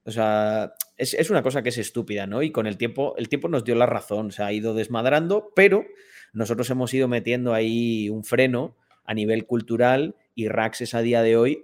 O 0.05 0.11
sea, 0.11 0.73
es, 0.97 1.13
es 1.13 1.29
una 1.29 1.41
cosa 1.41 1.63
que 1.63 1.69
es 1.69 1.77
estúpida, 1.77 2.27
¿no? 2.27 2.43
Y 2.43 2.51
con 2.51 2.67
el 2.67 2.77
tiempo, 2.77 3.15
el 3.17 3.29
tiempo 3.29 3.47
nos 3.47 3.63
dio 3.63 3.75
la 3.75 3.85
razón, 3.85 4.31
se 4.31 4.43
ha 4.43 4.51
ido 4.51 4.73
desmadrando, 4.73 5.51
pero 5.55 5.85
nosotros 6.33 6.69
hemos 6.69 6.93
ido 6.93 7.07
metiendo 7.07 7.53
ahí 7.53 8.09
un 8.09 8.23
freno 8.23 8.75
a 9.05 9.13
nivel 9.13 9.45
cultural 9.45 10.15
y 10.35 10.47
Rax 10.47 10.81
es 10.81 10.93
a 10.93 11.01
día 11.01 11.21
de 11.21 11.37
hoy 11.37 11.63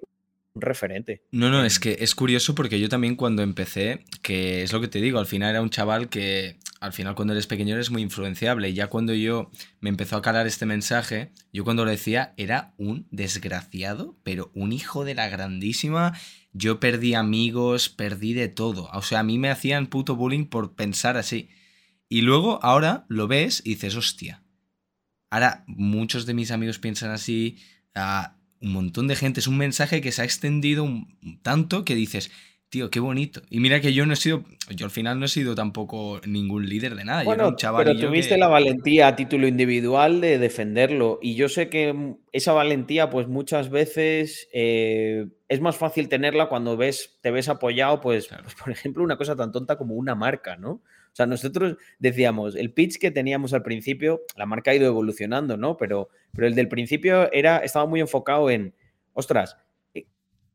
un 0.54 0.62
referente. 0.62 1.24
No, 1.32 1.50
no, 1.50 1.66
es 1.66 1.80
que 1.80 1.98
es 2.00 2.16
curioso 2.16 2.56
porque 2.56 2.80
yo 2.80 2.88
también 2.88 3.16
cuando 3.16 3.42
empecé, 3.42 4.06
que 4.22 4.64
es 4.64 4.72
lo 4.72 4.80
que 4.80 4.88
te 4.88 5.02
digo, 5.02 5.20
al 5.20 5.26
final 5.26 5.52
era 5.52 5.62
un 5.62 5.70
chaval 5.70 6.10
que 6.10 6.58
al 6.80 6.94
final 6.94 7.16
cuando 7.16 7.34
eres 7.34 7.48
pequeño 7.48 7.76
eres 7.76 7.90
muy 7.92 8.02
influenciable 8.02 8.70
y 8.70 8.74
ya 8.74 8.88
cuando 8.88 9.14
yo 9.14 9.52
me 9.82 9.90
empezó 9.90 10.16
a 10.16 10.22
calar 10.22 10.48
este 10.48 10.66
mensaje, 10.66 11.32
yo 11.52 11.64
cuando 11.64 11.84
lo 11.86 11.92
decía 11.92 12.34
era 12.38 12.74
un 12.78 13.08
desgraciado, 13.12 14.18
pero 14.24 14.52
un 14.54 14.72
hijo 14.72 15.04
de 15.06 15.16
la 15.16 15.28
grandísima. 15.30 16.14
Yo 16.52 16.80
perdí 16.80 17.14
amigos, 17.14 17.90
perdí 17.90 18.34
de 18.34 18.48
todo. 18.48 18.90
O 18.94 19.02
sea, 19.02 19.20
a 19.20 19.24
mí 19.24 19.38
me 19.38 19.50
hacían 19.52 19.88
puto 19.88 20.16
bullying 20.16 20.46
por 20.46 20.76
pensar 20.76 21.16
así. 21.18 21.50
Y 22.08 22.22
luego 22.22 22.60
ahora 22.64 23.06
lo 23.08 23.28
ves 23.28 23.62
y 23.64 23.72
dices, 23.76 23.96
hostia. 23.96 24.42
Ahora 25.30 25.64
muchos 25.68 26.26
de 26.26 26.34
mis 26.34 26.50
amigos 26.52 26.80
piensan 26.80 27.12
así, 27.12 27.58
ah, 27.94 28.36
un 28.62 28.74
montón 28.74 29.08
de 29.08 29.16
gente. 29.16 29.40
Es 29.40 29.48
un 29.48 29.58
mensaje 29.58 30.02
que 30.02 30.12
se 30.12 30.22
ha 30.22 30.26
extendido 30.26 30.84
un- 30.84 31.40
tanto 31.44 31.86
que 31.86 31.94
dices, 31.96 32.32
tío, 32.70 32.90
qué 32.90 33.00
bonito. 33.00 33.42
Y 33.50 33.60
mira 33.60 33.82
que 33.82 33.94
yo 33.94 34.06
no 34.06 34.14
he 34.14 34.16
sido, 34.16 34.44
yo 34.70 34.86
al 34.86 34.92
final 34.92 35.20
no 35.20 35.26
he 35.26 35.30
sido 35.30 35.56
tampoco 35.56 36.22
ningún 36.26 36.70
líder 36.70 36.96
de 36.96 37.04
nada. 37.04 37.24
yo 37.24 37.32
era 37.32 37.36
Bueno, 37.44 37.50
un 37.50 37.56
chavalillo 37.56 37.96
pero 37.98 38.10
tuviste 38.10 38.36
que- 38.36 38.40
la 38.40 38.48
valentía 38.48 39.08
a 39.08 39.16
título 39.16 39.48
individual 39.48 40.22
de 40.22 40.38
defenderlo. 40.38 41.20
Y 41.22 41.36
yo 41.36 41.50
sé 41.50 41.70
que 41.70 41.94
mm, 41.94 42.16
esa 42.32 42.54
valentía, 42.54 43.10
pues 43.10 43.28
muchas 43.28 43.70
veces 43.70 44.48
eh, 44.54 45.28
es 45.48 45.62
más 45.62 45.78
fácil 45.78 46.10
tenerla 46.10 46.48
cuando 46.48 46.78
ves, 46.78 47.18
te 47.22 47.32
ves 47.32 47.50
apoyado, 47.50 48.02
pues, 48.02 48.28
Claro. 48.28 48.44
pues, 48.44 48.56
por 48.56 48.72
ejemplo, 48.72 49.04
una 49.04 49.18
cosa 49.18 49.36
tan 49.36 49.52
tonta 49.52 49.78
como 49.78 49.96
una 49.96 50.14
marca, 50.16 50.56
¿no? 50.56 50.72
O 50.72 51.16
sea, 51.20 51.26
nosotros 51.26 51.76
decíamos, 51.98 52.56
el 52.56 52.72
pitch 52.72 53.00
que 53.00 53.10
teníamos 53.10 53.54
al 53.54 53.64
principio, 53.64 54.22
la 54.38 54.46
marca 54.46 54.70
ha 54.72 54.76
ido 54.76 54.86
evolucionando, 54.86 55.58
¿no? 55.58 55.76
Pero, 55.76 56.10
pero 56.34 56.46
el 56.46 56.54
del 56.54 56.68
principio 56.68 57.32
era, 57.34 57.58
estaba 57.58 57.88
muy 57.88 58.00
enfocado 58.00 58.50
en, 58.52 58.76
ostras, 59.14 59.58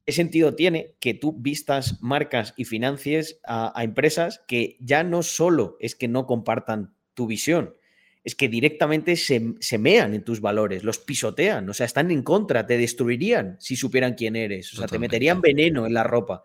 ¿qué 0.05 0.13
sentido 0.13 0.55
tiene 0.55 0.95
que 1.01 1.15
tú 1.15 1.35
vistas 1.37 2.03
marcas 2.03 2.55
y 2.57 2.65
financies 2.65 3.41
a, 3.45 3.79
a 3.79 3.85
empresas 3.85 4.43
que 4.47 4.77
ya 4.81 5.03
no 5.05 5.23
solo 5.23 5.77
es 5.81 5.95
que 5.95 6.09
no 6.09 6.27
compartan 6.27 6.95
tu 7.15 7.27
visión, 7.27 7.75
es 8.25 8.35
que 8.35 8.49
directamente 8.49 9.17
se, 9.17 9.55
se 9.61 9.79
mean 9.79 10.15
en 10.15 10.25
tus 10.25 10.41
valores, 10.41 10.83
los 10.83 10.99
pisotean, 10.99 11.69
o 11.69 11.75
sea, 11.75 11.85
están 11.85 12.11
en 12.11 12.23
contra, 12.23 12.67
te 12.67 12.79
destruirían 12.79 13.57
si 13.61 13.77
supieran 13.77 14.15
quién 14.15 14.35
eres, 14.35 14.73
o 14.73 14.77
sea, 14.79 14.87
te 14.87 14.99
meterían 14.99 15.43
veneno 15.43 15.87
en 15.87 15.93
la 15.93 16.05
ropa. 16.05 16.45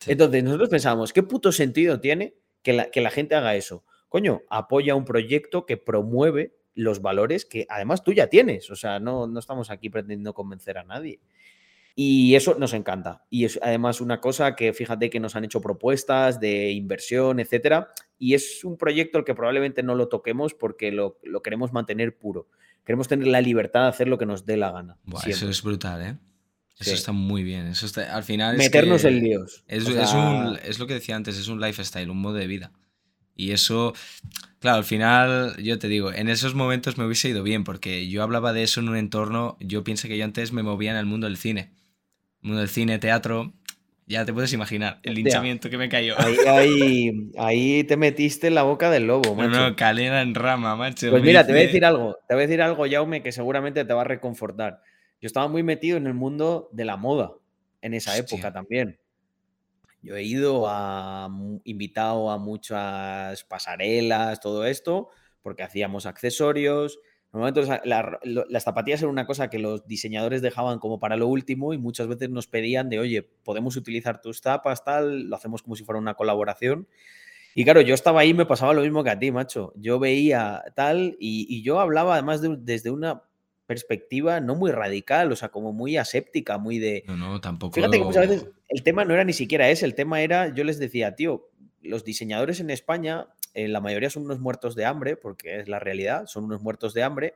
Sí. 0.00 0.12
Entonces, 0.12 0.42
nosotros 0.42 0.70
pensamos, 0.70 1.12
¿qué 1.12 1.22
puto 1.22 1.52
sentido 1.52 2.00
tiene 2.00 2.34
que 2.62 2.72
la, 2.72 2.90
que 2.90 3.02
la 3.02 3.10
gente 3.10 3.34
haga 3.34 3.56
eso? 3.56 3.84
Coño, 4.08 4.42
apoya 4.48 4.94
un 4.94 5.04
proyecto 5.04 5.66
que 5.66 5.76
promueve 5.76 6.54
los 6.74 7.02
valores 7.02 7.44
que 7.44 7.66
además 7.68 8.02
tú 8.02 8.12
ya 8.12 8.28
tienes, 8.28 8.70
o 8.70 8.76
sea, 8.76 8.98
no, 8.98 9.26
no 9.26 9.38
estamos 9.38 9.70
aquí 9.70 9.90
pretendiendo 9.90 10.32
convencer 10.32 10.78
a 10.78 10.84
nadie. 10.84 11.20
Y 11.94 12.34
eso 12.36 12.56
nos 12.58 12.74
encanta. 12.74 13.24
Y 13.28 13.44
es 13.44 13.58
además 13.62 14.00
una 14.00 14.20
cosa 14.20 14.54
que 14.54 14.72
fíjate 14.72 15.10
que 15.10 15.18
nos 15.20 15.34
han 15.34 15.44
hecho 15.44 15.60
propuestas 15.60 16.38
de 16.38 16.70
inversión, 16.70 17.40
etcétera. 17.40 17.88
Y 18.18 18.34
es 18.34 18.64
un 18.64 18.76
proyecto 18.76 19.18
al 19.18 19.24
que 19.24 19.34
probablemente 19.34 19.82
no 19.82 19.94
lo 19.96 20.08
toquemos 20.08 20.54
porque 20.54 20.92
lo, 20.92 21.18
lo 21.24 21.42
queremos 21.42 21.72
mantener 21.72 22.16
puro. 22.16 22.48
Queremos 22.84 23.08
tener 23.08 23.26
la 23.26 23.40
libertad 23.40 23.82
de 23.82 23.88
hacer 23.88 24.08
lo 24.08 24.16
que 24.16 24.26
nos 24.26 24.46
dé 24.46 24.56
la 24.56 24.70
gana. 24.70 24.96
Buah, 25.04 25.22
eso 25.26 25.48
es 25.50 25.62
brutal, 25.62 26.02
¿eh? 26.02 26.16
Eso 26.78 26.90
Sí. 26.90 26.96
está 26.96 27.10
muy 27.12 27.42
bien. 27.42 27.66
Eso 27.66 27.86
está, 27.86 28.14
al 28.14 28.22
final 28.22 28.54
es 28.54 28.58
Meternos 28.66 29.02
que 29.02 29.08
en 29.08 29.20
líos. 29.22 29.64
Es, 29.66 29.84
O 29.86 29.90
es 30.00 30.10
sea, 30.10 30.20
un- 30.20 30.58
es 30.64 30.78
lo 30.78 30.86
que 30.86 30.94
decía 30.94 31.16
antes, 31.16 31.36
es 31.36 31.48
un 31.48 31.60
lifestyle, 31.60 32.08
un 32.08 32.20
modo 32.20 32.34
de 32.34 32.46
vida. 32.46 32.70
Y 33.34 33.50
eso, 33.50 33.94
claro, 34.60 34.78
al 34.78 34.84
final, 34.84 35.56
yo 35.62 35.78
te 35.78 35.88
digo, 35.88 36.12
en 36.12 36.28
esos 36.28 36.54
momentos 36.54 36.96
me 36.98 37.04
hubiese 37.04 37.28
ido 37.28 37.42
bien, 37.42 37.62
porque 37.64 38.08
yo 38.08 38.22
hablaba 38.22 38.52
de 38.52 38.62
eso 38.62 38.80
en 38.80 38.88
un 38.88 38.96
entorno, 38.96 39.56
yo 39.60 39.84
pienso 39.84 40.06
que 40.08 40.16
yo 40.16 40.24
antes 40.24 40.52
me 40.52 40.62
movía 40.62 40.90
en 40.92 40.96
el 40.96 41.06
mundo 41.06 41.26
del 41.26 41.36
cine. 41.36 41.72
Mundo 42.40 42.60
del 42.60 42.68
cine, 42.68 42.98
teatro, 42.98 43.52
ya 44.06 44.24
te 44.24 44.32
puedes 44.32 44.52
imaginar 44.52 45.00
el 45.02 45.14
linchamiento 45.14 45.68
que 45.68 45.76
me 45.76 45.88
cayó. 45.88 46.14
Ahí, 46.18 46.36
ahí, 46.46 47.30
ahí 47.36 47.84
te 47.84 47.96
metiste 47.96 48.46
en 48.46 48.54
la 48.54 48.62
boca 48.62 48.90
del 48.90 49.06
lobo, 49.06 49.34
macho. 49.34 49.50
no, 49.50 49.76
calera 49.76 50.22
en 50.22 50.34
rama, 50.34 50.76
macho. 50.76 51.10
Pues 51.10 51.22
mira, 51.22 51.44
te 51.46 51.52
voy 51.52 51.62
a 51.62 51.64
decir 51.64 51.84
algo, 51.84 52.16
te 52.26 52.34
voy 52.34 52.44
a 52.44 52.46
decir 52.46 52.62
algo, 52.62 52.86
Jaume, 52.90 53.22
que 53.22 53.32
seguramente 53.32 53.84
te 53.84 53.92
va 53.92 54.00
a 54.00 54.04
reconfortar. 54.04 54.80
Yo 55.20 55.26
estaba 55.26 55.48
muy 55.48 55.62
metido 55.62 55.96
en 55.96 56.06
el 56.06 56.14
mundo 56.14 56.70
de 56.72 56.84
la 56.84 56.96
moda 56.96 57.32
en 57.82 57.92
esa 57.92 58.12
Hostia. 58.12 58.24
época 58.36 58.52
también. 58.52 58.98
Yo 60.00 60.16
he 60.16 60.22
ido 60.22 60.66
a 60.68 61.28
invitado 61.64 62.30
a 62.30 62.38
muchas 62.38 63.44
pasarelas, 63.44 64.40
todo 64.40 64.64
esto, 64.64 65.10
porque 65.42 65.64
hacíamos 65.64 66.06
accesorios. 66.06 66.98
Normalmente 67.32 67.62
las, 67.66 67.80
la- 67.84 68.18
lo- 68.24 68.46
las 68.48 68.64
zapatillas 68.64 69.00
eran 69.02 69.10
una 69.12 69.26
cosa 69.26 69.50
que 69.50 69.58
los 69.58 69.86
diseñadores 69.86 70.40
dejaban 70.42 70.78
como 70.78 70.98
para 70.98 71.16
lo 71.16 71.26
último 71.28 71.74
y 71.74 71.78
muchas 71.78 72.08
veces 72.08 72.30
nos 72.30 72.46
pedían 72.46 72.88
de, 72.88 72.98
oye, 73.00 73.22
podemos 73.22 73.76
utilizar 73.76 74.20
tus 74.20 74.40
zapas, 74.40 74.84
tal, 74.84 75.28
lo 75.28 75.36
hacemos 75.36 75.62
como 75.62 75.76
si 75.76 75.84
fuera 75.84 75.98
una 75.98 76.14
colaboración. 76.14 76.88
Y 77.54 77.64
claro, 77.64 77.80
yo 77.80 77.94
estaba 77.94 78.20
ahí 78.20 78.30
y 78.30 78.34
me 78.34 78.46
pasaba 78.46 78.72
lo 78.72 78.82
mismo 78.82 79.02
que 79.04 79.10
a 79.10 79.18
ti, 79.18 79.30
macho. 79.32 79.72
Yo 79.76 79.98
veía 79.98 80.62
tal 80.74 81.16
y, 81.18 81.46
y 81.48 81.62
yo 81.62 81.80
hablaba 81.80 82.14
además 82.14 82.40
de 82.40 82.56
desde 82.58 82.90
una 82.90 83.22
perspectiva 83.66 84.40
no 84.40 84.54
muy 84.54 84.70
radical, 84.70 85.30
o 85.30 85.36
sea, 85.36 85.50
como 85.50 85.72
muy 85.74 85.96
aséptica, 85.98 86.56
muy 86.56 86.78
de... 86.78 87.04
No, 87.06 87.16
no, 87.16 87.40
tampoco. 87.40 87.74
Fíjate 87.74 87.98
que 87.98 88.04
muchas 88.04 88.28
veces 88.28 88.48
el 88.68 88.82
tema 88.82 89.04
no 89.04 89.12
era 89.12 89.24
ni 89.24 89.34
siquiera 89.34 89.68
ese, 89.68 89.84
el 89.84 89.94
tema 89.94 90.22
era, 90.22 90.54
yo 90.54 90.64
les 90.64 90.78
decía, 90.78 91.14
tío, 91.16 91.50
los 91.82 92.02
diseñadores 92.04 92.60
en 92.60 92.70
España, 92.70 93.26
eh, 93.54 93.68
la 93.68 93.80
mayoría 93.80 94.10
son 94.10 94.24
unos 94.24 94.40
muertos 94.40 94.74
de 94.74 94.84
hambre, 94.84 95.16
porque 95.16 95.60
es 95.60 95.68
la 95.68 95.78
realidad, 95.78 96.26
son 96.26 96.44
unos 96.44 96.62
muertos 96.62 96.94
de 96.94 97.02
hambre, 97.02 97.34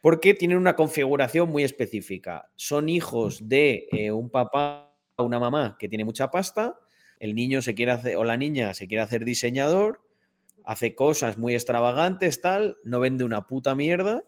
porque 0.00 0.34
tienen 0.34 0.58
una 0.58 0.76
configuración 0.76 1.50
muy 1.50 1.62
específica. 1.62 2.50
Son 2.56 2.88
hijos 2.88 3.48
de 3.48 3.88
eh, 3.92 4.10
un 4.10 4.30
papá 4.30 4.94
o 5.16 5.24
una 5.24 5.38
mamá 5.38 5.76
que 5.78 5.88
tiene 5.88 6.04
mucha 6.04 6.30
pasta, 6.30 6.78
el 7.18 7.34
niño 7.34 7.60
se 7.60 7.74
quiere 7.74 7.92
hacer, 7.92 8.16
o 8.16 8.24
la 8.24 8.36
niña 8.36 8.72
se 8.72 8.88
quiere 8.88 9.02
hacer 9.02 9.24
diseñador, 9.24 10.00
hace 10.64 10.94
cosas 10.94 11.36
muy 11.36 11.54
extravagantes, 11.54 12.40
tal, 12.40 12.76
no 12.84 13.00
vende 13.00 13.24
una 13.24 13.46
puta 13.46 13.74
mierda, 13.74 14.22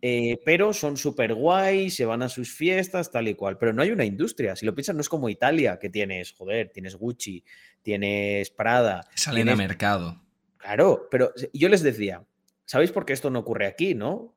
eh, 0.00 0.38
pero 0.44 0.72
son 0.72 0.96
súper 0.96 1.34
guay, 1.34 1.90
se 1.90 2.04
van 2.04 2.22
a 2.22 2.28
sus 2.28 2.54
fiestas, 2.54 3.10
tal 3.10 3.28
y 3.28 3.34
cual. 3.34 3.58
Pero 3.58 3.72
no 3.72 3.82
hay 3.82 3.90
una 3.90 4.04
industria. 4.04 4.56
Si 4.56 4.64
lo 4.64 4.74
piensas, 4.74 4.94
no 4.94 5.00
es 5.00 5.08
como 5.08 5.28
Italia, 5.28 5.78
que 5.78 5.90
tienes, 5.90 6.32
joder, 6.32 6.70
tienes 6.70 6.96
Gucci, 6.96 7.44
tienes 7.82 8.50
Prada. 8.50 9.06
Salen 9.14 9.48
a 9.48 9.56
mercado. 9.56 10.27
Claro, 10.58 11.08
pero 11.10 11.32
yo 11.52 11.68
les 11.68 11.82
decía, 11.82 12.24
¿sabéis 12.64 12.92
por 12.92 13.06
qué 13.06 13.12
esto 13.12 13.30
no 13.30 13.38
ocurre 13.40 13.66
aquí, 13.66 13.94
no? 13.94 14.34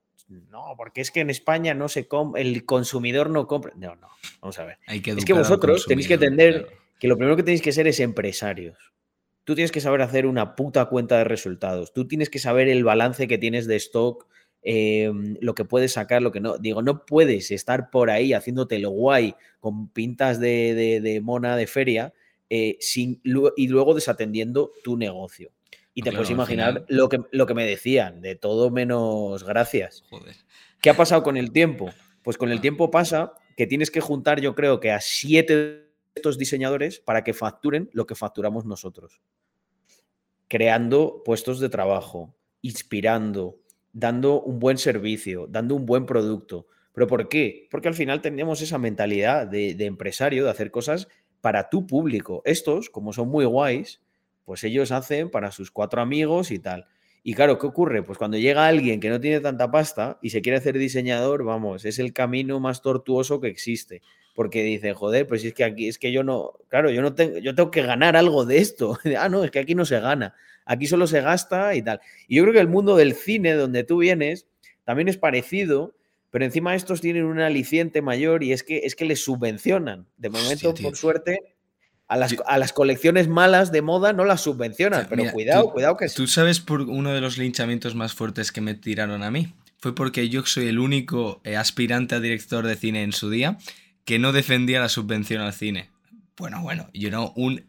No, 0.49 0.75
porque 0.77 1.01
es 1.01 1.11
que 1.11 1.19
en 1.19 1.29
España 1.29 1.73
no 1.73 1.89
se 1.89 2.07
el 2.35 2.65
consumidor 2.65 3.29
no 3.29 3.47
compra. 3.47 3.73
No, 3.75 3.95
no, 3.95 4.07
vamos 4.39 4.57
a 4.59 4.65
ver. 4.65 4.77
es 4.87 5.25
que 5.25 5.33
vosotros 5.33 5.85
tenéis 5.85 6.07
que 6.07 6.13
entender 6.13 6.67
que 6.99 7.07
lo 7.07 7.17
primero 7.17 7.35
que 7.35 7.43
tenéis 7.43 7.61
que 7.61 7.73
ser 7.73 7.87
es 7.87 7.99
empresarios. 7.99 8.77
Tú 9.43 9.55
tienes 9.55 9.71
que 9.71 9.81
saber 9.81 10.01
hacer 10.01 10.25
una 10.25 10.55
puta 10.55 10.85
cuenta 10.85 11.17
de 11.17 11.23
resultados. 11.25 11.93
Tú 11.93 12.07
tienes 12.07 12.29
que 12.29 12.39
saber 12.39 12.69
el 12.69 12.83
balance 12.83 13.27
que 13.27 13.37
tienes 13.37 13.67
de 13.67 13.75
stock, 13.75 14.27
em, 14.61 15.35
lo 15.41 15.53
que 15.53 15.65
puedes 15.65 15.93
sacar, 15.93 16.21
lo 16.21 16.31
que 16.31 16.39
no. 16.39 16.57
Digo, 16.57 16.81
no 16.81 17.05
puedes 17.05 17.51
estar 17.51 17.89
por 17.89 18.09
ahí 18.09 18.33
haciéndote 18.33 18.79
lo 18.79 18.91
guay 18.91 19.35
con 19.59 19.89
pintas 19.89 20.39
de, 20.39 21.19
mona 21.23 21.57
de 21.57 21.67
feria 21.67 22.13
eh, 22.49 22.77
sin, 22.79 23.19
y 23.23 23.67
luego 23.67 23.93
desatendiendo 23.95 24.71
tu 24.83 24.95
negocio. 24.95 25.51
Y 25.93 26.03
te 26.03 26.11
puedes 26.11 26.29
imaginar 26.29 26.85
lo, 26.87 27.09
que, 27.09 27.19
lo 27.31 27.45
que 27.45 27.53
me 27.53 27.65
decían, 27.65 28.21
de 28.21 28.35
todo 28.35 28.71
menos 28.71 29.43
gracias. 29.43 30.03
Joder. 30.09 30.35
¿Qué 30.81 30.89
ha 30.89 30.95
pasado 30.95 31.21
con 31.21 31.37
el 31.37 31.51
tiempo? 31.51 31.91
Pues 32.23 32.37
con 32.37 32.49
el 32.49 32.59
ah. 32.59 32.61
tiempo 32.61 32.91
pasa 32.91 33.33
que 33.57 33.67
tienes 33.67 33.91
que 33.91 34.01
juntar, 34.01 34.39
yo 34.39 34.55
creo 34.55 34.79
que 34.79 34.91
a 34.91 35.01
siete 35.01 35.55
de 35.55 35.91
estos 36.15 36.37
diseñadores 36.37 36.99
para 36.99 37.23
que 37.23 37.33
facturen 37.33 37.89
lo 37.93 38.05
que 38.05 38.15
facturamos 38.15 38.65
nosotros. 38.65 39.21
Creando 40.47 41.21
puestos 41.23 41.59
de 41.59 41.69
trabajo, 41.69 42.35
inspirando, 42.61 43.59
dando 43.93 44.41
un 44.41 44.59
buen 44.59 44.77
servicio, 44.77 45.47
dando 45.47 45.75
un 45.75 45.85
buen 45.85 46.05
producto. 46.05 46.67
¿Pero 46.93 47.07
por 47.07 47.29
qué? 47.29 47.67
Porque 47.69 47.87
al 47.87 47.93
final 47.93 48.21
tenemos 48.21 48.61
esa 48.61 48.77
mentalidad 48.77 49.47
de, 49.47 49.75
de 49.75 49.85
empresario, 49.85 50.45
de 50.45 50.51
hacer 50.51 50.71
cosas 50.71 51.07
para 51.39 51.69
tu 51.69 51.87
público. 51.87 52.41
Estos, 52.45 52.89
como 52.89 53.13
son 53.13 53.29
muy 53.29 53.45
guays, 53.45 54.01
pues 54.45 54.63
ellos 54.63 54.91
hacen 54.91 55.29
para 55.29 55.51
sus 55.51 55.71
cuatro 55.71 56.01
amigos 56.01 56.51
y 56.51 56.59
tal. 56.59 56.87
Y 57.23 57.35
claro, 57.35 57.59
¿qué 57.59 57.67
ocurre? 57.67 58.01
Pues 58.01 58.17
cuando 58.17 58.37
llega 58.37 58.67
alguien 58.67 58.99
que 58.99 59.09
no 59.09 59.19
tiene 59.19 59.39
tanta 59.41 59.69
pasta 59.69 60.17
y 60.21 60.31
se 60.31 60.41
quiere 60.41 60.57
hacer 60.57 60.77
diseñador, 60.77 61.43
vamos, 61.43 61.85
es 61.85 61.99
el 61.99 62.13
camino 62.13 62.59
más 62.59 62.81
tortuoso 62.81 63.39
que 63.39 63.47
existe. 63.47 64.01
Porque 64.33 64.63
dice, 64.63 64.93
joder, 64.93 65.27
pues 65.27 65.43
es 65.43 65.53
que 65.53 65.63
aquí, 65.63 65.87
es 65.87 65.99
que 65.99 66.11
yo 66.11 66.23
no, 66.23 66.53
claro, 66.69 66.89
yo 66.89 67.01
no 67.01 67.13
tengo, 67.13 67.37
yo 67.37 67.53
tengo 67.53 67.69
que 67.69 67.83
ganar 67.83 68.15
algo 68.15 68.45
de 68.45 68.57
esto. 68.57 68.97
ah, 69.19 69.29
no, 69.29 69.43
es 69.43 69.51
que 69.51 69.59
aquí 69.59 69.75
no 69.75 69.85
se 69.85 69.99
gana, 69.99 70.35
aquí 70.65 70.87
solo 70.87 71.05
se 71.05 71.21
gasta 71.21 71.75
y 71.75 71.83
tal. 71.83 71.99
Y 72.27 72.37
yo 72.37 72.43
creo 72.43 72.53
que 72.53 72.59
el 72.59 72.67
mundo 72.67 72.95
del 72.95 73.13
cine, 73.13 73.53
donde 73.53 73.83
tú 73.83 73.97
vienes, 73.97 74.47
también 74.83 75.07
es 75.07 75.17
parecido, 75.17 75.93
pero 76.31 76.45
encima 76.45 76.75
estos 76.75 77.01
tienen 77.01 77.25
un 77.25 77.39
aliciente 77.39 78.01
mayor 78.01 78.41
y 78.41 78.53
es 78.53 78.63
que, 78.63 78.79
es 78.79 78.95
que 78.95 79.05
les 79.05 79.23
subvencionan. 79.23 80.07
De 80.17 80.29
momento, 80.29 80.73
por 80.73 80.95
suerte, 80.95 81.50
a 82.11 82.57
las, 82.57 82.73
colecciones 82.73 83.29
malas 83.29 83.71
de 83.71 83.81
moda 83.81 84.11
no 84.11 84.25
las 84.25 84.41
subvencionan, 84.41 85.07
pero 85.09 85.31
cuidado, 85.31 85.71
cuidado 85.71 85.95
que 85.95 86.09
Tú 86.09 86.27
sabes 86.27 86.59
por 86.59 86.81
uno 86.81 87.13
de 87.13 87.21
los 87.21 87.37
linchamientos 87.37 87.95
más 87.95 88.13
fuertes 88.13 88.51
que 88.51 88.59
me 88.59 88.73
tiraron 88.73 89.23
a 89.23 89.31
mí. 89.31 89.53
Fue 89.79 89.95
porque 89.95 90.27
yo 90.27 90.45
soy 90.45 90.67
el 90.67 90.79
único 90.79 91.39
eh, 91.45 91.55
aspirante 91.55 92.15
a 92.15 92.19
director 92.19 92.67
de 92.67 92.75
cine 92.75 93.03
en 93.03 93.13
su 93.13 93.29
día 93.29 93.57
que 94.03 94.19
no 94.19 94.33
defendía 94.33 94.81
la 94.81 94.89
subvención 94.89 95.41
al 95.41 95.53
cine. 95.53 95.89
Bueno, 96.35 96.61
bueno, 96.61 96.89
yo 96.93 97.09
no, 97.11 97.31
un 97.37 97.63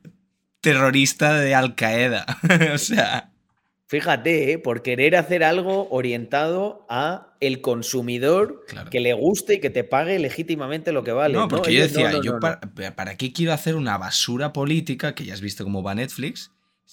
terrorista 0.61 1.35
de 1.35 1.55
Al 1.55 1.77
Qaeda. 1.77 2.27
o 2.75 2.79
sea. 2.79 3.32
Fíjate, 3.93 4.53
¿eh? 4.53 4.59
por 4.59 4.81
querer 4.81 5.17
hacer 5.17 5.45
algo 5.45 5.87
orientado 5.91 6.87
a 6.89 7.37
el 7.41 7.61
consumidor 7.61 8.65
que 8.91 9.01
le 9.01 9.13
guste 9.13 9.57
y 9.57 9.61
que 9.61 9.69
te 9.69 9.85
pague 9.85 10.19
legítimamente 10.19 10.93
lo 10.93 11.05
que 11.05 11.13
vale. 11.13 11.35
No, 11.35 11.47
porque 11.47 11.75
yo 11.75 11.83
decía, 11.83 12.11
yo 12.25 12.41
para, 12.41 13.17
qué 13.19 13.35
quiero 13.35 13.53
hacer 13.53 13.77
una 13.77 13.99
basura 13.99 14.55
política, 14.55 15.15
que 15.15 15.27
ya 15.27 15.35
has 15.35 15.43
visto 15.43 15.63
cómo 15.63 15.83
va 15.83 15.95
Netflix? 15.95 16.53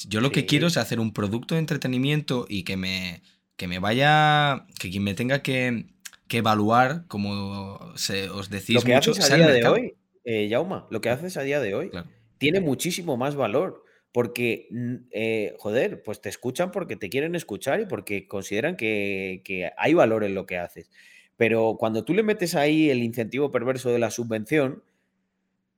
Yo 0.09 0.19
lo 0.19 0.33
que 0.33 0.45
quiero 0.45 0.67
es 0.67 0.75
hacer 0.75 0.99
un 0.99 1.13
producto 1.13 1.55
de 1.55 1.59
entretenimiento 1.59 2.45
y 2.49 2.63
que 2.63 2.75
me, 2.75 3.21
que 3.55 3.69
me 3.69 3.79
vaya, 3.79 4.65
que 4.77 4.89
quien 4.89 5.05
me 5.05 5.13
tenga 5.13 5.41
que, 5.41 5.85
evaluar, 6.29 7.05
como 7.07 7.93
se, 7.95 8.29
os 8.29 8.49
decís 8.49 8.75
lo 8.75 8.81
que 8.81 8.95
haces 8.95 9.31
a 9.31 9.37
día 9.37 9.47
de 9.47 9.65
hoy, 9.65 9.93
eh, 10.25 10.49
Jauma, 10.51 10.85
lo 10.89 10.99
que 10.99 11.09
haces 11.09 11.37
a 11.37 11.43
día 11.43 11.61
de 11.61 11.75
hoy 11.75 11.91
tiene 12.39 12.59
muchísimo 12.59 13.15
más 13.15 13.35
valor 13.35 13.85
porque, 14.11 14.67
eh, 15.11 15.55
joder, 15.59 16.01
pues 16.03 16.21
te 16.21 16.29
escuchan 16.29 16.71
porque 16.71 16.95
te 16.95 17.09
quieren 17.09 17.35
escuchar 17.35 17.79
y 17.79 17.85
porque 17.85 18.27
consideran 18.27 18.75
que, 18.75 19.71
hay 19.77 19.93
valor 19.93 20.23
en 20.23 20.35
lo 20.35 20.45
que 20.45 20.57
haces. 20.57 20.89
Pero 21.37 21.77
cuando 21.79 22.03
tú 22.03 22.13
le 22.13 22.23
metes 22.23 22.55
ahí 22.55 22.89
el 22.89 23.03
incentivo 23.03 23.51
perverso 23.51 23.91
de 23.91 23.99
la 23.99 24.11
subvención, 24.11 24.83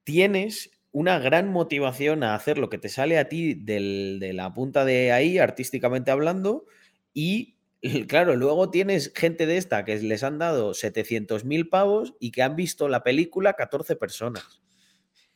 tienes 0.04 0.72
una 0.92 1.20
gran 1.20 1.50
motivación 1.50 2.24
a 2.24 2.36
hacer 2.36 2.58
lo 2.58 2.70
que 2.70 2.78
te 2.78 2.90
sale 2.90 3.18
a 3.18 3.30
ti 3.30 3.54
de 3.54 4.32
la 4.34 4.54
punta 4.54 4.86
de 4.86 5.12
ahí, 5.12 5.38
artísticamente 5.38 6.12
hablando, 6.12 6.66
y 7.14 7.56
claro, 8.08 8.36
luego 8.36 8.70
tienes 8.70 9.12
gente 9.14 9.46
de 9.46 9.58
esta 9.58 9.86
que 9.86 9.98
les 9.98 10.24
han 10.24 10.40
dado 10.40 10.72
700.000 10.72 11.70
pavos 11.70 12.14
y 12.20 12.32
que 12.32 12.44
han 12.44 12.56
visto 12.56 12.88
la 12.88 13.04
película 13.04 13.54
14 13.54 13.96
personas. 13.96 14.62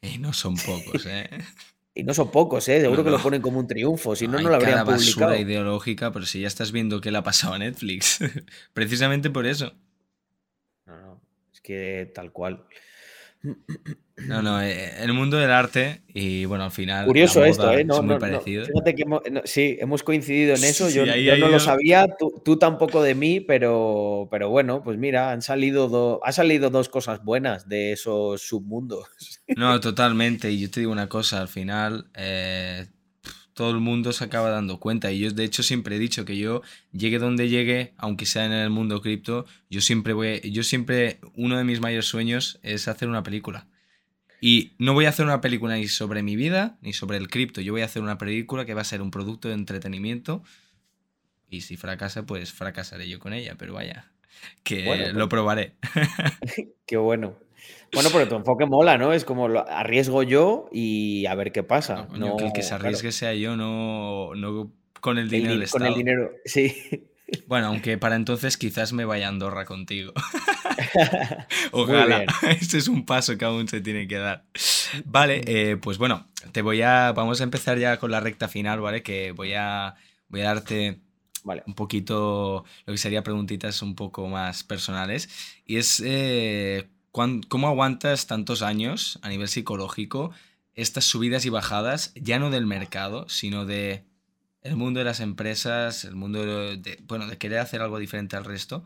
Y 0.01 0.19
no 0.19 0.33
son 0.33 0.55
pocos, 0.55 1.05
¿eh? 1.07 1.29
Y 1.97 2.03
no 2.03 2.13
son 2.13 2.29
pocos, 2.29 2.67
¿eh? 2.67 2.81
Seguro 2.81 3.05
que 3.05 3.09
lo 3.09 3.19
ponen 3.19 3.41
como 3.41 3.57
un 3.57 3.67
triunfo, 3.67 4.17
si 4.17 4.27
no, 4.27 4.37
no, 4.41 4.49
lo 4.49 4.55
habrían 4.55 4.73
cada 4.73 4.83
publicado. 4.83 5.27
basura 5.27 5.39
ideológica, 5.39 6.11
pero 6.11 6.25
si 6.25 6.41
ya 6.41 6.47
estás 6.47 6.73
viendo 6.73 6.99
qué 6.99 7.09
le 7.09 7.19
ha 7.19 7.23
pasado 7.23 7.53
a 7.53 7.57
Netflix. 7.57 8.19
Precisamente 8.73 9.29
por 9.29 9.45
eso. 9.45 9.73
No, 10.85 10.99
no, 10.99 11.21
es 11.53 11.61
que 11.61 12.11
tal 12.13 12.33
cual. 12.33 12.65
No, 14.27 14.41
no, 14.41 14.61
eh, 14.61 15.03
el 15.03 15.13
mundo 15.13 15.37
del 15.37 15.51
arte 15.51 16.01
y 16.07 16.45
bueno, 16.45 16.63
al 16.63 16.71
final. 16.71 17.05
Curioso 17.05 17.43
esto, 17.43 17.71
¿eh? 17.71 17.83
No, 17.83 18.01
muy 18.01 18.17
parecido. 18.17 18.65
Fíjate 18.65 18.95
que 18.95 19.03
hemos, 19.03 19.21
sí, 19.43 19.77
hemos 19.79 20.03
coincidido 20.03 20.55
en 20.55 20.63
eso. 20.63 20.89
yo, 20.89 21.05
no 21.05 21.49
lo 21.49 21.59
sabía, 21.59 22.07
tú, 22.17 22.57
tampoco 22.57 23.03
de 23.03 23.13
mí, 23.13 23.41
pero, 23.41 24.27
pero 24.31 24.49
bueno, 24.49 24.83
pues 24.83 24.97
mira, 24.97 25.31
han 25.31 25.41
salido, 25.41 26.21
ha 26.23 26.31
salido 26.31 26.69
dos 26.69 26.87
cosas 26.89 27.23
buenas 27.23 27.67
de 27.67 27.91
esos 27.91 28.41
submundos. 28.41 29.07
No, 29.55 29.79
totalmente. 29.81 30.49
Y 30.49 30.61
yo 30.61 30.71
te 30.71 30.79
digo 30.79 30.91
una 30.91 31.09
cosa, 31.09 31.41
al 31.41 31.49
final. 31.49 32.09
Eh, 32.15 32.85
todo 33.55 33.71
el 33.71 33.79
mundo 33.79 34.11
se 34.11 34.23
acaba 34.23 34.49
dando 34.49 34.79
cuenta. 34.79 35.11
Y 35.11 35.19
yo, 35.19 35.31
de 35.31 35.45
hecho, 35.45 35.63
siempre 35.63 35.95
he 35.95 35.99
dicho 35.99 36.25
que 36.25 36.37
yo 36.37 36.61
llegue 36.91 37.19
donde 37.19 37.47
llegue, 37.49 37.93
aunque 37.97 38.25
sea 38.25 38.45
en 38.45 38.51
el 38.51 38.69
mundo 38.69 39.01
cripto, 39.01 39.45
yo 39.69 39.81
siempre 39.81 40.13
voy, 40.13 40.41
yo 40.51 40.61
siempre, 40.61 41.19
uno 41.35 41.57
de 41.57 41.63
mis 41.63 41.79
mayores 41.79 42.05
sueños 42.05 42.59
es 42.63 42.87
hacer 42.89 43.07
una 43.07 43.23
película. 43.23 43.67
Y 44.41 44.73
no 44.77 44.93
voy 44.93 45.05
a 45.05 45.09
hacer 45.09 45.25
una 45.25 45.39
película 45.39 45.75
ni 45.75 45.87
sobre 45.87 46.21
mi 46.21 46.36
vida, 46.36 46.77
ni 46.82 46.91
sobre 46.91 47.17
el 47.17 47.29
cripto. 47.29 47.61
Yo 47.61 47.71
voy 47.71 47.82
a 47.82 47.86
hacer 47.86 48.03
una 48.03 48.17
película 48.17 48.65
que 48.65 48.73
va 48.73 48.82
a 48.82 48.86
ser 48.86 49.01
un 49.01 49.09
producto 49.09 49.47
de 49.47 49.53
entretenimiento. 49.53 50.43
Y 51.49 51.61
si 51.61 51.77
fracasa, 51.77 52.25
pues 52.25 52.51
fracasaré 52.51 53.07
yo 53.07 53.19
con 53.19 53.32
ella. 53.32 53.55
Pero 53.57 53.73
vaya, 53.73 54.11
que 54.63 55.13
lo 55.13 55.29
probaré. 55.29 55.77
Qué 56.86 56.97
bueno. 56.97 57.37
Bueno, 57.93 58.09
pero 58.12 58.28
tu 58.28 58.36
enfoque 58.36 58.66
mola, 58.66 58.97
¿no? 58.97 59.13
Es 59.13 59.25
como 59.25 59.47
lo 59.47 59.67
arriesgo 59.67 60.24
yo 60.24 60.67
y 60.71 61.25
a 61.25 61.36
ver 61.36 61.51
qué 61.51 61.63
pasa. 61.63 62.07
No, 62.13 62.37
que 62.37 62.45
el 62.45 62.53
que 62.53 62.63
se 62.63 62.74
arriesgue 62.74 63.12
sea 63.12 63.33
yo, 63.33 63.55
no, 63.55 64.36
no 64.36 64.71
con 65.01 65.17
el 65.17 65.29
dinero 65.29 65.53
del 65.53 65.63
Estado. 65.63 65.86
Con 65.86 65.93
el 65.93 65.97
dinero, 65.97 66.32
sí. 66.45 66.75
Bueno, 67.47 67.67
aunque 67.67 67.97
para 67.97 68.16
entonces 68.16 68.57
quizás 68.57 68.93
me 68.93 69.05
vaya 69.05 69.25
a 69.25 69.29
Andorra 69.29 69.66
contigo. 69.66 70.13
Ojalá. 71.71 72.25
Este 72.49 72.78
es 72.78 72.87
un 72.87 73.05
paso 73.05 73.37
que 73.37 73.45
aún 73.45 73.67
se 73.67 73.82
tiene 73.82 74.07
que 74.07 74.17
dar. 74.17 74.45
Vale, 75.05 75.41
eh, 75.45 75.78
pues 75.78 75.97
bueno, 75.97 76.28
te 76.51 76.62
voy 76.62 76.82
a. 76.82 77.12
Vamos 77.13 77.41
a 77.41 77.43
empezar 77.43 77.78
ya 77.78 77.97
con 77.97 78.12
la 78.12 78.20
recta 78.20 78.47
final, 78.47 78.79
¿vale? 78.79 79.03
Que 79.03 79.32
voy 79.32 79.53
a. 79.53 79.95
Voy 80.28 80.41
a 80.41 80.45
darte 80.45 80.99
vale. 81.43 81.63
un 81.66 81.74
poquito. 81.74 82.63
Lo 82.86 82.93
que 82.93 82.97
sería 82.97 83.24
preguntitas 83.24 83.82
un 83.82 83.95
poco 83.95 84.28
más 84.28 84.63
personales. 84.63 85.29
Y 85.66 85.78
es. 85.78 86.01
Eh, 86.05 86.87
¿Cómo 87.16 87.67
aguantas 87.67 88.28
tantos 88.28 88.62
años 88.62 89.20
a 89.21 89.29
nivel 89.29 89.47
psicológico 89.47 90.32
estas 90.74 91.05
subidas 91.05 91.46
y 91.46 91.50
bajadas, 91.50 92.12
ya 92.16 92.39
no 92.39 92.50
del 92.50 92.66
mercado, 92.66 93.29
sino 93.29 93.66
de 93.66 94.04
el 94.62 94.75
mundo 94.75 95.00
de 95.00 95.05
las 95.05 95.21
empresas, 95.21 96.04
el 96.04 96.16
mundo 96.16 96.75
de, 96.75 97.00
bueno, 97.08 97.28
de 97.28 97.37
querer 97.37 97.59
hacer 97.59 97.82
algo 97.82 98.00
diferente 98.00 98.36
al 98.36 98.43
resto? 98.43 98.83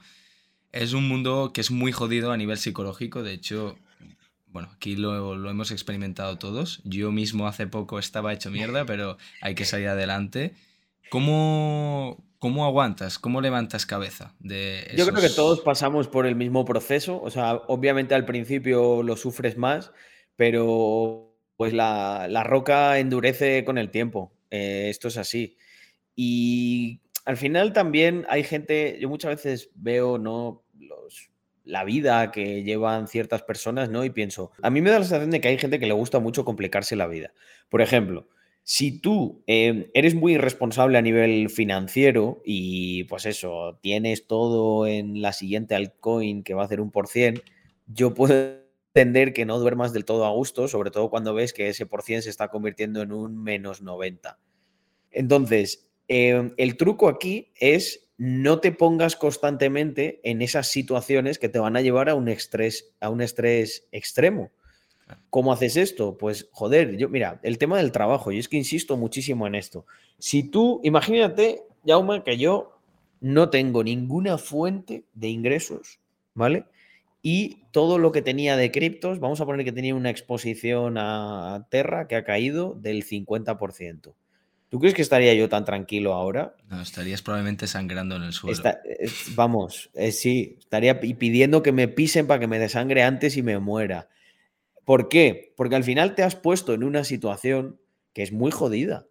Es 0.72 0.94
un 0.94 1.08
mundo 1.08 1.50
que 1.56 1.62
es 1.62 1.72
muy 1.72 1.92
jodido 1.92 2.32
a 2.32 2.38
nivel 2.38 2.60
psicológico, 2.60 3.24
de 3.24 3.34
hecho, 3.34 3.80
bueno, 4.46 4.70
aquí 4.76 4.96
lo, 4.96 5.36
lo 5.36 5.50
hemos 5.50 5.72
experimentado 5.72 6.38
todos. 6.38 6.82
Yo 6.84 7.12
mismo 7.12 7.48
hace 7.48 7.66
poco 7.66 7.98
estaba 7.98 8.32
hecho 8.32 8.52
mierda, 8.52 8.86
pero 8.86 9.18
hay 9.42 9.56
que 9.56 9.66
salir 9.66 9.88
adelante. 9.88 10.54
¿Cómo, 11.10 12.24
¿Cómo 12.40 12.66
aguantas? 12.66 13.20
¿Cómo 13.20 13.42
levantas 13.42 13.86
cabeza? 13.86 14.34
De 14.40 14.90
Yo 14.96 15.06
creo 15.06 15.22
que 15.22 15.30
todos 15.30 15.60
pasamos 15.60 16.08
por 16.08 16.26
el 16.26 16.36
mismo 16.36 16.64
proceso. 16.64 17.22
O 17.22 17.30
sea, 17.30 17.56
obviamente 17.68 18.16
al 18.16 18.26
principio 18.26 19.04
lo 19.04 19.18
sufres 19.18 19.58
más, 19.58 19.92
pero 20.38 21.36
pues 21.58 21.74
la, 21.74 22.44
roca 22.46 22.98
endurece 22.98 23.66
con 23.66 23.78
el 23.78 23.92
tiempo. 23.92 24.32
Eh, 24.52 24.88
esto 24.90 25.10
es 25.10 25.18
así. 25.18 25.58
Y 26.16 27.02
al 27.26 27.36
final 27.36 27.74
también 27.74 28.26
hay 28.30 28.46
gente, 28.46 28.98
yo 29.02 29.10
muchas 29.10 29.36
veces 29.36 29.70
veo, 29.76 30.18
¿no? 30.18 30.64
Los, 30.80 31.30
la 31.66 31.84
vida 31.84 32.32
que 32.32 32.64
llevan 32.64 33.10
ciertas 33.10 33.44
personas, 33.44 33.90
¿no? 33.90 34.06
Y 34.06 34.10
pienso, 34.12 34.52
a 34.62 34.70
mí 34.70 34.80
me 34.82 34.90
da 34.90 35.00
la 35.00 35.06
sensación 35.06 35.32
de 35.32 35.42
que 35.42 35.50
hay 35.50 35.58
gente 35.58 35.80
que 35.80 35.88
le 35.88 35.94
gusta 35.94 36.20
mucho 36.20 36.46
complicarse 36.46 36.96
la 36.96 37.08
vida. 37.08 37.34
Por 37.68 37.82
ejemplo, 37.82 38.30
si 38.70 38.92
tú 38.92 39.42
em, 39.48 39.88
eres 39.96 40.14
muy 40.14 40.36
irresponsable 40.36 41.00
a 41.00 41.02
nivel 41.02 41.50
financiero 41.50 42.40
y 42.46 43.06
pues 43.06 43.26
eso, 43.26 43.80
tienes 43.82 44.28
todo 44.28 44.86
en 44.86 45.24
la 45.24 45.34
siguiente 45.34 45.74
altcoin 45.74 46.44
que 46.44 46.54
va 46.54 46.62
a 46.62 46.66
hacer 46.66 46.80
un 46.80 46.92
por 46.92 47.08
cien, 47.08 47.42
yo 47.88 48.14
puedo 48.14 48.60
entender 48.94 49.34
que 49.34 49.48
no 49.48 49.58
duermas 49.58 49.92
del 49.92 50.06
todo 50.06 50.24
a 50.24 50.30
gusto, 50.30 50.68
sobre 50.68 50.92
todo 50.92 51.10
cuando 51.10 51.34
ves 51.34 51.52
que 51.52 51.68
ese 51.68 51.88
por 51.88 52.04
cien 52.04 52.22
se 52.22 52.30
está 52.30 52.50
convirtiendo 52.50 53.02
en 53.02 53.12
un 53.12 53.42
menos 53.42 53.82
90. 53.82 54.38
Entonces, 55.10 55.90
em, 56.08 56.54
el 56.58 56.78
truco 56.78 57.10
aquí 57.10 57.52
es 57.56 58.12
no 58.18 58.60
te 58.60 58.72
pongas 58.72 59.16
constantemente 59.16 60.20
en 60.24 60.44
esas 60.44 60.68
situaciones 60.68 61.40
que 61.40 61.50
te 61.50 61.58
van 61.58 61.76
a 61.76 61.82
llevar 61.82 62.08
a 62.08 62.14
un 62.14 62.30
estrés, 62.30 62.96
a 63.00 63.10
un 63.10 63.22
estrés 63.22 63.88
extremo. 63.92 64.52
¿Cómo 65.30 65.54
haces 65.54 65.78
esto? 65.78 66.18
Pues, 66.18 66.48
joder, 66.52 66.98
yo, 66.98 67.10
mira, 67.10 67.40
el 67.44 67.58
tema 67.58 67.78
del 67.78 67.92
trabajo, 67.92 68.32
y 68.32 68.40
es 68.40 68.48
que 68.48 68.58
insisto 68.58 68.98
muchísimo 68.98 69.48
en 69.48 69.56
esto. 69.56 69.86
Si 70.18 70.44
tú, 70.44 70.82
imagínate, 70.84 71.64
Jaume, 71.86 72.24
que 72.24 72.38
yo 72.38 72.80
no 73.22 73.50
tengo 73.50 73.84
ninguna 73.84 74.38
fuente 74.38 75.06
de 75.14 75.30
ingresos, 75.30 76.00
¿vale? 76.34 76.66
Y 77.22 77.64
todo 77.72 77.98
lo 77.98 78.12
que 78.12 78.22
tenía 78.22 78.56
de 78.56 78.72
criptos, 78.72 79.20
vamos 79.20 79.42
a 79.42 79.46
poner 79.46 79.66
que 79.66 79.72
tenía 79.72 79.94
una 79.94 80.10
exposición 80.10 80.98
a 80.98 81.68
Terra 81.70 82.08
que 82.08 82.16
ha 82.16 82.24
caído 82.24 82.76
del 82.76 83.04
50%. 83.04 84.14
¿Tú 84.70 84.80
crees 84.80 84.94
que 84.94 85.02
estaría 85.02 85.34
yo 85.34 85.50
tan 85.50 85.66
tranquilo 85.66 86.14
ahora? 86.14 86.56
No, 86.70 86.80
estarías 86.80 87.24
probablemente 87.24 87.66
sangrando 87.66 88.16
en 88.16 88.24
el 88.24 88.34
suelo. 88.34 88.56
vamos, 89.36 89.90
eh, 89.96 90.12
sí, 90.12 90.58
estaría 90.60 91.00
pidiendo 91.00 91.64
que 91.64 91.72
me 91.72 91.88
pisen 91.88 92.28
para 92.28 92.40
que 92.40 92.48
me 92.48 92.60
desangre 92.60 93.02
antes 93.02 93.36
y 93.36 93.42
me 93.42 93.58
muera. 93.58 94.10
¿Por 94.90 95.08
qué? 95.08 95.54
Porque 95.56 95.76
al 95.76 95.84
final 95.84 96.16
te 96.16 96.24
has 96.24 96.36
puesto 96.36 96.74
en 96.74 96.84
una 96.84 97.04
situación 97.04 97.80
que 98.12 98.24
es 98.24 98.32
muy 98.32 98.50
jodida. 98.50 99.06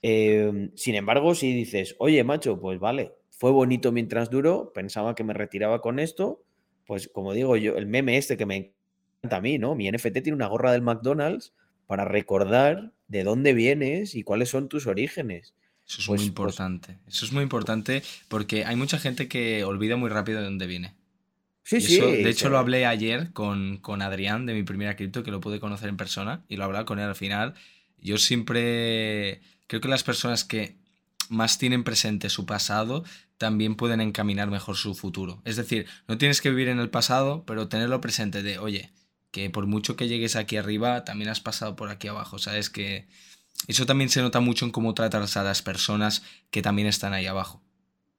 Em, 0.00 0.70
sin 0.76 0.94
embargo, 0.94 1.34
si 1.34 1.52
dices, 1.52 1.96
oye, 1.98 2.22
macho, 2.22 2.60
pues 2.60 2.78
vale, 2.78 3.14
fue 3.28 3.50
bonito 3.50 3.90
mientras 3.90 4.30
duró, 4.30 4.72
pensaba 4.72 5.16
que 5.16 5.24
me 5.24 5.34
retiraba 5.34 5.80
con 5.80 5.98
esto, 5.98 6.44
pues 6.86 7.10
como 7.12 7.32
digo 7.32 7.56
yo, 7.56 7.76
el 7.76 7.88
meme 7.88 8.16
este 8.16 8.36
que 8.36 8.46
me 8.46 8.74
encanta 9.18 9.38
a 9.38 9.40
mí, 9.40 9.58
¿no? 9.58 9.74
Mi 9.74 9.90
NFT 9.90 10.22
tiene 10.22 10.34
una 10.34 10.46
gorra 10.46 10.70
del 10.70 10.82
McDonald's 10.82 11.52
para 11.88 12.04
recordar 12.04 12.92
de 13.08 13.24
dónde 13.24 13.54
vienes 13.54 14.14
y 14.14 14.22
cuáles 14.22 14.50
son 14.50 14.68
tus 14.68 14.86
orígenes. 14.86 15.52
Eso 15.84 16.00
es 16.00 16.08
muy 16.08 16.16
pues, 16.18 16.20
pues 16.20 16.28
importante. 16.28 16.98
Eso 17.08 17.26
es 17.26 17.32
muy 17.32 17.42
importante 17.42 18.04
porque 18.28 18.64
hay 18.64 18.76
mucha 18.76 19.00
gente 19.00 19.26
que 19.26 19.64
olvida 19.64 19.96
muy 19.96 20.10
rápido 20.10 20.38
de 20.38 20.44
dónde 20.44 20.68
viene. 20.68 20.94
Sí, 21.68 21.82
sí. 21.82 22.00
de 22.00 22.30
hecho, 22.30 22.48
lo 22.48 22.56
hablé 22.56 22.86
ayer 22.86 23.30
con, 23.34 23.76
con, 23.76 24.00
Adrián 24.00 24.46
de 24.46 24.54
mi 24.54 24.62
primera 24.62 24.96
cripto, 24.96 25.22
que 25.22 25.30
lo 25.30 25.40
pude 25.40 25.60
conocer 25.60 25.90
en 25.90 25.98
persona, 25.98 26.42
y 26.48 26.56
lo 26.56 26.64
hablaba 26.64 26.86
con 26.86 26.98
él 26.98 27.04
al 27.04 27.14
final. 27.14 27.52
Yo 28.00 28.16
siempre 28.16 29.42
creo 29.66 29.82
que 29.82 29.88
las 29.88 30.02
personas 30.02 30.44
que 30.44 30.76
más 31.28 31.58
tienen 31.58 31.84
presente 31.84 32.30
su 32.30 32.46
pasado 32.46 33.04
también 33.36 33.74
pueden 33.74 34.00
encaminar 34.00 34.50
mejor 34.50 34.76
su 34.76 34.94
futuro. 34.94 35.42
Es 35.44 35.56
decir, 35.56 35.84
no 36.06 36.16
tienes 36.16 36.40
que 36.40 36.48
vivir 36.48 36.68
en 36.68 36.78
el 36.78 36.88
pasado, 36.88 37.44
pero 37.46 37.68
tenerlo 37.68 38.00
presente 38.00 38.42
de, 38.42 38.58
oye, 38.58 38.90
que 39.30 39.50
por 39.50 39.66
mucho 39.66 39.94
que 39.94 40.08
llegues 40.08 40.36
aquí 40.36 40.56
arriba, 40.56 41.04
también 41.04 41.28
has 41.28 41.40
pasado 41.40 41.76
por 41.76 41.90
aquí 41.90 42.08
abajo, 42.08 42.38
¿sabes? 42.38 42.70
Que 42.70 43.06
eso 43.66 43.84
también 43.84 44.08
se 44.08 44.22
nota 44.22 44.40
mucho 44.40 44.64
en 44.64 44.70
cómo 44.70 44.94
tratas 44.94 45.36
a 45.36 45.42
las 45.42 45.60
personas 45.60 46.22
que 46.50 46.62
también 46.62 46.88
están 46.88 47.12
ahí 47.12 47.26
abajo. 47.26 47.62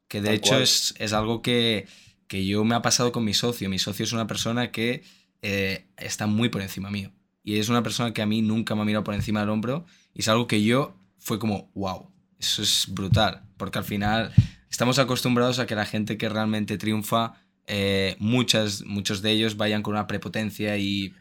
Que 0.08 0.22
de 0.22 0.34
hecho 0.34 0.60
es, 0.60 0.94
algo 1.14 1.42
que, 1.42 1.88
yo 2.30 2.64
me 2.64 2.76
ha 2.76 2.82
pasado 2.82 3.12
con 3.12 3.24
mi 3.24 3.34
socio. 3.34 3.70
Mi 3.70 3.80
socio 3.80 4.04
es 4.04 4.14
una 4.14 4.28
persona 4.28 4.72
que 4.72 5.04
eh, 5.42 5.88
está 5.98 6.28
muy 6.28 6.50
por 6.50 6.62
encima 6.62 6.90
mío. 6.90 7.12
Y 7.44 7.58
es 7.58 7.70
una 7.70 7.84
persona 7.84 8.14
que 8.14 8.22
a 8.22 8.26
mí 8.26 8.42
nunca 8.42 8.76
me 8.76 8.82
ha 8.82 8.86
mirado 8.86 9.04
por 9.04 9.16
encima 9.16 9.40
del 9.40 9.50
hombro. 9.50 9.86
Y 10.14 10.22
es 10.22 10.28
algo 10.28 10.48
que 10.48 10.64
yo 10.64 10.96
fue 11.18 11.40
como, 11.40 11.72
wow, 11.74 12.12
eso 12.40 12.62
es 12.62 12.86
brutal. 12.90 13.44
Porque 13.58 13.80
al 13.80 13.86
final 13.86 14.32
estamos 14.70 15.00
acostumbrados 15.00 15.60
a 15.60 15.66
que 15.66 15.76
la 15.76 15.86
gente 15.86 16.18
que 16.18 16.30
realmente 16.30 16.78
triunfa 16.78 17.42
eh, 17.72 18.16
muchas, 18.20 18.84
muchos 18.84 19.22
de 19.22 19.32
ellos 19.32 19.56
vayan 19.56 19.84
con 19.84 19.94
una 19.94 20.08
prepotencia 20.08 20.78
y 20.78 21.14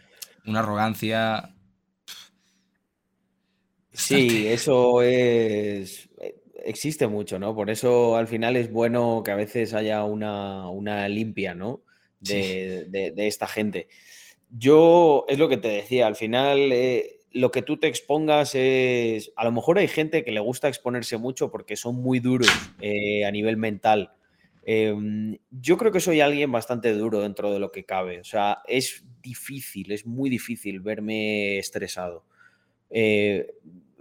una 0.47 0.61
arrogancia. 0.61 1.55
Sí, 3.93 4.47
eso 4.47 5.03
es. 5.03 6.08
Existe 6.65 7.07
mucho, 7.07 7.39
¿no? 7.39 7.55
Por 7.55 7.71
eso 7.71 8.17
al 8.17 8.29
final 8.29 8.57
es 8.57 8.71
bueno 8.71 9.23
que 9.25 9.31
a 9.31 9.37
veces 9.37 9.75
haya 9.75 10.05
una, 10.05 11.09
limpia, 11.09 11.55
¿no? 11.55 11.83
De, 12.21 13.13
esta 13.17 13.47
gente. 13.47 13.89
Yo, 14.51 15.25
es 15.29 15.39
lo 15.39 15.49
que 15.49 15.57
te 15.57 15.69
decía, 15.69 16.07
al 16.07 16.17
final 16.17 16.73
eh, 16.73 17.21
lo 17.33 17.51
que 17.51 17.63
tú 17.63 17.77
te 17.77 17.87
expongas 17.87 18.55
es. 18.55 19.33
A 19.37 19.45
lo 19.45 19.53
mejor 19.53 19.79
hay 19.79 19.89
gente 19.89 20.25
que 20.25 20.33
le 20.33 20.41
gusta 20.41 20.69
exponerse 20.69 21.19
mucho 21.19 21.51
porque 21.51 21.77
son 21.77 21.97
muy 21.97 22.19
duros 22.21 22.49
eh, 22.81 23.25
a 23.25 23.31
nivel 23.31 23.57
mental 23.57 24.13
Em, 24.71 25.39
yo 25.51 25.79
creo 25.79 25.91
que 25.91 25.99
soy 25.99 26.21
alguien 26.21 26.53
bastante 26.53 26.93
duro 26.93 27.23
dentro 27.23 27.51
de 27.51 27.59
lo 27.59 27.73
que 27.73 27.87
cabe. 27.87 28.21
O 28.21 28.25
sea, 28.25 28.59
es 28.67 29.03
difícil, 29.23 29.93
es 29.93 30.05
muy 30.05 30.29
difícil 30.29 30.81
verme 30.81 31.57
estresado. 31.59 32.27
Eh, 32.91 33.55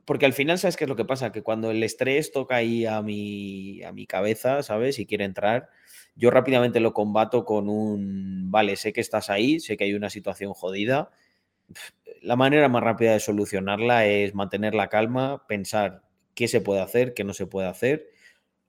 porque 0.07 0.25
al 0.25 0.34
final, 0.34 0.57
¿sabes 0.57 0.77
qué 0.77 0.85
es 0.85 0.89
lo 0.89 0.95
que 0.95 1.05
pasa? 1.05 1.34
Que 1.34 1.43
cuando 1.43 1.69
el 1.69 1.84
estrés 1.84 2.31
toca 2.31 2.55
ahí 2.55 2.85
a 2.85 3.01
mi, 3.01 3.84
a 3.84 3.91
mi 3.91 4.07
cabeza, 4.07 4.63
¿sabes? 4.63 4.99
Y 4.99 5.05
quiere 5.05 5.25
entrar, 5.25 5.69
yo 6.15 6.31
rápidamente 6.31 6.79
lo 6.79 6.93
combato 6.93 7.45
con 7.45 7.69
un, 7.69 8.49
vale, 8.49 8.77
sé 8.77 8.93
que 8.93 9.01
estás 9.01 9.29
ahí, 9.29 9.59
sé 9.59 9.77
que 9.77 9.84
hay 9.84 9.93
una 9.93 10.09
situación 10.09 10.53
jodida. 10.53 11.11
La 12.21 12.38
manera 12.38 12.69
más 12.69 12.84
rápida 12.84 13.11
de 13.13 13.19
solucionarla 13.19 14.05
es 14.07 14.34
mantener 14.34 14.73
la 14.73 14.88
calma, 14.89 15.45
pensar 15.47 16.03
qué 16.35 16.47
se 16.47 16.61
puede 16.61 16.81
hacer, 16.81 17.13
qué 17.13 17.25
no 17.25 17.34
se 17.34 17.47
puede 17.47 17.67
hacer 17.67 18.07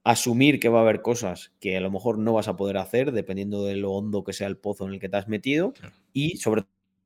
asumir 0.03 0.59
que 0.59 0.69
va 0.69 0.79
a 0.79 0.81
haber 0.83 1.01
cosas 1.01 1.53
que 1.59 1.77
a 1.77 1.81
lo 1.81 1.91
mejor 1.91 2.17
no 2.17 2.33
vas 2.33 2.47
a 2.47 2.55
poder 2.55 2.77
hacer 2.77 3.11
dependiendo 3.11 3.65
de 3.65 3.75
lo 3.75 3.91
hondo 3.91 4.23
que 4.23 4.33
sea 4.33 4.47
el 4.47 4.57
pozo 4.57 4.87
en 4.87 4.93
el 4.93 4.99
que 4.99 5.09
te 5.09 5.17
has 5.17 5.27
metido 5.27 5.73
y 6.13 6.37
sobre 6.37 6.63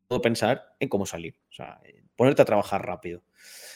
todo 0.07 0.21
pensar 0.21 0.75
en 0.79 0.89
cómo 0.89 1.05
salir, 1.05 1.35
o 1.49 1.53
sea, 1.53 1.81
ponerte 2.15 2.41
a 2.43 2.45
trabajar 2.45 2.85
rápido. 2.85 3.23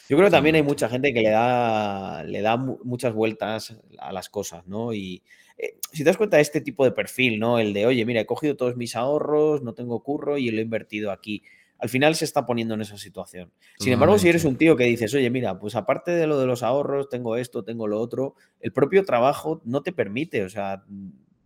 Yo 0.08 0.16
creo 0.16 0.28
que 0.28 0.32
también 0.32 0.56
hay 0.56 0.62
mucha 0.62 0.88
gente 0.88 1.12
que 1.12 1.20
le 1.20 1.30
da, 1.30 2.24
le 2.24 2.40
da 2.40 2.56
muchas 2.56 3.12
vueltas 3.12 3.76
a 3.98 4.12
las 4.12 4.28
cosas, 4.28 4.66
¿no? 4.66 4.94
Y 4.94 5.22
eh, 5.58 5.76
si 5.92 5.98
te 5.98 6.10
das 6.10 6.16
cuenta 6.16 6.36
de 6.36 6.42
este 6.42 6.60
tipo 6.60 6.84
de 6.84 6.92
perfil, 6.92 7.38
¿no? 7.38 7.58
El 7.58 7.72
de, 7.74 7.86
oye, 7.86 8.04
mira, 8.06 8.20
he 8.20 8.26
cogido 8.26 8.56
todos 8.56 8.76
mis 8.76 8.96
ahorros, 8.96 9.62
no 9.62 9.74
tengo 9.74 10.02
curro 10.02 10.38
y 10.38 10.50
lo 10.50 10.58
he 10.58 10.62
invertido 10.62 11.10
aquí 11.10 11.42
al 11.78 11.88
final 11.88 12.14
se 12.16 12.24
está 12.24 12.44
poniendo 12.44 12.74
en 12.74 12.80
esa 12.80 12.98
situación. 12.98 13.52
Sin 13.78 13.92
embargo, 13.92 14.18
si 14.18 14.28
eres 14.28 14.44
un 14.44 14.56
tío 14.56 14.76
que 14.76 14.84
dices, 14.84 15.14
oye, 15.14 15.30
mira, 15.30 15.58
pues 15.58 15.76
aparte 15.76 16.10
de 16.10 16.26
lo 16.26 16.38
de 16.38 16.46
los 16.46 16.62
ahorros, 16.62 17.08
tengo 17.08 17.36
esto, 17.36 17.62
tengo 17.62 17.86
lo 17.86 18.00
otro, 18.00 18.34
el 18.60 18.72
propio 18.72 19.04
trabajo 19.04 19.62
no 19.64 19.82
te 19.82 19.92
permite, 19.92 20.44
o 20.44 20.48
sea, 20.48 20.84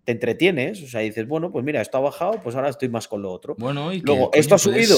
te 0.04 0.12
entretienes, 0.12 0.82
o 0.82 0.86
sea, 0.86 1.00
dices, 1.00 1.28
bueno, 1.28 1.52
pues 1.52 1.64
mira, 1.64 1.82
esto 1.82 1.98
ha 1.98 2.00
bajado, 2.00 2.40
pues 2.42 2.56
ahora 2.56 2.70
estoy 2.70 2.88
más 2.88 3.08
con 3.08 3.20
lo 3.22 3.30
otro. 3.30 3.56
Bueno, 3.58 3.92
y 3.92 4.00
luego, 4.00 4.30
esto 4.32 4.54
ha 4.54 4.58
subido, 4.58 4.96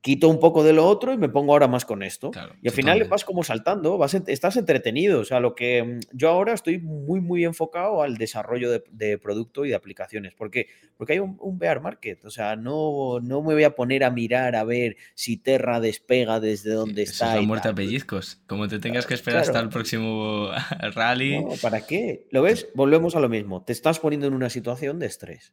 quito 0.00 0.28
un 0.28 0.40
poco 0.40 0.64
de 0.64 0.72
lo 0.72 0.86
otro 0.86 1.12
y 1.12 1.18
me 1.18 1.28
pongo 1.28 1.52
ahora 1.52 1.68
más 1.68 1.84
con 1.84 2.02
esto. 2.02 2.30
y 2.62 2.68
al 2.68 2.74
final 2.74 3.04
vas 3.04 3.24
como 3.24 3.44
saltando, 3.44 3.98
vas, 3.98 4.14
estás 4.14 4.56
entretenido. 4.56 5.20
O 5.20 5.24
sea, 5.24 5.40
lo 5.40 5.54
que 5.54 5.82
mm, 5.82 6.00
yo 6.16 6.30
ahora 6.30 6.54
estoy 6.54 6.78
muy, 6.78 7.20
muy 7.20 7.44
enfocado 7.44 8.02
al 8.02 8.16
desarrollo 8.16 8.70
de, 8.70 9.18
producto 9.18 9.64
y 9.64 9.70
de 9.70 9.74
aplicaciones. 9.74 10.34
¿Por 10.34 10.50
qué? 10.50 10.68
Porque 10.96 11.14
hay 11.14 11.18
un, 11.18 11.58
bear 11.58 11.80
market. 11.80 12.24
O 12.24 12.30
sea, 12.30 12.56
no, 12.56 13.20
no 13.20 13.42
me 13.42 13.54
voy 13.54 13.64
a 13.64 13.74
poner 13.74 14.04
a 14.04 14.10
mirar 14.10 14.56
a 14.56 14.64
ver 14.64 14.96
si 15.14 15.36
Terra 15.36 15.80
despega 15.80 16.40
desde 16.40 16.70
donde 16.70 17.02
está. 17.02 17.30
Es 17.30 17.40
la 17.40 17.42
muerte 17.42 17.68
a 17.68 17.74
pellizcos. 17.74 18.40
Como 18.46 18.68
te 18.68 18.78
tengas 18.78 19.06
que 19.06 19.14
esperar 19.14 19.42
hasta 19.42 19.60
el 19.60 19.68
próximo 19.68 20.48
rally. 20.94 21.44
¿Para 21.60 21.86
qué? 21.86 22.26
¿Lo 22.30 22.42
ves? 22.42 22.68
Volvemos 22.74 23.16
a 23.16 23.20
lo 23.20 23.28
mismo. 23.28 23.62
Te 23.64 23.72
estás 23.72 23.98
poniendo 23.98 24.26
en 24.26 24.34
una 24.34 24.48
situación 24.48 24.98
de 24.98 25.06
estrés. 25.06 25.52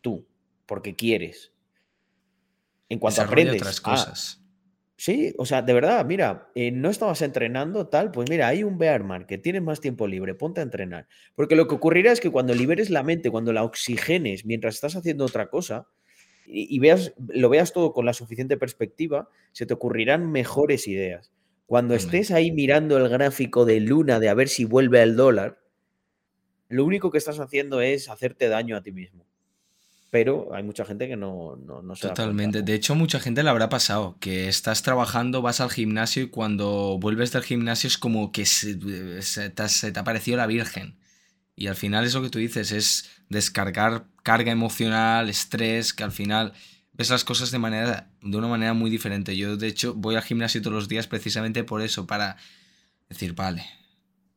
Tú, 0.00 0.26
porque 0.66 0.96
quieres 0.96 1.53
en 2.94 3.00
cuanto 3.00 3.22
aprendes. 3.22 3.60
otras 3.60 3.80
ah, 3.84 3.90
cosas. 3.90 4.42
sí, 4.96 5.34
o 5.38 5.44
sea, 5.44 5.62
de 5.62 5.72
verdad, 5.72 6.04
mira, 6.06 6.50
eh, 6.54 6.70
no 6.70 6.88
estabas 6.88 7.22
entrenando 7.22 7.88
tal, 7.88 8.10
pues 8.10 8.30
mira, 8.30 8.48
hay 8.48 8.64
un 8.64 8.78
bear 8.78 9.04
market, 9.04 9.42
tienes 9.42 9.62
más 9.62 9.80
tiempo 9.80 10.06
libre, 10.06 10.34
ponte 10.34 10.60
a 10.60 10.64
entrenar. 10.64 11.06
Porque 11.34 11.56
lo 11.56 11.68
que 11.68 11.74
ocurrirá 11.74 12.12
es 12.12 12.20
que 12.20 12.30
cuando 12.30 12.54
liberes 12.54 12.90
la 12.90 13.02
mente, 13.02 13.30
cuando 13.30 13.52
la 13.52 13.64
oxigenes 13.64 14.46
mientras 14.46 14.76
estás 14.76 14.96
haciendo 14.96 15.24
otra 15.24 15.50
cosa, 15.50 15.86
y, 16.46 16.78
veas, 16.78 17.14
lo 17.16 17.48
veas 17.48 17.72
todo 17.72 17.92
con 17.92 18.04
la 18.04 18.12
suficiente 18.12 18.56
perspectiva, 18.56 19.28
se 19.52 19.66
te 19.66 19.74
ocurrirán 19.74 20.30
mejores 20.30 20.86
ideas. 20.86 21.32
Cuando 21.66 21.94
estés 21.94 22.30
ahí 22.30 22.52
mirando 22.52 22.98
el 22.98 23.08
gráfico 23.08 23.64
de 23.64 23.80
luna 23.80 24.20
de 24.20 24.28
a 24.28 24.34
ver 24.34 24.48
si 24.48 24.66
vuelve 24.66 25.00
al 25.00 25.16
dólar, 25.16 25.58
lo 26.68 26.84
único 26.84 27.10
que 27.10 27.18
estás 27.18 27.40
haciendo 27.40 27.80
es 27.80 28.10
hacerte 28.10 28.48
daño 28.48 28.76
a 28.76 28.82
ti 28.82 28.92
mismo. 28.92 29.26
Pero 30.14 30.54
hay 30.54 30.62
mucha 30.62 30.84
gente 30.84 31.08
que 31.08 31.16
no, 31.16 31.56
no, 31.56 31.82
no 31.82 31.96
se 31.96 32.06
Totalmente. 32.06 32.62
De 32.62 32.72
hecho, 32.74 32.94
mucha 32.94 33.18
gente 33.18 33.42
le 33.42 33.50
habrá 33.50 33.68
pasado 33.68 34.16
que 34.20 34.46
estás 34.46 34.84
trabajando, 34.84 35.42
vas 35.42 35.60
al 35.60 35.72
gimnasio 35.72 36.22
y 36.22 36.28
cuando 36.28 36.98
vuelves 37.00 37.32
del 37.32 37.42
gimnasio 37.42 37.88
es 37.88 37.98
como 37.98 38.30
que 38.30 38.46
se, 38.46 38.76
te, 38.76 39.20
se 39.20 39.50
te 39.90 39.98
ha 39.98 40.04
parecido 40.04 40.36
la 40.36 40.46
Virgen. 40.46 41.00
Y 41.56 41.66
al 41.66 41.74
final 41.74 42.04
es 42.04 42.14
lo 42.14 42.22
que 42.22 42.30
tú 42.30 42.38
dices, 42.38 42.70
es 42.70 43.10
descargar 43.28 44.06
carga 44.22 44.52
emocional, 44.52 45.28
estrés, 45.28 45.92
que 45.92 46.04
al 46.04 46.12
final 46.12 46.52
ves 46.92 47.10
las 47.10 47.24
cosas 47.24 47.50
de, 47.50 47.58
manera, 47.58 48.08
de 48.22 48.36
una 48.36 48.46
manera 48.46 48.72
muy 48.72 48.90
diferente. 48.90 49.36
Yo, 49.36 49.56
de 49.56 49.66
hecho, 49.66 49.94
voy 49.94 50.14
al 50.14 50.22
gimnasio 50.22 50.62
todos 50.62 50.74
los 50.74 50.88
días 50.88 51.08
precisamente 51.08 51.64
por 51.64 51.82
eso, 51.82 52.06
para 52.06 52.36
decir, 53.08 53.34
vale, 53.34 53.66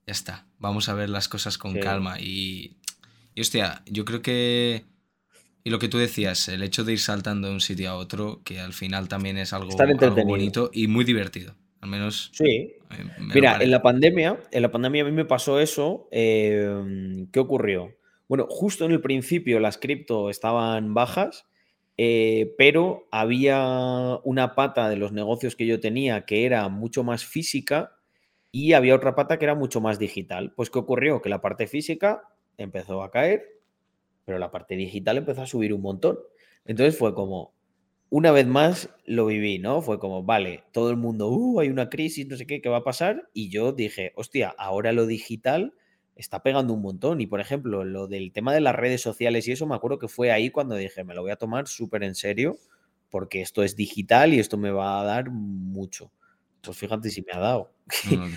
ya 0.08 0.14
está, 0.14 0.48
vamos 0.58 0.90
a 0.90 0.96
ver 0.96 1.10
las 1.10 1.28
cosas 1.28 1.60
con 1.60 1.76
calma. 1.80 2.20
Y, 2.20 2.78
y, 3.36 3.42
hostia, 3.42 3.84
yo 3.86 4.06
creo 4.06 4.24
que 4.24 4.97
y 5.64 5.70
lo 5.70 5.80
que 5.80 5.88
tú 5.88 5.98
decías, 5.98 6.48
el 6.48 6.64
hecho 6.64 6.84
de 6.84 6.94
ir 6.94 7.00
saltando 7.00 7.50
de 7.50 7.54
un 7.54 7.62
sitio 7.62 7.90
a 7.90 7.96
otro, 7.96 8.42
que 8.44 8.60
al 8.60 8.74
final 8.74 9.08
también 9.08 9.38
es 9.38 9.54
algo, 9.54 9.76
bonito 10.26 10.70
y 10.74 10.88
muy 10.88 11.04
divertido. 11.04 11.56
Al 11.82 11.90
menos. 11.90 12.32
Sí. 12.34 12.74
Mira, 13.34 13.58
en 13.62 13.70
la 13.72 13.82
pandemia, 13.82 14.40
en 14.52 14.62
la 14.62 14.72
pandemia 14.72 15.04
a 15.04 15.06
mí 15.06 15.12
me 15.12 15.26
pasó 15.26 15.60
eso. 15.60 16.08
Em, 16.12 17.28
¿Qué 17.32 17.40
ocurrió? 17.40 17.96
Bueno, 18.28 18.48
justo 18.50 18.86
en 18.86 18.92
el 18.92 19.02
principio 19.02 19.60
las 19.60 19.78
cripto 19.78 20.30
estaban 20.30 20.94
bajas, 20.94 21.46
eh, 21.98 22.54
pero 22.58 23.08
había 23.12 24.20
una 24.24 24.56
pata 24.56 24.90
de 24.90 24.98
los 24.98 25.12
negocios 25.12 25.56
que 25.56 25.66
yo 25.66 25.80
tenía 25.80 26.26
que 26.26 26.46
era 26.46 26.68
mucho 26.70 27.04
más 27.04 27.26
física 27.26 27.98
y 28.52 28.74
había 28.74 28.96
otra 28.96 29.16
pata 29.16 29.38
que 29.38 29.46
era 29.46 29.56
mucho 29.56 29.82
más 29.82 30.00
digital. 30.00 30.54
Pues 30.56 30.70
¿qué 30.70 30.80
ocurrió? 30.80 31.22
Que 31.22 31.30
la 31.30 31.42
parte 31.42 31.68
física 31.68 32.24
empezó 32.58 33.04
a 33.04 33.12
caer 33.12 33.57
pero 34.28 34.40
la 34.40 34.52
parte 34.52 34.76
digital 34.76 35.16
empezó 35.16 35.42
a 35.42 35.48
subir 35.48 35.74
un 35.74 35.80
montón. 35.80 36.20
Entonces 36.66 36.98
fue 36.98 37.16
como, 37.16 37.54
una 38.10 38.32
vez 38.34 38.46
más 38.46 38.90
lo 39.06 39.26
viví, 39.26 39.58
¿no? 39.58 39.82
Fue 39.82 40.00
como, 40.00 40.22
vale, 40.24 40.66
todo 40.74 40.90
el 40.90 40.98
mundo, 40.98 41.30
uh, 41.30 41.62
hay 41.62 41.70
una 41.70 41.90
crisis, 41.90 42.28
no 42.28 42.36
sé 42.36 42.46
qué, 42.46 42.62
¿qué 42.62 42.68
va 42.68 42.80
a 42.80 42.84
pasar? 42.84 43.30
Y 43.34 43.48
yo 43.48 43.72
dije, 43.72 44.12
hostia, 44.16 44.54
ahora 44.58 44.92
lo 44.92 45.06
digital 45.06 45.74
está 46.18 46.44
pegando 46.44 46.74
un 46.74 46.82
montón. 46.82 47.22
Y 47.22 47.28
por 47.28 47.40
ejemplo, 47.40 47.86
lo 47.86 48.08
del 48.08 48.34
tema 48.34 48.54
de 48.54 48.60
las 48.60 48.76
redes 48.76 49.00
sociales 49.02 49.48
y 49.48 49.54
eso, 49.54 49.66
me 49.66 49.76
acuerdo 49.76 49.98
que 49.98 50.10
fue 50.10 50.30
ahí 50.34 50.50
cuando 50.50 50.76
dije, 50.76 51.06
me 51.06 51.16
lo 51.16 51.22
voy 51.22 51.32
a 51.32 51.38
tomar 51.38 51.70
súper 51.70 52.04
en 52.04 52.14
serio, 52.14 52.58
porque 53.10 53.40
esto 53.40 53.64
es 53.64 53.78
digital 53.78 54.34
y 54.34 54.40
esto 54.40 54.58
me 54.58 54.72
va 54.72 55.00
a 55.00 55.06
dar 55.06 55.30
mucho. 55.30 56.12
Pues 56.68 56.78
fíjate 56.78 57.10
si 57.10 57.22
me 57.22 57.32
ha 57.32 57.40
dado. 57.40 57.72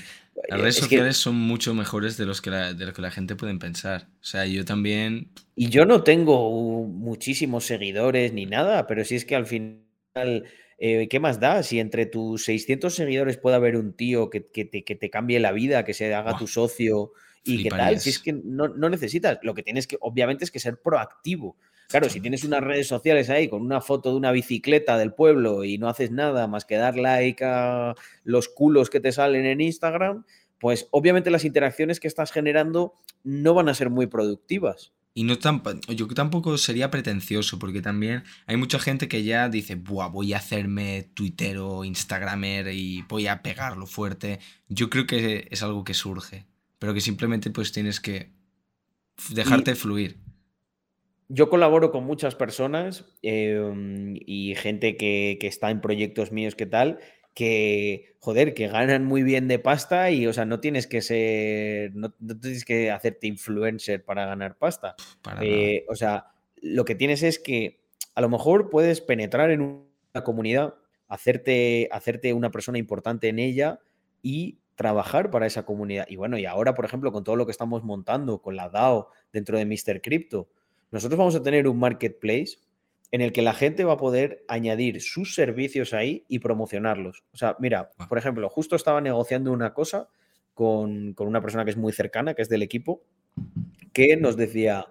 Las 0.49 0.61
redes 0.61 0.77
sociales 0.77 1.17
son 1.17 1.35
mucho 1.35 1.75
mejores 1.75 2.17
de, 2.17 2.25
los 2.25 2.41
que 2.41 2.51
la, 2.51 2.73
de 2.73 2.87
lo 2.87 2.93
que 2.93 3.03
la 3.03 3.11
gente 3.11 3.37
puede 3.37 3.55
pensar. 3.59 4.09
O 4.23 4.25
sea, 4.25 4.47
yo 4.47 4.65
también... 4.65 5.29
Y 5.55 5.69
yo 5.69 5.85
no 5.85 6.03
tengo 6.03 6.87
muchísimos 6.87 7.67
seguidores 7.67 8.33
ni 8.33 8.47
nada, 8.47 8.87
pero 8.87 9.05
si 9.05 9.17
es 9.17 9.25
que 9.25 9.37
al 9.37 9.47
final, 9.47 9.83
eh, 10.79 11.09
¿qué 11.11 11.21
más 11.21 11.41
da? 11.41 11.63
Si 11.63 11.79
entre 11.79 12.07
tus 12.07 12.45
600 12.45 12.95
seguidores 12.95 13.37
puede 13.37 13.57
haber 13.57 13.77
un 13.77 13.93
tío 13.93 14.31
que, 14.31 14.47
que, 14.47 14.65
te, 14.65 14.83
que 14.85 14.95
te, 14.95 15.11
cambie 15.11 15.41
la 15.41 15.53
vida, 15.53 15.85
que 15.85 15.93
se 15.93 16.15
haga 16.15 16.39
tu 16.39 16.47
socio 16.47 17.13
y 17.45 17.63
qué 17.65 17.71
tal, 17.71 18.01
si 18.01 18.11
es 18.11 18.19
que 18.19 18.33
no, 18.33 18.69
no, 18.69 18.89
necesitas, 18.89 19.39
lo 19.43 19.55
que 19.55 19.63
tienes 19.63 19.87
que, 19.87 19.99
obviamente, 20.01 20.45
es 20.45 20.51
que 20.51 20.61
ser 20.61 20.81
proactivo. 20.81 21.57
Claro, 21.91 22.09
si 22.09 22.21
tienes 22.21 22.45
unas 22.45 22.63
redes 22.63 22.87
sociales 22.87 23.31
ahí 23.31 23.49
con 23.49 23.63
una 23.63 23.81
foto 23.81 24.11
de 24.11 24.17
una 24.17 24.31
bicicleta 24.31 24.97
del 24.97 25.13
pueblo 25.13 25.65
y 25.65 25.77
no 25.77 25.89
haces 25.89 26.13
nada 26.13 26.47
más 26.47 26.65
que 26.65 26.77
dar 26.77 26.97
like 26.97 27.45
a 27.45 27.97
los 28.23 28.49
culos 28.49 28.91
que 28.91 29.01
te 29.01 29.11
salen 29.11 29.45
en 29.45 29.61
Instagram, 29.61 30.25
pues 30.61 30.87
obviamente 30.93 31.33
las 31.33 31.45
interacciones 31.45 31.99
que 31.99 32.07
estás 32.07 32.31
generando 32.31 32.95
no 33.25 33.55
van 33.55 33.69
a 33.69 33.75
ser 33.75 33.91
muy 33.91 34.07
productivas. 34.07 34.93
Y 35.15 35.25
no 35.25 35.37
tan, 35.39 35.63
yo 35.89 36.07
tampoco 36.07 36.57
sería 36.59 36.93
pretencioso, 36.93 37.59
porque 37.59 37.83
también 37.83 38.23
hay 38.47 38.57
mucha 38.57 38.79
gente 38.79 39.09
que 39.09 39.25
ya 39.25 39.49
dice, 39.49 39.75
Buah, 39.75 40.11
voy 40.11 40.33
a 40.33 40.37
hacerme 40.37 41.11
Twitter 41.15 41.59
o 41.59 41.85
Instagramer 41.85 42.69
y 42.69 43.03
voy 43.09 43.27
a 43.27 43.43
pegarlo 43.43 43.89
fuerte. 43.89 44.39
Yo 44.69 44.91
creo 44.91 45.09
que 45.09 45.49
es 45.51 45.65
algo 45.65 45.83
que 45.83 45.95
surge, 45.95 46.47
pero 46.79 46.95
que 46.95 47.01
simplemente 47.01 47.51
pues 47.51 47.73
tienes 47.73 47.99
que 47.99 48.31
dejarte 49.31 49.75
fluir 49.75 50.21
yo 51.33 51.49
colaboro 51.49 51.93
con 51.93 52.05
muchas 52.05 52.35
personas 52.35 53.05
em, 53.23 54.17
y 54.27 54.55
gente 54.57 54.97
que, 54.97 55.39
está 55.41 55.71
en 55.71 55.81
proyectos 55.81 56.33
míos 56.33 56.57
que 56.57 56.67
tal, 56.67 56.99
que, 57.35 58.17
joder, 58.19 58.53
que 58.53 58.67
ganan 58.67 59.05
muy 59.05 59.23
bien 59.23 59.47
de 59.47 59.61
pasta 59.61 60.11
y, 60.11 60.27
o 60.27 60.33
sea, 60.33 60.45
no 60.45 60.59
tienes 60.59 60.89
que 60.89 61.01
ser, 61.01 61.95
no, 61.95 62.11
tienes 62.41 62.65
que 62.65 62.91
hacerte 62.91 63.29
influencer 63.29 64.05
para 64.05 64.27
ganar 64.27 64.59
pasta. 64.59 64.97
Eh, 65.41 65.87
o 65.89 65.95
sea, 65.95 66.33
lo 66.61 66.85
que 66.85 66.97
tienes 66.97 67.23
es 67.23 67.39
que 67.39 67.81
a 68.17 68.21
lo 68.21 68.29
mejor 68.29 68.69
puedes 68.69 69.01
penetrar 69.01 69.53
en 69.53 69.61
una 69.63 70.25
comunidad, 70.25 70.75
hacerte, 71.07 71.89
hacerte 71.93 72.35
una 72.35 72.51
persona 72.51 72.79
importante 72.79 73.29
en 73.29 73.39
ella 73.39 73.79
y 74.21 74.59
trabajar 74.75 75.31
para 75.31 75.47
esa 75.47 75.65
comunidad. 75.65 76.07
Y 76.09 76.17
bueno, 76.17 76.39
y 76.39 76.45
ahora, 76.45 76.75
por 76.75 76.87
ejemplo, 76.87 77.13
con 77.13 77.23
todo 77.23 77.37
lo 77.37 77.47
que 77.47 77.53
estamos 77.53 77.85
montando, 77.85 78.43
con 78.43 78.57
la 78.57 78.69
DAO 78.69 79.11
dentro 79.33 79.57
de 79.59 79.65
Mr. 79.65 80.01
Crypto, 80.03 80.49
nosotros 80.91 81.19
vamos 81.19 81.35
a 81.35 81.43
tener 81.43 81.69
un 81.69 81.79
marketplace 81.79 82.59
en 83.13 83.21
el 83.21 83.33
que 83.33 83.43
la 83.43 83.55
gente 83.55 83.85
va 83.85 83.95
a 83.95 83.99
poder 83.99 84.45
añadir 84.49 85.01
sus 85.01 85.35
servicios 85.35 85.93
ahí 85.95 86.25
y 86.29 86.39
promocionarlos. 86.39 87.25
O 87.33 87.37
sea, 87.37 87.57
mira, 87.59 87.91
por 88.09 88.19
ejemplo, 88.19 88.49
justo 88.49 88.77
estaba 88.77 89.01
negociando 89.01 89.53
una 89.53 89.75
cosa 89.75 90.09
con, 90.55 91.15
una 91.19 91.41
persona 91.41 91.65
que 91.65 91.71
es 91.71 91.77
muy 91.77 91.93
cercana, 91.93 92.35
que 92.35 92.43
es 92.43 92.49
del 92.49 92.63
equipo, 92.63 93.03
que 93.93 94.17
nos 94.17 94.37
decía, 94.37 94.87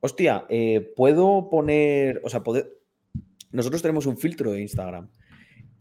hostia, 0.00 0.46
eh, 0.48 0.92
puedo 0.96 1.48
poner, 1.48 2.20
o 2.24 2.28
sea, 2.28 2.42
poder... 2.42 2.72
nosotros 3.52 3.82
tenemos 3.82 4.06
un 4.06 4.18
filtro 4.18 4.52
de 4.52 4.62
Instagram. 4.62 5.10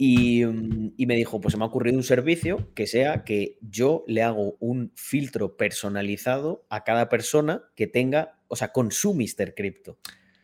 Y, 0.02 0.44
y, 0.44 1.06
me 1.08 1.16
dijo, 1.16 1.42
pues 1.42 1.52
se 1.52 1.58
me 1.58 1.66
ha 1.66 1.68
ocurrido 1.68 1.98
un 1.98 2.04
servicio 2.04 2.74
que 2.74 2.88
sea 2.88 3.26
que 3.26 3.58
yo 3.62 4.06
le 4.08 4.24
hago 4.24 4.56
un 4.62 4.94
filtro 4.96 5.58
personalizado 5.58 6.66
a 6.70 6.86
cada 6.86 7.10
persona 7.10 7.64
que 7.76 7.86
tenga 7.86 8.39
o 8.50 8.56
sea, 8.56 8.74
con 8.74 8.92
su 8.92 9.14
Mr. 9.14 9.56
Crypto. 9.56 9.98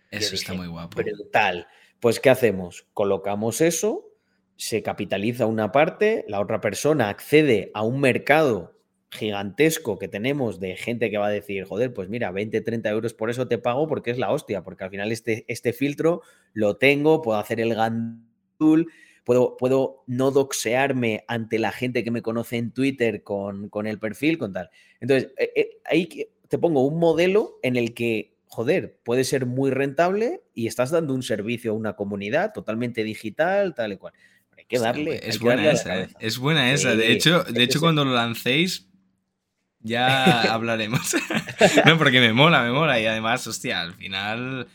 Eso 0.09 0.35
está 0.35 0.53
muy 0.53 0.67
guapo. 0.67 1.01
Brutal. 1.01 1.67
Pues, 1.99 2.19
¿qué 2.19 2.29
hacemos? 2.29 2.87
Colocamos 2.93 3.61
eso, 3.61 4.05
se 4.55 4.81
capitaliza 4.81 5.45
una 5.45 5.71
parte, 5.71 6.23
la 6.27 6.39
otra 6.39 6.61
persona 6.61 7.09
accede 7.09 7.71
a 7.73 7.83
un 7.83 7.99
mercado 7.99 8.75
gigantesco 9.09 9.97
que 9.97 10.07
tenemos 10.07 10.59
de 10.59 10.75
gente 10.75 11.09
que 11.09 11.17
va 11.17 11.27
a 11.27 11.31
decir, 11.31 11.65
joder, 11.65 11.93
pues 11.93 12.09
mira, 12.09 12.31
20, 12.31 12.61
30 12.61 12.89
euros 12.89 13.13
por 13.13 13.29
eso 13.29 13.47
te 13.47 13.57
pago 13.57 13.87
porque 13.87 14.11
es 14.11 14.17
la 14.17 14.31
hostia, 14.31 14.63
porque 14.63 14.83
al 14.83 14.89
final 14.89 15.11
este, 15.11 15.45
este 15.47 15.73
filtro 15.73 16.21
lo 16.53 16.77
tengo, 16.77 17.21
puedo 17.21 17.39
hacer 17.39 17.59
el 17.59 17.73
gandul, 17.73 18.91
puedo, 19.23 19.57
puedo 19.57 20.03
no 20.07 20.31
doxearme 20.31 21.23
ante 21.27 21.59
la 21.59 21.71
gente 21.71 22.03
que 22.03 22.11
me 22.11 22.21
conoce 22.21 22.57
en 22.57 22.71
Twitter 22.71 23.23
con, 23.23 23.69
con 23.69 23.87
el 23.87 23.99
perfil, 23.99 24.37
con 24.37 24.53
tal. 24.53 24.69
Entonces, 24.99 25.33
eh, 25.37 25.51
eh, 25.55 25.69
ahí 25.85 26.29
te 26.55 26.59
pongo 26.59 26.87
un 26.87 26.97
modelo 26.97 27.59
en 27.63 27.75
el 27.75 27.93
que, 27.93 28.37
joder, 28.45 28.97
puede 29.03 29.25
ser 29.25 29.45
muy 29.45 29.71
rentable 29.71 30.41
y 30.53 30.67
estás 30.67 30.89
dando 30.89 31.13
un 31.13 31.21
servicio 31.21 31.71
a 31.71 31.73
una 31.73 31.97
comunidad 31.97 32.53
totalmente 32.53 33.03
digital, 33.03 33.75
tal 33.75 33.91
y 33.91 33.97
cual. 33.97 34.13
Hay 34.57 34.63
que 34.63 34.79
darle. 34.79 35.19
Es, 35.21 35.41
buena, 35.41 35.69
esa, 35.69 36.03
¿eh? 36.03 36.07
es 36.17 36.37
buena 36.37 36.71
esa. 36.71 36.95
de 36.95 37.11
hecho, 37.11 37.43
de 37.43 37.61
hecho 37.61 37.81
cuando 37.81 38.05
lo 38.05 38.13
lancéis, 38.13 38.87
ya 39.81 40.43
hablaremos. 40.53 41.17
no, 41.85 41.97
porque 41.97 42.21
me 42.21 42.31
mola, 42.31 42.63
me 42.63 42.71
mola. 42.71 43.01
Y 43.01 43.05
además, 43.05 43.45
hostia, 43.47 43.81
al 43.81 43.93
final 43.93 44.67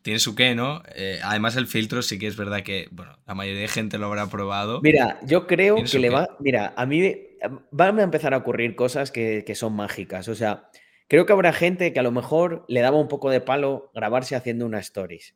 tiene 0.00 0.20
su 0.20 0.34
qué, 0.34 0.54
¿no? 0.54 0.82
Eh, 0.94 1.20
además, 1.22 1.54
el 1.56 1.66
filtro 1.66 2.00
sí 2.00 2.18
que 2.18 2.28
es 2.28 2.36
verdad 2.36 2.62
que, 2.62 2.88
bueno, 2.92 3.18
la 3.26 3.34
mayoría 3.34 3.60
de 3.60 3.68
gente 3.68 3.98
lo 3.98 4.06
habrá 4.06 4.30
probado. 4.30 4.80
Mira, 4.80 5.20
yo 5.26 5.46
creo 5.46 5.84
que 5.84 5.98
le 5.98 6.08
va. 6.08 6.34
Mira, 6.38 6.72
a 6.78 6.86
mí 6.86 7.14
van 7.70 8.00
a 8.00 8.04
empezar 8.04 8.32
a 8.32 8.38
ocurrir 8.38 8.74
cosas 8.74 9.10
que, 9.10 9.44
que 9.46 9.54
son 9.54 9.74
mágicas. 9.74 10.26
O 10.28 10.34
sea, 10.34 10.70
Creo 11.10 11.26
que 11.26 11.32
habrá 11.32 11.52
gente 11.52 11.92
que 11.92 11.98
a 11.98 12.04
lo 12.04 12.12
mejor 12.12 12.64
le 12.68 12.82
daba 12.82 12.96
un 12.96 13.08
poco 13.08 13.30
de 13.30 13.40
palo 13.40 13.90
grabarse 13.92 14.36
haciendo 14.36 14.64
una 14.64 14.78
stories 14.78 15.34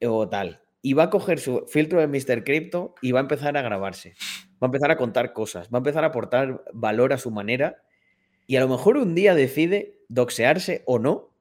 o 0.00 0.26
tal. 0.30 0.62
Y 0.80 0.94
va 0.94 1.02
a 1.04 1.10
coger 1.10 1.40
su 1.40 1.66
filtro 1.68 2.00
de 2.00 2.06
Mr. 2.06 2.42
Crypto 2.42 2.94
y 3.02 3.12
va 3.12 3.20
a 3.20 3.22
empezar 3.22 3.54
a 3.58 3.60
grabarse. 3.60 4.14
Va 4.52 4.62
a 4.62 4.66
empezar 4.66 4.90
a 4.90 4.96
contar 4.96 5.34
cosas. 5.34 5.68
Va 5.68 5.76
a 5.76 5.80
empezar 5.80 6.04
a 6.04 6.06
aportar 6.06 6.64
valor 6.72 7.12
a 7.12 7.18
su 7.18 7.30
manera. 7.30 7.82
Y 8.46 8.56
a 8.56 8.60
lo 8.60 8.68
mejor 8.68 8.96
un 8.96 9.14
día 9.14 9.34
decide 9.34 10.00
doxearse 10.08 10.84
o 10.86 10.98
no. 10.98 11.34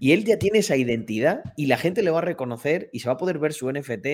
Y 0.00 0.10
él 0.10 0.24
ya 0.24 0.40
tiene 0.40 0.58
esa 0.58 0.76
identidad 0.76 1.44
y 1.56 1.66
la 1.66 1.76
gente 1.76 2.02
le 2.02 2.10
va 2.10 2.18
a 2.18 2.22
reconocer 2.22 2.90
y 2.92 2.98
se 2.98 3.08
va 3.08 3.12
a 3.12 3.18
poder 3.18 3.38
ver 3.38 3.52
su 3.52 3.70
NFT. 3.70 4.08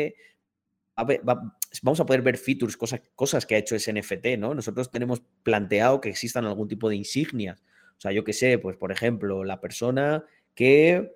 vamos 1.82 2.00
a 2.00 2.04
poder 2.04 2.20
ver 2.20 2.36
features, 2.36 2.76
cosas, 2.76 3.00
cosas 3.14 3.46
que 3.46 3.54
ha 3.54 3.58
hecho 3.58 3.76
ese 3.76 3.94
NFT, 3.94 4.36
¿no? 4.36 4.54
Nosotros 4.54 4.90
tenemos 4.90 5.22
planteado 5.42 6.02
que 6.02 6.10
existan 6.10 6.44
algún 6.44 6.68
tipo 6.68 6.90
de 6.90 6.96
insignias 6.96 7.62
o 7.96 8.00
sea, 8.00 8.12
yo 8.12 8.24
qué 8.24 8.32
sé, 8.32 8.58
pues 8.58 8.76
por 8.76 8.92
ejemplo, 8.92 9.44
la 9.44 9.60
persona 9.60 10.24
que 10.54 11.12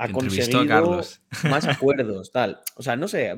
ha 0.00 0.10
conseguido 0.10 0.64
más 0.64 1.66
acuerdos, 1.68 2.32
tal. 2.32 2.60
O 2.76 2.82
sea, 2.82 2.96
no 2.96 3.06
sé, 3.06 3.34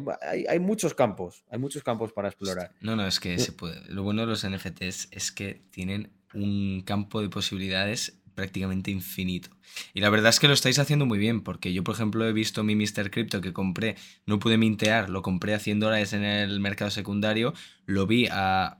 hay, 0.48 0.58
muchos 0.60 0.94
campos, 0.94 1.44
hay 1.50 1.58
muchos 1.58 1.82
campos 1.82 2.12
para 2.12 2.28
explorar. 2.28 2.72
No, 2.80 2.94
no, 2.94 3.06
es 3.06 3.18
que 3.18 3.38
se 3.38 3.52
puede. 3.52 3.80
Lo 3.88 4.04
bueno 4.04 4.22
de 4.22 4.28
los 4.28 4.46
NFTs 4.48 5.08
es 5.10 5.32
que 5.32 5.62
tienen 5.70 6.12
un 6.34 6.82
campo 6.86 7.20
de 7.20 7.28
posibilidades 7.28 8.22
prácticamente 8.34 8.90
infinito. 8.90 9.50
Y 9.92 10.00
la 10.00 10.10
verdad 10.10 10.30
es 10.30 10.40
que 10.40 10.48
lo 10.48 10.54
estáis 10.54 10.78
haciendo 10.78 11.04
muy 11.04 11.18
bien, 11.18 11.42
porque 11.42 11.72
yo, 11.72 11.84
por 11.84 11.94
ejemplo, 11.94 12.26
he 12.26 12.32
visto 12.32 12.62
mi 12.62 12.76
Mr. 12.76 13.10
Crypto 13.10 13.40
que 13.40 13.52
compré, 13.52 13.96
no 14.26 14.38
pude 14.38 14.56
mintear, 14.56 15.10
lo 15.10 15.22
compré 15.22 15.54
a 15.54 15.58
100 15.58 15.80
dólares 15.80 16.12
en 16.12 16.24
el 16.24 16.60
mercado 16.60 16.90
secundario, 16.90 17.54
lo 17.86 18.06
vi 18.06 18.28
a... 18.30 18.78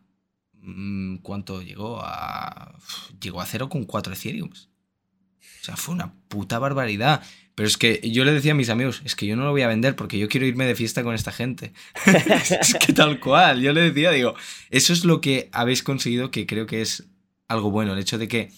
Mm, 0.63 1.17
¿Cuánto 1.19 1.63
llegó? 1.63 2.01
A... 2.03 2.79
Llegó 3.21 3.41
a 3.41 3.47
0,4 3.47 4.13
Ethereum. 4.13 4.51
O 4.51 5.65
sea, 5.65 5.77
fue 5.77 5.95
una 5.95 6.15
puta 6.29 6.59
barbaridad. 6.59 7.23
Pero 7.55 7.69
es 7.69 7.77
que 7.77 8.01
yo 8.11 8.25
le 8.25 8.33
decía 8.33 8.53
a 8.53 8.55
mis 8.55 8.71
amigos, 8.71 9.03
es 9.05 9.15
que 9.15 9.27
yo 9.27 9.37
no 9.37 9.45
lo 9.45 9.51
voy 9.51 9.63
a 9.63 9.69
vender 9.69 9.95
porque 9.95 10.19
yo 10.19 10.29
quiero 10.29 10.47
irme 10.47 10.65
de 10.65 10.75
fiesta 10.75 11.03
con 11.03 11.15
esta 11.15 11.33
gente. 11.33 11.73
es 12.07 12.75
que 12.75 12.93
tal 12.95 13.21
cual, 13.21 13.61
yo 13.61 13.73
le 13.73 13.83
decía, 13.83 14.11
digo, 14.11 14.35
eso 14.71 14.93
es 14.93 15.05
lo 15.05 15.21
que 15.21 15.51
habéis 15.53 15.83
conseguido 15.83 16.31
que 16.31 16.47
creo 16.47 16.67
que 16.67 16.81
es 16.81 17.05
algo 17.49 17.71
bueno, 17.71 17.93
el 17.93 17.99
hecho 17.99 18.17
de 18.17 18.29
que 18.29 18.51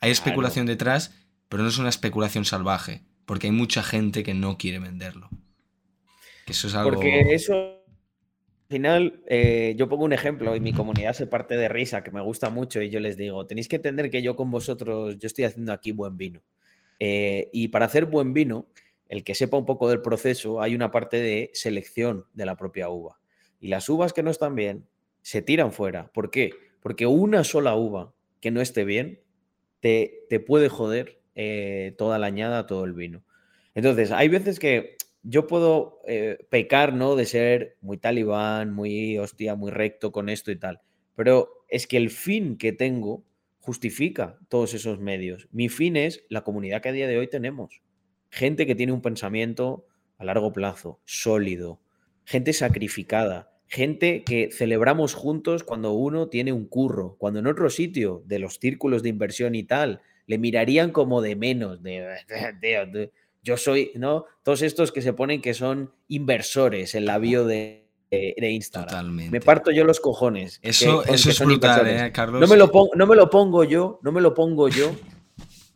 hay 0.00 0.10
especulación 0.10 0.66
detrás, 0.66 1.14
pero 1.48 1.62
no 1.62 1.70
es 1.70 1.78
una 1.78 1.88
especulación 1.88 2.44
salvaje, 2.44 3.02
porque 3.24 3.46
hay 3.46 3.52
mucha 3.52 3.82
gente 3.82 4.22
que 4.22 4.34
no 4.34 4.58
quiere 4.58 4.78
venderlo. 4.78 5.30
eso 6.46 6.68
es 6.68 6.74
algo... 6.74 6.90
Porque 6.90 7.34
eso, 7.34 7.82
final, 8.74 9.22
eh, 9.28 9.74
yo 9.76 9.88
pongo 9.88 10.04
un 10.04 10.12
ejemplo 10.12 10.56
y 10.56 10.60
mi 10.60 10.72
comunidad 10.72 11.12
se 11.12 11.28
parte 11.28 11.56
de 11.56 11.68
risa, 11.68 12.02
que 12.02 12.10
me 12.10 12.20
gusta 12.20 12.50
mucho, 12.50 12.82
y 12.82 12.90
yo 12.90 12.98
les 12.98 13.16
digo, 13.16 13.46
tenéis 13.46 13.68
que 13.68 13.76
entender 13.76 14.10
que 14.10 14.20
yo 14.20 14.34
con 14.34 14.50
vosotros, 14.50 15.16
yo 15.16 15.28
estoy 15.28 15.44
haciendo 15.44 15.72
aquí 15.72 15.92
buen 15.92 16.16
vino. 16.16 16.42
Eh, 16.98 17.50
y 17.52 17.68
para 17.68 17.86
hacer 17.86 18.06
buen 18.06 18.34
vino, 18.34 18.66
el 19.08 19.22
que 19.22 19.36
sepa 19.36 19.56
un 19.56 19.64
poco 19.64 19.88
del 19.88 20.02
proceso, 20.02 20.60
hay 20.60 20.74
una 20.74 20.90
parte 20.90 21.18
de 21.18 21.52
selección 21.54 22.24
de 22.34 22.46
la 22.46 22.56
propia 22.56 22.88
uva. 22.88 23.20
Y 23.60 23.68
las 23.68 23.88
uvas 23.88 24.12
que 24.12 24.24
no 24.24 24.32
están 24.32 24.56
bien 24.56 24.88
se 25.22 25.40
tiran 25.40 25.70
fuera. 25.70 26.10
¿Por 26.12 26.32
qué? 26.32 26.50
Porque 26.80 27.06
una 27.06 27.44
sola 27.44 27.76
uva 27.76 28.12
que 28.40 28.50
no 28.50 28.60
esté 28.60 28.84
bien 28.84 29.20
te, 29.78 30.26
te 30.28 30.40
puede 30.40 30.68
joder 30.68 31.20
eh, 31.36 31.94
toda 31.96 32.18
la 32.18 32.26
añada, 32.26 32.66
todo 32.66 32.84
el 32.84 32.92
vino. 32.92 33.22
Entonces, 33.76 34.10
hay 34.10 34.26
veces 34.28 34.58
que 34.58 34.96
yo 35.24 35.46
puedo 35.46 36.00
eh, 36.06 36.38
pecar, 36.50 36.92
¿no? 36.92 37.16
De 37.16 37.24
ser 37.24 37.76
muy 37.80 37.96
talibán, 37.96 38.72
muy 38.72 39.18
hostia, 39.18 39.56
muy 39.56 39.70
recto 39.70 40.12
con 40.12 40.28
esto 40.28 40.52
y 40.52 40.56
tal. 40.56 40.80
Pero 41.16 41.64
es 41.68 41.86
que 41.86 41.96
el 41.96 42.10
fin 42.10 42.56
que 42.56 42.72
tengo 42.72 43.24
justifica 43.58 44.38
todos 44.48 44.74
esos 44.74 45.00
medios. 45.00 45.48
Mi 45.50 45.70
fin 45.70 45.96
es 45.96 46.24
la 46.28 46.44
comunidad 46.44 46.82
que 46.82 46.90
a 46.90 46.92
día 46.92 47.08
de 47.08 47.18
hoy 47.18 47.28
tenemos. 47.28 47.82
Gente 48.30 48.66
que 48.66 48.74
tiene 48.74 48.92
un 48.92 49.00
pensamiento 49.00 49.86
a 50.18 50.24
largo 50.24 50.52
plazo, 50.52 51.00
sólido, 51.04 51.80
gente 52.24 52.52
sacrificada, 52.52 53.54
gente 53.66 54.22
que 54.24 54.50
celebramos 54.52 55.14
juntos 55.14 55.64
cuando 55.64 55.92
uno 55.92 56.28
tiene 56.28 56.52
un 56.52 56.66
curro, 56.66 57.16
cuando 57.18 57.40
en 57.40 57.46
otro 57.46 57.70
sitio 57.70 58.22
de 58.26 58.38
los 58.38 58.58
círculos 58.58 59.02
de 59.02 59.08
inversión 59.08 59.54
y 59.54 59.64
tal 59.64 60.02
le 60.26 60.38
mirarían 60.38 60.90
como 60.90 61.20
de 61.20 61.36
menos, 61.36 61.82
de, 61.82 62.20
yo 63.44 63.56
soy, 63.58 63.92
¿no? 63.94 64.24
Todos 64.42 64.62
estos 64.62 64.90
que 64.90 65.02
se 65.02 65.12
ponen 65.12 65.42
que 65.42 65.54
son 65.54 65.92
inversores 66.08 66.94
en 66.94 67.04
la 67.04 67.18
bio 67.18 67.44
de, 67.44 67.86
de, 68.10 68.50
Instagram. 68.50 68.88
Totalmente. 68.88 69.30
Me 69.30 69.40
parto 69.40 69.70
yo 69.70 69.84
los 69.84 70.00
cojones. 70.00 70.58
Eso, 70.62 71.04
eso 71.04 71.30
es 71.30 71.38
brutal, 71.40 71.86
¿eh, 71.86 72.10
Carlos? 72.12 72.40
No 72.40 72.46
me, 72.46 72.56
lo 72.56 72.70
pongo, 72.72 72.90
no 72.96 73.06
me 73.06 73.14
lo 73.14 73.28
pongo 73.28 73.64
yo, 73.64 74.00
no 74.02 74.12
me 74.12 74.22
lo 74.22 74.34
pongo 74.34 74.68
yo. 74.68 74.92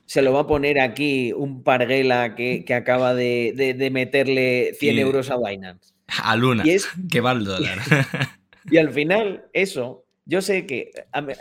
Se 0.07 0.23
lo 0.23 0.32
va 0.32 0.40
a 0.40 0.47
poner 0.47 0.81
aquí 0.81 1.35
un 1.35 1.62
parguela 1.62 2.35
que, 2.35 2.65
que 2.65 2.73
acaba 2.73 3.15
de, 3.15 3.53
de, 3.55 3.90
meterle 3.90 4.73
100 4.78 4.99
euros 4.99 5.31
a 5.31 5.36
Binance. 5.36 5.93
A 6.23 6.35
Luna, 6.36 6.62
y 6.66 6.70
es, 6.70 6.89
que 7.11 7.20
va 7.20 7.32
el 7.32 7.45
dólar. 7.45 7.78
Y 8.70 8.77
al 8.77 8.90
final, 8.90 9.47
eso, 9.55 10.05
yo 10.27 10.43
sé 10.43 10.66
que 10.66 10.90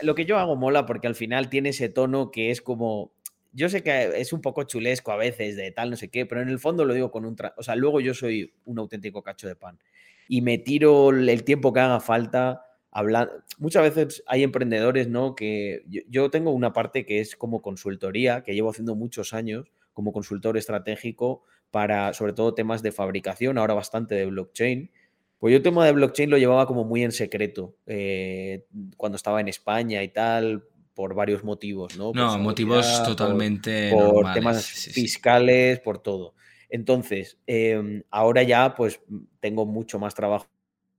lo 0.01 0.15
que 0.15 0.23
yo 0.23 0.37
hago 0.37 0.55
mola 0.55 0.85
porque 0.85 1.07
al 1.07 1.15
final 1.15 1.49
tiene 1.49 1.69
ese 1.69 1.89
tono 1.89 2.31
que 2.31 2.51
es 2.51 2.61
como 2.61 3.11
yo 3.53 3.69
sé 3.69 3.83
que 3.83 4.19
es 4.19 4.33
un 4.33 4.41
poco 4.41 4.63
chulesco 4.63 5.11
a 5.11 5.17
veces 5.17 5.55
de 5.55 5.71
tal, 5.71 5.89
no 5.89 5.95
sé 5.95 6.09
qué, 6.09 6.25
pero 6.25 6.41
en 6.41 6.49
el 6.49 6.59
fondo 6.59 6.85
lo 6.85 6.93
digo 6.93 7.11
con 7.11 7.25
un... 7.25 7.35
O 7.57 7.63
sea, 7.63 7.75
luego 7.75 7.99
yo 7.99 8.13
soy 8.13 8.53
un 8.65 8.79
auténtico 8.79 9.23
cacho 9.23 9.47
de 9.47 9.55
pan 9.55 9.79
y 10.27 10.41
me 10.41 10.57
tiro 10.57 11.09
el 11.09 11.43
tiempo 11.43 11.73
que 11.73 11.79
haga 11.79 11.99
falta 11.99 12.63
hablando. 12.91 13.33
Muchas 13.57 13.83
veces 13.83 14.23
hay 14.27 14.43
emprendedores, 14.43 15.07
¿no? 15.07 15.35
Que 15.35 15.83
yo, 16.09 16.29
tengo 16.29 16.51
una 16.51 16.73
parte 16.73 17.05
que 17.05 17.19
es 17.19 17.35
como 17.35 17.61
consultoría, 17.61 18.43
que 18.43 18.53
llevo 18.53 18.69
haciendo 18.69 18.95
muchos 18.95 19.33
años 19.33 19.71
como 19.93 20.13
consultor 20.13 20.57
estratégico 20.57 21.43
para, 21.71 22.13
sobre 22.13 22.33
todo, 22.33 22.53
temas 22.53 22.83
de 22.83 22.91
fabricación, 22.91 23.57
ahora 23.57 23.73
bastante 23.73 24.15
de 24.15 24.25
blockchain. 24.25 24.91
Pues 25.39 25.51
yo 25.51 25.57
el 25.57 25.63
tema 25.63 25.85
de 25.85 25.91
blockchain 25.91 26.29
lo 26.29 26.37
llevaba 26.37 26.65
como 26.65 26.83
muy 26.83 27.03
en 27.03 27.11
secreto 27.11 27.75
eh, 27.85 28.65
cuando 28.95 29.15
estaba 29.15 29.39
en 29.39 29.47
España 29.47 30.01
y 30.01 30.07
tal, 30.07 30.63
por 30.97 31.13
varios 31.13 31.43
motivos, 31.43 31.95
¿no? 31.95 32.11
No, 32.11 32.39
motivos 32.39 33.03
totalmente. 33.05 33.91
Por, 33.91 34.33
temas 34.33 34.65
fiscales, 34.65 35.79
por 35.79 35.99
todo. 35.99 36.33
Entonces, 36.69 37.37
em, 37.45 38.01
ahora 38.09 38.41
ya 38.41 38.73
pues 38.73 38.99
tengo 39.39 39.67
mucho 39.67 39.99
más 39.99 40.15
trabajo 40.15 40.47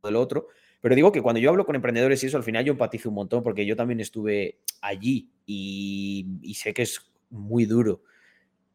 del 0.04 0.14
otro, 0.14 0.46
pero 0.80 0.94
digo 0.94 1.10
que 1.10 1.20
cuando 1.20 1.40
yo 1.40 1.50
hablo 1.50 1.66
con 1.66 1.74
emprendedores 1.74 2.22
y 2.22 2.26
eso, 2.28 2.36
al 2.36 2.44
final 2.44 2.64
yo 2.64 2.74
empatizo 2.74 3.08
un 3.08 3.16
montón 3.16 3.42
porque 3.42 3.66
yo 3.66 3.74
también 3.74 3.98
estuve 3.98 4.60
allí 4.80 5.32
y, 5.44 6.54
sé 6.54 6.72
que 6.72 6.82
es 6.82 7.10
muy 7.28 7.64
duro. 7.64 8.04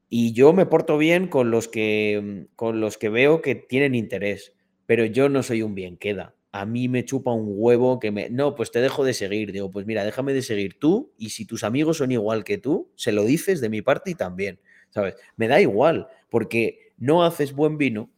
Y 0.10 0.34
yo 0.34 0.52
me 0.52 0.66
porto 0.66 0.98
bien 0.98 1.30
con 1.30 1.52
los 1.52 1.70
que, 1.70 2.48
con 2.58 2.82
los 2.82 2.98
que 2.98 3.08
veo 3.08 3.42
que 3.42 3.56
tienen 3.56 3.96
interés, 3.96 4.52
pero 4.86 5.06
yo 5.06 5.30
no 5.30 5.42
soy 5.42 5.62
un 5.62 5.74
bien 5.74 5.96
queda. 5.96 6.36
A 6.54 6.68
mí 6.68 6.88
me 6.88 7.04
chupa 7.04 7.32
un 7.32 7.48
huevo 7.48 8.00
que 8.00 8.12
me... 8.12 8.30
No, 8.30 8.54
pues 8.54 8.70
te 8.70 8.80
dejo 8.80 9.04
de 9.04 9.16
seguir. 9.16 9.52
Digo, 9.52 9.72
pues 9.72 9.88
mira, 9.88 10.06
déjame 10.06 10.34
de 10.34 10.44
seguir 10.44 10.78
tú 10.78 11.12
y 11.18 11.32
si 11.32 11.46
tus 11.46 11.64
amigos 11.64 11.98
son 11.98 12.12
igual 12.12 12.44
que 12.44 12.60
tú, 12.60 12.92
se 12.96 13.12
lo 13.12 13.26
dices 13.26 13.60
de 13.60 13.70
mi 13.70 13.82
parte 13.82 14.12
y 14.12 14.16
también, 14.16 14.60
¿sabes? 14.92 15.16
Me 15.36 15.48
da 15.48 15.60
igual, 15.60 16.08
porque 16.30 16.94
no 16.98 17.24
haces 17.24 17.54
buen 17.54 17.80
vino 17.80 18.12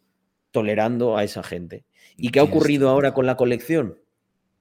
tolerando 0.52 1.16
a 1.16 1.24
esa 1.24 1.44
gente. 1.44 1.86
¿Y 2.18 2.30
qué 2.30 2.40
ha 2.40 2.44
ocurrido 2.44 2.90
ahora 2.90 3.14
con 3.14 3.26
la 3.26 3.38
colección? 3.38 4.02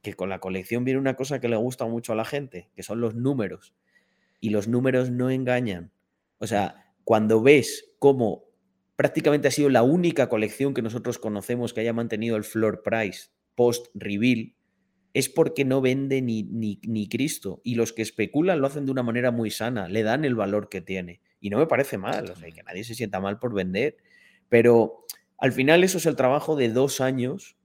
Que 0.03 0.15
con 0.15 0.29
la 0.29 0.39
colección 0.39 0.85
viene 0.85 1.01
una 1.01 1.17
cosa 1.17 1.41
que 1.41 1.49
le 1.49 1.57
gusta 1.57 1.85
mucho 1.87 2.13
a 2.13 2.17
la 2.17 2.25
gente, 2.25 2.71
que 2.77 2.85
son 2.85 3.01
los 3.01 3.17
números. 3.17 3.75
Y 4.39 4.51
los 4.51 4.69
números 4.69 5.11
no 5.11 5.31
engañan. 5.31 5.91
O 6.39 6.47
sea, 6.47 6.95
cuando 7.03 7.43
ves 7.43 7.93
cómo 7.99 8.45
prácticamente 8.95 9.49
ha 9.49 9.51
sido 9.51 9.69
la 9.69 9.83
única 9.83 10.29
colección 10.29 10.75
que 10.75 10.83
nosotros 10.83 11.19
conocemos 11.19 11.75
que 11.75 11.81
haya 11.81 11.93
mantenido 11.93 12.37
el 12.37 12.45
floor 12.45 12.83
price 12.83 13.34
post-reveal, 13.55 14.55
es 15.15 15.29
porque 15.29 15.65
no 15.65 15.81
vende 15.81 16.21
ni, 16.21 16.43
ni, 16.43 16.81
ni, 16.83 17.09
Cristo. 17.09 17.61
Y 17.65 17.77
los 17.77 17.93
que 17.93 18.03
especulan 18.03 18.61
lo 18.61 18.67
hacen 18.67 18.85
de 18.85 18.93
una 18.93 19.05
manera 19.05 19.31
muy 19.31 19.51
sana, 19.51 19.89
le 19.89 20.03
dan 20.03 20.25
el 20.25 20.35
valor 20.35 20.69
que 20.69 20.81
tiene. 20.81 21.21
Y 21.41 21.51
no 21.51 21.59
me 21.59 21.67
parece 21.67 21.99
mal, 21.99 22.29
o 22.31 22.37
sea, 22.37 22.51
que 22.51 22.63
nadie 22.65 22.83
se 22.83 22.97
sienta 22.97 23.21
mal 23.21 23.39
por 23.39 23.55
vender, 23.55 23.97
pero 24.49 25.05
al 25.39 25.53
final 25.53 25.85
eso 25.85 25.99
es 25.99 26.07
el 26.07 26.17
trabajo 26.17 26.57
de 26.57 26.69
dos 26.69 27.01
años. 27.01 27.57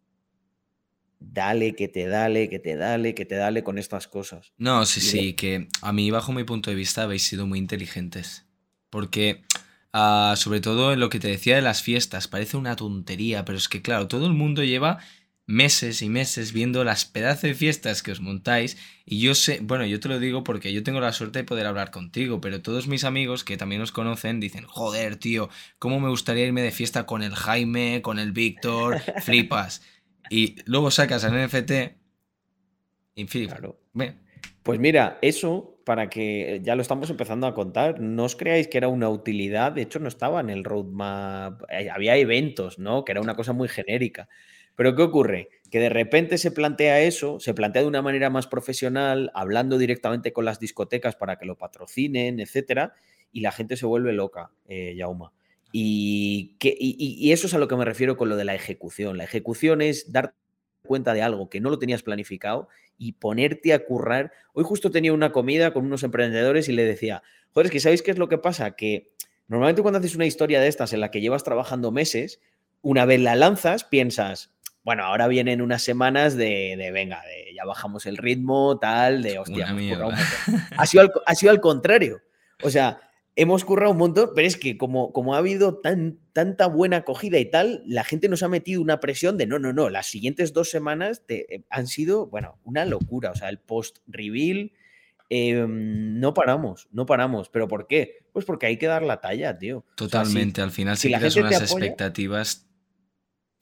Dale, 1.19 1.75
que 1.75 1.87
te 1.87 2.07
dale, 2.07 2.49
que 2.49 2.59
te 2.59 2.75
dale, 2.75 3.15
que 3.15 3.25
te 3.25 3.35
dale 3.35 3.63
con 3.63 3.77
estas 3.77 4.07
cosas. 4.07 4.53
No, 4.57 4.85
sí, 4.85 5.01
sí, 5.01 5.33
que 5.33 5.67
a 5.81 5.91
mí, 5.91 6.11
bajo 6.11 6.31
mi 6.31 6.43
punto 6.43 6.69
de 6.69 6.75
vista, 6.75 7.03
habéis 7.03 7.23
sido 7.23 7.47
muy 7.47 7.59
inteligentes. 7.59 8.45
Porque, 8.89 9.43
ah, 9.91 10.35
sobre 10.37 10.61
todo 10.61 10.93
en 10.93 10.99
lo 10.99 11.09
que 11.09 11.19
te 11.19 11.27
decía 11.27 11.55
de 11.55 11.61
las 11.61 11.81
fiestas, 11.81 12.27
parece 12.27 12.57
una 12.57 12.75
tontería, 12.75 13.43
pero 13.43 13.57
es 13.57 13.67
que, 13.67 13.81
claro, 13.81 14.07
todo 14.07 14.27
el 14.27 14.33
mundo 14.33 14.63
lleva 14.63 14.99
meses 15.49 16.03
y 16.03 16.09
meses 16.09 16.53
viendo 16.53 16.83
las 16.83 17.05
pedazos 17.05 17.41
de 17.41 17.55
fiestas 17.55 18.03
que 18.03 18.11
os 18.11 18.21
montáis 18.21 18.77
y 19.03 19.19
yo 19.19 19.33
sé, 19.33 19.61
bueno, 19.63 19.83
yo 19.83 19.99
te 19.99 20.07
lo 20.07 20.19
digo 20.19 20.43
porque 20.43 20.71
yo 20.71 20.83
tengo 20.83 20.99
la 20.99 21.11
suerte 21.11 21.39
de 21.39 21.43
poder 21.43 21.65
hablar 21.65 21.89
contigo, 21.89 22.39
pero 22.39 22.61
todos 22.61 22.87
mis 22.87 23.03
amigos 23.03 23.43
que 23.43 23.57
también 23.57 23.81
os 23.81 23.91
conocen 23.91 24.39
dicen, 24.39 24.65
joder, 24.67 25.15
tío, 25.15 25.49
¿cómo 25.79 25.99
me 25.99 26.09
gustaría 26.09 26.45
irme 26.45 26.61
de 26.61 26.69
fiesta 26.69 27.07
con 27.07 27.23
el 27.23 27.33
Jaime, 27.33 28.03
con 28.03 28.19
el 28.19 28.31
Víctor, 28.31 28.99
flipas? 29.23 29.81
Y 30.29 30.57
luego 30.65 30.91
sacas 30.91 31.23
el 31.23 31.33
NFT 31.33 31.71
y 33.15 33.25
Claro. 33.47 33.81
Pues 34.61 34.79
mira, 34.79 35.17
eso 35.23 35.81
para 35.83 36.11
que 36.11 36.61
ya 36.61 36.75
lo 36.75 36.83
estamos 36.83 37.09
empezando 37.09 37.47
a 37.47 37.55
contar, 37.55 37.99
no 37.99 38.25
os 38.25 38.35
creáis 38.35 38.67
que 38.67 38.77
era 38.77 38.87
una 38.87 39.09
utilidad, 39.09 39.71
de 39.71 39.81
hecho 39.81 39.97
no 39.97 40.07
estaba 40.07 40.41
en 40.41 40.51
el 40.51 40.63
roadmap, 40.63 41.63
eh, 41.71 41.89
había 41.89 42.15
eventos, 42.17 42.77
¿no? 42.77 43.03
Que 43.03 43.13
era 43.13 43.21
una 43.21 43.35
cosa 43.35 43.53
muy 43.53 43.67
genérica. 43.67 44.29
Pero 44.79 44.95
¿qué 44.95 45.01
ocurre? 45.01 45.49
Que 45.69 45.81
de 45.81 45.89
repente 45.89 46.37
se 46.37 46.51
plantea 46.51 47.01
eso, 47.01 47.41
se 47.41 47.53
plantea 47.53 47.81
de 47.81 47.87
una 47.89 48.01
manera 48.01 48.29
más 48.29 48.47
profesional, 48.47 49.29
hablando 49.33 49.77
directamente 49.77 50.31
con 50.31 50.45
las 50.45 50.57
discotecas 50.61 51.17
para 51.17 51.37
que 51.37 51.45
lo 51.45 51.57
patrocinen, 51.57 52.39
etcétera, 52.39 52.93
y 53.33 53.41
la 53.41 53.51
gente 53.51 53.75
se 53.75 53.85
vuelve 53.85 54.13
loca, 54.13 54.51
eh, 54.69 54.95
Yauma. 54.95 55.33
Y, 55.73 56.55
que, 56.59 56.73
y, 56.79 57.29
eso 57.33 57.47
es 57.47 57.53
a 57.53 57.57
lo 57.57 57.67
que 57.67 57.75
me 57.75 57.83
refiero 57.83 58.15
con 58.15 58.29
lo 58.29 58.37
de 58.37 58.45
la 58.45 58.55
ejecución. 58.55 59.17
La 59.17 59.25
ejecución 59.25 59.81
es 59.81 60.13
dar 60.13 60.33
cuenta 60.85 61.13
de 61.13 61.23
algo 61.23 61.49
que 61.49 61.59
no 61.59 61.69
lo 61.69 61.77
tenías 61.77 62.01
planificado 62.01 62.69
y 62.97 63.11
ponerte 63.11 63.73
a 63.73 63.83
currar. 63.83 64.31
Hoy 64.53 64.63
justo 64.63 64.91
tenía 64.91 65.11
una 65.11 65.33
comida 65.33 65.73
con 65.73 65.83
unos 65.83 66.03
emprendedores 66.03 66.69
y 66.69 66.71
le 66.71 66.85
decía, 66.85 67.21
joder, 67.51 67.65
es 67.65 67.71
que 67.73 67.81
¿sabéis 67.81 68.01
qué 68.01 68.11
es 68.11 68.17
lo 68.17 68.29
que 68.29 68.37
pasa? 68.37 68.77
Que 68.77 69.11
normalmente 69.49 69.81
cuando 69.81 69.99
haces 69.99 70.15
una 70.15 70.25
historia 70.25 70.61
de 70.61 70.69
estas 70.69 70.93
en 70.93 71.01
la 71.01 71.11
que 71.11 71.19
llevas 71.19 71.43
trabajando 71.43 71.91
meses, 71.91 72.39
una 72.81 73.03
vez 73.03 73.19
la 73.19 73.35
lanzas, 73.35 73.83
piensas, 73.83 74.53
bueno, 74.83 75.03
ahora 75.03 75.27
vienen 75.27 75.61
unas 75.61 75.81
semanas 75.81 76.35
de, 76.35 76.89
venga, 76.93 77.21
de 77.23 77.53
ya 77.53 77.65
bajamos 77.65 78.05
el 78.05 78.17
ritmo, 78.17 78.79
tal, 78.79 79.21
de 79.21 79.39
hostia. 79.39 79.75
Ha 80.77 80.85
sido, 80.85 81.01
al, 81.03 81.11
ha 81.25 81.35
sido 81.35 81.51
al 81.51 81.59
contrario. 81.59 82.21
O 82.63 82.69
sea, 82.69 82.99
hemos 83.35 83.63
currado 83.63 83.91
un 83.91 83.97
montón, 83.97 84.31
pero 84.35 84.47
es 84.47 84.57
que 84.57 84.77
como, 84.77 85.13
como 85.13 85.33
ha 85.33 85.37
habido 85.37 85.79
tan, 85.79 86.19
tanta 86.33 86.67
buena 86.67 86.97
acogida 86.97 87.39
y 87.39 87.49
tal, 87.49 87.83
la 87.85 88.03
gente 88.03 88.29
nos 88.29 88.43
ha 88.43 88.49
metido 88.49 88.81
una 88.81 88.99
presión 88.99 89.37
de 89.37 89.47
no, 89.47 89.59
no, 89.59 89.71
no, 89.71 89.89
las 89.89 90.07
siguientes 90.07 90.53
dos 90.53 90.69
semanas 90.69 91.23
te, 91.25 91.65
han 91.69 91.87
sido, 91.87 92.27
bueno, 92.27 92.59
una 92.63 92.85
locura. 92.85 93.31
O 93.31 93.35
sea, 93.35 93.49
el 93.49 93.59
post-reveal, 93.59 94.73
em, 95.29 96.19
no 96.19 96.33
paramos, 96.33 96.87
no 96.91 97.05
paramos. 97.05 97.49
¿Pero 97.49 97.67
por 97.67 97.87
qué? 97.87 98.25
Pues 98.33 98.45
porque 98.45 98.65
hay 98.65 98.77
que 98.77 98.87
dar 98.87 99.03
la 99.03 99.21
talla, 99.21 99.57
tío. 99.57 99.85
Totalmente, 99.95 100.61
al 100.61 100.71
final 100.71 100.97
si, 100.97 101.13
creas 101.13 101.35
unas 101.35 101.61
expectativas... 101.61 102.68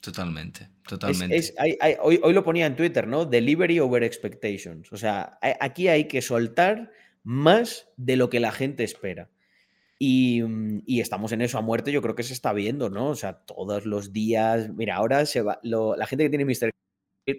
Totalmente, 0.01 0.69
totalmente. 0.87 1.53
hoy, 2.01 2.19
hoy 2.21 2.33
lo 2.33 2.43
ponía 2.43 2.65
en 2.65 2.75
Twitter, 2.75 3.07
¿no? 3.07 3.25
Delivery 3.25 3.79
over 3.79 4.03
expectations. 4.03 4.91
O 4.93 4.97
sea, 4.97 5.37
aquí 5.59 5.87
hay 5.87 6.07
que 6.07 6.21
soltar 6.21 6.91
más 7.23 7.89
de 7.97 8.15
lo 8.15 8.29
que 8.29 8.39
la 8.39 8.51
gente 8.51 8.83
espera. 8.83 9.29
Mm, 9.99 10.79
y, 10.85 11.01
estamos 11.01 11.31
en 11.31 11.41
eso 11.41 11.57
a 11.57 11.61
muerte, 11.61 11.91
yo 11.91 12.01
creo 12.01 12.15
que 12.15 12.23
se 12.23 12.33
está 12.33 12.53
viendo, 12.53 12.89
¿no? 12.89 13.09
O 13.09 13.15
sea, 13.15 13.39
todos 13.45 13.85
los 13.85 14.13
días. 14.13 14.69
Mira, 14.69 14.95
ahora 14.95 15.25
se 15.25 15.41
va, 15.41 15.59
la 15.63 16.05
gente 16.07 16.23
que 16.23 16.29
tiene 16.29 16.45
Mr. 16.45 16.71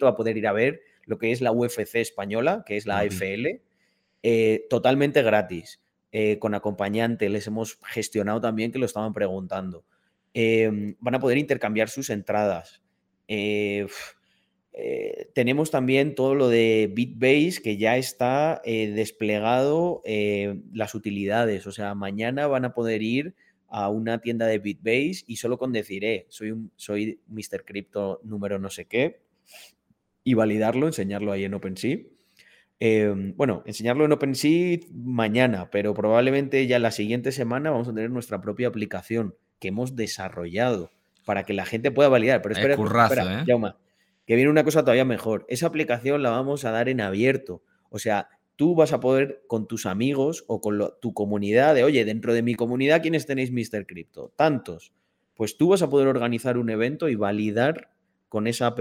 Va 0.02 0.09
a 0.10 0.16
poder 0.16 0.36
ir 0.36 0.47
a 0.47 0.52
ver 0.52 0.82
lo 1.05 1.18
que 1.18 1.32
es 1.32 1.40
la 1.40 1.52
UFC 1.52 1.97
española, 1.97 2.62
que 2.66 2.76
es 2.76 2.85
la 2.85 2.98
AFL, 2.98 3.62
eh, 4.22 4.66
totalmente 4.68 5.22
gratis. 5.22 5.80
Eh, 6.12 6.39
con 6.39 6.55
acompañante, 6.55 7.28
les 7.28 7.47
hemos 7.47 7.78
gestionado 7.86 8.40
también 8.40 8.72
que 8.72 8.78
lo 8.78 8.86
estaban 8.86 9.14
preguntando. 9.14 9.85
Em, 10.34 10.96
van 11.00 11.14
a 11.14 11.20
poder 11.20 11.38
intercambiar 11.38 11.88
sus 11.88 12.10
entradas. 12.10 12.82
Eh, 13.26 13.86
eh, 14.72 15.30
tenemos 15.34 15.70
también 15.70 16.14
todo 16.14 16.34
lo 16.34 16.48
de 16.48 16.90
Bitbase 16.92 17.60
que 17.62 17.76
ya 17.76 17.96
está 17.96 18.60
eh, 18.64 18.88
desplegado 18.88 20.02
las 20.72 20.94
utilidades. 20.94 21.66
O 21.66 21.72
sea, 21.72 21.94
mañana 21.94 22.46
van 22.46 22.64
a 22.64 22.74
poder 22.74 23.02
ir 23.02 23.34
a 23.68 23.88
una 23.90 24.20
tienda 24.20 24.46
de 24.46 24.59
Bitbase 24.59 25.24
y 25.26 25.36
solo 25.36 25.59
con 25.59 25.72
decir, 25.72 26.26
soy, 26.28 26.52
un, 26.52 26.72
soy 26.76 27.20
Mr. 27.26 27.64
Crypto 27.64 28.20
número 28.24 28.59
no 28.59 28.70
sé 28.70 28.86
qué, 28.86 29.20
y 30.24 30.34
validarlo, 30.34 30.86
enseñarlo 30.86 31.32
ahí 31.32 31.44
en 31.44 31.55
OpenSea. 31.55 31.98
Em, 32.80 33.34
bueno, 33.36 33.62
enseñarlo 33.66 34.05
en 34.05 34.12
OpenSea 34.12 34.78
mañana, 34.92 35.68
pero 35.70 35.94
probablemente 35.94 36.66
ya 36.66 36.78
la 36.78 36.92
siguiente 36.92 37.32
semana 37.32 37.70
vamos 37.70 37.88
a 37.88 37.94
tener 37.94 38.10
nuestra 38.10 38.40
propia 38.40 38.68
aplicación 38.68 39.34
que 39.59 39.68
hemos 39.68 39.97
desarrollado 39.97 40.90
para 41.24 41.44
que 41.44 41.52
la 41.52 41.66
gente 41.66 41.90
pueda 41.90 42.09
validar. 42.09 42.43
Pero 42.43 42.55
espera, 42.55 42.74
espera, 42.74 43.76
que 44.26 44.36
viene 44.36 44.51
una 44.51 44.64
cosa 44.64 44.82
todavía 44.82 45.05
mejor. 45.05 45.47
Esa 45.48 45.66
aplicación 45.66 46.22
la 46.22 46.30
vamos 46.30 46.64
a 46.64 46.70
dar 46.70 46.89
en 46.89 47.01
abierto. 47.01 47.62
O 47.90 47.98
sea, 47.98 48.28
tú 48.56 48.74
vas 48.74 48.93
a 48.93 49.01
poder 49.01 49.43
con 49.47 49.66
tus 49.66 49.86
amigos 49.86 50.44
o 50.48 50.60
con 50.60 50.78
tu 51.01 51.14
comunidad 51.14 51.74
de, 51.74 51.85
oye, 51.85 52.05
dentro 52.05 52.35
de 52.35 52.43
mi 52.43 52.55
comunidad, 52.55 53.01
¿quiénes 53.01 53.24
tenéis 53.24 53.52
Mr. 53.52 53.86
Crypto? 53.86 54.32
Tantos. 54.36 54.93
Pues 55.35 55.56
tú 55.56 55.68
vas 55.68 55.82
a 55.82 55.89
poder 55.89 56.09
organizar 56.09 56.59
un 56.59 56.68
evento 56.68 57.09
y 57.09 57.14
validar 57.14 57.90
con 58.28 58.47
esa 58.47 58.66
app 58.66 58.80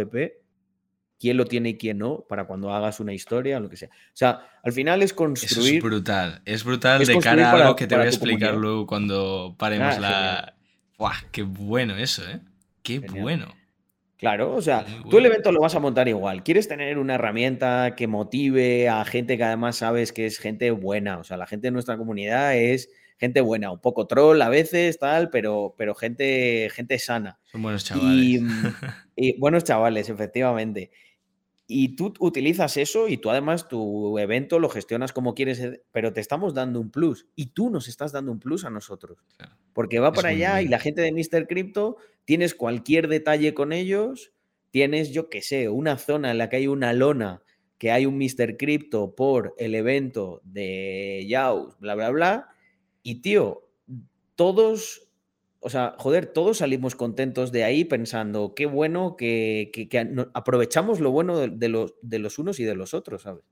quién 1.19 1.37
lo 1.37 1.45
tiene 1.45 1.69
y 1.69 1.77
quién 1.77 1.99
no, 1.99 2.25
para 2.27 2.45
cuando 2.45 2.73
hagas 2.73 2.99
una 2.99 3.13
historia, 3.13 3.59
lo 3.59 3.69
que 3.69 3.77
sea. 3.77 3.89
O 3.89 4.15
sea, 4.15 4.49
al 4.63 4.71
final 4.71 5.01
es 5.01 5.13
construir. 5.13 5.75
es 5.75 5.83
brutal. 5.83 6.41
Es 6.45 6.63
brutal 6.63 7.05
de 7.05 7.19
cara 7.19 7.51
a 7.51 7.53
algo 7.53 7.75
que 7.75 7.87
te 7.87 7.95
voy 7.95 8.05
a 8.05 8.09
explicar 8.09 8.55
luego 8.55 8.85
cuando 8.85 9.55
paremos 9.57 9.95
ah, 9.95 9.99
la. 9.99 10.53
¡Buah! 10.97 11.15
¡Qué 11.31 11.43
bueno 11.43 11.95
eso, 11.95 12.23
eh! 12.27 12.39
¡Qué 12.81 12.99
bueno! 12.99 13.53
Claro, 14.17 14.55
o 14.55 14.61
sea, 14.63 14.83
tú 15.11 15.19
el 15.19 15.27
evento 15.27 15.51
lo 15.51 15.61
vas 15.61 15.75
a 15.75 15.79
montar 15.79 16.07
igual. 16.07 16.43
Quieres 16.43 16.67
tener 16.67 16.97
una 16.97 17.15
herramienta 17.15 17.93
que 17.95 18.07
motive 18.07 18.89
a 18.89 19.05
gente 19.05 19.37
que 19.37 19.43
además 19.43 19.75
sabes 19.75 20.11
que 20.11 20.25
es 20.25 20.39
gente 20.39 20.71
buena. 20.71 21.19
O 21.19 21.23
sea, 21.23 21.37
la 21.37 21.45
gente 21.45 21.67
de 21.67 21.71
nuestra 21.71 21.97
comunidad 21.97 22.57
es 22.57 22.89
gente 23.19 23.41
buena, 23.41 23.71
un 23.71 23.79
poco 23.79 24.07
troll 24.07 24.41
a 24.41 24.49
veces, 24.49 24.97
tal, 24.97 25.29
pero, 25.29 25.75
pero 25.77 25.93
gente, 25.93 26.69
gente 26.71 26.97
sana. 26.97 27.39
Son 27.51 27.61
buenos 27.61 27.85
chavales. 27.85 28.41
y 29.15 29.39
buenos 29.39 29.63
chavales, 29.63 30.09
efectivamente. 30.09 30.89
Y 31.69 31.97
tú 31.97 32.13
utilizas 32.19 32.77
eso 32.77 33.09
y 33.09 33.17
tú 33.17 33.29
además 33.29 33.67
tu 33.67 34.17
evento 34.19 34.57
lo 34.57 34.69
gestionas 34.69 35.11
como 35.11 35.35
quieres, 35.35 35.59
eh, 35.59 35.83
pero 35.91 36.13
te 36.13 36.21
estamos 36.21 36.53
dando 36.53 36.79
un 36.79 36.89
plus 36.89 37.27
y 37.35 37.47
tú 37.47 37.69
nos 37.69 37.89
estás 37.89 38.13
dando 38.13 38.31
un 38.31 38.39
plus 38.39 38.63
a 38.63 38.69
nosotros. 38.69 39.19
Porque 39.73 39.99
va 39.99 40.13
para 40.13 40.29
allá 40.29 40.61
y 40.61 40.69
la 40.69 40.79
gente 40.79 41.01
de 41.01 41.11
Mr. 41.11 41.45
Crypto, 41.45 41.97
tienes 42.23 42.55
cualquier 42.55 43.09
detalle 43.09 43.53
con 43.53 43.73
ellos, 43.73 44.31
tienes, 44.71 45.11
yo 45.11 45.29
qué 45.29 45.41
sé, 45.41 45.67
una 45.67 45.97
zona 45.97 46.31
en 46.31 46.37
la 46.37 46.49
que 46.49 46.55
hay 46.55 46.67
una 46.67 46.93
lona, 46.93 47.43
que 47.77 47.91
hay 47.91 48.05
un 48.05 48.17
Mr. 48.17 48.55
Crypto 48.57 49.13
por 49.13 49.53
el 49.57 49.75
evento 49.75 50.41
de 50.45 51.25
Yaus, 51.27 51.77
bla, 51.79 51.95
bla, 51.95 52.09
bla. 52.11 52.49
Y 53.03 53.21
tío, 53.21 53.69
todos 54.35 55.06
o 55.59 55.69
sea, 55.69 55.95
joder, 55.97 56.27
todos 56.27 56.57
salimos 56.57 56.95
contentos 56.95 57.51
de 57.51 57.63
ahí 57.63 57.83
pensando, 57.83 58.53
qué 58.55 58.65
bueno 58.65 59.15
que, 59.17 59.71
aprovechamos 60.33 60.99
lo 60.99 61.11
bueno 61.11 61.37
de, 61.39 61.69
los, 61.69 61.95
de 62.01 62.19
los 62.19 62.39
unos 62.39 62.59
y 62.59 62.63
de 62.63 62.75
los 62.75 62.93
otros, 62.93 63.23
¿sabes? 63.23 63.43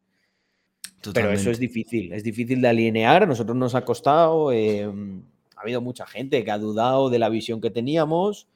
Pero 1.14 1.32
eso 1.32 1.52
es 1.52 1.60
difícil, 1.60 2.14
es 2.14 2.24
difícil 2.24 2.62
de 2.62 2.68
alinear, 2.68 3.24
a 3.24 3.26
nosotros 3.26 3.56
nos 3.56 3.76
ha 3.76 3.86
costado, 3.86 4.52
em, 4.52 5.22
ha 5.56 5.62
habido 5.62 5.82
mucha 5.82 6.08
gente 6.08 6.44
que 6.44 6.52
ha 6.52 6.58
dudado 6.58 7.10
de 7.10 7.20
la 7.20 7.30
visión 7.30 7.62
que 7.62 7.70
teníamos, 7.70 8.48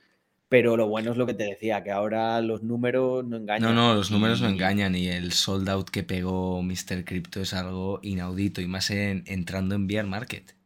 pero 0.47 0.75
lo 0.75 0.87
bueno 0.87 1.11
es 1.11 1.17
lo 1.17 1.27
que 1.27 1.35
te 1.35 1.43
decía, 1.43 1.83
que 1.83 1.91
ahora 1.91 2.41
los 2.41 2.63
números 2.63 3.23
no 3.23 3.37
engañan. 3.37 3.75
No, 3.75 3.89
no, 3.89 3.93
los 3.93 4.09
números 4.09 4.41
no 4.41 4.49
engañan 4.49 4.95
y 4.95 5.09
el 5.09 5.31
sold 5.31 5.69
out 5.69 5.89
que 5.89 6.03
pegó 6.03 6.63
Mr. 6.63 7.05
Crypto 7.05 7.41
es 7.41 7.53
algo 7.53 7.99
inaudito 8.01 8.61
y 8.61 8.67
más 8.67 8.89
entrando 8.89 9.75
en 9.75 9.85
bear 9.85 10.07
market 10.07 10.58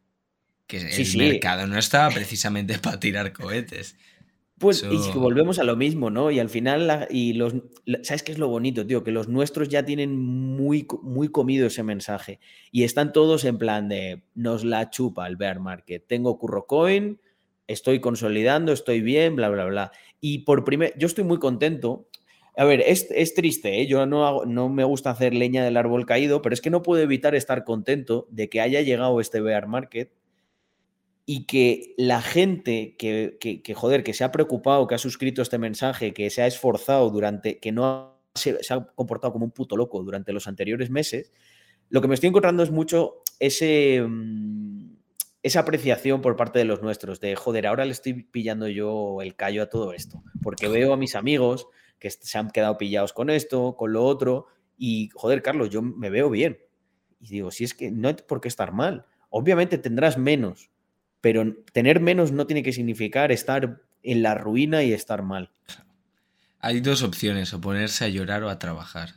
que 0.78 1.02
el 1.02 1.18
mercado 1.18 1.66
no 1.66 1.78
está 1.78 2.08
precisamente 2.10 2.78
para 2.82 3.00
tirar 3.00 3.32
cohetes. 3.32 3.96
Pues 4.58 4.84
y 4.84 5.18
volvemos 5.18 5.58
a 5.58 5.64
lo 5.64 5.74
mismo, 5.74 6.10
¿no? 6.10 6.30
Y 6.30 6.38
al 6.38 6.48
final, 6.48 7.08
y 7.10 7.32
los, 7.32 7.54
¿sabes 8.02 8.22
qué 8.22 8.30
es 8.30 8.38
lo 8.38 8.48
bonito, 8.48 8.86
tío? 8.86 9.02
Que 9.02 9.10
los 9.10 9.28
nuestros 9.28 9.68
ya 9.68 9.84
tienen 9.84 10.16
muy, 10.16 10.86
muy 11.02 11.28
comido 11.28 11.66
ese 11.66 11.82
mensaje 11.82 12.38
y 12.70 12.84
están 12.84 13.12
todos 13.12 13.44
en 13.44 13.58
plan 13.58 13.88
de 13.88 14.22
nos 14.34 14.64
la 14.64 14.90
chupa 14.90 15.26
el 15.26 15.36
bear 15.36 15.58
market. 15.58 16.06
Tengo 16.06 16.38
curro 16.38 16.66
coin, 16.66 17.20
estoy 17.66 18.00
consolidando, 18.00 18.72
estoy 18.72 19.00
bien, 19.00 19.34
bla, 19.34 19.48
bla, 19.48 19.64
bla. 19.64 19.92
Y 20.20 20.40
por 20.40 20.64
primer, 20.64 20.94
yo 20.96 21.08
estoy 21.08 21.24
muy 21.24 21.38
contento. 21.38 22.08
A 22.56 22.64
ver, 22.64 22.80
es, 22.80 23.08
es 23.10 23.34
triste, 23.34 23.80
¿eh? 23.80 23.88
yo 23.88 24.06
no, 24.06 24.44
no 24.44 24.68
me 24.68 24.84
gusta 24.84 25.10
hacer 25.10 25.34
leña 25.34 25.64
del 25.64 25.76
árbol 25.76 26.06
caído, 26.06 26.40
pero 26.40 26.54
es 26.54 26.60
que 26.60 26.70
no 26.70 26.82
puedo 26.82 27.02
evitar 27.02 27.34
estar 27.34 27.64
contento 27.64 28.28
de 28.30 28.48
que 28.48 28.60
haya 28.60 28.80
llegado 28.82 29.20
este 29.20 29.40
bear 29.40 29.66
market 29.66 30.12
y 31.26 31.46
que 31.46 31.94
la 31.96 32.20
gente 32.20 32.96
que, 32.98 33.38
que, 33.40 33.74
joder, 33.74 34.04
que 34.04 34.12
se 34.12 34.24
ha 34.24 34.32
preocupado, 34.32 34.86
que 34.86 34.94
ha 34.94 34.98
suscrito 34.98 35.40
este 35.42 35.58
mensaje, 35.58 36.12
que 36.12 36.28
se 36.30 36.42
ha 36.42 36.46
esforzado 36.46 37.08
durante, 37.10 37.58
que 37.58 37.72
no 37.72 38.20
se, 38.34 38.58
ha 38.70 38.86
comportado 38.94 39.32
como 39.32 39.46
un 39.46 39.50
puto 39.50 39.76
loco 39.76 40.02
durante 40.02 40.32
los 40.32 40.46
anteriores 40.46 40.90
meses, 40.90 41.32
lo 41.88 42.00
que 42.02 42.08
me 42.08 42.14
estoy 42.14 42.28
encontrando 42.28 42.62
es 42.62 42.70
mucho 42.70 43.22
ese, 43.40 44.02
mm, 44.06 44.96
esa 45.42 45.60
apreciación 45.60 46.20
por 46.20 46.36
parte 46.36 46.58
de 46.58 46.66
los 46.66 46.82
nuestros, 46.82 47.20
de 47.20 47.36
joder, 47.36 47.66
ahora 47.66 47.84
le 47.84 47.92
estoy 47.92 48.24
pillando 48.24 48.68
yo 48.68 49.22
el 49.22 49.34
callo 49.34 49.62
a 49.62 49.70
todo 49.70 49.92
esto, 49.92 50.22
porque 50.42 50.68
veo 50.68 50.92
a 50.92 50.96
mis 50.96 51.14
amigos 51.14 51.68
que 51.98 52.10
se 52.10 52.36
han 52.36 52.50
quedado 52.50 52.76
pillados 52.76 53.14
con 53.14 53.30
esto, 53.30 53.76
con 53.76 53.94
lo 53.94 54.04
otro, 54.04 54.46
y 54.76 55.08
joder, 55.14 55.42
Carlos, 55.42 55.70
yo 55.70 55.80
me 55.80 56.10
veo 56.10 56.28
bien. 56.28 56.58
Y 57.20 57.28
digo, 57.28 57.50
si 57.50 57.64
es 57.64 57.72
que 57.72 57.90
no 57.90 58.08
hay 58.08 58.14
por 58.14 58.40
qué 58.40 58.48
estar 58.48 58.72
mal. 58.72 59.06
Obviamente 59.30 59.78
tendrás 59.78 60.18
menos, 60.18 60.70
pero 61.24 61.56
tener 61.72 62.00
menos 62.00 62.32
no 62.32 62.46
tiene 62.46 62.62
que 62.62 62.74
significar 62.74 63.32
estar 63.32 63.80
en 64.02 64.22
la 64.22 64.34
ruina 64.34 64.82
y 64.82 64.92
estar 64.92 65.22
mal. 65.22 65.50
Hay 66.60 66.80
dos 66.80 67.02
opciones, 67.02 67.54
o 67.54 67.62
ponerse 67.62 68.04
a 68.04 68.08
llorar 68.08 68.42
o 68.42 68.50
a 68.50 68.58
trabajar. 68.58 69.14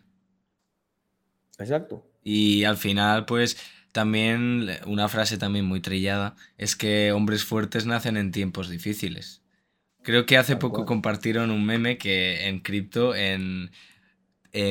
Exacto. 1.60 2.10
Y 2.24 2.64
al 2.64 2.78
final, 2.78 3.26
pues 3.26 3.58
también 3.92 4.70
una 4.86 5.10
frase 5.10 5.38
también 5.38 5.66
muy 5.66 5.82
trillada 5.82 6.38
es 6.58 6.78
que 6.78 7.12
hombres 7.12 7.44
fuertes 7.44 7.86
nacen 7.86 8.16
en 8.16 8.32
tiempos 8.32 8.70
difíciles. 8.70 9.42
Creo 10.02 10.26
que 10.26 10.38
hace 10.38 10.56
poco 10.56 10.86
compartieron 10.86 11.52
un 11.52 11.66
meme 11.66 11.98
que 11.98 12.48
en 12.48 12.62
cripto, 12.62 13.16
en 13.16 13.72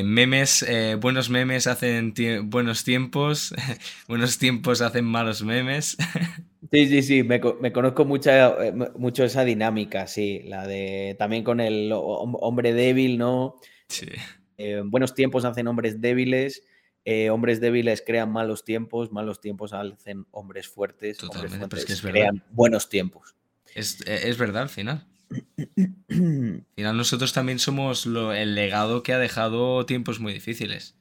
memes, 0.04 0.62
eh, 0.62 0.96
buenos 1.00 1.30
memes 1.30 1.66
hacen 1.66 2.14
buenos 2.44 2.84
tiempos, 2.84 3.54
buenos 4.08 4.38
tiempos 4.38 4.80
hacen 4.80 5.04
malos 5.04 5.42
memes. 5.42 5.96
Sí, 6.72 6.88
sí, 6.88 7.02
sí, 7.02 7.22
me, 7.22 7.40
conozco 7.40 8.04
mucha, 8.04 8.48
eh, 8.66 8.72
mucho 8.72 9.24
esa 9.24 9.44
dinámica, 9.44 10.06
sí, 10.06 10.40
la 10.44 10.66
de 10.66 11.14
también 11.18 11.44
con 11.44 11.60
el 11.60 11.92
hombre 11.94 12.72
débil, 12.72 13.18
¿no? 13.18 13.60
Sí. 13.88 14.08
Eh, 14.58 14.82
buenos 14.84 15.14
tiempos 15.14 15.44
hacen 15.44 15.68
hombres 15.68 16.00
débiles, 16.00 16.64
eh, 17.04 17.30
hombres 17.30 17.60
débiles 17.60 18.02
crean 18.04 18.32
malos 18.32 18.64
tiempos, 18.64 19.12
malos 19.12 19.40
tiempos 19.40 19.72
hacen 19.72 20.26
hombres 20.32 20.66
fuertes, 20.66 21.22
hombres 21.22 21.54
fuertes 21.54 22.02
crean 22.02 22.42
buenos 22.50 22.88
tiempos. 22.88 23.36
Es, 23.74 23.98
verdad 24.38 24.62
al 24.62 24.68
final. 24.68 25.06
Al 25.30 26.64
final 26.74 26.96
nosotros 26.96 27.32
también 27.32 27.58
somos 27.58 28.06
el 28.06 28.54
legado 28.54 29.02
que 29.02 29.12
ha 29.12 29.18
dejado 29.18 29.86
tiempos 29.86 30.20
muy 30.20 30.32
difíciles. 30.32 30.96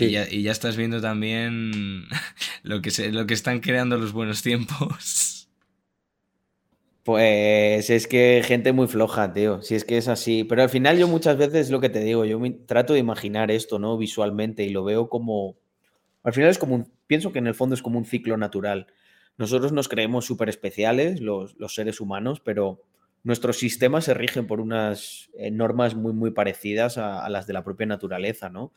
Y, 0.00 0.10
ya, 0.10 0.52
estás 0.52 0.76
viendo 0.76 1.00
también 1.00 2.04
lo 2.62 2.82
que, 2.82 2.90
se, 2.90 3.10
lo 3.10 3.26
que 3.26 3.34
están 3.34 3.60
creando 3.60 3.98
los 3.98 4.12
buenos 4.12 4.42
tiempos. 4.42 5.48
Pues 7.02 7.88
es 7.90 8.06
que 8.06 8.42
gente 8.44 8.72
muy 8.72 8.86
floja, 8.86 9.32
tío. 9.32 9.62
Si 9.62 9.74
es 9.74 9.84
que 9.84 9.96
es 9.96 10.08
así. 10.08 10.44
Pero 10.44 10.62
al 10.62 10.68
final 10.68 10.98
yo 10.98 11.08
muchas 11.08 11.36
veces 11.36 11.70
lo 11.70 11.80
que 11.80 11.88
te 11.88 12.00
digo, 12.00 12.24
yo 12.26 12.38
trato 12.66 12.92
de 12.92 12.98
imaginar 12.98 13.50
esto, 13.50 13.78
¿no? 13.78 13.96
Visualmente 13.96 14.64
y 14.64 14.68
lo 14.68 14.84
veo 14.84 15.08
como... 15.08 15.56
Al 16.22 16.32
final 16.32 16.50
es 16.50 16.58
como 16.58 16.74
un... 16.74 16.92
Pienso 17.06 17.32
que 17.32 17.38
en 17.38 17.46
el 17.46 17.54
fondo 17.54 17.74
es 17.74 17.82
como 17.82 17.98
un 17.98 18.04
ciclo 18.04 18.36
natural. 18.36 18.88
Nosotros 19.38 19.72
nos 19.72 19.88
creemos 19.88 20.26
súper 20.26 20.48
especiales, 20.48 21.20
los, 21.20 21.56
seres 21.68 22.00
humanos, 22.00 22.40
pero 22.40 22.82
nuestros 23.28 23.58
sistemas 23.58 24.06
se 24.06 24.14
rigen 24.14 24.46
por 24.46 24.58
unas 24.58 25.28
eh, 25.36 25.50
normas 25.50 25.94
muy, 25.94 26.14
muy 26.14 26.30
parecidas 26.30 26.96
a, 26.96 27.28
las 27.28 27.46
de 27.46 27.52
la 27.52 27.62
propia 27.62 27.84
naturaleza, 27.84 28.48
¿no? 28.48 28.72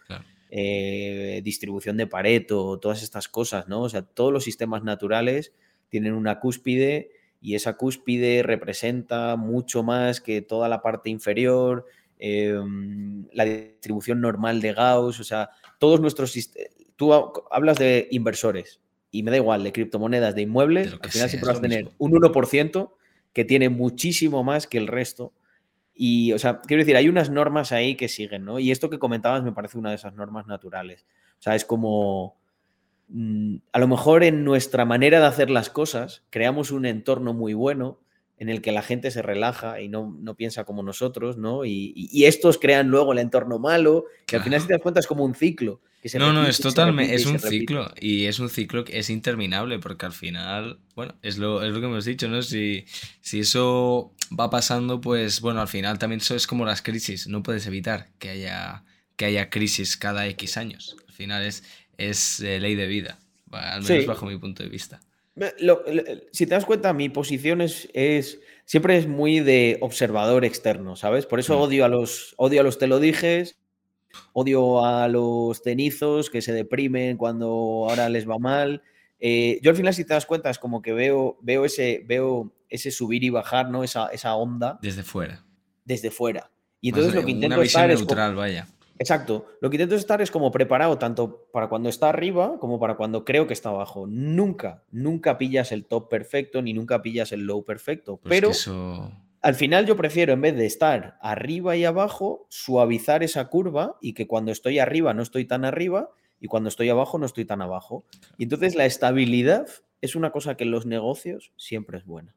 Eh, 0.50 1.40
distribución 1.42 1.96
de 1.96 2.06
Pareto, 2.06 2.78
todas 2.78 3.02
estas 3.02 3.30
cosas, 3.30 3.70
¿no? 3.70 3.84
O 3.84 3.88
sea, 3.88 4.02
todos 4.02 4.34
los 4.34 4.44
sistemas 4.44 4.84
naturales 4.84 5.54
tienen 5.88 6.14
una 6.16 6.42
cúspide 6.42 7.12
y 7.40 7.56
esa 7.56 7.78
cúspide 7.78 8.44
representa 8.44 9.38
mucho 9.38 9.84
más 9.84 10.20
que 10.20 10.42
toda 10.42 10.68
la 10.68 10.82
parte 10.82 11.10
inferior, 11.10 11.86
em, 12.20 13.28
la 13.32 13.46
distribución 13.46 14.20
normal 14.20 14.60
de 14.60 14.74
Gauss, 14.74 15.22
o 15.22 15.24
sea, 15.24 15.50
todos 15.80 16.02
nuestros 16.02 16.34
sistemas... 16.34 16.72
Tú 16.98 17.14
hablas 17.50 17.80
de 17.80 18.10
inversores 18.12 18.82
y 19.12 19.24
me 19.24 19.32
da 19.32 19.38
igual, 19.38 19.64
de 19.64 19.72
criptomonedas, 19.72 20.36
de 20.36 20.42
inmuebles, 20.42 20.92
al 21.02 21.10
final 21.10 21.30
siempre 21.30 21.48
vas 21.48 21.60
a 21.60 21.62
tener 21.62 21.90
un 21.98 22.12
1% 22.12 22.92
que 23.34 23.46
tiene 23.46 23.70
muchísimo 23.70 24.44
más 24.44 24.68
que 24.68 24.78
el 24.78 24.88
resto. 24.88 25.34
Y, 25.94 26.34
o 26.34 26.40
sea, 26.40 26.62
quiero 26.62 26.82
decir, 26.82 26.96
hay 26.96 27.10
unas 27.10 27.30
normas 27.30 27.72
ahí 27.72 27.96
que 27.96 28.08
siguen, 28.08 28.46
¿no? 28.46 28.60
Y 28.60 28.72
esto 28.72 28.90
que 28.90 29.00
comentabas 29.00 29.44
me 29.44 29.52
parece 29.52 29.78
una 29.78 29.90
de 29.90 29.96
esas 29.96 30.16
normas 30.16 30.48
naturales. 30.48 31.06
O 31.40 31.42
sea, 31.42 31.56
es 31.56 31.66
como 31.66 32.42
Mm, 33.14 33.58
a 33.74 33.80
lo 33.80 33.90
mejor 33.90 34.24
en 34.24 34.46
nuestra 34.46 34.86
manera 34.86 35.20
de 35.20 35.26
hacer 35.26 35.50
las 35.50 35.70
cosas 35.70 36.24
creamos 36.30 36.72
un 36.72 36.86
entorno 36.86 37.34
muy 37.34 37.54
bueno 37.54 38.00
en 38.42 38.50
el 38.50 38.64
que 38.64 38.72
la 38.72 38.82
gente 38.82 39.12
se 39.12 39.22
relaja 39.22 39.82
y 39.82 39.88
no, 39.88 40.18
piensa 40.36 40.64
como 40.64 40.82
nosotros, 40.82 41.38
¿no? 41.38 41.64
Y, 41.64 42.26
estos 42.26 42.58
crean 42.58 42.88
luego 42.88 43.14
el 43.14 43.20
entorno 43.20 43.60
malo, 43.60 44.06
que 44.26 44.38
al 44.38 44.42
final 44.42 44.60
si 44.60 44.66
te 44.66 44.74
das 44.74 44.82
cuenta 44.82 45.00
es 45.00 45.06
como 45.06 45.24
un 45.24 45.36
ciclo. 45.36 45.80
no, 46.16 46.34
no, 46.34 46.48
es 46.48 46.58
totalmente, 46.60 47.14
es 47.14 47.28
un 47.28 47.38
ciclo 47.38 47.94
y 48.02 48.26
es 48.26 48.40
un 48.40 48.50
ciclo 48.50 48.84
que 48.84 48.98
es 48.98 49.12
interminable 49.12 49.78
porque 49.78 50.08
al 50.08 50.12
final, 50.12 50.80
bueno, 50.96 51.14
es 51.22 51.38
lo, 51.38 51.64
es 51.64 51.72
lo 51.72 51.82
que 51.82 51.86
hemos 51.86 52.04
dicho, 52.04 52.28
¿no? 52.30 52.42
Si, 52.42 52.86
si 53.22 53.42
eso 53.42 54.12
va 54.38 54.50
pasando, 54.50 55.02
pues 55.02 55.40
bueno, 55.40 55.62
al 55.62 55.68
final 55.68 56.00
también 56.00 56.20
eso 56.20 56.36
es 56.36 56.48
como 56.48 56.66
las 56.66 56.82
crisis, 56.82 57.28
no 57.28 57.44
puedes 57.44 57.68
evitar 57.68 58.10
que 58.18 58.32
haya, 58.32 58.86
que 59.18 59.26
haya 59.26 59.52
crisis 59.52 59.98
cada 59.98 60.26
X 60.26 60.58
años. 60.58 60.96
Al 61.08 61.14
final 61.14 61.44
es, 61.44 61.64
es 62.00 62.40
eh, 62.40 62.60
ley 62.60 62.74
de 62.74 62.88
vida, 62.88 63.20
al 63.52 63.84
menos 63.84 64.08
bajo 64.08 64.26
mi 64.26 64.40
punto 64.40 64.64
de 64.64 64.70
vista. 64.70 65.00
Si 66.32 66.46
te 66.46 66.54
das 66.54 66.66
cuenta, 66.66 66.94
mi 66.94 67.10
posición 67.10 67.62
es, 67.62 67.90
siempre 68.66 68.98
es 68.98 69.08
muy 69.08 69.40
de 69.40 69.78
observador 69.82 70.46
externo, 70.46 70.96
¿sabes? 70.96 71.26
Por 71.26 71.40
eso 71.40 71.58
mm. 71.58 71.62
odio 71.62 71.86
a 71.86 71.88
los 71.88 72.34
odio 72.38 72.62
a 72.62 72.64
los 72.64 72.78
te 72.78 72.88
lo 72.88 73.00
dijes, 73.00 73.58
odio 74.34 74.86
a 74.86 75.08
los 75.08 75.62
cenizos 75.62 76.30
que 76.30 76.42
se 76.42 76.54
deprimen 76.54 77.18
cuando 77.18 77.48
ahora 77.90 78.10
les 78.10 78.30
va 78.30 78.40
mal. 78.40 78.82
Eh, 79.20 79.60
yo 79.62 79.70
al 79.70 79.78
final, 79.78 79.94
si 79.94 80.04
te 80.04 80.14
das 80.14 80.26
cuenta, 80.26 80.50
es 80.50 80.58
como 80.58 80.82
que 80.82 80.94
veo, 80.94 81.38
veo, 81.42 81.64
ese, 81.64 82.04
veo 82.06 82.52
ese 82.70 82.90
subir 82.90 83.24
y 83.24 83.30
bajar, 83.30 83.70
¿no? 83.70 83.84
Esa, 83.84 84.08
esa 84.08 84.36
onda. 84.36 84.80
Desde 84.82 85.04
fuera. 85.04 85.46
Desde 85.86 86.10
fuera. 86.10 86.52
Y 86.82 86.90
entonces 86.90 87.14
lo 87.14 87.24
que 87.24 87.32
intento 87.32 87.56
una 87.56 87.64
visión 87.64 87.88
neutral, 87.88 88.36
vaya. 88.36 88.68
Exacto. 89.02 89.48
Lo 89.62 89.72
que 89.72 89.78
intento 89.78 89.96
estar 89.96 90.22
es 90.22 90.30
como 90.30 90.52
preparado 90.52 91.00
tanto 91.00 91.48
para 91.52 91.70
cuando 91.70 91.90
está 91.90 92.10
arriba 92.10 92.60
como 92.60 92.80
para 92.80 92.98
cuando 92.98 93.26
creo 93.26 93.48
que 93.48 93.54
está 93.54 93.70
abajo. 93.70 94.06
Nunca, 94.06 94.84
nunca 94.92 95.40
pillas 95.40 95.72
el 95.72 95.86
top 95.86 96.08
perfecto 96.08 96.62
ni 96.62 96.74
nunca 96.74 97.02
pillas 97.02 97.32
el 97.32 97.42
low 97.42 97.66
perfecto. 97.66 98.18
Pues 98.18 98.30
pero 98.30 98.52
al 99.42 99.56
final 99.56 99.88
yo 99.88 99.98
prefiero, 99.98 100.34
en 100.34 100.42
vez 100.42 100.56
de 100.56 100.68
estar 100.68 101.18
arriba 101.20 101.76
y 101.76 101.84
abajo, 101.84 102.46
suavizar 102.50 103.24
esa 103.24 103.48
curva 103.48 103.98
y 104.02 104.14
que 104.14 104.28
cuando 104.28 104.52
estoy 104.52 104.78
arriba 104.78 105.16
no 105.16 105.24
estoy 105.24 105.46
tan 105.46 105.66
arriba 105.66 106.12
y 106.40 106.46
cuando 106.46 106.70
estoy 106.70 106.90
abajo 106.90 107.18
no 107.18 107.26
estoy 107.26 107.46
tan 107.46 107.64
abajo. 107.64 108.06
Y 108.38 108.44
entonces 108.44 108.76
la 108.76 108.86
estabilidad 108.86 109.66
es 110.02 110.16
una 110.16 110.30
cosa 110.30 110.58
que 110.58 110.64
en 110.64 110.70
los 110.72 110.86
negocios 110.86 111.54
siempre 111.58 111.98
es 111.98 112.06
buena. 112.06 112.36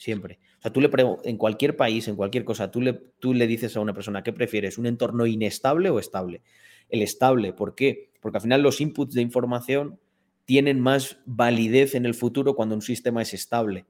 Siempre. 0.00 0.38
O 0.58 0.62
sea, 0.62 0.72
tú 0.72 0.80
le 0.80 0.88
en 1.24 1.36
cualquier 1.36 1.76
país, 1.76 2.08
en 2.08 2.16
cualquier 2.16 2.42
cosa, 2.42 2.70
tú 2.70 2.80
le, 2.80 2.94
tú 2.94 3.34
le 3.34 3.46
dices 3.46 3.76
a 3.76 3.80
una 3.80 3.92
persona, 3.92 4.22
¿qué 4.22 4.32
prefieres? 4.32 4.78
¿Un 4.78 4.86
entorno 4.86 5.26
inestable 5.26 5.90
o 5.90 5.98
estable? 5.98 6.40
El 6.88 7.02
estable, 7.02 7.52
¿por 7.52 7.74
qué? 7.74 8.08
Porque 8.22 8.38
al 8.38 8.42
final 8.42 8.62
los 8.62 8.80
inputs 8.80 9.12
de 9.12 9.20
información 9.20 10.00
tienen 10.46 10.80
más 10.80 11.18
validez 11.26 11.94
en 11.94 12.06
el 12.06 12.14
futuro 12.14 12.56
cuando 12.56 12.76
un 12.76 12.80
sistema 12.80 13.20
es 13.20 13.34
estable. 13.34 13.84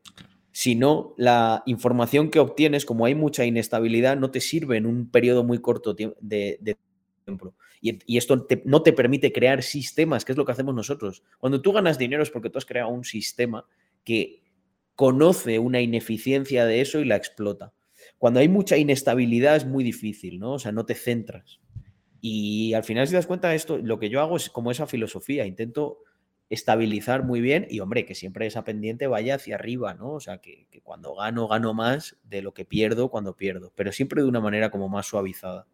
Si 0.51 0.75
no, 0.75 1.15
la 1.17 1.63
información 1.65 2.29
que 2.29 2.41
obtienes, 2.41 2.85
como 2.85 3.07
hay 3.07 3.15
mucha 3.15 3.45
inestabilidad, 3.45 4.17
no 4.17 4.33
te 4.33 4.41
sirve 4.41 4.79
en 4.79 4.87
un 4.87 5.13
periodo 5.13 5.45
muy 5.45 5.61
corto 5.61 5.95
de, 5.95 6.77
tiempo. 7.25 7.55
Y, 7.81 8.17
esto 8.17 8.49
no 8.65 8.83
te 8.83 8.93
permite 8.93 9.33
crear 9.33 9.63
sistemas, 9.63 10.25
que 10.25 10.33
es 10.33 10.39
lo 10.39 10.45
que 10.45 10.51
hacemos 10.51 10.75
nosotros. 10.75 11.23
Cuando 11.39 11.63
tú 11.63 11.71
ganas 11.71 11.99
dinero 11.99 12.25
es 12.25 12.31
porque 12.31 12.51
tú 12.51 12.59
has 12.59 12.67
creado 12.67 12.89
un 12.89 13.05
sistema 13.05 13.65
que 14.03 14.40
conoce 15.01 15.59
una 15.59 15.81
ineficiencia 15.81 16.67
de 16.67 16.83
eso 16.83 16.99
y 16.99 17.07
la 17.07 17.17
explota. 17.17 17.73
Cuando 18.19 18.39
hay 18.41 18.51
mucha 18.51 18.77
inestabilidad 18.77 19.57
es 19.57 19.65
muy 19.65 19.83
difícil, 19.83 20.39
¿no? 20.39 20.53
O 20.53 20.59
sea, 20.59 20.73
no 20.73 20.85
te 20.85 20.95
centras. 20.95 21.59
Y 22.21 22.75
al 22.75 22.85
final, 22.85 23.09
si 23.09 23.15
das 23.15 23.27
cuenta, 23.27 23.55
esto, 23.55 23.79
lo 23.79 23.99
que 23.99 24.11
yo 24.11 24.21
hago 24.21 24.37
es 24.37 24.51
como 24.51 24.71
esa 24.71 24.87
filosofía, 24.87 25.47
intento 25.47 26.01
estabilizar 26.51 27.25
muy 27.25 27.41
bien 27.41 27.67
y, 27.71 27.81
hombre, 27.81 28.05
que 28.05 28.15
siempre 28.15 28.47
esa 28.47 28.63
pendiente 28.63 29.07
vaya 29.07 29.37
hacia 29.37 29.55
arriba, 29.55 29.95
¿no? 29.95 30.13
O 30.13 30.21
sea, 30.21 30.37
que 30.37 30.69
cuando 30.83 31.15
gano, 31.15 31.49
gano 31.49 31.73
más 31.73 32.19
de 32.23 32.43
lo 32.43 32.53
que 32.53 32.67
pierdo 32.67 33.09
cuando 33.09 33.35
pierdo, 33.39 33.73
pero 33.75 33.93
siempre 33.93 34.21
de 34.21 34.29
una 34.29 34.41
manera 34.41 34.71
como 34.71 34.91
más 34.91 35.07
suavizada. 35.07 35.67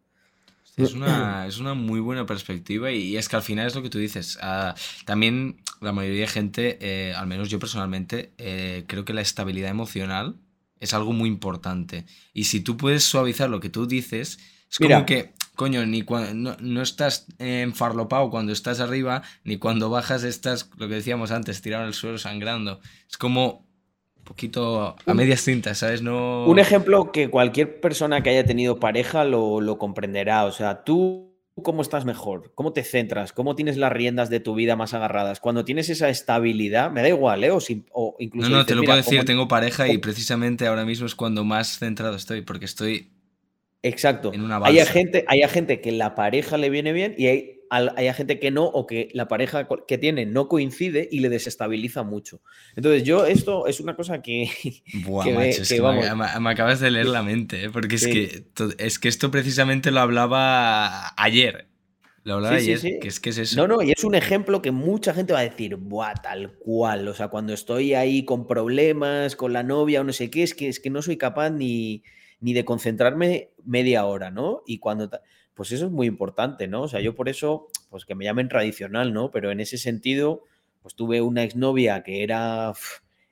Es 0.77 0.93
una, 0.93 1.47
es 1.47 1.57
una 1.57 1.73
muy 1.73 1.99
buena 1.99 2.27
perspectiva 2.27 2.91
y, 2.91 3.17
es 3.17 3.27
que 3.27 3.35
al 3.35 3.41
final 3.41 3.65
es 3.65 3.73
lo 3.73 3.81
que 3.81 3.89
tú 3.89 3.97
dices. 3.97 4.37
Ah, 4.41 4.75
también 5.05 5.57
la 5.81 5.91
mayoría 5.91 6.21
de 6.21 6.27
gente, 6.27 6.77
eh, 6.81 7.13
al 7.15 7.25
menos 7.25 7.49
yo 7.49 7.57
personalmente, 7.57 8.31
eh, 8.37 8.85
creo 8.87 9.03
que 9.03 9.13
la 9.13 9.21
estabilidad 9.21 9.71
emocional 9.71 10.37
es 10.79 10.93
algo 10.93 11.13
muy 11.13 11.29
importante. 11.29 12.05
Y 12.31 12.45
si 12.45 12.61
tú 12.61 12.77
puedes 12.77 13.03
suavizar 13.03 13.49
lo 13.49 13.59
que 13.59 13.69
tú 13.69 13.87
dices, 13.87 14.37
es 14.69 14.77
como 14.77 15.05
que, 15.07 15.33
coño, 15.55 15.83
ni 15.87 16.03
cuando, 16.03 16.57
no, 16.59 16.81
estás 16.83 17.25
enfarlopado 17.39 18.29
cuando 18.29 18.51
estás 18.51 18.79
arriba, 18.79 19.23
ni 19.43 19.57
cuando 19.57 19.89
bajas 19.89 20.23
estás, 20.23 20.69
lo 20.77 20.87
que 20.87 20.95
decíamos 20.95 21.31
antes, 21.31 21.61
tirado 21.61 21.83
en 21.83 21.87
el 21.87 21.95
suelo 21.95 22.19
sangrando. 22.19 22.81
Es 23.09 23.17
como 23.17 23.66
poquito 24.27 24.95
a 25.05 25.13
medias 25.13 25.41
cintas, 25.41 25.79
¿sabes? 25.79 26.01
No... 26.01 26.45
Un 26.45 26.59
ejemplo 26.59 27.11
que 27.11 27.29
cualquier 27.29 27.79
persona 27.79 28.21
que 28.21 28.29
haya 28.29 28.45
tenido 28.45 28.79
pareja 28.79 29.23
lo, 29.23 29.77
comprenderá. 29.77 30.45
O 30.45 30.51
sea, 30.51 30.83
tú 30.83 31.33
cómo 31.63 31.81
estás 31.81 32.05
mejor, 32.05 32.51
cómo 32.53 32.73
te 32.73 32.83
centras, 32.83 33.33
cómo 33.33 33.55
tienes 33.55 33.77
las 33.77 33.91
riendas 33.91 34.29
de 34.29 34.39
tu 34.39 34.53
vida 34.53 34.75
más 34.75 34.93
agarradas. 34.93 35.39
Cuando 35.39 35.65
tienes 35.65 35.89
esa 35.89 36.09
estabilidad, 36.09 36.91
me 36.91 37.01
da 37.01 37.07
igual, 37.07 37.43
¿eh? 37.43 37.51
O, 37.51 38.15
incluso. 38.19 38.49
No, 38.49 38.57
no, 38.57 38.65
te 38.65 38.75
lo 38.75 38.83
puedo 38.83 38.97
decir, 38.97 39.23
tengo 39.25 39.47
pareja 39.47 39.87
y 39.87 39.97
precisamente 39.97 40.67
ahora 40.67 40.85
mismo 40.85 41.07
es 41.07 41.15
cuando 41.15 41.43
más 41.43 41.79
centrado 41.79 42.15
estoy, 42.15 42.41
porque 42.41 42.65
estoy. 42.65 43.11
Exacto. 43.81 44.33
En 44.33 44.41
una 44.41 44.59
hay 44.63 44.83
gente, 44.85 45.23
hay 45.27 45.41
gente 45.47 45.79
que 45.81 45.91
la 45.93 46.15
pareja 46.15 46.57
le 46.57 46.69
viene 46.69 46.91
bien 46.91 47.15
y 47.17 47.27
hay 47.27 47.56
hay 47.69 48.13
gente 48.13 48.39
que 48.39 48.51
no 48.51 48.65
o 48.65 48.87
que 48.87 49.09
la 49.13 49.27
pareja 49.27 49.67
que 49.87 49.97
tiene 49.97 50.25
no 50.25 50.47
coincide 50.47 51.07
y 51.11 51.19
le 51.19 51.29
desestabiliza 51.29 52.03
mucho. 52.03 52.41
Entonces 52.75 53.03
yo 53.03 53.25
esto 53.25 53.67
es 53.67 53.79
una 53.79 53.95
cosa 53.95 54.21
que... 54.21 54.49
Buah, 55.05 55.25
macho, 55.31 55.61
es 55.61 55.69
que 55.69 55.81
me, 55.81 56.49
acabas 56.49 56.79
de 56.79 56.91
leer 56.91 57.07
la 57.07 57.23
mente, 57.23 57.65
¿eh? 57.65 57.69
porque 57.69 57.95
es, 57.95 58.07
que, 58.07 58.45
es 58.77 58.99
que 58.99 59.07
esto 59.07 59.31
precisamente 59.31 59.91
lo 59.91 59.99
hablaba 59.99 61.13
ayer. 61.17 61.67
Lo 62.23 62.35
hablaba 62.35 62.55
ayer, 62.55 62.79
que 62.99 63.07
es 63.07 63.19
que 63.19 63.29
es 63.29 63.37
eso. 63.37 63.55
No, 63.55 63.67
no, 63.67 63.81
y 63.81 63.91
es 63.91 64.03
un 64.03 64.13
ejemplo 64.13 64.61
que 64.61 64.71
mucha 64.71 65.13
gente 65.13 65.31
va 65.31 65.39
a 65.39 65.43
decir, 65.43 65.77
buah, 65.77 66.13
tal 66.15 66.57
cual. 66.57 67.07
O 67.07 67.13
sea, 67.13 67.29
cuando 67.29 67.53
estoy 67.53 67.93
ahí 67.93 68.25
con 68.25 68.47
problemas, 68.47 69.35
con 69.35 69.53
la 69.53 69.63
novia 69.63 70.01
o 70.01 70.03
no 70.03 70.11
sé 70.11 70.29
qué, 70.29 70.43
es 70.43 70.53
que, 70.53 70.67
es 70.67 70.79
que 70.81 70.89
no 70.89 71.01
soy 71.01 71.15
capaz 71.15 71.51
ni, 71.51 72.03
ni 72.41 72.53
de 72.53 72.65
concentrarme 72.65 73.51
media 73.63 74.05
hora, 74.05 74.29
¿no? 74.29 74.61
Y 74.65 74.79
cuando 74.79 75.09
pues 75.57 75.71
eso 75.71 75.87
es 75.87 75.91
muy 75.91 76.05
importante, 76.05 76.67
¿no? 76.67 76.83
O 76.83 76.87
sea, 76.87 77.01
yo 77.01 77.15
por 77.15 77.29
eso, 77.29 77.67
pues 77.89 78.05
que 78.05 78.13
me 78.13 78.23
llamen 78.23 78.47
tradicional, 78.47 79.11
¿no? 79.11 79.31
Pero 79.31 79.49
en 79.49 79.59
ese 79.59 79.79
sentido, 79.79 80.43
pues 80.83 80.93
tuve 80.93 81.19
una 81.19 81.43
exnovia 81.43 82.03
que 82.03 82.21
era, 82.21 82.73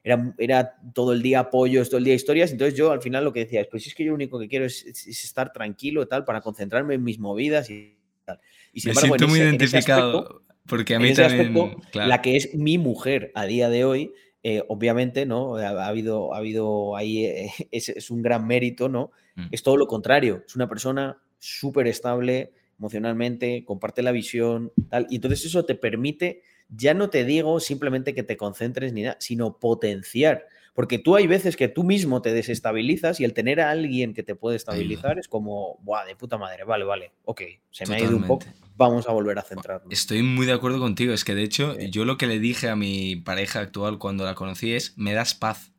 era, 0.04 0.34
era 0.40 0.76
todo 0.96 1.14
el 1.14 1.22
día 1.22 1.42
apoyo, 1.42 1.86
todo 1.86 2.00
el 2.00 2.04
día 2.04 2.16
historias, 2.16 2.52
entonces 2.52 2.76
yo 2.76 2.92
al 2.92 3.04
final 3.04 3.24
lo 3.24 3.32
que 3.32 3.42
decía 3.42 3.62
es, 3.62 3.68
pues 3.68 3.86
es 3.86 3.94
que 3.94 4.04
yo 4.04 4.10
lo 4.10 4.16
único 4.16 4.40
que 4.40 4.48
quiero 4.48 4.66
es, 4.66 4.86
estar 5.08 5.54
tranquilo, 5.54 6.08
tal, 6.08 6.26
para 6.26 6.42
concentrarme 6.42 6.96
en 6.96 7.04
mis 7.04 7.20
movidas 7.20 7.70
y 7.70 7.96
tal. 8.26 8.40
Y 8.74 8.82
sin 8.82 8.96
me 8.96 9.02
siento 9.02 9.28
muy 9.28 9.40
identificado, 9.40 10.42
porque 10.66 10.96
a 10.96 11.00
mí 11.00 11.14
también, 11.14 11.54
la 11.94 12.24
que 12.24 12.38
es 12.38 12.56
mi 12.56 12.80
mujer 12.80 13.32
a 13.36 13.46
día 13.46 13.70
de 13.70 13.86
hoy, 13.86 14.14
eh, 14.42 14.64
obviamente, 14.68 15.28
¿no? 15.28 15.58
Ha, 15.58 15.88
habido, 15.88 16.34
ha 16.34 16.38
habido 16.38 16.96
ahí, 16.96 17.26
eh, 17.26 17.52
es, 17.72 18.10
un 18.10 18.24
gran 18.24 18.48
mérito, 18.48 18.90
¿no? 18.90 19.12
Mm. 19.36 19.50
Es 19.52 19.62
todo 19.62 19.78
lo 19.78 19.86
contrario, 19.86 20.44
es 20.48 20.56
una 20.56 20.68
persona 20.68 21.22
súper 21.46 21.88
estable, 21.88 22.52
emocionalmente, 22.80 23.64
comparte 23.66 24.02
la 24.02 24.12
visión, 24.12 24.72
tal. 24.90 25.08
Y 25.10 25.16
entonces 25.16 25.46
eso 25.46 25.66
te 25.66 25.76
permite, 25.76 26.42
ya 26.70 26.94
no 26.94 27.10
te 27.10 27.24
digo 27.24 27.60
simplemente 27.60 28.14
que 28.14 28.24
te 28.24 28.38
concentres 28.38 28.94
ni 28.94 29.04
nada, 29.04 29.18
sino 29.20 29.60
potenciar. 29.60 30.48
Porque 30.74 31.00
tú 31.00 31.16
hay 31.16 31.26
veces 31.26 31.56
que 31.56 31.70
tú 31.70 31.84
mismo 31.86 32.22
te 32.22 32.34
desestabilizas 32.34 33.22
y 33.22 33.24
el 33.24 33.34
tener 33.34 33.62
a 33.62 33.72
alguien 33.72 34.14
que 34.14 34.24
te 34.24 34.36
puede 34.36 34.58
estabilizar 34.58 35.18
es 35.18 35.30
como, 35.30 35.80
¡buah, 35.84 36.04
de 36.04 36.18
puta 36.18 36.38
madre! 36.38 36.66
Vale, 36.66 36.84
vale, 36.84 37.12
ok, 37.24 37.44
se 37.72 37.86
me 37.86 37.96
ha 37.96 38.00
ido 38.02 38.18
un 38.18 38.24
poco, 38.24 38.46
vamos 38.76 39.08
a 39.08 39.14
volver 39.14 39.40
a 39.40 39.42
centrarnos. 39.42 39.94
Estoy 39.94 40.22
muy 40.22 40.46
de 40.46 40.52
acuerdo 40.52 40.80
contigo, 40.80 41.14
es 41.14 41.24
que 41.24 41.34
de 41.34 41.44
hecho 41.44 41.78
yo 41.80 42.04
lo 42.04 42.18
que 42.18 42.28
le 42.28 42.40
dije 42.40 42.68
a 42.68 42.76
mi 42.76 43.16
pareja 43.16 43.62
actual 43.62 44.00
cuando 44.00 44.26
la 44.26 44.36
conocí 44.36 44.74
es, 44.74 44.98
me 44.98 45.14
das 45.14 45.34
paz. 45.34 45.72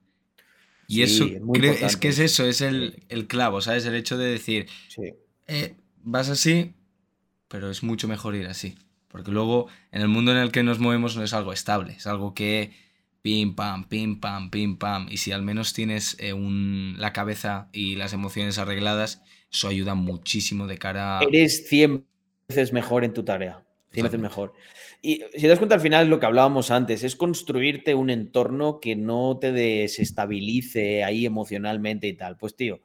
Y 0.88 1.02
eso, 1.02 1.26
es, 1.26 1.96
que 1.96 2.08
es 2.08 2.18
eso, 2.20 2.46
es 2.46 2.60
el, 2.60 3.02
el, 3.08 3.26
clavo, 3.26 3.60
¿sabes? 3.60 3.84
El 3.86 3.96
hecho 3.96 4.16
de 4.16 4.30
decir, 4.30 4.66
eh, 5.46 5.76
vas 6.02 6.28
así, 6.28 6.74
pero 7.48 7.70
es 7.70 7.82
mucho 7.82 8.08
mejor 8.08 8.34
ir 8.34 8.46
así. 8.46 8.76
Porque 9.08 9.30
luego 9.30 9.68
en 9.92 10.02
el 10.02 10.08
mundo 10.08 10.32
en 10.32 10.38
el 10.38 10.52
que 10.52 10.62
nos 10.62 10.78
movemos 10.78 11.16
no 11.16 11.22
es 11.22 11.32
algo 11.32 11.52
estable, 11.52 11.94
es 11.94 12.06
algo 12.06 12.34
que 12.34 12.72
pim 13.22 13.54
pam, 13.54 13.88
pim 13.88 14.20
pam, 14.20 14.50
pim 14.50 14.76
pam. 14.76 15.08
Y 15.10 15.16
si 15.16 15.32
al 15.32 15.42
menos 15.42 15.72
tienes 15.72 16.16
eh, 16.20 16.32
un, 16.32 16.96
la 16.98 17.12
cabeza 17.12 17.68
y 17.72 17.96
las 17.96 18.12
emociones 18.12 18.58
arregladas, 18.58 19.22
eso 19.50 19.68
ayuda 19.68 19.94
muchísimo 19.94 20.66
de 20.66 20.78
cara 20.78 21.18
a... 21.18 21.22
Eres 21.22 21.66
100 21.68 22.04
veces 22.48 22.72
mejor 22.72 23.04
en 23.04 23.14
tu 23.14 23.24
tarea. 23.24 23.64
100 23.92 24.04
veces 24.04 24.20
mejor. 24.20 24.52
Y 25.02 25.22
si 25.34 25.40
te 25.42 25.48
das 25.48 25.58
cuenta 25.58 25.76
al 25.76 25.80
final 25.80 26.08
lo 26.08 26.20
que 26.20 26.26
hablábamos 26.26 26.70
antes, 26.70 27.02
es 27.04 27.16
construirte 27.16 27.94
un 27.94 28.10
entorno 28.10 28.80
que 28.80 28.96
no 28.96 29.38
te 29.40 29.52
desestabilice 29.52 31.04
ahí 31.04 31.24
emocionalmente 31.26 32.06
y 32.08 32.12
tal. 32.12 32.36
Pues 32.36 32.54
tío, 32.54 32.80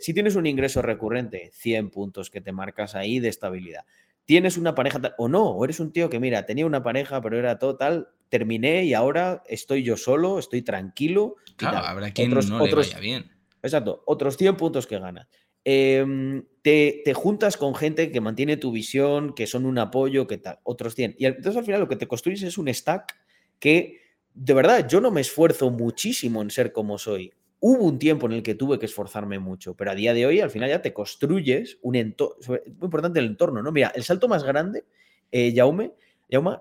si 0.00 0.14
tienes 0.14 0.36
un 0.36 0.46
ingreso 0.46 0.82
recurrente, 0.82 1.50
100 1.54 1.90
puntos 1.90 2.30
que 2.30 2.40
te 2.40 2.52
marcas 2.52 2.94
ahí 2.94 3.18
de 3.18 3.28
estabilidad. 3.28 3.84
Tienes 4.24 4.56
una 4.56 4.74
pareja 4.74 5.00
o 5.18 5.28
no, 5.28 5.50
o 5.50 5.64
eres 5.64 5.80
un 5.80 5.92
tío 5.92 6.10
que 6.10 6.20
mira, 6.20 6.46
tenía 6.46 6.66
una 6.66 6.82
pareja, 6.82 7.20
pero 7.20 7.38
era 7.38 7.58
total, 7.58 8.08
terminé 8.28 8.84
y 8.84 8.94
ahora 8.94 9.42
estoy 9.46 9.82
yo 9.82 9.96
solo, 9.96 10.38
estoy 10.38 10.62
tranquilo. 10.62 11.36
Claro, 11.56 11.78
habrá 11.78 12.12
quien 12.12 12.30
otros, 12.30 12.48
no 12.48 12.64
le 12.64 12.74
vaya 12.74 13.00
bien. 13.00 13.30
Exacto, 13.62 14.02
otros 14.06 14.36
100 14.36 14.56
puntos 14.56 14.86
que 14.86 14.98
ganas. 14.98 15.28
Em, 15.64 16.44
te, 16.62 17.02
te, 17.04 17.12
juntas 17.12 17.56
con 17.58 17.74
gente 17.74 18.10
que 18.10 18.20
mantiene 18.20 18.56
tu 18.56 18.72
visión, 18.72 19.34
que 19.34 19.46
son 19.46 19.66
un 19.66 19.78
apoyo, 19.78 20.26
que 20.26 20.38
tal, 20.38 20.58
otros 20.62 20.94
100. 20.94 21.16
Y 21.18 21.26
entonces 21.26 21.56
al 21.56 21.64
final 21.64 21.80
lo 21.80 21.88
que 21.88 21.96
te 21.96 22.06
construyes 22.06 22.42
es 22.42 22.56
un 22.56 22.72
stack 22.72 23.14
que, 23.58 24.00
de 24.32 24.54
verdad, 24.54 24.88
yo 24.88 25.00
no 25.00 25.10
me 25.10 25.20
esfuerzo 25.20 25.70
muchísimo 25.70 26.40
en 26.40 26.50
ser 26.50 26.72
como 26.72 26.96
soy. 26.96 27.32
Hubo 27.62 27.84
un 27.84 27.98
tiempo 27.98 28.26
en 28.26 28.32
el 28.32 28.42
que 28.42 28.54
tuve 28.54 28.78
que 28.78 28.86
esforzarme 28.86 29.38
mucho, 29.38 29.74
pero 29.76 29.90
a 29.90 29.94
día 29.94 30.14
de 30.14 30.24
hoy 30.24 30.40
al 30.40 30.50
final 30.50 30.70
ya 30.70 30.80
te 30.80 30.94
construyes 30.94 31.78
un 31.82 31.94
entorno, 31.94 32.36
muy 32.48 32.58
importante 32.84 33.20
el 33.20 33.26
entorno, 33.26 33.62
¿no? 33.62 33.70
Mira, 33.70 33.92
el 33.94 34.02
salto 34.02 34.28
más 34.28 34.44
grande, 34.44 34.86
eh, 35.30 35.52
Jaume, 35.54 35.92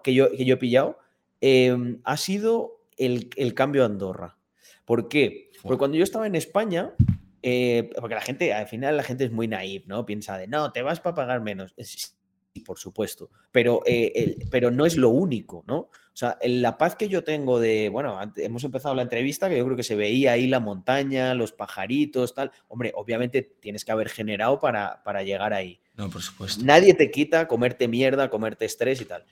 que, 0.03 0.13
yo, 0.13 0.29
que 0.31 0.43
yo 0.43 0.55
he 0.55 0.57
pillado, 0.57 0.99
em, 1.39 2.01
ha 2.03 2.17
sido 2.17 2.81
el, 2.97 3.29
cambio 3.55 3.83
a 3.83 3.85
Andorra. 3.85 4.37
¿Por 4.83 5.07
qué? 5.07 5.51
Porque 5.61 5.77
cuando 5.77 5.95
yo 5.95 6.03
estaba 6.03 6.27
en 6.27 6.35
España, 6.35 6.93
eh, 7.41 7.89
porque 7.95 8.15
la 8.15 8.21
gente, 8.21 8.53
al 8.53 8.67
final 8.67 8.97
la 8.97 9.03
gente 9.03 9.23
es 9.23 9.31
muy 9.31 9.47
naive, 9.47 9.85
¿no? 9.87 10.05
Piensa 10.05 10.37
de, 10.37 10.47
no, 10.47 10.73
te 10.73 10.81
vas 10.81 10.99
para 10.99 11.15
pagar 11.15 11.41
menos. 11.41 11.73
Sí, 11.77 12.61
por 12.65 12.77
supuesto, 12.77 13.29
pero, 13.51 13.83
eh, 13.85 14.37
pero 14.51 14.69
no 14.69 14.85
es 14.85 14.97
lo 14.97 15.09
único, 15.09 15.63
¿no? 15.65 15.89
O 16.19 16.25
sea, 16.27 16.37
la 16.43 16.77
paz 16.77 16.97
que 16.97 17.07
yo 17.07 17.23
tengo 17.23 17.61
de, 17.61 17.87
bueno, 17.87 18.19
hemos 18.35 18.65
empezado 18.65 18.93
la 18.93 19.03
entrevista 19.03 19.47
que 19.47 19.57
yo 19.57 19.63
creo 19.63 19.77
que 19.77 19.83
se 19.83 19.95
veía 19.95 20.33
ahí 20.33 20.47
la 20.47 20.59
montaña, 20.59 21.33
los 21.33 21.53
pajaritos, 21.53 22.33
tal. 22.33 22.51
Hombre, 22.67 22.91
obviamente 22.93 23.41
tienes 23.41 23.85
que 23.85 23.93
haber 23.93 24.09
generado 24.09 24.59
para, 24.59 25.01
para 25.03 25.23
llegar 25.23 25.53
ahí. 25.53 25.79
No, 25.95 26.09
por 26.09 26.21
supuesto. 26.21 26.61
Nadie 26.65 26.93
te 26.93 27.09
quita 27.09 27.47
comerte 27.47 27.87
mierda, 27.87 28.29
comerte 28.29 28.65
estrés 28.65 28.99
y 28.99 29.05
tal. 29.05 29.23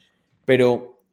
Pero 0.46 1.04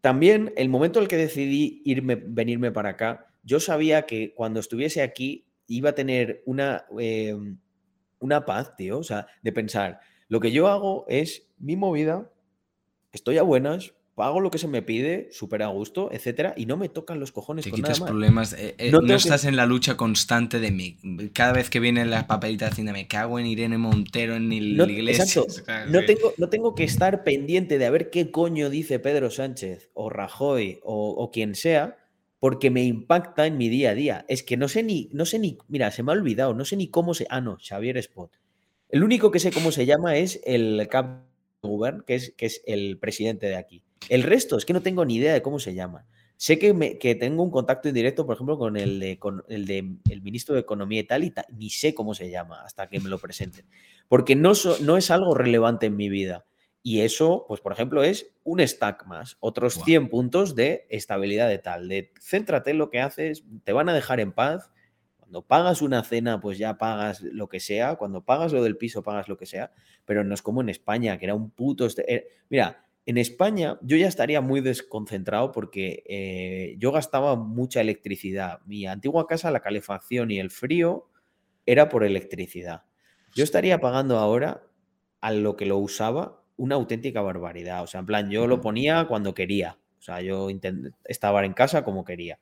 también 0.00 0.52
el 0.56 0.68
momento 0.68 0.98
en 0.98 1.04
el 1.04 1.08
que 1.08 1.18
decidí 1.18 1.82
irme, 1.84 2.16
venirme 2.16 2.72
para 2.72 2.88
acá, 2.88 3.28
yo 3.44 3.60
sabía 3.60 4.06
que 4.06 4.34
cuando 4.34 4.58
estuviese 4.58 5.02
aquí 5.02 5.46
iba 5.68 5.90
a 5.90 5.94
tener 5.94 6.42
una, 6.46 6.84
em, 6.98 7.60
una 8.18 8.44
paz, 8.44 8.74
tío, 8.74 8.98
o 8.98 9.04
sea, 9.04 9.28
de 9.40 9.52
pensar, 9.52 10.00
lo 10.26 10.40
que 10.40 10.50
yo 10.50 10.66
hago 10.66 11.06
es 11.06 11.46
mi 11.58 11.76
movida, 11.76 12.28
estoy 13.12 13.38
a 13.38 13.44
buenas, 13.44 13.94
pago 14.14 14.40
lo 14.40 14.50
que 14.50 14.58
se 14.58 14.68
me 14.68 14.82
pide, 14.82 15.28
súper 15.32 15.62
a 15.62 15.68
gusto, 15.68 16.10
etcétera, 16.12 16.54
y 16.56 16.66
no 16.66 16.76
me 16.76 16.88
tocan 16.88 17.18
los 17.18 17.32
cojones. 17.32 17.64
Te 17.64 17.70
con 17.70 17.78
quitas 17.78 18.00
problemas. 18.00 18.52
Eh, 18.52 18.74
eh, 18.78 18.90
no, 18.90 19.00
estás 19.14 19.44
en 19.44 19.56
la 19.56 19.66
lucha 19.66 19.96
constante 19.96 20.60
de 20.60 20.70
mí. 20.70 20.98
Cada 21.32 21.52
vez 21.52 21.70
que 21.70 21.80
vienen 21.80 22.10
las 22.10 22.24
papelitas 22.24 22.70
diciendo 22.70 22.92
me 22.92 23.08
cago 23.08 23.38
en 23.38 23.46
Irene 23.46 23.78
Montero 23.78 24.36
en 24.36 24.52
el 24.52 24.90
iglesia. 24.90 25.42
No 25.88 26.04
tengo, 26.06 26.34
no 26.36 26.48
tengo 26.48 26.74
que 26.74 26.84
estar 26.84 27.24
pendiente 27.24 27.78
de 27.78 27.86
a 27.86 27.90
ver 27.90 28.10
qué 28.10 28.30
coño 28.30 28.70
dice 28.70 28.98
Pedro 28.98 29.30
Sánchez 29.30 29.90
o 29.94 30.10
Rajoy 30.10 30.80
o, 30.82 31.10
o 31.10 31.30
quien 31.30 31.54
sea, 31.54 31.96
porque 32.38 32.70
me 32.70 32.84
impacta 32.84 33.46
en 33.46 33.56
mi 33.56 33.68
día 33.68 33.90
a 33.90 33.94
día. 33.94 34.24
Es 34.28 34.42
que 34.42 34.56
no 34.56 34.68
sé 34.68 34.82
ni, 34.82 35.08
no 35.12 35.24
sé 35.24 35.38
ni, 35.38 35.58
mira, 35.68 35.90
se 35.90 36.02
me 36.02 36.12
ha 36.12 36.14
olvidado, 36.14 36.54
no 36.54 36.64
sé 36.64 36.76
ni 36.76 36.88
cómo 36.88 37.14
se, 37.14 37.26
ah, 37.30 37.40
no, 37.40 37.56
Xavier 37.56 37.96
Spot. 37.98 38.30
El 38.88 39.04
único 39.04 39.30
que 39.30 39.38
sé 39.38 39.52
cómo 39.52 39.72
se 39.72 39.86
llama 39.86 40.16
es 40.16 40.40
el 40.44 40.86
Cap 40.90 41.22
Govern, 41.62 42.02
que 42.06 42.16
es, 42.16 42.34
que 42.36 42.44
es 42.44 42.62
el 42.66 42.98
presidente 42.98 43.46
de 43.46 43.56
aquí. 43.56 43.82
El 44.08 44.22
resto 44.22 44.56
es 44.56 44.64
que 44.64 44.72
no 44.72 44.82
tengo 44.82 45.04
ni 45.04 45.16
idea 45.16 45.32
de 45.32 45.42
cómo 45.42 45.58
se 45.58 45.74
llama. 45.74 46.06
Sé 46.36 46.58
que, 46.58 46.74
me, 46.74 46.98
que 46.98 47.14
tengo 47.14 47.42
un 47.42 47.50
contacto 47.50 47.88
indirecto, 47.88 48.26
por 48.26 48.34
ejemplo, 48.34 48.58
con 48.58 48.76
el 48.76 48.98
de, 48.98 49.18
con 49.18 49.44
el 49.48 49.64
de 49.64 49.96
el 50.10 50.22
ministro 50.22 50.54
de 50.54 50.62
Economía 50.62 51.00
y 51.00 51.04
tal, 51.04 51.22
y 51.22 51.32
ni 51.56 51.70
sé 51.70 51.94
cómo 51.94 52.14
se 52.14 52.30
llama 52.30 52.62
hasta 52.64 52.88
que 52.88 52.98
me 52.98 53.08
lo 53.08 53.18
presenten. 53.18 53.64
Porque 54.08 54.34
no, 54.34 54.52
no 54.80 54.96
es 54.96 55.10
algo 55.10 55.34
relevante 55.34 55.86
en 55.86 55.96
mi 55.96 56.08
vida. 56.08 56.44
Y 56.82 57.02
eso, 57.02 57.44
pues 57.46 57.60
por 57.60 57.72
ejemplo, 57.72 58.02
es 58.02 58.34
un 58.42 58.58
stack 58.58 59.06
más, 59.06 59.36
otros 59.38 59.74
100 59.84 60.08
puntos 60.08 60.56
de 60.56 60.86
estabilidad 60.88 61.48
de 61.48 61.58
tal, 61.58 61.88
de 61.88 62.12
céntrate 62.20 62.72
en 62.72 62.78
lo 62.78 62.90
que 62.90 63.00
haces, 63.00 63.44
te 63.62 63.72
van 63.72 63.88
a 63.88 63.94
dejar 63.94 64.18
en 64.18 64.32
paz. 64.32 64.72
Cuando 65.18 65.46
pagas 65.46 65.80
una 65.80 66.02
cena, 66.02 66.40
pues 66.40 66.58
ya 66.58 66.76
pagas 66.76 67.22
lo 67.22 67.48
que 67.48 67.60
sea. 67.60 67.94
Cuando 67.94 68.24
pagas 68.24 68.52
lo 68.52 68.64
del 68.64 68.76
piso, 68.76 69.04
pagas 69.04 69.28
lo 69.28 69.36
que 69.36 69.46
sea. 69.46 69.70
Pero 70.04 70.24
no 70.24 70.34
es 70.34 70.42
como 70.42 70.60
en 70.60 70.68
España, 70.68 71.16
que 71.18 71.26
era 71.26 71.34
un 71.34 71.50
puto... 71.50 71.86
Eh, 72.08 72.26
mira, 72.50 72.84
en 73.04 73.18
España 73.18 73.78
yo 73.82 73.96
ya 73.96 74.06
estaría 74.06 74.40
muy 74.40 74.60
desconcentrado 74.60 75.52
porque 75.52 76.04
eh, 76.08 76.76
yo 76.78 76.92
gastaba 76.92 77.36
mucha 77.36 77.80
electricidad. 77.80 78.60
Mi 78.64 78.86
antigua 78.86 79.26
casa, 79.26 79.50
la 79.50 79.60
calefacción 79.60 80.30
y 80.30 80.38
el 80.38 80.50
frío 80.50 81.08
era 81.66 81.88
por 81.88 82.04
electricidad. 82.04 82.84
Yo 83.34 83.44
estaría 83.44 83.80
pagando 83.80 84.18
ahora 84.18 84.62
a 85.20 85.32
lo 85.32 85.56
que 85.56 85.66
lo 85.66 85.78
usaba 85.78 86.44
una 86.56 86.76
auténtica 86.76 87.22
barbaridad. 87.22 87.82
O 87.82 87.86
sea, 87.86 88.00
en 88.00 88.06
plan, 88.06 88.30
yo 88.30 88.46
lo 88.46 88.60
ponía 88.60 89.06
cuando 89.08 89.34
quería. 89.34 89.78
O 89.98 90.02
sea, 90.02 90.20
yo 90.20 90.48
estaba 91.04 91.44
en 91.44 91.54
casa 91.54 91.84
como 91.84 92.04
quería. 92.04 92.38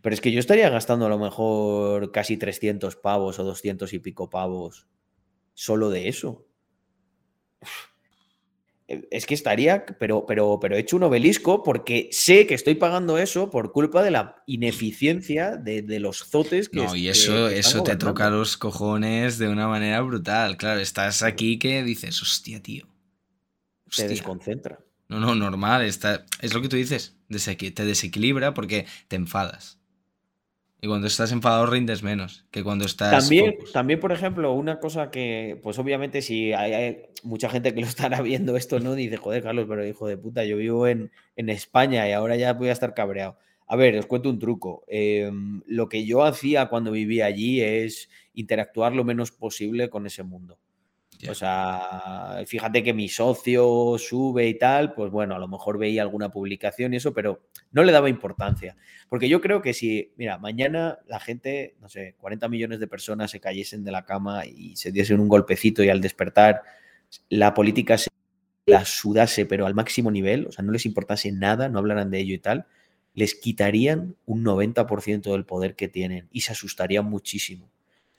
Pero 0.00 0.14
es 0.14 0.20
que 0.20 0.30
yo 0.30 0.38
estaría 0.38 0.68
gastando 0.70 1.06
a 1.06 1.08
lo 1.08 1.18
mejor 1.18 2.12
casi 2.12 2.36
300 2.36 2.96
pavos 2.96 3.38
o 3.38 3.44
200 3.44 3.92
y 3.92 3.98
pico 3.98 4.30
pavos 4.30 4.86
solo 5.54 5.90
de 5.90 6.08
eso. 6.08 6.46
Es 8.88 9.26
que 9.26 9.34
estaría, 9.34 9.84
pero, 9.84 10.24
pero, 10.26 10.58
pero 10.60 10.74
he 10.74 10.80
hecho 10.80 10.96
un 10.96 11.02
obelisco 11.02 11.62
porque 11.62 12.08
sé 12.10 12.46
que 12.46 12.54
estoy 12.54 12.74
pagando 12.74 13.18
eso 13.18 13.50
por 13.50 13.70
culpa 13.70 14.02
de 14.02 14.10
la 14.10 14.42
ineficiencia 14.46 15.56
de, 15.56 15.82
los 16.00 16.24
zotes 16.24 16.70
que. 16.70 16.78
No, 16.78 16.96
y 16.96 17.08
eso, 17.08 17.48
eso 17.48 17.82
te 17.82 17.96
toca 17.96 18.30
los 18.30 18.56
cojones 18.56 19.38
de 19.38 19.48
una 19.48 19.68
manera 19.68 20.00
brutal. 20.00 20.56
Claro, 20.56 20.80
estás 20.80 21.22
aquí 21.22 21.58
que 21.58 21.82
dices, 21.82 22.22
hostia, 22.22 22.62
tío 22.62 22.88
te 23.96 24.08
desconcentra. 24.08 24.80
No, 25.08 25.20
no, 25.20 25.34
normal. 25.34 25.82
Está, 25.82 26.26
es 26.40 26.54
lo 26.54 26.60
que 26.60 26.68
tú 26.68 26.76
dices. 26.76 27.16
Te 27.28 27.84
desequilibra 27.84 28.54
porque 28.54 28.86
te 29.08 29.16
enfadas. 29.16 29.77
Y 30.80 30.86
cuando 30.86 31.08
estás 31.08 31.32
enfadado 31.32 31.66
rindes 31.66 32.04
menos 32.04 32.46
que 32.52 32.62
cuando 32.62 32.84
estás. 32.84 33.10
También, 33.10 33.56
también, 33.72 33.98
por 33.98 34.12
ejemplo, 34.12 34.52
una 34.52 34.78
cosa 34.78 35.10
que, 35.10 35.58
pues 35.62 35.78
obviamente, 35.78 36.22
si 36.22 36.52
hay, 36.52 37.02
mucha 37.24 37.48
gente 37.48 37.74
que 37.74 37.80
lo 37.80 37.86
estará 37.86 38.22
viendo 38.22 38.56
esto, 38.56 38.78
¿no? 38.78 38.94
Dice, 38.94 39.16
joder, 39.16 39.42
Carlos, 39.42 39.66
pero 39.68 39.84
hijo 39.84 40.06
de 40.06 40.16
puta, 40.16 40.44
yo 40.44 40.56
vivo 40.56 40.86
en, 40.86 41.10
en 41.34 41.48
España 41.48 42.08
y 42.08 42.12
ahora 42.12 42.36
ya 42.36 42.52
voy 42.52 42.68
a 42.68 42.72
estar 42.72 42.94
cabreado. 42.94 43.36
A 43.66 43.76
ver, 43.76 43.98
os 43.98 44.06
cuento 44.06 44.30
un 44.30 44.38
truco. 44.38 44.84
Em, 44.88 45.62
lo 45.66 45.88
que 45.88 46.06
yo 46.06 46.24
hacía 46.24 46.66
cuando 46.66 46.90
vivía 46.90 47.26
allí 47.26 47.60
es 47.60 48.08
interactuar 48.32 48.94
lo 48.94 49.04
menos 49.04 49.30
posible 49.30 49.90
con 49.90 50.06
ese 50.06 50.22
mundo. 50.22 50.58
O 51.28 51.34
sea, 51.34 52.42
fíjate 52.46 52.82
que 52.82 52.94
mi 52.94 53.08
socio 53.08 53.96
sube 53.98 54.46
y 54.46 54.56
tal, 54.56 54.94
pues 54.94 55.10
bueno, 55.10 55.34
a 55.34 55.38
lo 55.38 55.48
mejor 55.48 55.78
veía 55.78 56.02
alguna 56.02 56.30
publicación 56.30 56.94
y 56.94 56.98
eso, 56.98 57.12
pero 57.12 57.42
no 57.72 57.82
le 57.82 57.90
daba 57.92 58.08
importancia. 58.08 58.76
Porque 59.08 59.28
yo 59.28 59.40
creo 59.40 59.60
que 59.60 59.74
si, 59.74 60.12
mira, 60.16 60.38
mañana 60.38 60.98
la 61.06 61.18
gente, 61.18 61.76
no 61.80 61.88
sé, 61.88 62.14
40 62.18 62.48
millones 62.48 62.78
de 62.78 62.86
personas 62.86 63.30
se 63.32 63.40
cayesen 63.40 63.82
de 63.82 63.90
la 63.90 64.04
cama 64.04 64.46
y 64.46 64.76
se 64.76 64.92
diesen 64.92 65.18
un 65.18 65.28
golpecito 65.28 65.82
y 65.82 65.88
al 65.88 66.00
despertar 66.00 66.62
la 67.28 67.54
política 67.54 67.98
se 67.98 68.10
la 68.66 68.84
sudase, 68.84 69.46
pero 69.46 69.66
al 69.66 69.74
máximo 69.74 70.10
nivel, 70.10 70.46
o 70.46 70.52
sea, 70.52 70.64
no 70.64 70.72
les 70.72 70.86
importase 70.86 71.32
nada, 71.32 71.68
no 71.68 71.78
hablaran 71.78 72.10
de 72.10 72.20
ello 72.20 72.34
y 72.34 72.38
tal, 72.38 72.66
les 73.14 73.34
quitarían 73.34 74.14
un 74.26 74.44
90% 74.44 75.32
del 75.32 75.44
poder 75.44 75.74
que 75.74 75.88
tienen 75.88 76.28
y 76.30 76.42
se 76.42 76.52
asustarían 76.52 77.06
muchísimo. 77.06 77.70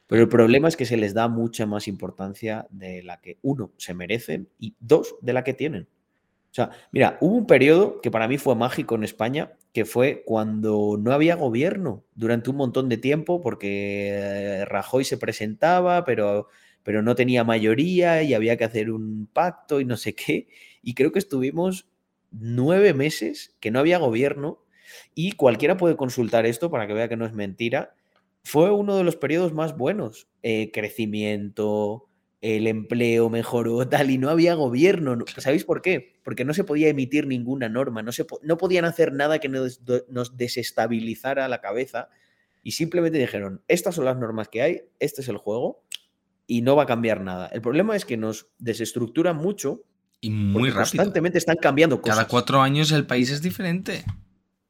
Pero 0.09 0.23
el 0.23 0.27
problema 0.27 0.67
es 0.67 0.75
que 0.75 0.87
se 0.87 0.97
les 0.97 1.13
da 1.13 1.27
mucha 1.27 1.67
más 1.67 1.87
importancia 1.87 2.65
de 2.71 3.03
la 3.03 3.21
que, 3.21 3.37
uno, 3.43 3.73
se 3.77 3.93
merecen 3.93 4.49
y 4.57 4.73
dos, 4.79 5.15
de 5.21 5.33
la 5.33 5.43
que 5.43 5.53
tienen. 5.53 5.83
O 5.83 6.53
sea, 6.55 6.71
mira, 6.91 7.19
hubo 7.21 7.35
un 7.35 7.45
periodo 7.45 8.01
que 8.01 8.09
para 8.09 8.27
mí 8.27 8.39
fue 8.39 8.55
mágico 8.55 8.95
en 8.95 9.03
España, 9.03 9.53
que 9.71 9.85
fue 9.85 10.23
cuando 10.25 10.97
no 10.99 11.11
había 11.11 11.35
gobierno 11.35 12.05
durante 12.15 12.49
un 12.49 12.55
montón 12.55 12.89
de 12.89 12.97
tiempo, 12.97 13.39
porque 13.39 14.65
Rajoy 14.67 15.03
se 15.03 15.19
presentaba, 15.19 16.05
pero, 16.05 16.47
pero 16.81 17.03
no 17.03 17.13
tenía 17.13 17.43
mayoría 17.43 18.23
y 18.23 18.33
había 18.33 18.57
que 18.57 18.63
hacer 18.63 18.89
un 18.89 19.29
pacto 19.31 19.79
y 19.79 19.85
no 19.85 19.95
sé 19.95 20.15
qué. 20.15 20.47
Y 20.81 20.95
creo 20.95 21.11
que 21.11 21.19
estuvimos 21.19 21.87
nueve 22.31 22.95
meses 22.95 23.55
que 23.59 23.69
no 23.69 23.77
había 23.77 23.99
gobierno 23.99 24.63
y 25.13 25.33
cualquiera 25.33 25.77
puede 25.77 25.95
consultar 25.95 26.47
esto 26.47 26.71
para 26.71 26.87
que 26.87 26.93
vea 26.93 27.09
que 27.09 27.15
no 27.15 27.27
es 27.27 27.33
mentira. 27.33 27.93
Fue 28.49 28.71
uno 28.71 28.97
de 28.97 29.03
los 29.03 29.15
periodos 29.15 29.53
más 29.53 29.77
buenos. 29.77 30.27
Eh, 30.41 30.71
crecimiento, 30.73 32.09
el 32.41 32.65
empleo 32.65 33.29
mejoró, 33.29 33.87
tal, 33.89 34.09
y 34.09 34.17
no 34.17 34.31
había 34.31 34.55
gobierno. 34.55 35.15
¿Sabéis 35.37 35.65
por 35.65 35.83
qué? 35.83 36.19
Porque 36.23 36.45
no 36.45 36.55
se 36.55 36.63
podía 36.63 36.87
emitir 36.87 37.27
ninguna 37.27 37.69
norma, 37.69 38.01
no, 38.01 38.11
se 38.11 38.25
no 38.41 38.57
podían 38.57 38.85
hacer 38.85 39.13
nada 39.13 39.37
que 39.37 39.49
nos, 39.49 39.81
nos 40.09 40.35
desestabilizara 40.35 41.47
la 41.47 41.61
cabeza 41.61 42.09
y 42.63 42.71
simplemente 42.71 43.19
dijeron, 43.19 43.61
estas 43.67 43.93
son 43.93 44.05
las 44.05 44.17
normas 44.17 44.47
que 44.47 44.63
hay, 44.63 44.81
este 44.99 45.21
es 45.21 45.27
el 45.27 45.37
juego 45.37 45.83
y 46.47 46.63
no 46.63 46.75
va 46.75 46.83
a 46.83 46.87
cambiar 46.87 47.21
nada. 47.21 47.49
El 47.53 47.61
problema 47.61 47.95
es 47.95 48.03
que 48.03 48.17
nos 48.17 48.47
desestructuran 48.57 49.37
mucho 49.37 49.83
y 50.21 50.31
muy 50.31 50.71
rápido. 50.71 51.03
Constantemente 51.03 51.37
están 51.37 51.57
cambiando 51.57 52.01
cosas. 52.01 52.17
Cada 52.17 52.27
cuatro 52.27 52.61
años 52.61 52.91
el 52.91 53.05
país 53.05 53.29
es 53.29 53.43
diferente. 53.43 54.03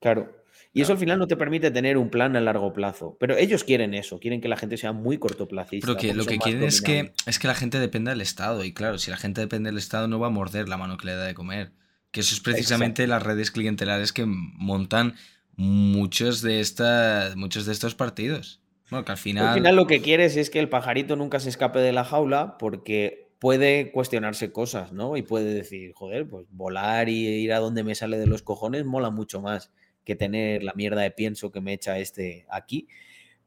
Claro. 0.02 0.39
Y 0.72 0.82
eso 0.82 0.92
al 0.92 1.00
final 1.00 1.18
no 1.18 1.28
te 1.28 1.36
permite 1.36 1.72
tener 1.72 1.98
un 1.98 2.10
plan 2.10 2.36
a 2.36 2.42
largo 2.42 2.74
plazo. 2.74 3.18
Pero 3.20 3.36
ellos 3.38 3.64
quieren 3.64 3.94
eso, 3.96 4.20
quieren 4.20 4.40
que 4.40 4.48
la 4.48 4.56
gente 4.56 4.78
sea 4.78 4.92
muy 4.92 5.18
cortoplacista. 5.18 5.88
Pero 5.88 5.98
que 5.98 6.14
lo 6.14 6.26
que 6.26 6.38
quieren 6.38 6.64
es 6.64 6.82
que, 6.82 7.14
es 7.26 7.40
que 7.40 7.48
la 7.48 7.56
gente 7.56 7.80
dependa 7.80 8.12
del 8.12 8.22
Estado. 8.22 8.64
Y 8.64 8.74
claro, 8.74 9.00
si 9.00 9.10
la 9.10 9.18
gente 9.18 9.42
depende 9.42 9.70
del 9.70 9.80
Estado 9.80 10.08
no 10.08 10.20
va 10.20 10.28
a 10.28 10.32
morder 10.32 10.70
la 10.70 10.78
mano 10.78 10.98
que 10.98 11.08
le 11.08 11.16
da 11.16 11.26
de 11.26 11.34
comer. 11.34 11.72
Que 12.12 12.20
eso 12.20 12.36
es 12.36 12.40
precisamente 12.40 13.08
las 13.08 13.24
redes 13.24 13.52
clientelares 13.52 14.14
que 14.14 14.26
montan 14.26 15.16
muchos 15.56 16.42
de, 16.42 16.60
esta, 16.60 17.34
muchos 17.36 17.66
de 17.66 17.72
estos 17.72 17.96
partidos. 17.96 18.62
Bueno, 18.92 19.06
que 19.06 19.12
al 19.12 19.18
final... 19.18 19.48
Al 19.48 19.54
final 19.56 19.76
lo 19.76 19.88
que 19.88 20.02
quieres 20.02 20.38
es 20.38 20.50
que 20.50 20.60
el 20.60 20.70
pajarito 20.70 21.16
nunca 21.16 21.40
se 21.40 21.50
escape 21.50 21.80
de 21.80 21.94
la 21.94 22.04
jaula 22.04 22.58
porque 22.58 23.32
puede 23.40 23.92
cuestionarse 23.92 24.52
cosas, 24.52 24.92
¿no? 24.92 25.18
Y 25.18 25.24
puede 25.24 25.54
decir, 25.54 25.94
joder, 25.94 26.28
pues 26.28 26.46
volar 26.52 27.10
y 27.10 27.28
ir 27.28 27.54
a 27.54 27.60
donde 27.60 27.84
me 27.84 27.96
sale 27.96 28.18
de 28.18 28.28
los 28.28 28.44
cojones 28.44 28.86
mola 28.86 29.10
mucho 29.10 29.42
más 29.42 29.72
que 30.04 30.16
tener 30.16 30.64
la 30.64 30.74
mierda 30.74 31.02
de 31.02 31.12
pienso 31.12 31.52
que 31.52 31.62
me 31.62 31.74
echa 31.74 32.00
este 32.00 32.46
aquí. 32.50 32.88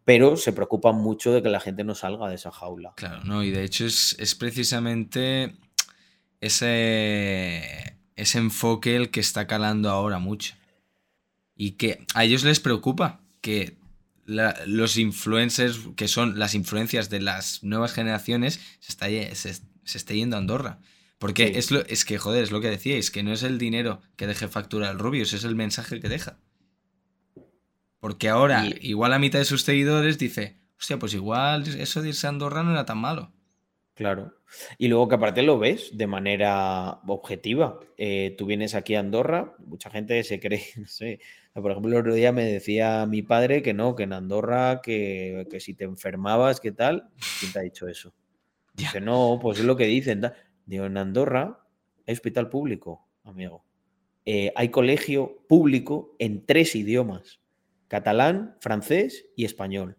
Pero 0.05 0.37
se 0.37 0.53
preocupan 0.53 0.97
mucho 0.97 1.33
de 1.33 1.43
que 1.43 1.49
la 1.49 1.61
gente 1.61 1.85
no 1.85 1.95
salga 1.95 2.29
de 2.29 2.35
esa 2.35 2.51
jaula. 2.51 2.93
Claro, 2.97 3.23
no, 3.25 3.45
y 3.45 3.51
de 3.51 3.63
hecho 3.63 3.87
es, 3.87 4.17
es 4.19 4.35
precisamente 4.35 5.55
ese, 6.41 7.97
ese 8.17 8.39
enfoque 8.39 8.97
el 8.97 9.11
que 9.11 9.21
está 9.21 9.47
calando 9.47 9.91
ahora 9.91 10.19
mucho. 10.19 10.55
Y 11.55 11.73
que 11.73 12.05
a 12.15 12.25
ellos 12.25 12.43
les 12.43 12.59
preocupa 12.59 13.21
que 13.41 13.79
los 14.25 14.97
influencers, 14.99 15.81
que 15.97 16.09
son 16.09 16.39
las 16.39 16.55
influencias 16.55 17.11
de 17.11 17.21
las 17.21 17.63
nuevas 17.63 17.93
generaciones, 17.93 18.61
se, 18.81 18.93
está, 18.93 19.07
se, 19.07 19.55
se 19.55 19.99
esté 19.99 20.17
yendo 20.17 20.37
a 20.37 20.41
Andorra. 20.41 20.81
Porque 21.23 21.53
es, 21.55 21.71
lo, 21.71 21.87
es 21.87 22.05
que, 22.05 22.19
joder, 22.19 22.43
es 22.43 22.51
lo 22.51 22.61
que 22.61 22.69
decíais, 22.69 23.13
que 23.13 23.23
no 23.23 23.33
es 23.33 23.45
el 23.45 23.57
dinero 23.57 24.01
que 24.17 24.27
deje 24.27 24.49
factura 24.49 24.91
el 24.91 24.99
Rubius, 24.99 25.33
es 25.35 25.45
el 25.45 25.55
mensaje 25.55 26.01
que 26.01 26.09
deja. 26.09 26.41
Porque 28.01 28.29
ahora, 28.29 28.65
igual 28.81 29.13
a 29.13 29.21
mitad 29.21 29.39
de 29.39 29.45
sus 29.45 29.63
seguidores 29.63 30.19
dice, 30.19 30.59
hostia, 30.81 30.99
pues 30.99 31.15
igual 31.15 31.65
eso 31.79 32.03
de 32.03 32.09
irse 32.09 32.27
a 32.27 32.31
Andorra 32.31 32.65
no 32.65 32.73
era 32.73 32.87
tan 32.87 32.99
malo. 32.99 33.33
Claro. 33.95 34.35
Y 34.79 34.89
luego 34.89 35.07
que 35.07 35.15
aparte 35.15 35.45
lo 35.45 35.61
ves 35.61 35.97
de 35.97 36.09
manera 36.09 36.99
objetiva. 37.07 37.79
Eh, 37.97 38.35
tú 38.37 38.47
vienes 38.47 38.75
aquí 38.75 38.97
a 38.97 38.99
Andorra, 38.99 39.55
mucha 39.65 39.91
gente 39.91 40.25
se 40.25 40.41
cree, 40.41 40.65
no 40.77 40.89
sé. 40.89 41.21
Por 41.55 41.71
ejemplo, 41.71 41.93
el 41.93 42.01
otro 42.01 42.15
día 42.15 42.33
me 42.33 42.47
decía 42.47 43.07
mi 43.07 43.23
padre 43.23 43.63
que 43.63 43.75
no, 43.75 43.95
que 43.95 44.03
en 44.03 44.13
Andorra, 44.13 44.81
que, 44.83 45.47
que 45.49 45.61
si 45.61 45.75
te 45.75 45.85
enfermabas, 45.85 46.59
¿qué 46.59 46.73
tal? 46.73 47.11
¿Quién 47.39 47.53
te 47.53 47.61
ha 47.61 47.63
dicho 47.63 47.87
eso? 47.87 48.13
Dice, 48.75 49.01
no, 49.01 49.39
pues 49.41 49.61
es 49.61 49.67
lo 49.67 49.77
que 49.77 49.85
dicen. 49.85 50.23
Digo, 50.73 50.87
en 50.87 50.97
Andorra 50.97 51.67
hay 52.07 52.15
hospital 52.15 52.49
público, 52.49 53.07
amigo. 53.25 53.63
Eh, 54.25 54.55
hay 54.57 54.71
colegio 54.71 55.45
público 55.47 56.17
en 56.19 56.47
tres 56.47 56.75
idiomas, 56.75 57.41
catalán, 57.89 58.57
francés 58.59 59.27
y 59.37 59.45
español. 59.45 59.99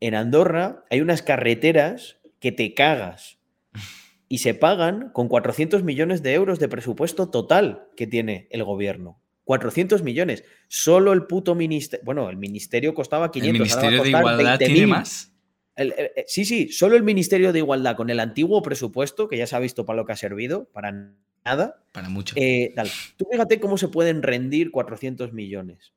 En 0.00 0.16
Andorra 0.16 0.84
hay 0.90 1.02
unas 1.02 1.22
carreteras 1.22 2.18
que 2.40 2.50
te 2.50 2.74
cagas 2.74 3.38
y 4.28 4.38
se 4.38 4.54
pagan 4.54 5.10
con 5.12 5.28
400 5.28 5.84
millones 5.84 6.20
de 6.20 6.34
euros 6.34 6.58
de 6.58 6.66
presupuesto 6.66 7.30
total 7.30 7.86
que 7.96 8.08
tiene 8.08 8.48
el 8.50 8.64
gobierno. 8.64 9.22
400 9.44 10.02
millones. 10.02 10.42
Solo 10.66 11.12
el 11.12 11.28
puto 11.28 11.54
ministerio. 11.54 12.04
Bueno, 12.04 12.28
el 12.28 12.38
ministerio 12.38 12.92
costaba 12.92 13.30
500. 13.30 13.54
¿El 13.54 13.62
ministerio 13.62 14.02
de 14.02 14.08
Igualdad 14.08 14.58
tiene 14.58 14.88
más? 14.88 15.35
Eh, 15.76 16.24
sí, 16.26 16.44
sí, 16.44 16.70
solo 16.70 16.96
el 16.96 17.02
Ministerio 17.02 17.52
de 17.52 17.58
Igualdad 17.58 17.96
con 17.96 18.08
el 18.08 18.20
antiguo 18.20 18.62
presupuesto, 18.62 19.28
que 19.28 19.36
ya 19.36 19.46
se 19.46 19.56
ha 19.56 19.58
visto 19.60 19.84
para 19.84 19.98
lo 19.98 20.06
que 20.06 20.12
ha 20.12 20.16
servido, 20.16 20.64
para 20.72 21.12
nada. 21.44 21.82
Para 21.92 22.08
mucho. 22.08 22.34
Eh, 22.38 22.74
Tú 23.16 23.26
fíjate 23.30 23.60
cómo 23.60 23.76
se 23.76 23.88
pueden 23.88 24.22
rendir 24.22 24.70
400 24.70 25.32
millones. 25.32 25.92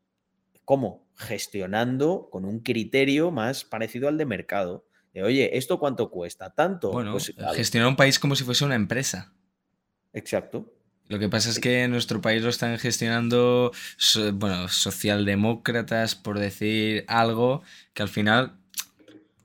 ¿Cómo? 0.65 1.07
Gestionando 1.15 2.27
con 2.30 2.45
un 2.45 2.60
criterio 2.60 3.31
más 3.31 3.64
parecido 3.64 4.07
al 4.07 4.18
de 4.18 4.26
mercado. 4.26 4.85
De, 5.14 5.23
oye, 5.23 5.57
¿esto 5.57 5.80
cuánto 5.80 6.11
cuesta? 6.11 6.51
¿Tanto? 6.51 6.91
Bueno, 6.91 7.14
pues, 7.14 7.34
gestionar 7.56 7.88
un 7.88 7.95
país 7.95 8.19
como 8.19 8.35
si 8.35 8.43
fuese 8.43 8.65
una 8.65 8.76
empresa. 8.76 9.34
Exacto. 10.14 10.73
Lo 11.07 11.18
que 11.18 11.27
pasa 11.27 11.49
es 11.49 11.60
que 11.60 11.84
en 11.84 11.91
nuestro 11.91 12.22
país 12.22 12.43
lo 12.43 12.49
están 12.49 12.77
gestionando, 12.77 13.72
bueno, 14.34 14.68
socialdemócratas, 14.68 16.14
por 16.14 16.38
decir 16.38 17.03
algo, 17.07 17.64
que 17.95 18.03
al 18.03 18.10
final 18.10 18.59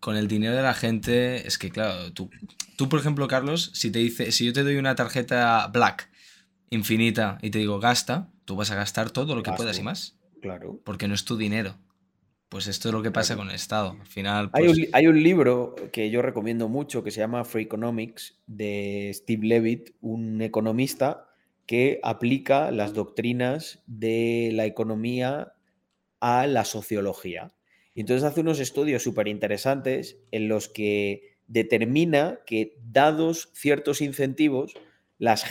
con 0.04 0.18
el 0.18 0.28
dinero 0.28 0.54
de 0.54 0.60
la 0.60 0.74
gente, 0.74 1.46
es 1.46 1.56
que 1.56 1.70
claro, 1.70 2.12
tú, 2.12 2.28
tú 2.76 2.90
por 2.90 3.00
ejemplo, 3.00 3.26
Carlos, 3.26 3.70
si 3.72 3.90
te 3.90 4.00
dice, 4.00 4.32
si 4.32 4.44
yo 4.44 4.52
te 4.52 4.62
doy 4.62 4.76
una 4.76 4.94
tarjeta 4.94 5.66
black 5.68 6.10
infinita 6.68 7.38
y 7.40 7.48
te 7.48 7.58
digo 7.58 7.80
gasta, 7.80 8.30
tú 8.44 8.54
vas 8.54 8.70
a 8.70 8.74
gastar 8.74 9.10
todo 9.10 9.34
lo 9.34 9.42
que 9.42 9.52
puedas 9.52 9.78
y 9.78 9.82
más. 9.82 10.18
Claro. 10.42 10.78
Porque 10.84 11.08
no 11.08 11.14
es 11.14 11.24
tu 11.24 11.38
dinero. 11.38 11.78
Pues 12.50 12.66
esto 12.66 12.90
es 12.90 12.92
lo 12.92 13.00
que 13.00 13.12
pasa 13.12 13.34
con 13.34 13.48
el 13.48 13.54
Estado. 13.54 13.96
Al 13.98 14.06
final. 14.06 14.50
Hay, 14.52 14.68
un, 14.68 14.74
pues 14.74 14.90
hay, 14.92 15.06
un, 15.06 15.22
libro 15.22 15.74
que 15.90 16.10
yo 16.10 16.20
recomiendo 16.20 16.68
mucho 16.68 17.02
que 17.02 17.10
se 17.10 17.20
llama 17.20 17.46
Free 17.46 17.62
Economics 17.62 18.42
de 18.46 19.10
Steve 19.14 19.46
Levitt, 19.46 19.92
un 20.02 20.42
economista 20.42 21.28
que 21.64 21.98
aplica 22.02 22.70
las 22.72 22.92
doctrinas 22.92 23.82
de 23.86 24.50
la 24.52 24.66
economía 24.66 25.54
a 26.20 26.46
la 26.46 26.66
sociología. 26.66 27.54
Y 27.94 28.00
entonces 28.00 28.24
hace 28.24 28.40
unos 28.40 28.60
estudios 28.60 29.02
súper 29.02 29.28
interesantes 29.28 30.18
en 30.32 30.48
los 30.48 30.68
que 30.68 31.38
determina 31.46 32.40
que 32.46 32.76
dados 32.90 33.50
ciertos 33.54 34.00
incentivos, 34.00 34.74
las, 35.18 35.44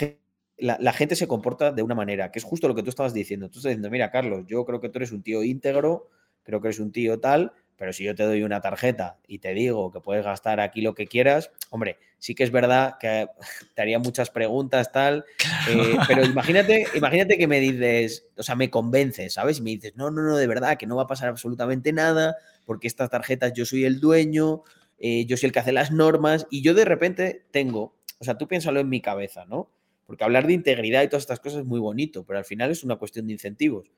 la, 0.58 0.94
gente 0.94 1.16
se 1.16 1.28
comporta 1.28 1.72
de 1.72 1.84
una 1.84 1.96
manera, 1.96 2.32
que 2.32 2.40
es 2.40 2.46
justo 2.46 2.68
lo 2.68 2.76
que 2.76 2.84
tú 2.84 2.90
estabas 2.90 3.14
diciendo. 3.14 3.50
Tú 3.50 3.60
estás 3.60 3.72
diciendo, 3.72 3.90
mira, 3.90 4.12
Carlos, 4.12 4.46
yo 4.48 4.66
creo 4.66 4.82
que 4.82 4.90
tú 4.90 5.00
eres 5.00 5.12
un 5.12 5.24
tío 5.24 5.44
íntegro, 5.44 6.10
creo 6.44 6.62
que 6.62 6.68
eres 6.68 6.80
un 6.80 6.92
tío 6.92 7.20
tal, 7.20 7.54
pero 7.78 7.94
si 7.94 8.04
yo 8.04 8.16
te 8.16 8.24
doy 8.24 8.44
una 8.44 8.62
tarjeta 8.62 9.18
y 9.28 9.40
te 9.40 9.54
digo 9.54 9.92
que 9.92 10.00
puedes 10.00 10.24
gastar 10.24 10.60
aquí 10.60 10.82
lo 10.82 10.94
que 10.94 11.08
quieras, 11.08 11.52
hombre, 11.70 11.98
sí 12.20 12.36
que 12.36 12.44
es 12.44 12.52
verdad 12.52 12.96
que 13.00 13.28
te 13.76 13.82
haría 13.82 14.00
muchas 14.00 14.30
preguntas, 14.30 14.92
tal, 14.92 15.26
eh, 15.70 15.96
pero 16.08 16.24
imagínate, 16.26 16.86
imagínate 16.96 17.38
que 17.38 17.48
me 17.48 17.60
dices, 17.60 18.28
o 18.38 18.44
sea, 18.44 18.56
me 18.56 18.70
convences, 18.70 19.34
¿sabes? 19.34 19.60
Y 19.60 19.62
me 19.62 19.72
dices, 19.72 19.96
no, 19.96 20.12
no, 20.12 20.22
no, 20.22 20.38
de 20.38 20.48
verdad, 20.48 20.78
que 20.78 20.88
no 20.88 20.96
va 20.96 21.04
a 21.04 21.08
pasar 21.08 21.30
absolutamente 21.30 21.92
nada, 21.94 22.36
porque 22.66 22.88
estas 22.88 23.10
tarjetas 23.10 23.54
yo 23.54 23.66
soy 23.66 23.86
el 23.86 24.00
dueño, 24.00 24.64
eh, 25.00 25.26
yo 25.26 25.38
soy 25.38 25.48
el 25.48 25.54
que 25.54 25.60
hace 25.60 25.74
las 25.74 25.92
normas, 25.92 26.48
y 26.50 26.62
yo 26.62 26.74
de 26.74 26.86
repente 26.86 27.46
tengo, 27.52 27.96
o 28.20 28.24
sea, 28.24 28.38
tú 28.38 28.48
piénsalo 28.48 28.80
en 28.80 28.90
mi 28.90 29.02
cabeza, 29.02 29.46
¿no? 29.46 29.70
Porque 30.06 30.24
hablar 30.24 30.48
de 30.48 30.54
integridad 30.54 31.04
y 31.04 31.08
todas 31.08 31.24
estas 31.24 31.40
cosas 31.40 31.60
es 31.62 31.66
muy 31.66 31.80
bonito, 31.80 32.26
pero 32.26 32.40
al 32.40 32.46
final 32.46 32.72
es 32.72 32.84
una 32.84 32.98
cuestión 32.98 33.28
de 33.28 33.34
incentivos. 33.34 33.92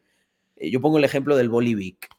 Eh, 0.55 0.69
yo 0.69 0.81
pongo 0.81 0.97
el 0.97 1.03
ejemplo 1.03 1.35
del 1.35 1.49
Bolivic. 1.49 2.09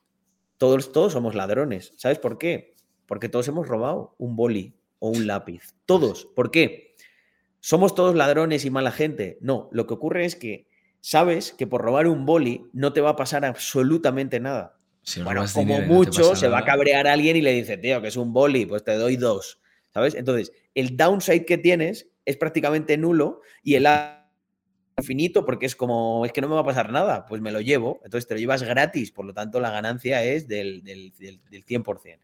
Todos, 0.59 0.93
todos 0.93 1.13
somos 1.13 1.35
ladrones. 1.35 1.93
¿Sabes 1.97 2.19
por 2.19 2.39
qué? 2.39 2.75
Porque 3.07 3.29
todos 3.29 3.49
hemos 3.49 3.69
robado 3.69 4.15
un 4.19 4.37
boli 4.37 4.75
o 4.99 5.11
un 5.11 5.27
lápiz. 5.27 5.75
Todos. 5.85 6.27
¿Por 6.35 6.51
qué? 6.51 6.95
¿Somos 7.61 7.95
todos 7.95 8.15
ladrones 8.15 8.65
y 8.65 8.71
mala 8.71 8.93
gente? 8.93 9.39
No, 9.41 9.69
lo 9.73 9.87
que 9.87 9.95
ocurre 9.95 10.25
es 10.25 10.37
que 10.37 10.67
sabes 11.01 11.53
que 11.53 11.67
por 11.67 11.83
robar 11.83 12.07
un 12.07 12.27
boli 12.27 12.67
no 12.73 12.93
te 12.93 13.01
va 13.01 13.11
a 13.11 13.17
pasar 13.17 13.45
absolutamente 13.45 14.41
nada. 14.41 14.79
bueno, 15.25 15.45
como 15.53 15.81
mucho 15.81 16.37
se 16.37 16.49
va 16.49 16.59
a 16.59 16.65
cabrear 16.65 17.07
a 17.07 17.13
alguien 17.13 17.37
y 17.37 17.43
le 17.43 17.53
dice, 17.53 17.77
tío, 17.77 18.01
que 18.01 18.09
es 18.09 18.17
un 18.17 18.33
boli, 18.33 18.67
pues 18.67 18.85
te 18.85 18.95
doy 18.95 19.17
dos. 19.17 19.61
¿Sabes? 19.93 20.15
Entonces, 20.15 20.53
el 20.75 20.97
downside 20.97 21.45
que 21.45 21.59
tienes 21.59 22.09
es 22.25 22.37
prácticamente 22.37 22.99
nulo 22.99 23.41
y 23.63 23.77
el 23.77 23.87
infinito 24.99 25.45
porque 25.45 25.67
es 25.67 25.77
como, 25.77 26.25
es 26.25 26.33
que 26.33 26.41
no 26.41 26.49
me 26.49 26.55
va 26.55 26.63
a 26.63 26.65
pasar 26.65 26.91
nada, 26.91 27.27
pues 27.27 27.43
me 27.43 27.53
lo 27.53 27.61
llevo, 27.61 28.01
entonces 28.03 28.27
te 28.27 28.35
lo 28.35 28.41
llevas 28.41 28.63
gratis, 28.63 29.13
por 29.13 29.27
lo 29.27 29.35
tanto 29.35 29.61
la 29.61 29.71
ganancia 29.71 30.25
es 30.25 30.49
del, 30.49 30.83
del, 30.83 31.13
100%. 31.13 32.19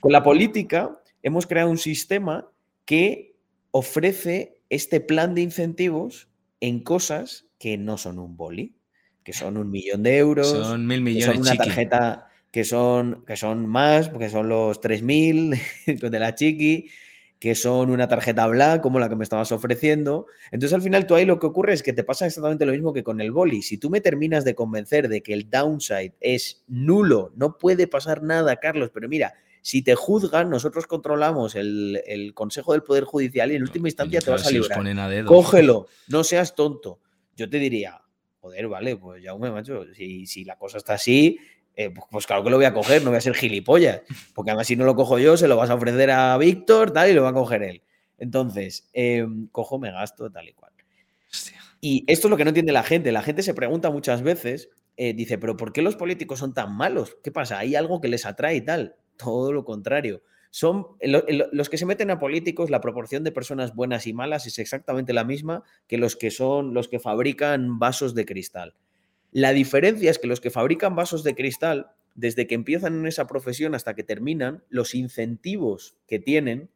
Con 0.00 0.12
la 0.12 0.22
política 0.24 1.00
hemos 1.22 1.46
creado 1.46 1.70
un 1.70 1.78
sistema 1.78 2.50
que 2.84 3.36
ofrece 3.70 4.62
este 4.68 5.00
plan 5.00 5.36
de 5.36 5.42
incentivos 5.42 6.28
en 6.60 6.80
cosas 6.80 7.46
que 7.56 7.78
no 7.78 7.98
son 7.98 8.18
un 8.18 8.36
boli, 8.36 8.74
que 9.22 9.32
son 9.32 9.56
un 9.56 9.70
millón 9.70 10.02
de 10.02 10.18
euros, 10.18 10.48
son 10.48 10.86
mil 10.86 11.00
millones, 11.00 11.26
que 11.26 11.32
son 11.34 11.42
una 11.42 11.56
tarjeta 11.56 12.28
que 12.50 12.64
son, 12.64 13.24
que 13.26 13.36
son 13.36 13.66
más, 13.66 14.08
porque 14.08 14.28
son 14.28 14.48
los 14.48 14.80
3.000 14.80 16.10
de 16.10 16.18
la 16.18 16.34
chiqui, 16.34 16.90
que 17.38 17.54
son 17.54 17.90
una 17.90 18.08
tarjeta 18.08 18.46
black 18.46 18.80
como 18.82 18.98
la 18.98 19.08
que 19.08 19.16
me 19.16 19.22
estabas 19.22 19.52
ofreciendo. 19.52 20.26
Entonces 20.50 20.74
al 20.74 20.82
final 20.82 21.06
tú 21.06 21.14
ahí 21.14 21.24
lo 21.24 21.38
que 21.38 21.46
ocurre 21.46 21.72
es 21.72 21.82
que 21.82 21.92
te 21.92 22.04
pasa 22.04 22.26
exactamente 22.26 22.66
lo 22.66 22.72
mismo 22.72 22.92
que 22.92 23.04
con 23.04 23.20
el 23.20 23.30
boli. 23.30 23.62
Si 23.62 23.78
tú 23.78 23.90
me 23.90 24.00
terminas 24.00 24.44
de 24.44 24.54
convencer 24.54 25.08
de 25.08 25.22
que 25.22 25.34
el 25.34 25.48
downside 25.48 26.14
es 26.20 26.64
nulo, 26.66 27.32
no 27.36 27.56
puede 27.56 27.86
pasar 27.86 28.22
nada, 28.22 28.56
Carlos, 28.56 28.90
pero 28.92 29.08
mira, 29.08 29.34
si 29.62 29.82
te 29.82 29.94
juzgan, 29.94 30.50
nosotros 30.50 30.86
controlamos 30.86 31.54
el, 31.54 32.32
Consejo 32.34 32.72
del 32.72 32.82
Poder 32.82 33.04
Judicial 33.04 33.52
y 33.52 33.56
en 33.56 33.62
última 33.62 33.88
instancia 33.88 34.20
te 34.20 34.30
vas 34.30 34.46
a 34.46 34.50
librar. 34.50 35.24
Cógelo, 35.26 35.86
no 36.08 36.24
seas 36.24 36.54
tonto. 36.54 37.00
Yo 37.36 37.48
te 37.48 37.58
diría, 37.58 38.00
joder, 38.40 38.66
vale, 38.66 38.96
pues 38.96 39.22
ya 39.22 39.36
me 39.36 39.50
macho, 39.50 39.84
si, 39.94 40.26
si 40.26 40.44
la 40.44 40.56
cosa 40.56 40.78
está 40.78 40.94
así, 40.94 41.38
eh, 41.78 41.90
pues, 41.90 42.08
pues 42.10 42.26
claro 42.26 42.42
que 42.42 42.50
lo 42.50 42.56
voy 42.56 42.64
a 42.64 42.74
coger, 42.74 43.04
no 43.04 43.10
voy 43.10 43.18
a 43.18 43.20
ser 43.20 43.34
gilipollas, 43.34 44.02
porque 44.34 44.50
además 44.50 44.66
si 44.66 44.74
no 44.74 44.84
lo 44.84 44.96
cojo 44.96 45.20
yo, 45.20 45.36
se 45.36 45.46
lo 45.46 45.56
vas 45.56 45.70
a 45.70 45.74
ofrecer 45.74 46.10
a 46.10 46.36
Víctor, 46.36 46.90
tal, 46.90 47.08
y 47.08 47.12
lo 47.12 47.22
va 47.22 47.28
a 47.28 47.32
coger 47.32 47.62
él. 47.62 47.82
Entonces, 48.18 48.90
em, 48.92 49.46
cojo, 49.52 49.78
me 49.78 49.92
gasto, 49.92 50.28
tal 50.28 50.48
y 50.48 50.54
cual. 50.54 50.72
Y 51.80 52.04
esto 52.08 52.26
es 52.26 52.30
lo 52.30 52.36
que 52.36 52.42
no 52.42 52.50
entiende 52.50 52.72
la 52.72 52.82
gente. 52.82 53.12
La 53.12 53.22
gente 53.22 53.44
se 53.44 53.54
pregunta 53.54 53.92
muchas 53.92 54.22
veces, 54.22 54.70
eh, 54.96 55.14
dice, 55.14 55.38
pero 55.38 55.56
¿por 55.56 55.72
qué 55.72 55.80
los 55.80 55.94
políticos 55.94 56.40
son 56.40 56.52
tan 56.52 56.76
malos? 56.76 57.16
¿Qué 57.22 57.30
pasa? 57.30 57.60
¿Hay 57.60 57.76
algo 57.76 58.00
que 58.00 58.08
les 58.08 58.26
atrae 58.26 58.56
y 58.56 58.60
tal? 58.60 58.96
Todo 59.16 59.52
lo 59.52 59.64
contrario. 59.64 60.22
Son 60.50 60.84
los 61.00 61.68
que 61.68 61.78
se 61.78 61.86
meten 61.86 62.10
a 62.10 62.18
políticos, 62.18 62.70
la 62.70 62.80
proporción 62.80 63.22
de 63.22 63.30
personas 63.30 63.76
buenas 63.76 64.08
y 64.08 64.14
malas 64.14 64.48
es 64.48 64.58
exactamente 64.58 65.12
la 65.12 65.22
misma 65.22 65.62
que 65.86 65.96
los 65.96 66.16
que 66.16 66.32
son 66.32 66.74
los 66.74 66.88
que 66.88 66.98
fabrican 66.98 67.78
vasos 67.78 68.16
de 68.16 68.24
cristal. 68.26 68.74
La 69.32 69.52
diferencia 69.52 70.10
es 70.10 70.18
que 70.18 70.26
los 70.26 70.40
que 70.40 70.50
fabrican 70.50 70.96
vasos 70.96 71.22
de 71.24 71.34
cristal, 71.34 71.92
desde 72.14 72.46
que 72.46 72.54
empiezan 72.54 72.98
en 72.98 73.06
esa 73.06 73.26
profesión 73.26 73.74
hasta 73.74 73.94
que 73.94 74.02
terminan, 74.02 74.64
los 74.68 74.94
incentivos 74.94 75.96
que 76.06 76.18
tienen 76.18 76.70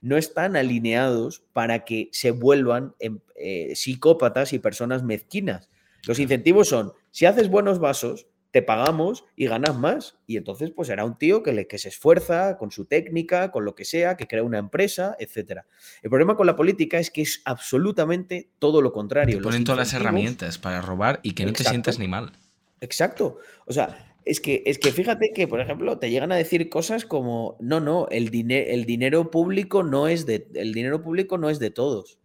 no 0.00 0.16
están 0.16 0.56
alineados 0.56 1.44
para 1.52 1.84
que 1.84 2.08
se 2.12 2.32
vuelvan 2.32 2.94
eh, 2.98 3.74
psicópatas 3.76 4.52
y 4.52 4.58
personas 4.58 5.04
mezquinas. 5.04 5.70
Los 6.06 6.18
incentivos 6.18 6.68
son, 6.68 6.92
si 7.12 7.26
haces 7.26 7.48
buenos 7.48 7.78
vasos, 7.78 8.26
te 8.52 8.62
pagamos 8.62 9.24
y 9.34 9.46
ganas 9.46 9.76
más. 9.76 10.18
Y 10.26 10.36
entonces, 10.36 10.70
pues 10.70 10.88
será 10.88 11.04
un 11.04 11.18
tío 11.18 11.42
que, 11.42 11.52
le, 11.52 11.66
que 11.66 11.78
se 11.78 11.88
esfuerza 11.88 12.58
con 12.58 12.70
su 12.70 12.84
técnica, 12.84 13.50
con 13.50 13.64
lo 13.64 13.74
que 13.74 13.84
sea, 13.84 14.16
que 14.16 14.28
crea 14.28 14.42
una 14.42 14.58
empresa, 14.58 15.16
etc. 15.18 15.62
El 16.02 16.10
problema 16.10 16.36
con 16.36 16.46
la 16.46 16.54
política 16.54 16.98
es 16.98 17.10
que 17.10 17.22
es 17.22 17.40
absolutamente 17.44 18.50
todo 18.58 18.82
lo 18.82 18.92
contrario. 18.92 19.38
Te 19.38 19.42
ponen 19.42 19.64
todas 19.64 19.78
las 19.78 19.94
herramientas 19.94 20.58
para 20.58 20.82
robar 20.82 21.18
y 21.22 21.32
que 21.32 21.46
no 21.46 21.52
te 21.52 21.64
sientas 21.64 21.98
ni 21.98 22.08
mal. 22.08 22.32
Exacto. 22.80 23.38
O 23.66 23.72
sea, 23.72 24.14
es 24.24 24.40
que, 24.40 24.62
es 24.66 24.78
que 24.78 24.92
fíjate 24.92 25.32
que, 25.34 25.48
por 25.48 25.60
ejemplo, 25.60 25.98
te 25.98 26.10
llegan 26.10 26.30
a 26.30 26.36
decir 26.36 26.68
cosas 26.68 27.06
como, 27.06 27.56
no, 27.58 27.80
no, 27.80 28.06
el, 28.10 28.30
el 28.50 28.84
dinero 28.84 29.30
público 29.30 29.82
no 29.82 30.08
es 30.08 30.26
de, 30.26 30.46
el 30.54 30.74
dinero 30.74 31.02
público 31.02 31.38
no 31.38 31.48
es 31.48 31.58
de 31.58 31.70
todos. 31.70 32.18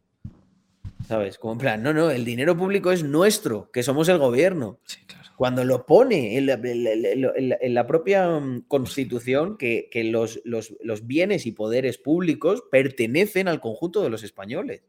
¿Sabes? 1.07 1.37
Como 1.37 1.53
en 1.53 1.59
plan, 1.59 1.83
no, 1.83 1.93
no, 1.93 2.11
el 2.11 2.25
dinero 2.25 2.57
público 2.57 2.91
es 2.91 3.03
nuestro, 3.03 3.71
que 3.71 3.81
somos 3.81 4.09
el 4.09 4.17
gobierno. 4.17 4.81
Sí, 4.83 4.99
claro 5.05 5.26
cuando 5.38 5.64
lo 5.64 5.85
pone 5.85 6.35
en 6.35 6.47
la, 6.47 7.85
propia 7.85 8.41
constitución 8.68 9.55
que, 9.59 9.88
los, 10.03 10.41
bienes 11.03 11.45
y 11.45 11.51
poderes 11.51 11.99
públicos 11.99 12.64
pertenecen 12.72 13.47
al 13.47 13.61
conjunto 13.61 14.01
de 14.01 14.09
los 14.09 14.23
españoles. 14.23 14.81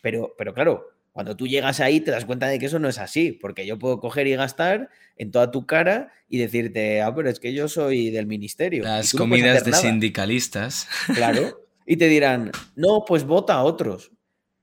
Pero, 0.00 0.34
pero 0.38 0.54
claro, 0.54 0.88
cuando 1.12 1.36
tú 1.36 1.46
llegas 1.46 1.80
ahí 1.80 2.00
te 2.00 2.10
das 2.10 2.24
cuenta 2.24 2.46
de 2.48 2.58
que 2.58 2.64
eso 2.64 2.78
no 2.78 2.88
es 2.88 2.96
así, 2.96 3.32
porque 3.32 3.66
yo 3.66 3.78
puedo 3.78 4.00
coger 4.00 4.26
y 4.26 4.34
gastar 4.36 4.88
en 5.18 5.30
toda 5.30 5.50
tu 5.50 5.66
cara 5.66 6.10
y 6.30 6.38
decirte, 6.38 7.02
ah, 7.02 7.14
pero 7.14 7.28
es 7.28 7.38
que 7.38 7.52
yo 7.52 7.68
soy 7.68 8.08
del 8.08 8.26
ministerio. 8.26 8.84
Las 8.84 9.12
comidas 9.12 9.66
de 9.66 9.74
sindicalistas. 9.74 10.88
Claro. 11.14 11.60
Y 11.86 11.98
te 11.98 12.08
dirán, 12.08 12.50
no, 12.76 13.04
pues 13.06 13.26
vota 13.26 13.52
a 13.52 13.62
otros. 13.62 14.10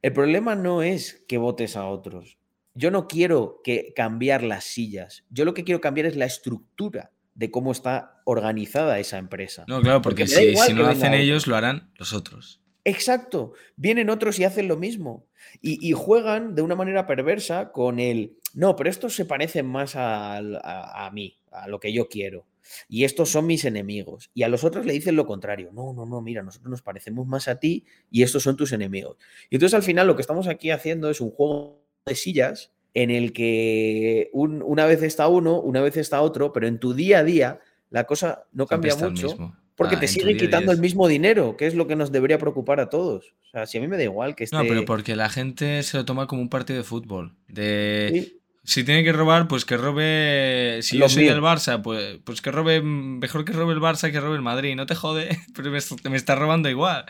El 0.01 0.11
problema 0.11 0.55
no 0.55 0.81
es 0.81 1.23
que 1.27 1.37
votes 1.37 1.77
a 1.77 1.85
otros. 1.85 2.39
Yo 2.81 2.89
no 2.89 3.07
quiero 3.07 3.61
que 3.63 3.93
cambiar 3.95 4.41
las 4.41 4.63
sillas. 4.63 5.23
Yo 5.29 5.45
lo 5.45 5.53
que 5.53 5.63
quiero 5.63 5.81
cambiar 5.81 6.07
es 6.07 6.15
la 6.15 6.25
estructura 6.25 7.11
de 7.35 7.51
cómo 7.51 7.71
está 7.71 8.23
organizada 8.25 8.97
esa 8.97 9.19
empresa. 9.19 9.65
No, 9.67 9.81
claro, 9.81 10.01
porque, 10.01 10.25
si, 10.25 10.55
no 10.73 10.81
lo 10.81 10.87
hacen 10.87 11.13
ellos, 11.13 11.45
lo 11.45 11.55
harán 11.55 11.91
los 11.99 12.11
otros. 12.11 12.59
Exacto. 12.83 13.53
Vienen 13.75 14.09
otros 14.09 14.39
y 14.39 14.45
hacen 14.45 14.67
lo 14.67 14.77
mismo. 14.77 15.27
Y, 15.61 15.91
juegan 15.91 16.55
de 16.55 16.63
una 16.63 16.73
manera 16.73 17.05
perversa 17.05 17.71
con 17.71 17.99
el, 17.99 18.39
no, 18.55 18.75
pero 18.75 18.89
estos 18.89 19.13
se 19.13 19.25
parecen 19.25 19.67
más 19.67 19.95
a, 19.95 20.37
a, 20.37 21.11
mí, 21.11 21.37
a 21.51 21.67
lo 21.67 21.79
que 21.79 21.93
yo 21.93 22.09
quiero. 22.09 22.47
Y 22.89 23.03
estos 23.03 23.29
son 23.29 23.45
mis 23.45 23.63
enemigos. 23.63 24.31
Y 24.33 24.41
a 24.41 24.47
los 24.47 24.63
otros 24.63 24.87
le 24.87 24.93
dicen 24.93 25.15
lo 25.15 25.27
contrario. 25.27 25.69
No, 25.71 25.93
no, 25.93 26.07
no, 26.07 26.19
mira, 26.19 26.41
nosotros 26.41 26.71
nos 26.71 26.81
parecemos 26.81 27.27
más 27.27 27.47
a 27.47 27.59
ti 27.59 27.85
y 28.09 28.23
estos 28.23 28.41
son 28.41 28.57
tus 28.57 28.71
enemigos. 28.71 29.17
Y 29.51 29.57
entonces 29.57 29.75
al 29.75 29.83
final 29.83 30.07
lo 30.07 30.15
que 30.15 30.21
estamos 30.21 30.47
aquí 30.47 30.71
haciendo 30.71 31.11
es 31.11 31.21
un 31.21 31.29
juego 31.29 31.80
de 32.05 32.15
sillas 32.15 32.71
en 32.93 33.09
el 33.09 33.31
que 33.33 34.29
una 34.33 34.85
vez 34.85 35.01
está 35.03 35.27
uno, 35.27 35.59
una 35.59 35.81
vez 35.81 35.97
está 35.97 36.21
otro, 36.21 36.51
pero 36.51 36.67
en 36.67 36.79
tu 36.79 36.93
día 36.93 37.19
a 37.19 37.23
día 37.23 37.59
la 37.89 38.05
cosa 38.05 38.45
no 38.51 38.65
cambia 38.65 38.95
mucho. 38.95 39.55
Porque 39.75 39.95
ah, 39.95 39.99
te 39.99 40.07
siguen 40.07 40.37
quitando 40.37 40.71
el 40.71 40.79
mismo 40.79 41.07
dinero, 41.07 41.57
que 41.57 41.65
es 41.65 41.73
lo 41.73 41.87
que 41.87 41.95
nos 41.95 42.11
debería 42.11 42.37
preocupar 42.37 42.79
a 42.79 42.89
todos. 42.89 43.33
O 43.47 43.49
sea, 43.49 43.65
si 43.65 43.77
a 43.77 43.81
mí 43.81 43.87
me 43.87 43.97
da 43.97 44.03
igual 44.03 44.35
que 44.35 44.43
esté... 44.43 44.55
No, 44.55 44.63
pero 44.63 44.85
porque 44.85 45.15
la 45.15 45.29
gente 45.29 45.81
se 45.81 45.97
lo 45.97 46.05
toma 46.05 46.27
como 46.27 46.41
un 46.41 46.49
partido 46.49 46.77
de 46.77 46.83
fútbol. 46.83 47.35
De... 47.47 48.37
Si 48.63 48.83
tiene 48.83 49.03
que 49.03 49.11
robar, 49.11 49.47
pues 49.47 49.65
que 49.65 49.75
robe. 49.75 50.79
Si 50.83 50.99
yo 50.99 51.09
soy 51.09 51.25
del 51.25 51.41
Barça, 51.41 51.81
pues, 51.81 52.19
pues 52.23 52.41
que 52.41 52.51
robe. 52.51 52.83
Mejor 52.83 53.43
que 53.43 53.53
robe 53.53 53.73
el 53.73 53.79
Barça 53.79 54.11
que 54.11 54.19
robe 54.19 54.35
el 54.35 54.43
Madrid. 54.43 54.75
No 54.75 54.85
te 54.85 54.93
jode, 54.93 55.29
pero 55.55 55.71
me, 55.71 55.79
me 56.09 56.17
está 56.17 56.35
robando 56.35 56.69
igual. 56.69 57.05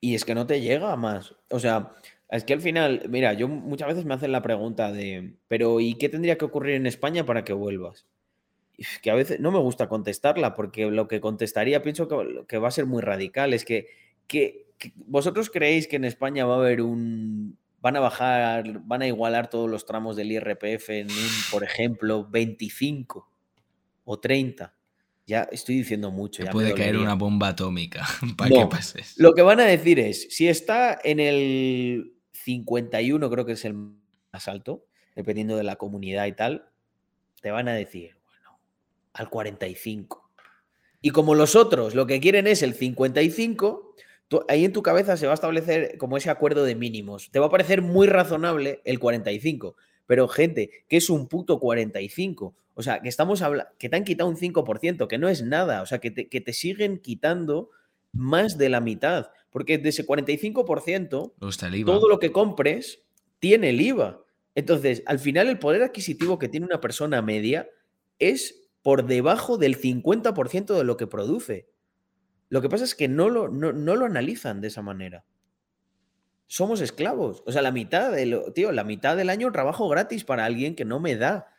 Y 0.00 0.14
es 0.14 0.26
que 0.26 0.34
no 0.34 0.46
te 0.46 0.60
llega 0.60 0.94
más. 0.96 1.34
O 1.48 1.58
sea, 1.58 1.92
es 2.36 2.44
que 2.44 2.52
al 2.52 2.60
final, 2.60 3.02
mira, 3.08 3.32
yo 3.34 3.48
muchas 3.48 3.88
veces 3.88 4.04
me 4.04 4.14
hacen 4.14 4.32
la 4.32 4.42
pregunta 4.42 4.90
de, 4.92 5.34
pero 5.48 5.80
¿y 5.80 5.94
qué 5.94 6.08
tendría 6.08 6.36
que 6.36 6.44
ocurrir 6.44 6.74
en 6.74 6.86
España 6.86 7.24
para 7.24 7.44
que 7.44 7.52
vuelvas? 7.52 8.06
que 9.02 9.10
a 9.10 9.14
veces 9.14 9.40
no 9.40 9.52
me 9.52 9.58
gusta 9.58 9.88
contestarla 9.88 10.54
porque 10.54 10.86
lo 10.86 11.06
que 11.06 11.20
contestaría 11.20 11.82
pienso 11.82 12.08
que, 12.48 12.58
va 12.58 12.68
a 12.68 12.72
ser 12.72 12.86
muy 12.86 13.02
radical. 13.02 13.54
Es 13.54 13.64
que, 13.64 13.86
que, 14.26 14.66
vosotros 14.96 15.50
creéis 15.50 15.86
que 15.86 15.96
en 15.96 16.04
España 16.04 16.44
va 16.44 16.54
a 16.54 16.58
haber 16.58 16.82
un... 16.82 17.56
van 17.80 17.96
a 17.96 18.00
bajar, 18.00 18.80
van 18.84 19.02
a 19.02 19.06
igualar 19.06 19.48
todos 19.48 19.70
los 19.70 19.86
tramos 19.86 20.16
del 20.16 20.32
IRPF 20.32 20.90
en 20.90 21.10
un, 21.10 21.28
por 21.50 21.62
ejemplo, 21.62 22.26
25 22.28 23.30
o 24.04 24.18
30. 24.18 24.74
Ya 25.26 25.48
estoy 25.52 25.76
diciendo 25.76 26.10
mucho. 26.10 26.42
Ya 26.42 26.50
puede 26.50 26.74
caer 26.74 26.98
una 26.98 27.14
bomba 27.14 27.48
atómica 27.48 28.06
para 28.36 28.50
que 28.50 28.66
pases. 28.66 29.14
Lo 29.16 29.32
que 29.34 29.42
van 29.42 29.60
a 29.60 29.64
decir 29.64 29.98
es, 29.98 30.26
si 30.30 30.48
está 30.48 30.98
en 31.02 31.20
el 31.20 32.13
51 32.44 33.30
creo 33.30 33.46
que 33.46 33.52
es 33.52 33.64
el 33.64 33.74
más 33.74 34.48
alto, 34.48 34.84
dependiendo 35.16 35.56
de 35.56 35.64
la 35.64 35.76
comunidad 35.76 36.26
y 36.26 36.32
tal, 36.32 36.68
te 37.40 37.50
van 37.50 37.68
a 37.68 37.74
decir, 37.74 38.16
bueno, 38.24 38.58
al 39.12 39.30
45. 39.30 40.30
Y 41.00 41.10
como 41.10 41.34
los 41.34 41.56
otros 41.56 41.94
lo 41.94 42.06
que 42.06 42.20
quieren 42.20 42.46
es 42.46 42.62
el 42.62 42.74
55, 42.74 43.94
ahí 44.48 44.64
en 44.64 44.72
tu 44.72 44.82
cabeza 44.82 45.16
se 45.16 45.26
va 45.26 45.32
a 45.32 45.34
establecer 45.34 45.98
como 45.98 46.16
ese 46.16 46.30
acuerdo 46.30 46.64
de 46.64 46.74
mínimos. 46.74 47.30
Te 47.30 47.38
va 47.38 47.46
a 47.46 47.50
parecer 47.50 47.82
muy 47.82 48.06
razonable 48.06 48.80
el 48.84 48.98
45. 48.98 49.76
Pero 50.06 50.28
gente, 50.28 50.70
que 50.88 50.98
es 50.98 51.08
un 51.08 51.28
puto 51.28 51.58
45. 51.58 52.54
O 52.74 52.82
sea, 52.82 53.00
que 53.00 53.08
estamos 53.08 53.40
hablando, 53.42 53.70
que 53.78 53.88
te 53.88 53.96
han 53.96 54.04
quitado 54.04 54.28
un 54.28 54.36
5%, 54.36 55.06
que 55.06 55.18
no 55.18 55.28
es 55.28 55.42
nada. 55.42 55.82
O 55.82 55.86
sea, 55.86 55.98
que 55.98 56.12
que 56.12 56.40
te 56.40 56.52
siguen 56.52 56.98
quitando 56.98 57.70
más 58.12 58.58
de 58.58 58.68
la 58.68 58.80
mitad. 58.80 59.30
Porque 59.54 59.78
de 59.78 59.90
ese 59.90 60.04
45%, 60.04 61.84
todo 61.84 62.08
lo 62.08 62.18
que 62.18 62.32
compres 62.32 63.04
tiene 63.38 63.70
el 63.70 63.80
IVA. 63.80 64.20
Entonces, 64.56 65.04
al 65.06 65.20
final, 65.20 65.46
el 65.46 65.60
poder 65.60 65.84
adquisitivo 65.84 66.40
que 66.40 66.48
tiene 66.48 66.66
una 66.66 66.80
persona 66.80 67.22
media 67.22 67.68
es 68.18 68.68
por 68.82 69.06
debajo 69.06 69.56
del 69.56 69.80
50% 69.80 70.76
de 70.76 70.82
lo 70.82 70.96
que 70.96 71.06
produce. 71.06 71.68
Lo 72.48 72.62
que 72.62 72.68
pasa 72.68 72.82
es 72.82 72.96
que 72.96 73.06
no 73.06 73.30
lo, 73.30 73.48
no, 73.48 73.70
lo 73.72 74.04
analizan 74.04 74.60
de 74.60 74.66
esa 74.66 74.82
manera. 74.82 75.24
Somos 76.48 76.80
esclavos. 76.80 77.44
O 77.46 77.52
sea, 77.52 77.62
la 77.62 77.70
mitad, 77.70 78.10
del, 78.10 78.42
tío, 78.56 78.72
la 78.72 78.82
mitad 78.82 79.16
del 79.16 79.30
año 79.30 79.52
trabajo 79.52 79.88
gratis 79.88 80.24
para 80.24 80.46
alguien 80.46 80.74
que 80.74 80.84
no 80.84 80.98
me 80.98 81.14
da. 81.14 81.53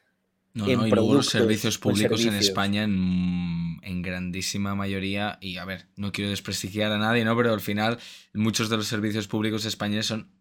No, 0.55 0.65
no, 0.65 0.87
y 0.87 0.89
luego 0.89 1.15
los 1.15 1.27
servicios 1.27 1.77
públicos 1.77 2.25
en 2.25 2.33
España 2.33 2.83
en, 2.83 3.77
en, 3.83 4.01
grandísima 4.01 4.73
mayoría, 4.73 5.37
y 5.41 5.57
a 5.57 5.65
ver, 5.65 5.87
no 5.97 6.13
quiero 6.13 6.29
desprestigiar 6.29 6.93
a 6.93 6.97
nadie, 6.97 7.25
¿no? 7.25 7.35
Pero 7.35 7.53
al 7.53 7.59
final 7.59 7.99
muchos 8.33 8.69
de 8.69 8.77
los 8.77 8.87
servicios 8.87 9.27
públicos 9.27 9.65
españoles 9.65 10.05
son 10.05 10.31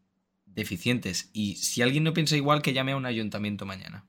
deficientes. 0.55 1.31
Y 1.33 1.57
si 1.57 1.83
alguien 1.83 2.05
no 2.05 2.15
piensa 2.15 2.37
igual, 2.37 2.63
que 2.63 2.73
llame 2.73 2.93
a 2.93 2.97
un 2.97 3.07
ayuntamiento 3.07 3.67
mañana. 3.67 4.07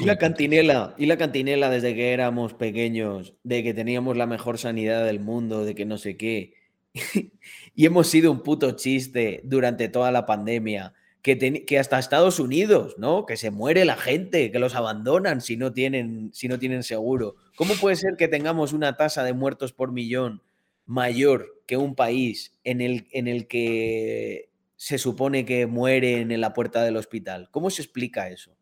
y 0.00 0.04
la 0.04 0.18
cantinela, 0.18 0.94
y 0.98 1.06
la 1.06 1.16
cantinela 1.16 1.70
desde 1.70 1.94
que 1.94 2.12
éramos 2.12 2.54
pequeños, 2.54 3.34
de 3.44 3.62
que 3.62 3.74
teníamos 3.74 4.16
la 4.16 4.26
mejor 4.26 4.58
sanidad 4.58 5.04
del 5.04 5.20
mundo, 5.20 5.64
de 5.64 5.74
que 5.74 5.86
no 5.86 5.98
sé 5.98 6.16
qué. 6.16 6.54
y 7.74 7.86
hemos 7.86 8.08
sido 8.08 8.32
un 8.32 8.42
puto 8.42 8.72
chiste 8.72 9.40
durante 9.44 9.88
toda 9.88 10.10
la 10.10 10.26
pandemia. 10.26 10.94
Que, 11.22 11.64
que, 11.66 11.78
hasta 11.78 11.98
Estados 11.98 12.40
Unidos, 12.40 12.94
¿no? 12.96 13.26
Que 13.26 13.36
se 13.36 13.50
muere 13.50 13.84
la 13.84 13.96
gente, 13.96 14.50
que 14.50 14.58
los 14.58 14.74
abandonan 14.74 15.40
si 15.42 15.56
no, 15.56 15.72
tienen, 15.72 16.30
si 16.32 16.48
no 16.48 16.58
tienen 16.58 16.82
seguro. 16.82 17.36
¿Cómo 17.56 17.74
puede 17.74 17.96
ser 17.96 18.16
que 18.16 18.26
tengamos 18.26 18.72
una 18.72 18.96
tasa 18.96 19.22
de 19.22 19.34
muertos 19.34 19.72
por 19.72 19.92
millón 19.92 20.42
mayor 20.86 21.62
que 21.66 21.76
un 21.76 21.94
país 21.94 22.56
en 22.64 22.80
el, 22.80 23.06
en 23.12 23.28
el 23.28 23.46
que 23.48 24.48
se 24.76 24.96
supone 24.96 25.44
que 25.44 25.66
mueren 25.66 26.32
en 26.32 26.40
la 26.40 26.54
puerta 26.54 26.82
del 26.82 26.96
hospital? 26.96 27.48
¿Cómo 27.50 27.68
se 27.68 27.82
explica 27.82 28.30
eso? 28.30 28.56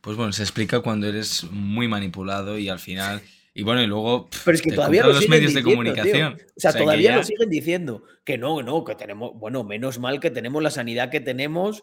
Pues 0.00 0.16
bueno, 0.16 0.32
se 0.32 0.42
explica 0.42 0.80
cuando 0.80 1.08
eres 1.08 1.44
muy 1.50 1.88
manipulado 1.88 2.58
y 2.58 2.68
al 2.68 2.78
final. 2.78 3.22
Y 3.58 3.64
bueno, 3.64 3.82
y 3.82 3.88
luego. 3.88 4.28
Pero 4.44 4.54
es 4.54 4.62
que 4.62 4.70
todavía 4.70 5.04
los 5.04 5.28
medios 5.28 5.52
de 5.52 5.64
comunicación. 5.64 6.38
O 6.56 6.60
sea, 6.60 6.72
todavía 6.72 7.16
lo 7.16 7.24
siguen 7.24 7.50
diciendo. 7.50 8.04
Que 8.22 8.38
no, 8.38 8.62
no, 8.62 8.84
que 8.84 8.94
tenemos. 8.94 9.32
Bueno, 9.34 9.64
menos 9.64 9.98
mal 9.98 10.20
que 10.20 10.30
tenemos 10.30 10.62
la 10.62 10.70
sanidad 10.70 11.10
que 11.10 11.18
tenemos 11.18 11.82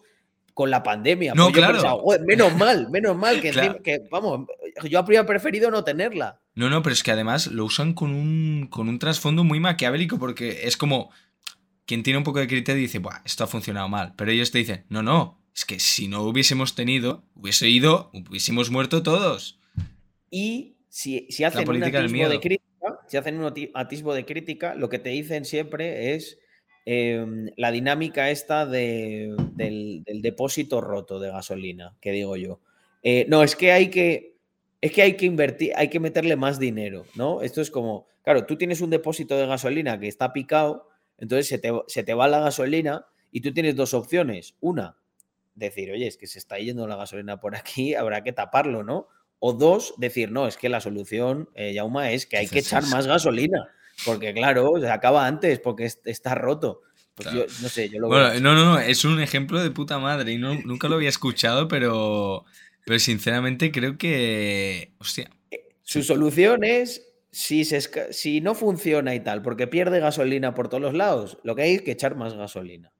con 0.53 0.71
la 0.71 0.83
pandemia. 0.83 1.33
No, 1.33 1.51
pues 1.51 1.57
claro. 1.57 2.01
menos 2.25 2.55
mal, 2.55 2.89
menos 2.89 3.17
mal 3.17 3.41
que, 3.41 3.51
que, 3.83 3.99
vamos, 4.09 4.47
yo 4.89 4.99
habría 4.99 5.25
preferido 5.25 5.69
no 5.69 5.83
tenerla. 5.83 6.39
No, 6.53 6.69
no, 6.69 6.81
pero 6.81 6.93
es 6.93 7.03
que 7.03 7.11
además 7.11 7.47
lo 7.47 7.65
usan 7.65 7.93
con 7.93 8.11
un, 8.11 8.67
con 8.71 8.87
un 8.87 8.97
trasfondo 8.97 9.43
muy 9.43 9.59
maquiavélico 9.59 10.17
porque 10.17 10.61
es 10.63 10.77
como 10.77 11.11
quien 11.85 12.03
tiene 12.03 12.19
un 12.19 12.23
poco 12.23 12.39
de 12.39 12.47
criterio 12.47 12.81
dice, 12.81 12.99
Buah, 12.99 13.19
esto 13.25 13.43
ha 13.43 13.47
funcionado 13.47 13.89
mal, 13.89 14.13
pero 14.15 14.31
ellos 14.31 14.49
te 14.51 14.59
dicen, 14.59 14.85
no, 14.87 15.03
no, 15.03 15.41
es 15.53 15.65
que 15.65 15.81
si 15.81 16.07
no 16.07 16.21
hubiésemos 16.21 16.73
tenido, 16.73 17.25
hubiese 17.35 17.67
ido, 17.67 18.11
hubiésemos 18.13 18.71
muerto 18.71 19.03
todos. 19.03 19.59
Y 20.31 20.74
si, 20.95 21.43
hacen 21.43 21.69
un 21.69 21.83
atisbo 21.83 22.29
de 22.29 22.39
crítica, 22.39 22.99
si 23.07 23.17
hacen 23.17 23.37
un 23.37 23.53
atisbo 23.73 24.13
de 24.13 24.25
crítica, 24.25 24.75
lo 24.75 24.87
que 24.87 24.97
te 24.97 25.09
dicen 25.09 25.43
siempre 25.43 26.15
es 26.15 26.39
em, 26.85 27.49
la 27.57 27.71
dinámica 27.71 28.29
esta 28.29 28.65
del, 28.65 29.35
depósito 30.21 30.79
roto 30.79 31.19
de 31.19 31.31
gasolina, 31.31 31.97
que 31.99 32.11
digo 32.11 32.37
yo. 32.37 32.61
Eh, 33.03 33.25
no, 33.27 33.43
es 33.43 33.57
que 33.57 33.73
hay 33.73 33.89
que. 33.89 34.37
Es 34.79 34.93
que 34.93 35.01
hay 35.01 35.17
que 35.17 35.25
invertir, 35.25 35.73
hay 35.75 35.89
que 35.89 35.99
meterle 35.99 36.37
más 36.37 36.59
dinero, 36.59 37.05
¿no? 37.15 37.41
Esto 37.41 37.59
es 37.59 37.71
como, 37.71 38.07
claro, 38.23 38.45
tú 38.45 38.55
tienes 38.55 38.79
un 38.79 38.89
depósito 38.89 39.35
de 39.35 39.47
gasolina 39.47 39.99
que 39.99 40.07
está 40.07 40.31
picado, 40.31 40.89
entonces 41.17 41.47
se 41.47 41.57
te, 41.57 41.71
se 41.87 42.03
te 42.03 42.13
va 42.13 42.27
la 42.29 42.39
gasolina 42.39 43.05
y 43.31 43.41
tú 43.41 43.53
tienes 43.53 43.75
dos 43.75 43.93
opciones. 43.93 44.55
Una, 44.61 44.95
decir, 45.55 45.91
oye, 45.91 46.07
es 46.07 46.15
que 46.15 46.27
se 46.27 46.39
está 46.39 46.57
yendo 46.57 46.87
la 46.87 46.95
gasolina 46.95 47.39
por 47.41 47.55
aquí, 47.55 47.95
habrá 47.95 48.23
que 48.23 48.31
taparlo, 48.31 48.83
¿no? 48.83 49.09
O 49.39 49.53
dos, 49.53 49.93
decir, 49.97 50.31
no, 50.31 50.47
es 50.47 50.57
que 50.57 50.69
la 50.69 50.81
solución, 50.81 51.49
eh, 51.55 51.73
Yauma, 51.73 52.11
es 52.11 52.25
que 52.25 52.37
hay 52.37 52.47
que 52.47 52.59
echar 52.59 52.85
más 52.87 53.05
gasolina, 53.07 53.69
porque 54.05 54.33
claro, 54.33 54.73
se 54.79 54.89
acaba 54.89 55.27
antes, 55.27 55.59
porque 55.59 55.85
está 56.05 56.35
roto. 56.35 56.81
Pues 57.15 57.31
yo, 57.31 57.45
no 57.61 57.69
sé, 57.69 57.89
yo 57.89 57.99
lo 57.99 58.07
bueno, 58.07 58.39
No, 58.41 58.55
no, 58.55 58.65
no, 58.65 58.79
es 58.79 59.05
un 59.05 59.21
ejemplo 59.21 59.61
de 59.63 59.71
puta 59.71 59.99
madre 59.99 60.33
y 60.33 60.37
no, 60.37 60.53
nunca 60.65 60.89
lo 60.89 60.95
había 60.95 61.09
escuchado, 61.09 61.67
pero, 61.67 62.43
pero 62.85 62.99
sinceramente 62.99 63.71
creo 63.71 63.97
que, 63.97 64.93
hostia. 64.99 65.29
Eh, 65.51 65.75
su 65.81 66.03
solución 66.03 66.65
es, 66.65 67.07
si, 67.31 67.63
se, 67.63 67.81
si 68.11 68.41
no 68.41 68.53
funciona 68.53 69.15
y 69.15 69.21
tal, 69.21 69.41
porque 69.41 69.67
pierde 69.67 69.99
gasolina 69.99 70.53
por 70.53 70.67
todos 70.67 70.81
los 70.81 70.93
lados, 70.93 71.37
lo 71.43 71.55
que 71.55 71.61
hay 71.63 71.75
es 71.75 71.81
que 71.83 71.91
echar 71.91 72.15
más 72.15 72.33
gasolina. 72.33 72.91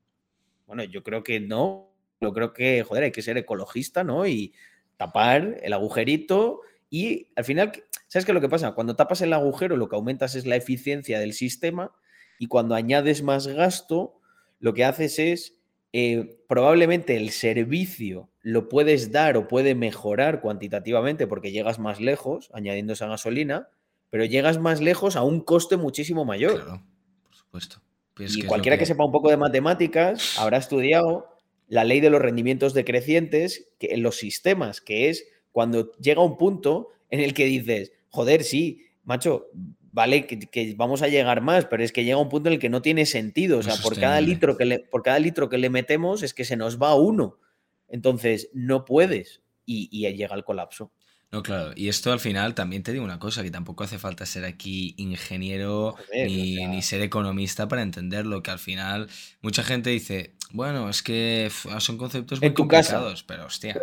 Bueno, 0.66 0.84
yo 0.86 1.03
creo 1.03 1.24
que 1.24 1.40
no, 1.40 1.94
yo 2.22 2.34
creo 2.34 2.53
que, 2.53 2.84
joder, 2.84 3.06
hay 3.06 3.12
que 3.12 3.22
ser 3.22 3.38
ecologista, 3.38 4.03
¿no? 4.03 4.26
Y 4.26 4.53
tapar 4.97 5.59
el 5.61 5.73
agujerito 5.73 6.61
y 6.89 7.27
al 7.35 7.43
final, 7.43 7.72
¿sabes 8.07 8.26
qué 8.26 8.31
es 8.31 8.34
lo 8.34 8.41
que 8.41 8.49
pasa? 8.49 8.72
Cuando 8.73 8.95
tapas 8.95 9.22
el 9.22 9.34
agujero, 9.34 9.77
lo 9.77 9.89
que 9.89 9.95
aumentas 9.95 10.35
es 10.35 10.45
la 10.45 10.55
eficiencia 10.55 11.19
del 11.19 11.34
sistema 11.34 11.91
y 12.39 12.47
cuando 12.47 12.76
añades 12.76 13.23
más 13.23 13.47
gasto, 13.47 14.19
lo 14.59 14.73
que 14.73 14.85
haces 14.85 15.19
es, 15.19 15.55
eh, 15.93 16.39
probablemente 16.47 17.15
el 17.15 17.30
servicio 17.30 18.30
lo 18.41 18.69
puedes 18.69 19.11
dar 19.11 19.38
o 19.38 19.47
puede 19.47 19.76
mejorar 19.76 20.41
cuantitativamente 20.41 21.26
porque 21.26 21.51
llegas 21.51 21.80
más 21.80 21.99
lejos 21.99 22.49
añadiendo 22.53 22.93
esa 22.93 23.07
gasolina, 23.07 23.69
pero 24.09 24.26
llegas 24.26 24.59
más 24.59 24.81
lejos 24.81 25.15
a 25.15 25.23
un 25.23 25.41
coste 25.41 25.77
muchísimo 25.77 26.26
mayor. 26.26 26.63
Claro, 26.63 26.84
por 27.23 27.35
supuesto. 27.35 27.81
y 28.19 28.43
cualquiera 28.43 28.77
que... 28.77 28.85
sepa 28.85 29.05
un 29.05 29.11
poco 29.11 29.30
de 29.30 29.38
matemáticas 29.38 30.38
habrá 30.38 30.57
estudiado 30.57 31.35
la 31.67 31.83
ley 31.83 31.99
de 31.99 32.09
los 32.09 32.21
rendimientos 32.21 32.73
decrecientes 32.73 33.69
que 33.79 33.93
en 33.93 34.03
los 34.03 34.17
sistemas, 34.17 34.81
que 34.81 35.09
es 35.09 35.27
cuando 35.51 35.91
llega 35.93 36.21
un 36.21 36.37
punto 36.37 36.89
en 37.09 37.19
el 37.19 37.33
que 37.33 37.45
dices, 37.45 37.91
joder, 38.09 38.43
sí, 38.43 38.83
macho, 39.03 39.47
vale 39.91 40.27
que, 40.27 40.73
vamos 40.75 41.01
a 41.01 41.07
llegar 41.07 41.41
más, 41.41 41.65
pero 41.65 41.83
es 41.83 41.91
que 41.91 42.03
llega 42.03 42.17
un 42.17 42.29
punto 42.29 42.49
en 42.49 42.53
el 42.53 42.59
que 42.59 42.69
no 42.69 42.81
tiene 42.81 43.05
sentido. 43.05 43.59
O 43.59 43.63
sea, 43.63 43.75
por 43.81 43.97
cada, 43.97 44.19
litro 44.19 44.57
que 44.57 44.65
le, 44.65 44.79
por 44.79 45.03
cada 45.03 45.19
litro 45.19 45.47
que 45.47 45.57
le 45.57 45.69
metemos 45.69 46.21
es 46.21 46.33
que 46.33 46.43
se 46.43 46.57
nos 46.57 46.81
va 46.81 46.95
uno. 46.95 47.39
Entonces, 47.87 48.49
no 48.53 48.83
puedes. 48.83 49.41
Y, 49.65 49.89
y 49.91 50.13
llega 50.13 50.35
el 50.35 50.43
colapso. 50.43 50.91
No, 51.31 51.43
claro, 51.43 51.73
y 51.76 51.89
esto 51.89 52.11
al 52.11 52.19
final 52.19 52.56
también 52.56 52.84
te 52.84 52.93
digo 52.93 53.03
una 53.03 53.19
cosa, 53.19 53.43
que 53.43 53.52
tampoco 53.52 53.84
hace 53.84 53.97
falta 53.97 54.26
ser 54.26 54.45
aquí 54.45 54.93
ingeniero 54.97 55.95
ni, 56.14 56.81
ser 56.81 57.02
economista 57.02 57.68
para 57.68 57.81
entenderlo, 57.81 58.41
que 58.41 58.52
al 58.52 58.60
final 58.60 59.10
mucha 59.41 59.64
gente 59.64 59.89
dice, 59.89 60.35
bueno, 60.52 60.89
es 60.89 61.02
que 61.02 61.52
son 61.80 61.97
conceptos 61.97 62.41
muy 62.41 62.53
complicados, 62.53 63.23
pero 63.23 63.45
hostia. 63.45 63.80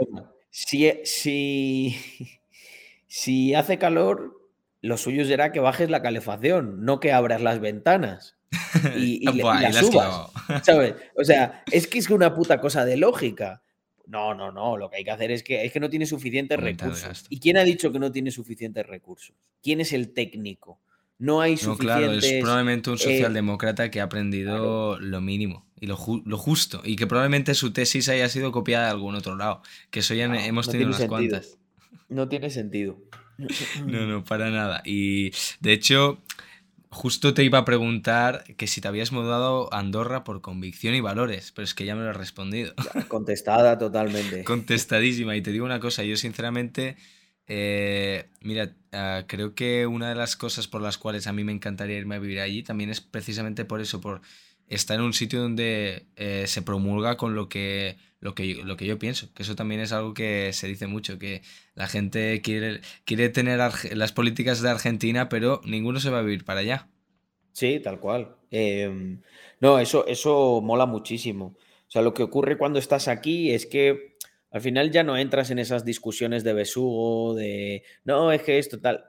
Si, 0.51 0.93
si, 1.05 1.97
si 3.07 3.55
hace 3.55 3.79
calor, 3.79 4.39
lo 4.81 4.97
suyo 4.97 5.25
será 5.25 5.53
que 5.53 5.61
bajes 5.61 5.91
la 5.91 6.03
calefacción, 6.03 6.85
no 6.85 7.01
que 7.01 7.13
abras 7.13 7.41
las 7.41 7.61
ventanas. 7.61 8.37
Y, 8.97 9.29
y, 9.29 9.43
las 9.43 9.77
subas, 9.77 10.31
¿sabes? 10.65 10.95
O 11.15 11.25
sea, 11.25 11.63
es 11.71 11.87
que 11.87 11.99
es 11.99 12.09
una 12.09 12.35
puta 12.35 12.59
cosa 12.59 12.85
de 12.87 12.97
lógica. 12.97 13.63
No, 14.07 14.35
no, 14.35 14.53
no. 14.53 14.77
Lo 14.77 14.91
que 14.91 14.97
hay 14.97 15.05
que 15.05 15.11
hacer 15.11 15.31
es 15.31 15.43
que, 15.43 15.65
es 15.65 15.73
que 15.73 15.81
no 15.81 15.89
tiene 15.91 16.07
suficientes 16.07 16.59
recursos. 16.59 17.27
¿Y 17.29 17.39
quién 17.39 17.57
ha 17.57 17.65
dicho 17.65 17.93
que 17.93 17.99
no 17.99 18.11
tiene 18.13 18.31
suficientes 18.31 18.87
recursos? 18.87 19.35
¿Quién 19.63 19.81
es 19.81 19.93
el 19.93 20.13
técnico? 20.13 20.81
No 21.19 21.41
hay 21.41 21.57
suficientes... 21.57 21.87
No, 21.87 22.01
claro, 22.01 22.13
es 22.13 22.43
probablemente 22.43 22.91
un 22.91 22.97
eh, 22.97 22.99
socialdemócrata 22.99 23.91
que 23.91 24.01
ha 24.01 24.05
aprendido 24.05 24.99
lo 24.99 25.21
mínimo 25.21 25.67
y 25.83 25.87
lo, 25.87 25.97
justo. 25.97 26.81
Y 26.85 26.95
que 26.95 27.09
probablemente 27.09 27.55
su 27.55 27.73
tesis 27.73 28.09
haya 28.09 28.29
sido 28.29 28.53
copiada 28.53 28.87
de 28.87 28.91
algún 28.93 29.17
otro 29.17 29.35
lado. 29.37 29.63
Que 29.91 29.99
eso 29.99 30.15
ya 30.15 30.27
hemos 30.27 30.69
tenido 30.69 30.91
unas 30.91 31.05
cuantas. 31.07 31.59
No 32.09 32.29
tiene 32.29 32.51
sentido. 32.51 32.99
No, 33.87 34.07
no, 34.07 34.23
para 34.23 34.51
nada. 34.51 34.83
Y 34.85 35.33
de 35.61 35.73
hecho, 35.73 36.23
Justo 36.93 37.33
te 37.33 37.43
iba 37.43 37.57
a 37.57 37.65
preguntar 37.65 38.45
que 38.59 38.67
si 38.67 38.83
te 38.83 38.87
habías 38.87 39.13
mudado 39.13 39.73
a 39.73 39.79
Andorra 39.79 40.25
por 40.25 40.43
convicción 40.43 40.95
y 40.95 41.01
valores, 41.01 41.51
pero 41.51 41.65
es 41.65 41.73
que 41.73 41.87
ya 41.87 41.97
me 41.97 42.03
lo 42.03 42.11
has 42.11 42.17
respondido. 42.19 42.75
Contestada 43.09 43.79
totalmente. 43.79 44.45
Contestadísima. 44.45 45.35
Y 45.35 45.41
te 45.41 45.53
digo 45.53 45.65
una 45.65 45.81
cosa, 45.81 46.05
yo 46.05 46.19
sinceramente, 46.19 46.97
eh, 47.47 48.29
mira, 48.43 48.75
ah, 48.93 49.25
creo 49.27 49.55
que 49.55 49.87
una 49.87 50.11
de 50.11 50.17
las 50.17 50.37
cosas 50.37 50.69
por 50.69 50.83
las 50.83 50.99
cuales 50.99 51.27
a 51.27 51.33
mí 51.33 51.45
me 51.45 51.53
encantaría 51.53 51.97
irme 51.97 52.17
a 52.17 52.19
vivir 52.19 52.41
allí 52.41 52.63
también 52.63 52.91
es 52.91 53.01
precisamente 53.01 53.65
por 53.65 53.81
eso, 53.81 54.03
por 54.03 54.21
estar 54.69 54.99
en 54.99 55.07
un 55.07 55.15
sitio 55.15 55.41
donde 55.41 56.05
eh, 56.17 56.45
se 56.47 56.61
promulga 56.61 57.17
con 57.17 57.35
lo 57.35 57.49
que, 57.49 57.97
lo, 58.23 58.37
que, 58.37 58.55
lo 58.55 58.77
que 58.77 58.87
yo 58.87 59.01
pienso, 59.01 59.35
que 59.35 59.43
eso 59.43 59.57
también 59.57 59.81
es 59.81 59.91
algo 59.91 60.15
que 60.15 60.53
se 60.53 60.69
dice 60.69 60.87
mucho, 60.87 61.19
que 61.19 61.43
la 61.75 61.89
gente 61.89 62.41
quiere, 62.41 62.81
quiere 63.05 63.29
tener 63.29 63.59
las 63.59 64.13
políticas 64.13 64.63
de 64.63 64.71
Argentina, 64.71 65.29
pero 65.29 65.61
ninguno 65.65 65.99
se 65.99 66.09
va 66.09 66.21
a 66.21 66.23
vivir 66.23 66.45
para 66.45 66.61
allá. 66.61 66.89
Sí, 67.53 67.81
tal 67.81 67.99
cual. 67.99 68.37
Em, 68.53 69.21
no, 69.61 69.81
eso, 69.81 70.07
eso 70.07 70.61
mola 70.63 70.87
muchísimo. 70.87 71.57
O 71.57 71.91
sea, 71.91 72.01
lo 72.01 72.15
que 72.15 72.23
ocurre 72.23 72.57
cuando 72.57 72.79
estás 72.79 73.09
aquí 73.09 73.51
es 73.51 73.67
que 73.67 74.17
al 74.53 74.61
final 74.61 74.91
ya 74.91 75.03
no 75.03 75.17
entras 75.17 75.51
en 75.51 75.59
esas 75.59 75.83
discusiones 75.83 76.45
de 76.45 76.53
besugo, 76.53 77.35
de 77.35 77.85
no, 78.05 78.31
es 78.33 78.43
que 78.43 78.59
esto 78.59 78.79
tal. 78.79 79.07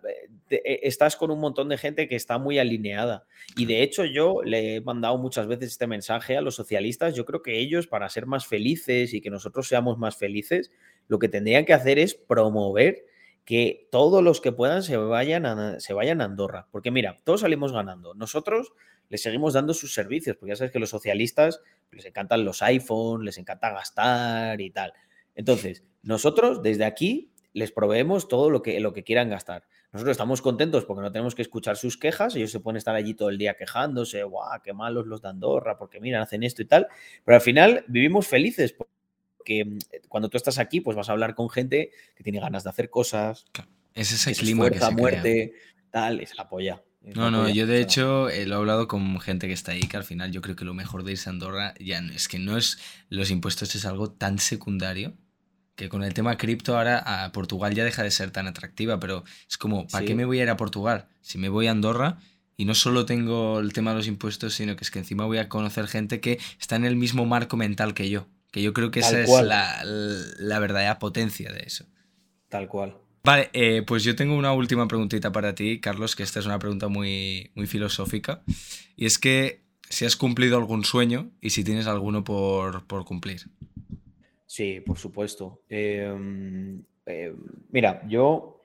Eh, 0.50 0.62
eh, 0.64 0.80
estás 0.84 1.18
con 1.18 1.32
un 1.32 1.40
montón 1.40 1.68
de 1.68 1.78
gente 1.78 2.08
que 2.08 2.16
está 2.16 2.38
muy 2.38 2.60
alineada. 2.60 3.26
Y 3.58 3.66
de 3.66 3.84
hecho, 3.84 4.06
yo 4.06 4.42
le 4.42 4.76
he 4.76 4.82
mandado 4.82 5.18
muchas 5.18 5.48
veces 5.48 5.72
este 5.72 5.86
mensaje 5.86 6.38
a 6.38 6.42
los 6.42 6.56
socialistas. 6.56 7.14
Yo 7.14 7.26
creo 7.26 7.42
que 7.42 7.60
ellos, 7.60 7.88
para 7.88 8.08
ser 8.08 8.26
más 8.26 8.48
felices 8.48 9.14
y 9.14 9.20
que 9.20 9.30
nosotros 9.30 9.68
seamos 9.68 9.98
más 9.98 10.16
felices, 10.16 10.72
lo 11.10 11.20
que 11.20 11.28
tendrían 11.28 11.66
que 11.66 11.74
hacer 11.74 12.00
es 12.00 12.16
promover 12.16 13.04
que 13.44 13.90
todos 13.92 14.24
los 14.24 14.40
que 14.40 14.54
puedan 14.54 14.82
se 14.82 14.96
vayan 14.96 15.46
a, 15.46 15.80
se 15.82 15.94
vayan 15.94 16.22
a 16.22 16.26
Andorra. 16.26 16.68
Porque 16.72 16.90
mira, 16.90 17.20
todos 17.26 17.42
salimos 17.42 17.74
ganando. 17.74 18.14
Nosotros 18.14 18.72
les 19.10 19.22
seguimos 19.22 19.54
dando 19.54 19.74
sus 19.74 19.94
servicios, 19.94 20.38
porque 20.38 20.52
ya 20.52 20.56
sabes 20.56 20.72
que 20.72 20.80
los 20.80 20.90
socialistas 20.90 21.62
les 21.92 22.06
encantan 22.06 22.46
los 22.46 22.62
iPhones, 22.62 23.26
les 23.26 23.38
encanta 23.38 23.72
gastar 23.72 24.62
y 24.62 24.72
tal. 24.72 24.94
Entonces, 25.36 25.84
nosotros 26.02 26.62
desde 26.62 26.86
aquí 26.86 27.34
les 27.54 27.72
proveemos 27.72 28.28
todo 28.28 28.50
lo 28.50 28.62
que, 28.62 28.80
lo 28.80 28.94
que 28.94 29.04
quieran 29.04 29.30
gastar. 29.30 29.66
Nosotros 29.92 30.14
estamos 30.14 30.42
contentos 30.42 30.86
porque 30.86 31.04
no 31.04 31.12
tenemos 31.12 31.36
que 31.36 31.44
escuchar 31.44 31.78
sus 31.78 31.98
quejas, 31.98 32.36
ellos 32.36 32.52
se 32.52 32.60
pueden 32.60 32.78
estar 32.78 32.96
allí 32.96 33.14
todo 33.14 33.30
el 33.30 33.38
día 33.38 33.56
quejándose, 33.56 34.24
guau, 34.24 34.60
qué 34.64 34.74
malos 34.74 35.06
los 35.06 35.22
de 35.22 35.30
Andorra, 35.30 35.78
porque 35.78 36.00
miran, 36.00 36.24
hacen 36.24 36.44
esto 36.44 36.64
y 36.64 36.66
tal, 36.66 36.88
pero 37.24 37.36
al 37.36 37.42
final 37.42 37.86
vivimos 37.88 38.28
felices 38.28 38.74
porque 38.74 39.66
mm, 39.66 39.78
cuando 40.10 40.30
tú 40.30 40.38
estás 40.38 40.58
aquí, 40.58 40.82
pues 40.82 40.98
vas 40.98 41.10
a 41.10 41.12
hablar 41.12 41.36
con 41.36 41.50
gente 41.50 41.92
que 42.16 42.24
tiene 42.24 42.40
ganas 42.40 42.64
de 42.64 42.72
hacer 42.72 42.90
cosas. 42.90 43.46
Es 43.94 44.12
ese 44.12 44.34
clima 44.34 44.70
que 44.72 44.80
se 44.80 44.92
muerte, 44.92 45.54
tal, 45.92 46.22
es 46.22 46.36
la 46.36 46.50
polla. 46.50 46.82
no, 47.02 47.30
no, 47.30 47.48
yo 47.48 47.68
de 47.68 47.80
hecho 47.80 48.30
eh, 48.30 48.48
lo 48.48 48.56
he 48.56 48.58
hablado 48.58 48.88
con 48.88 49.20
gente 49.20 49.46
que 49.46 49.54
está 49.54 49.74
ahí, 49.74 49.82
que 49.82 49.98
al 49.98 50.04
final 50.04 50.32
yo 50.32 50.42
creo 50.42 50.56
que 50.56 50.66
lo 50.66 50.74
mejor 50.74 51.04
de 51.04 51.12
irse 51.12 51.30
a 51.30 51.34
Andorra 51.34 51.76
ya 51.80 52.00
es 52.00 52.28
que 52.28 52.40
no 52.40 52.58
es 52.58 52.80
los 53.10 53.30
impuestos, 53.30 53.76
es 53.76 53.86
algo 53.86 54.10
tan 54.10 54.40
secundario 54.40 55.14
que 55.76 55.90
con 55.90 56.04
el 56.04 56.14
tema 56.14 56.38
cripto 56.38 56.78
ahora 56.78 57.00
a 57.26 57.32
Portugal 57.32 57.74
ya 57.74 57.84
deja 57.84 58.04
de 58.04 58.12
ser 58.12 58.32
tan 58.32 58.48
atractiva, 58.48 59.00
pero 59.00 59.24
es 59.50 59.58
como, 59.58 59.88
¿para 59.88 60.06
qué 60.06 60.16
me 60.16 60.26
voy 60.26 60.40
a 60.40 60.44
ir 60.44 60.50
a 60.50 60.58
Portugal? 60.58 61.08
Si 61.22 61.38
me 61.38 61.50
voy 61.50 61.68
a 61.68 61.72
Andorra 61.72 62.20
y 62.58 62.66
no 62.66 62.76
solo 62.76 63.06
tengo 63.06 63.60
el 63.60 63.74
tema 63.74 63.92
de 63.92 63.98
los 63.98 64.08
impuestos, 64.08 64.54
sino 64.54 64.76
que 64.76 64.84
es 64.84 64.92
que 64.92 65.00
encima 65.00 65.26
voy 65.26 65.40
a 65.40 65.50
conocer 65.50 65.88
gente 65.88 66.20
que 66.20 66.40
está 66.60 66.76
en 66.76 66.86
el 66.86 66.96
mismo 66.96 67.26
marco 67.26 67.58
mental 67.58 67.94
que 67.94 68.10
yo, 68.10 68.28
que 68.52 68.62
yo 68.62 68.74
creo 68.74 68.92
que 68.92 69.00
esa 69.00 69.20
es 69.20 69.30
la, 69.30 69.84
la, 69.84 70.60
verdadera 70.60 71.00
potencia 71.00 71.52
de 71.52 71.64
eso. 71.66 71.86
Tal 72.50 72.68
cual. 72.68 72.96
Vale, 73.24 73.50
eh, 73.54 73.84
pues 73.88 74.04
yo 74.04 74.16
tengo 74.16 74.36
una 74.36 74.54
última 74.54 74.88
preguntita 74.88 75.32
para 75.32 75.56
ti, 75.56 75.80
Carlos, 75.80 76.16
que 76.16 76.24
esta 76.24 76.40
es 76.40 76.46
una 76.46 76.60
pregunta 76.60 76.88
muy, 76.88 77.52
muy 77.56 77.66
filosófica, 77.66 78.44
y 78.96 79.06
es 79.06 79.18
que 79.18 79.64
si 79.90 80.06
has 80.06 80.16
cumplido 80.16 80.58
algún 80.58 80.84
sueño 80.84 81.32
y 81.42 81.52
si 81.52 81.64
tienes 81.64 81.88
alguno 81.88 82.24
por, 82.24 82.86
por 82.86 83.06
cumplir. 83.06 83.50
Sí, 84.54 84.82
por 84.82 85.00
supuesto. 85.00 85.64
Em, 85.68 86.84
em, 87.08 87.36
mira, 87.72 88.04
yo 88.08 88.62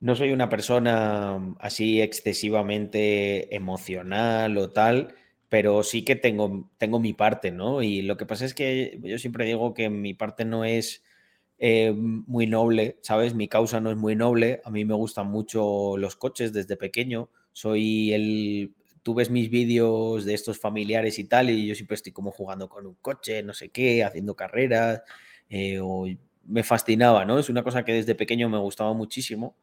no 0.00 0.16
soy 0.16 0.32
una 0.32 0.48
persona 0.48 1.54
así 1.60 2.02
excesivamente 2.02 3.54
emocional 3.54 4.58
o 4.58 4.70
tal, 4.70 5.14
pero 5.48 5.84
sí 5.84 6.04
que 6.04 6.16
tengo, 6.16 6.68
tengo 6.78 6.98
mi 6.98 7.12
parte, 7.14 7.52
¿no? 7.52 7.82
Y 7.84 8.02
lo 8.02 8.16
que 8.16 8.26
pasa 8.26 8.44
es 8.46 8.52
que 8.52 8.98
yo 9.04 9.16
siempre 9.18 9.44
digo 9.44 9.74
que 9.74 9.88
mi 9.90 10.12
parte 10.12 10.44
no 10.44 10.64
es 10.64 11.04
eh, 11.58 11.92
muy 11.94 12.48
noble, 12.48 12.98
¿sabes? 13.02 13.34
Mi 13.34 13.46
causa 13.46 13.80
no 13.80 13.92
es 13.92 13.96
muy 13.96 14.16
noble. 14.16 14.60
A 14.64 14.70
mí 14.70 14.84
me 14.84 14.94
gustan 14.94 15.28
mucho 15.28 15.96
los 15.98 16.16
coches 16.16 16.52
desde 16.52 16.76
pequeño. 16.76 17.30
Soy 17.52 18.12
el... 18.12 18.74
Tú 19.04 19.14
ves 19.14 19.30
mis 19.30 19.50
vídeos 19.50 20.24
de 20.24 20.34
estos 20.34 20.58
familiares 20.58 21.18
y 21.20 21.24
tal, 21.24 21.48
y 21.50 21.66
yo 21.66 21.74
siempre 21.76 21.94
estoy 21.94 22.12
como 22.12 22.32
jugando 22.32 22.68
con 22.68 22.86
un 22.86 22.96
coche, 22.96 23.42
no 23.44 23.54
sé 23.54 23.70
qué, 23.70 24.02
haciendo 24.04 24.34
carreras. 24.34 25.02
Eh, 25.50 25.78
o 25.82 26.06
me 26.48 26.62
fascinaba, 26.62 27.24
¿no? 27.24 27.38
Es 27.38 27.48
una 27.50 27.62
cosa 27.62 27.84
que 27.84 27.92
desde 27.92 28.14
pequeño 28.14 28.48
me 28.48 28.58
gustaba 28.58 28.94
muchísimo. 28.94 29.56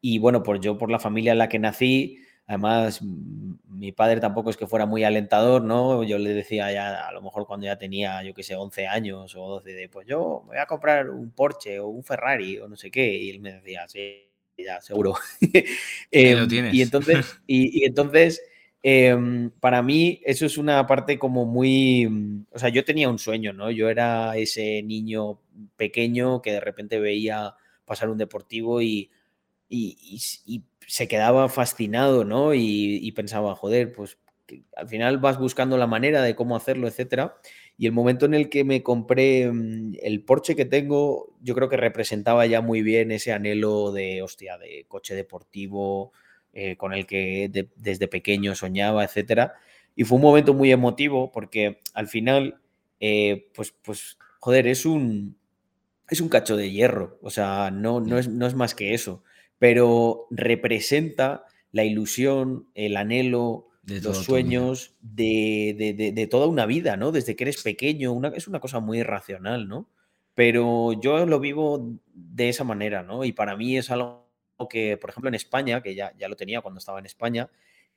Y 0.00 0.18
bueno, 0.18 0.42
pues 0.42 0.60
yo 0.60 0.76
por 0.78 0.90
la 0.90 0.98
familia 0.98 1.32
en 1.32 1.38
la 1.38 1.48
que 1.48 1.58
nací, 1.58 2.18
además 2.46 3.00
mi 3.02 3.92
padre 3.92 4.20
tampoco 4.20 4.50
es 4.50 4.56
que 4.56 4.66
fuera 4.66 4.86
muy 4.86 5.02
alentador, 5.02 5.62
¿no? 5.62 6.04
Yo 6.04 6.18
le 6.18 6.34
decía 6.34 6.70
ya, 6.72 7.06
a 7.06 7.12
lo 7.12 7.22
mejor 7.22 7.46
cuando 7.46 7.66
ya 7.66 7.78
tenía, 7.78 8.22
yo 8.22 8.34
qué 8.34 8.42
sé, 8.42 8.54
11 8.54 8.86
años 8.86 9.34
o 9.34 9.48
12, 9.48 9.72
de 9.72 9.88
pues 9.88 10.06
yo 10.06 10.42
me 10.44 10.48
voy 10.48 10.58
a 10.58 10.66
comprar 10.66 11.10
un 11.10 11.30
Porsche 11.30 11.80
o 11.80 11.88
un 11.88 12.04
Ferrari 12.04 12.58
o 12.58 12.68
no 12.68 12.76
sé 12.76 12.90
qué. 12.90 13.14
Y 13.14 13.30
él 13.30 13.40
me 13.40 13.52
decía, 13.54 13.88
sí, 13.88 14.28
ya, 14.58 14.80
seguro. 14.80 15.14
Em, 16.10 16.48
y 16.72 16.82
entonces, 16.82 17.40
y 17.46 17.84
entonces 17.84 18.42
Em, 18.82 19.50
para 19.60 19.82
mí 19.82 20.20
eso 20.24 20.46
es 20.46 20.58
una 20.58 20.86
parte 20.86 21.18
como 21.18 21.44
muy, 21.44 22.06
mm, 22.08 22.46
o 22.52 22.58
sea, 22.58 22.68
yo 22.68 22.84
tenía 22.84 23.08
un 23.08 23.18
sueño, 23.18 23.52
¿no? 23.52 23.70
Yo 23.70 23.88
era 23.88 24.36
ese 24.36 24.82
niño 24.82 25.40
pequeño 25.76 26.42
que 26.42 26.52
de 26.52 26.60
repente 26.60 27.00
veía 27.00 27.54
pasar 27.84 28.10
un 28.10 28.18
deportivo 28.18 28.82
y, 28.82 29.10
y, 29.68 30.62
se 30.88 31.08
quedaba 31.08 31.48
fascinado, 31.48 32.24
¿no? 32.24 32.54
Y, 32.54 33.10
pensaba, 33.12 33.56
joder, 33.56 33.92
pues 33.92 34.18
al 34.76 34.88
final 34.88 35.18
vas 35.18 35.38
buscando 35.38 35.76
la 35.76 35.88
manera 35.88 36.22
de 36.22 36.36
cómo 36.36 36.54
hacerlo, 36.56 36.86
etcétera. 36.86 37.36
Y 37.76 37.86
el 37.86 37.92
momento 37.92 38.26
en 38.26 38.34
el 38.34 38.48
que 38.48 38.64
me 38.64 38.82
compré 38.82 39.50
mm, 39.50 39.94
el 40.02 40.22
Porsche 40.22 40.54
que 40.56 40.64
tengo, 40.64 41.34
yo 41.42 41.54
creo 41.54 41.68
que 41.68 41.76
representaba 41.76 42.46
ya 42.46 42.60
muy 42.60 42.82
bien 42.82 43.10
ese 43.10 43.32
anhelo 43.32 43.92
de, 43.92 44.22
hostia, 44.22 44.58
de 44.58 44.86
coche 44.88 45.14
deportivo, 45.14 46.12
eh, 46.58 46.74
con 46.78 46.94
el 46.94 47.06
que 47.06 47.68
desde 47.76 48.08
pequeño 48.08 48.54
soñaba, 48.54 49.04
etcétera. 49.04 49.56
Y 49.94 50.04
fue 50.04 50.16
un 50.16 50.22
momento 50.22 50.54
muy 50.54 50.72
emotivo 50.72 51.30
porque 51.30 51.82
al 51.92 52.08
final, 52.08 52.62
eh, 52.98 53.50
pues, 53.54 53.74
pues, 53.82 54.16
joder, 54.40 54.66
es 54.66 54.86
un, 54.86 55.36
es 56.08 56.22
un 56.22 56.30
cacho 56.30 56.56
de 56.56 56.70
hierro, 56.70 57.18
o 57.20 57.28
sea, 57.28 57.70
no, 57.70 58.00
no, 58.00 58.16
es, 58.18 58.28
no 58.28 58.46
es 58.46 58.54
más 58.54 58.74
que 58.74 58.94
eso, 58.94 59.22
pero 59.58 60.28
representa 60.30 61.44
la 61.72 61.84
ilusión, 61.84 62.70
el 62.74 62.96
anhelo, 62.96 63.68
de 63.82 64.00
los 64.00 64.24
sueños 64.24 64.96
de, 65.02 66.12
de, 66.14 66.26
toda 66.26 66.46
una 66.46 66.64
vida, 66.64 66.96
¿no? 66.96 67.12
Desde 67.12 67.36
que 67.36 67.44
eres 67.44 67.62
pequeño, 67.62 68.12
una, 68.12 68.28
es 68.28 68.48
una 68.48 68.60
cosa 68.60 68.80
muy 68.80 69.00
irracional, 69.00 69.68
¿no? 69.68 69.90
Pero 70.34 70.94
yo 70.94 71.26
lo 71.26 71.38
vivo 71.38 72.00
de 72.14 72.48
esa 72.48 72.64
manera, 72.64 73.02
¿no? 73.02 73.24
Y 73.24 73.32
para 73.32 73.56
mí 73.56 73.76
es 73.76 73.90
algo 73.90 74.25
que, 74.68 74.96
por 74.96 75.10
ejemplo, 75.10 75.28
en 75.28 75.34
España, 75.34 75.82
que 75.82 75.94
ya, 75.94 76.12
ya 76.18 76.28
lo 76.28 76.36
tenía 76.36 76.60
cuando 76.62 76.78
estaba 76.78 76.98
en 76.98 77.06
España, 77.06 77.50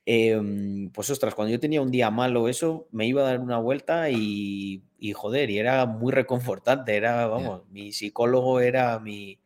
em, 0.05 0.89
pues 0.91 1.09
ostras, 1.09 1.35
cuando 1.35 1.51
yo 1.51 1.59
tenía 1.59 1.81
un 1.81 1.91
día 1.91 2.11
malo, 2.11 2.47
eso 2.49 2.87
me 2.91 3.07
iba 3.07 3.21
a 3.21 3.25
dar 3.25 3.39
una 3.39 3.57
vuelta 3.57 4.09
y, 4.09 4.83
joder, 5.13 5.49
y 5.49 5.59
era 5.59 5.85
muy 5.85 6.11
reconfortante, 6.11 6.95
era, 6.95 7.27
vamos, 7.27 7.63
mi 7.71 7.91
psicólogo 7.93 8.59
era 8.59 8.99
mi, 8.99 9.39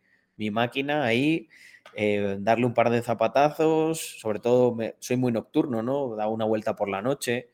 máquina 0.52 1.06
ahí, 1.06 1.48
eh, 1.95 2.38
darle 2.40 2.65
un 2.65 2.73
par 2.73 2.90
de 2.90 3.02
zapatazos, 3.02 4.19
sobre 4.19 4.40
todo 4.40 4.77
soy 4.99 5.18
muy 5.18 5.31
nocturno, 5.31 5.84
¿no? 5.84 6.15
Da 6.15 6.27
una 6.27 6.45
vuelta 6.45 6.76
por 6.76 6.90
la 6.90 7.02
noche 7.02 7.49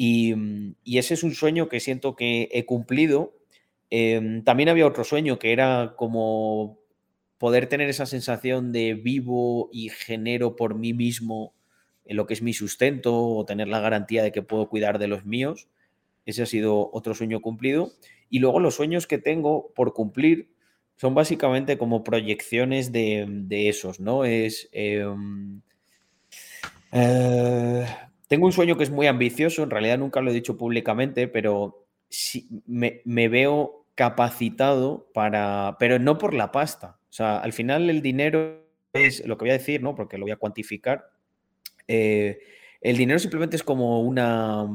y, 0.00 0.34
y, 0.84 0.98
ese 0.98 1.14
es 1.14 1.24
un 1.24 1.34
sueño 1.34 1.68
que 1.68 1.80
siento 1.80 2.14
que 2.16 2.48
he 2.52 2.64
cumplido. 2.64 3.34
Em, 3.90 4.44
también 4.44 4.68
había 4.68 4.86
otro 4.86 5.02
sueño 5.02 5.40
que 5.40 5.52
era 5.52 5.94
como 5.96 6.77
poder 7.38 7.68
tener 7.68 7.88
esa 7.88 8.06
sensación 8.06 8.72
de 8.72 8.94
vivo 8.94 9.70
y 9.72 9.88
genero 9.88 10.56
por 10.56 10.74
mí 10.74 10.92
mismo 10.92 11.54
lo 12.04 12.26
que 12.26 12.34
es 12.34 12.42
mi 12.42 12.52
sustento 12.52 13.14
o 13.14 13.44
tener 13.44 13.68
la 13.68 13.80
garantía 13.80 14.22
de 14.22 14.32
que 14.32 14.42
puedo 14.42 14.68
cuidar 14.68 14.98
de 14.98 15.08
los 15.08 15.24
míos. 15.24 15.68
Ese 16.26 16.42
ha 16.42 16.46
sido 16.46 16.90
otro 16.92 17.14
sueño 17.14 17.40
cumplido. 17.40 17.92
Y 18.30 18.40
luego 18.40 18.60
los 18.60 18.74
sueños 18.74 19.06
que 19.06 19.18
tengo 19.18 19.72
por 19.74 19.92
cumplir 19.92 20.50
son 20.96 21.14
básicamente 21.14 21.78
como 21.78 22.04
proyecciones 22.04 22.92
de, 22.92 23.68
esos, 23.68 24.00
¿no? 24.00 24.24
Es... 24.24 24.68
Em, 24.72 25.60
eh, 26.92 27.86
tengo 28.26 28.46
un 28.46 28.52
sueño 28.52 28.76
que 28.76 28.84
es 28.84 28.90
muy 28.90 29.06
ambicioso, 29.06 29.62
en 29.62 29.70
realidad 29.70 29.98
nunca 29.98 30.20
lo 30.20 30.30
he 30.30 30.34
dicho 30.34 30.58
públicamente, 30.58 31.28
pero 31.28 31.86
sí, 32.08 32.48
me 32.66 33.28
veo 33.28 33.86
capacitado 33.94 35.10
para, 35.14 35.76
pero 35.78 35.98
no 35.98 36.18
por 36.18 36.34
la 36.34 36.52
pasta, 36.52 36.97
o 37.10 37.12
sea, 37.12 37.38
al 37.38 37.52
final 37.52 37.88
el 37.88 38.02
dinero 38.02 38.64
es 38.92 39.26
lo 39.26 39.38
que 39.38 39.44
voy 39.44 39.50
a 39.50 39.58
decir, 39.58 39.82
¿no? 39.82 39.94
Porque 39.94 40.18
lo 40.18 40.24
voy 40.24 40.32
a 40.32 40.36
cuantificar. 40.36 41.10
Eh, 41.86 42.38
el 42.80 42.96
dinero 42.96 43.18
simplemente 43.18 43.56
es 43.56 43.62
como 43.62 44.02
una, 44.02 44.66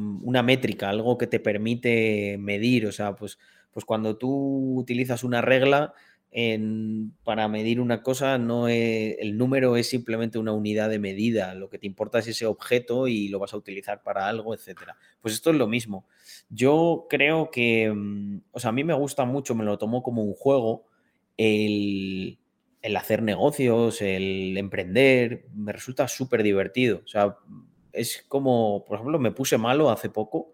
métrica, 0.44 0.90
algo 0.90 1.18
que 1.18 1.28
te 1.28 1.40
permite 1.40 2.38
medir. 2.40 2.88
O 2.88 2.92
sea, 2.92 3.16
pues, 3.16 3.38
pues 3.72 3.86
cuando 3.86 4.18
tú 4.18 4.80
utilizas 4.80 5.24
una 5.24 5.42
regla 5.42 5.94
para 7.24 7.48
medir 7.48 7.80
una 7.80 8.02
cosa, 8.02 8.40
no 8.40 8.68
el 8.68 9.38
número 9.38 9.78
es 9.78 9.88
simplemente 9.88 10.40
una 10.40 10.52
unidad 10.52 10.90
de 10.90 10.98
medida. 10.98 11.54
Lo 11.54 11.70
que 11.70 11.78
te 11.78 11.86
importa 11.86 12.20
es 12.20 12.28
ese 12.28 12.48
objeto 12.48 13.08
y 13.08 13.28
lo 13.28 13.38
vas 13.38 13.54
a 13.54 13.58
utilizar 13.58 14.02
para 14.02 14.28
algo, 14.28 14.56
etcétera. 14.56 14.98
Pues 15.22 15.36
esto 15.36 15.52
es 15.52 15.58
lo 15.58 15.68
mismo. 15.68 16.08
Yo 16.50 17.06
creo 17.08 17.52
que, 17.52 17.92
mm, 17.94 18.42
o 18.52 18.60
sea, 18.60 18.70
a 18.70 18.74
mí 18.74 18.84
me 18.84 18.96
gusta 18.96 19.26
mucho, 19.26 19.54
me 19.54 19.64
lo 19.64 19.78
tomo 19.78 20.02
como 20.02 20.24
un 20.24 20.34
juego 20.34 20.86
el, 21.38 22.40
hacer 22.96 23.22
negocios, 23.22 24.02
el 24.02 24.58
emprender, 24.58 25.46
me 25.54 25.72
resulta 25.72 26.08
súper 26.08 26.44
divertido. 26.44 27.02
O 27.04 27.08
sea, 27.08 27.38
es 27.92 28.26
como, 28.28 28.84
por 28.86 28.96
ejemplo, 28.96 29.20
me 29.20 29.32
puse 29.32 29.58
malo 29.58 29.90
hace 29.90 30.10
poco 30.10 30.54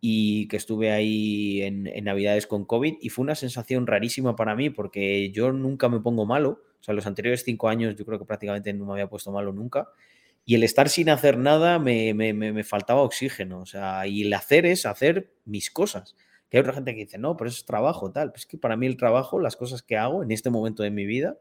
y 0.00 0.48
que 0.48 0.56
estuve 0.56 0.92
ahí 0.92 1.62
en, 1.62 1.84
Navidades 2.04 2.46
con 2.46 2.64
COVID 2.64 2.96
y 3.00 3.08
fue 3.08 3.22
una 3.22 3.34
sensación 3.34 3.86
rarísima 3.86 4.36
para 4.36 4.54
mí 4.54 4.70
porque 4.70 5.30
yo 5.30 5.52
nunca 5.52 5.88
me 5.88 6.00
pongo 6.00 6.26
malo. 6.26 6.62
O 6.80 6.84
sea, 6.84 6.94
los 6.94 7.06
anteriores 7.06 7.44
cinco 7.44 7.68
años 7.68 7.96
yo 7.96 8.04
creo 8.04 8.18
que 8.18 8.26
prácticamente 8.26 8.72
no 8.74 8.84
me 8.84 8.92
había 8.92 9.08
puesto 9.08 9.32
malo 9.32 9.52
nunca. 9.52 9.88
Y 10.44 10.56
el 10.56 10.62
estar 10.62 10.90
sin 10.90 11.08
hacer 11.08 11.38
nada 11.38 11.78
me, 11.78 12.12
me, 12.12 12.34
me 12.34 12.64
faltaba 12.64 13.00
oxígeno. 13.00 13.60
O 13.60 13.66
sea, 13.66 14.06
y 14.06 14.22
el 14.22 14.34
hacer 14.34 14.66
es 14.66 14.84
hacer 14.84 15.32
mis 15.46 15.70
cosas 15.70 16.14
hay 16.56 16.60
otra 16.60 16.72
gente 16.72 16.94
que 16.94 17.00
dice, 17.00 17.18
no, 17.18 17.36
pero 17.36 17.48
eso 17.48 17.58
es 17.58 17.64
trabajo, 17.64 18.10
tal. 18.12 18.30
Pues 18.30 18.42
es 18.42 18.46
que 18.46 18.58
para 18.58 18.76
mí 18.76 18.86
el 18.86 18.96
trabajo, 18.96 19.40
las 19.40 19.56
cosas 19.56 19.82
que 19.82 19.96
hago 19.96 20.22
en 20.22 20.30
este 20.30 20.50
momento 20.50 20.82
de 20.82 20.90
mi 20.90 21.06
vida, 21.06 21.38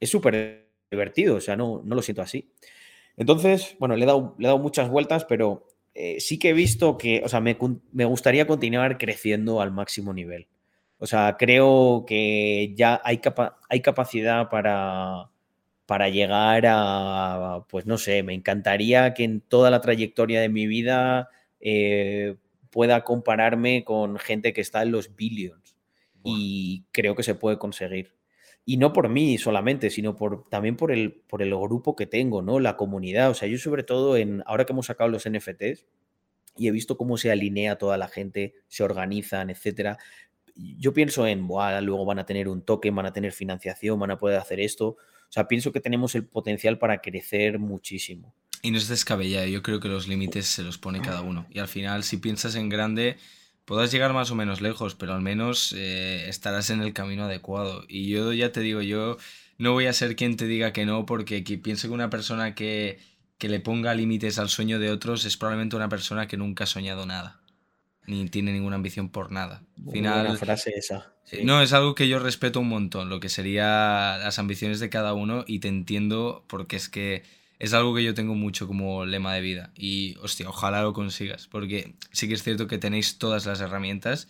es 0.00 0.10
súper 0.10 0.68
divertido, 0.90 1.36
o 1.36 1.40
sea, 1.40 1.56
no, 1.56 1.82
no 1.84 1.94
lo 1.94 2.02
siento 2.02 2.22
así. 2.22 2.50
Entonces, 3.16 3.76
bueno, 3.78 3.96
le 3.96 4.04
he 4.04 4.06
dado, 4.06 4.34
le 4.38 4.46
he 4.46 4.48
dado 4.48 4.58
muchas 4.58 4.88
vueltas, 4.88 5.24
pero 5.24 5.66
eh, 5.94 6.20
sí 6.20 6.38
que 6.38 6.50
he 6.50 6.52
visto 6.52 6.96
que, 6.96 7.22
o 7.24 7.28
sea, 7.28 7.40
me, 7.40 7.54
gustaría 8.04 8.46
continuar 8.46 8.98
creciendo 8.98 9.60
al 9.60 9.72
máximo 9.72 10.12
nivel. 10.12 10.48
O 10.98 11.06
sea, 11.06 11.36
creo 11.38 12.04
que 12.06 12.72
ya 12.76 13.00
hay, 13.04 13.20
hay 13.68 13.80
capacidad 13.80 14.48
para, 14.48 15.30
para 15.86 16.08
llegar 16.08 16.64
a, 16.66 17.64
pues 17.68 17.86
no 17.86 17.98
sé, 17.98 18.22
me 18.22 18.34
encantaría 18.34 19.14
que 19.14 19.24
en 19.24 19.40
toda 19.40 19.70
la 19.70 19.80
trayectoria 19.80 20.40
de 20.40 20.48
mi 20.48 20.66
vida 20.66 21.28
eh, 21.60 22.36
pueda 22.72 23.04
compararme 23.04 23.84
con 23.84 24.18
gente 24.18 24.52
que 24.52 24.62
está 24.62 24.82
en 24.82 24.90
los 24.90 25.14
billions. 25.14 25.76
y 26.24 26.84
creo 26.92 27.16
que 27.16 27.24
se 27.24 27.34
puede 27.34 27.58
conseguir. 27.58 28.14
Y 28.64 28.76
no 28.76 28.92
por 28.92 29.08
mí 29.08 29.38
solamente, 29.38 29.90
sino 29.90 30.14
por, 30.14 30.48
también 30.48 30.76
por 30.76 30.92
el, 30.92 31.14
por 31.26 31.42
el 31.42 31.50
grupo 31.50 31.96
que 31.96 32.06
tengo, 32.06 32.42
¿no? 32.42 32.60
La 32.60 32.76
comunidad. 32.76 33.30
O 33.30 33.34
sea, 33.34 33.48
yo 33.48 33.58
sobre 33.58 33.82
todo 33.82 34.16
en, 34.16 34.42
ahora 34.46 34.64
que 34.64 34.72
hemos 34.72 34.86
sacado 34.86 35.10
los 35.10 35.28
NFTs 35.28 35.86
y 36.56 36.68
he 36.68 36.70
visto 36.70 36.96
cómo 36.96 37.16
se 37.16 37.32
alinea 37.32 37.76
toda 37.76 37.98
la 37.98 38.06
gente, 38.06 38.54
se 38.68 38.84
organizan, 38.84 39.50
etcétera. 39.50 39.98
Yo 40.54 40.92
pienso 40.92 41.26
en, 41.26 41.40
luego 41.48 42.04
van 42.04 42.20
a 42.20 42.26
tener 42.26 42.48
un 42.48 42.62
token, 42.62 42.94
van 42.94 43.06
a 43.06 43.12
tener 43.12 43.32
financiación, 43.32 43.98
van 43.98 44.12
a 44.12 44.18
poder 44.18 44.38
hacer 44.38 44.60
esto. 44.60 44.90
O 44.90 45.32
sea, 45.32 45.48
pienso 45.48 45.72
que 45.72 45.80
tenemos 45.80 46.14
el 46.14 46.26
potencial 46.26 46.78
para 46.78 47.00
crecer 47.00 47.58
muchísimo. 47.58 48.32
Y 48.62 48.70
no 48.70 48.78
es 48.78 48.86
descabellado, 48.86 49.46
yo 49.48 49.62
creo 49.62 49.80
que 49.80 49.88
los 49.88 50.06
límites 50.06 50.46
se 50.46 50.62
los 50.62 50.78
pone 50.78 51.00
cada 51.00 51.20
uno. 51.20 51.46
Y 51.50 51.58
al 51.58 51.66
final, 51.66 52.04
si 52.04 52.16
piensas 52.18 52.54
en 52.54 52.68
grande, 52.68 53.16
podrás 53.64 53.90
llegar 53.90 54.12
más 54.12 54.30
o 54.30 54.36
menos 54.36 54.60
lejos, 54.60 54.94
pero 54.94 55.14
al 55.14 55.20
menos 55.20 55.74
eh, 55.76 56.28
estarás 56.28 56.70
en 56.70 56.80
el 56.80 56.92
camino 56.92 57.24
adecuado. 57.24 57.84
Y 57.88 58.08
yo 58.08 58.32
ya 58.32 58.52
te 58.52 58.60
digo, 58.60 58.80
yo 58.80 59.16
no 59.58 59.72
voy 59.72 59.86
a 59.86 59.92
ser 59.92 60.14
quien 60.14 60.36
te 60.36 60.46
diga 60.46 60.72
que 60.72 60.86
no, 60.86 61.06
porque 61.06 61.42
pienso 61.42 61.88
que 61.88 61.94
una 61.94 62.08
persona 62.08 62.54
que, 62.54 63.00
que 63.36 63.48
le 63.48 63.58
ponga 63.58 63.94
límites 63.94 64.38
al 64.38 64.48
sueño 64.48 64.78
de 64.78 64.90
otros 64.90 65.24
es 65.24 65.36
probablemente 65.36 65.74
una 65.74 65.88
persona 65.88 66.28
que 66.28 66.36
nunca 66.36 66.64
ha 66.64 66.68
soñado 66.68 67.04
nada, 67.04 67.40
ni 68.06 68.28
tiene 68.28 68.52
ninguna 68.52 68.76
ambición 68.76 69.08
por 69.08 69.32
nada. 69.32 69.64
Final, 69.90 70.38
frase 70.38 70.72
esa. 70.76 71.12
No, 71.42 71.62
es 71.62 71.72
algo 71.72 71.94
que 71.94 72.08
yo 72.08 72.18
respeto 72.18 72.60
un 72.60 72.68
montón, 72.68 73.08
lo 73.08 73.18
que 73.18 73.28
sería 73.28 74.18
las 74.18 74.38
ambiciones 74.38 74.80
de 74.80 74.90
cada 74.90 75.14
uno 75.14 75.44
y 75.46 75.60
te 75.60 75.68
entiendo 75.68 76.44
porque 76.46 76.76
es 76.76 76.88
que 76.88 77.22
es 77.62 77.74
algo 77.74 77.94
que 77.94 78.02
yo 78.02 78.12
tengo 78.12 78.34
mucho 78.34 78.66
como 78.66 79.06
lema 79.06 79.32
de 79.36 79.40
vida. 79.40 79.70
Y, 79.76 80.16
hostia, 80.20 80.48
ojalá 80.48 80.82
lo 80.82 80.92
consigas. 80.92 81.46
Porque 81.46 81.94
sí 82.10 82.26
que 82.26 82.34
es 82.34 82.42
cierto 82.42 82.66
que 82.66 82.76
tenéis 82.76 83.18
todas 83.18 83.46
las 83.46 83.60
herramientas. 83.60 84.26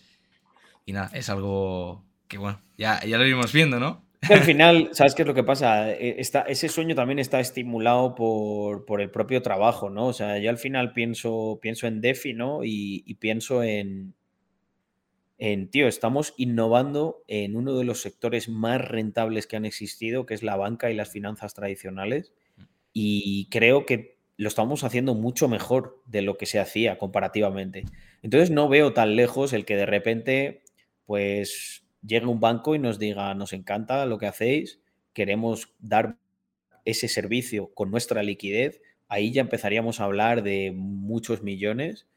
Y 0.85 0.93
nada, 0.93 1.09
es 1.15 1.29
algo 1.29 2.05
que, 2.27 2.37
bueno, 2.37 2.59
ya, 2.77 3.03
ya 3.03 3.17
lo 3.17 3.25
iremos 3.25 3.51
viendo, 3.51 3.79
¿no? 3.79 4.05
Al 4.29 4.41
final, 4.41 4.89
¿sabes 4.91 5.15
qué 5.15 5.23
es 5.23 5.27
lo 5.27 5.33
que 5.33 5.43
pasa? 5.43 5.89
E, 5.89 6.17
ese 6.19 6.69
sueño 6.69 6.93
también 6.93 7.17
está 7.17 7.39
estimulado 7.39 8.13
por, 8.13 8.85
por, 8.85 9.01
el 9.01 9.09
propio 9.09 9.41
trabajo, 9.41 9.89
¿no? 9.89 10.05
O 10.05 10.13
sea, 10.13 10.37
yo 10.37 10.51
al 10.51 10.59
final 10.59 10.93
pienso, 10.93 11.57
pienso 11.59 11.87
en 11.87 12.01
DeFi, 12.01 12.33
¿no? 12.33 12.63
Y, 12.63 13.03
y 13.07 13.15
pienso 13.15 13.63
en, 13.63 14.13
en, 15.39 15.71
tío, 15.71 15.87
estamos 15.87 16.35
innovando 16.37 17.23
en 17.27 17.55
uno 17.55 17.75
de 17.75 17.83
los 17.83 17.99
sectores 17.99 18.47
más 18.47 18.79
rentables 18.79 19.47
que 19.47 19.55
han 19.55 19.65
existido, 19.65 20.27
que 20.27 20.35
es 20.35 20.43
la 20.43 20.55
banca 20.55 20.91
y 20.91 20.93
las 20.93 21.09
finanzas 21.09 21.55
tradicionales 21.55 22.31
y 22.93 23.47
creo 23.49 23.85
que 23.85 24.13
lo 24.37 24.47
estamos 24.47 24.83
haciendo 24.83 25.15
mucho 25.15 25.47
mejor 25.47 26.01
de 26.05 26.21
lo 26.21 26.37
que 26.37 26.45
se 26.45 26.59
hacía 26.59 26.97
comparativamente. 26.97 27.85
Entonces 28.21 28.51
no 28.51 28.69
veo 28.69 28.93
tan 28.93 29.15
lejos 29.15 29.53
el 29.53 29.65
que 29.65 29.75
de 29.75 29.85
repente 29.85 30.63
pues 31.05 31.83
llegue 32.05 32.27
un 32.27 32.39
banco 32.39 32.75
y 32.75 32.79
nos 32.79 32.99
diga, 32.99 33.33
nos 33.33 33.53
encanta 33.53 34.05
lo 34.05 34.17
que 34.17 34.27
hacéis, 34.27 34.79
queremos 35.13 35.73
dar 35.79 36.17
ese 36.85 37.07
servicio 37.07 37.73
con 37.73 37.91
nuestra 37.91 38.23
liquidez, 38.23 38.81
ahí 39.07 39.31
ya 39.31 39.41
empezaríamos 39.41 39.99
a 39.99 40.05
hablar 40.05 40.43
de 40.43 40.71
muchos 40.75 41.43
millones. 41.43 42.07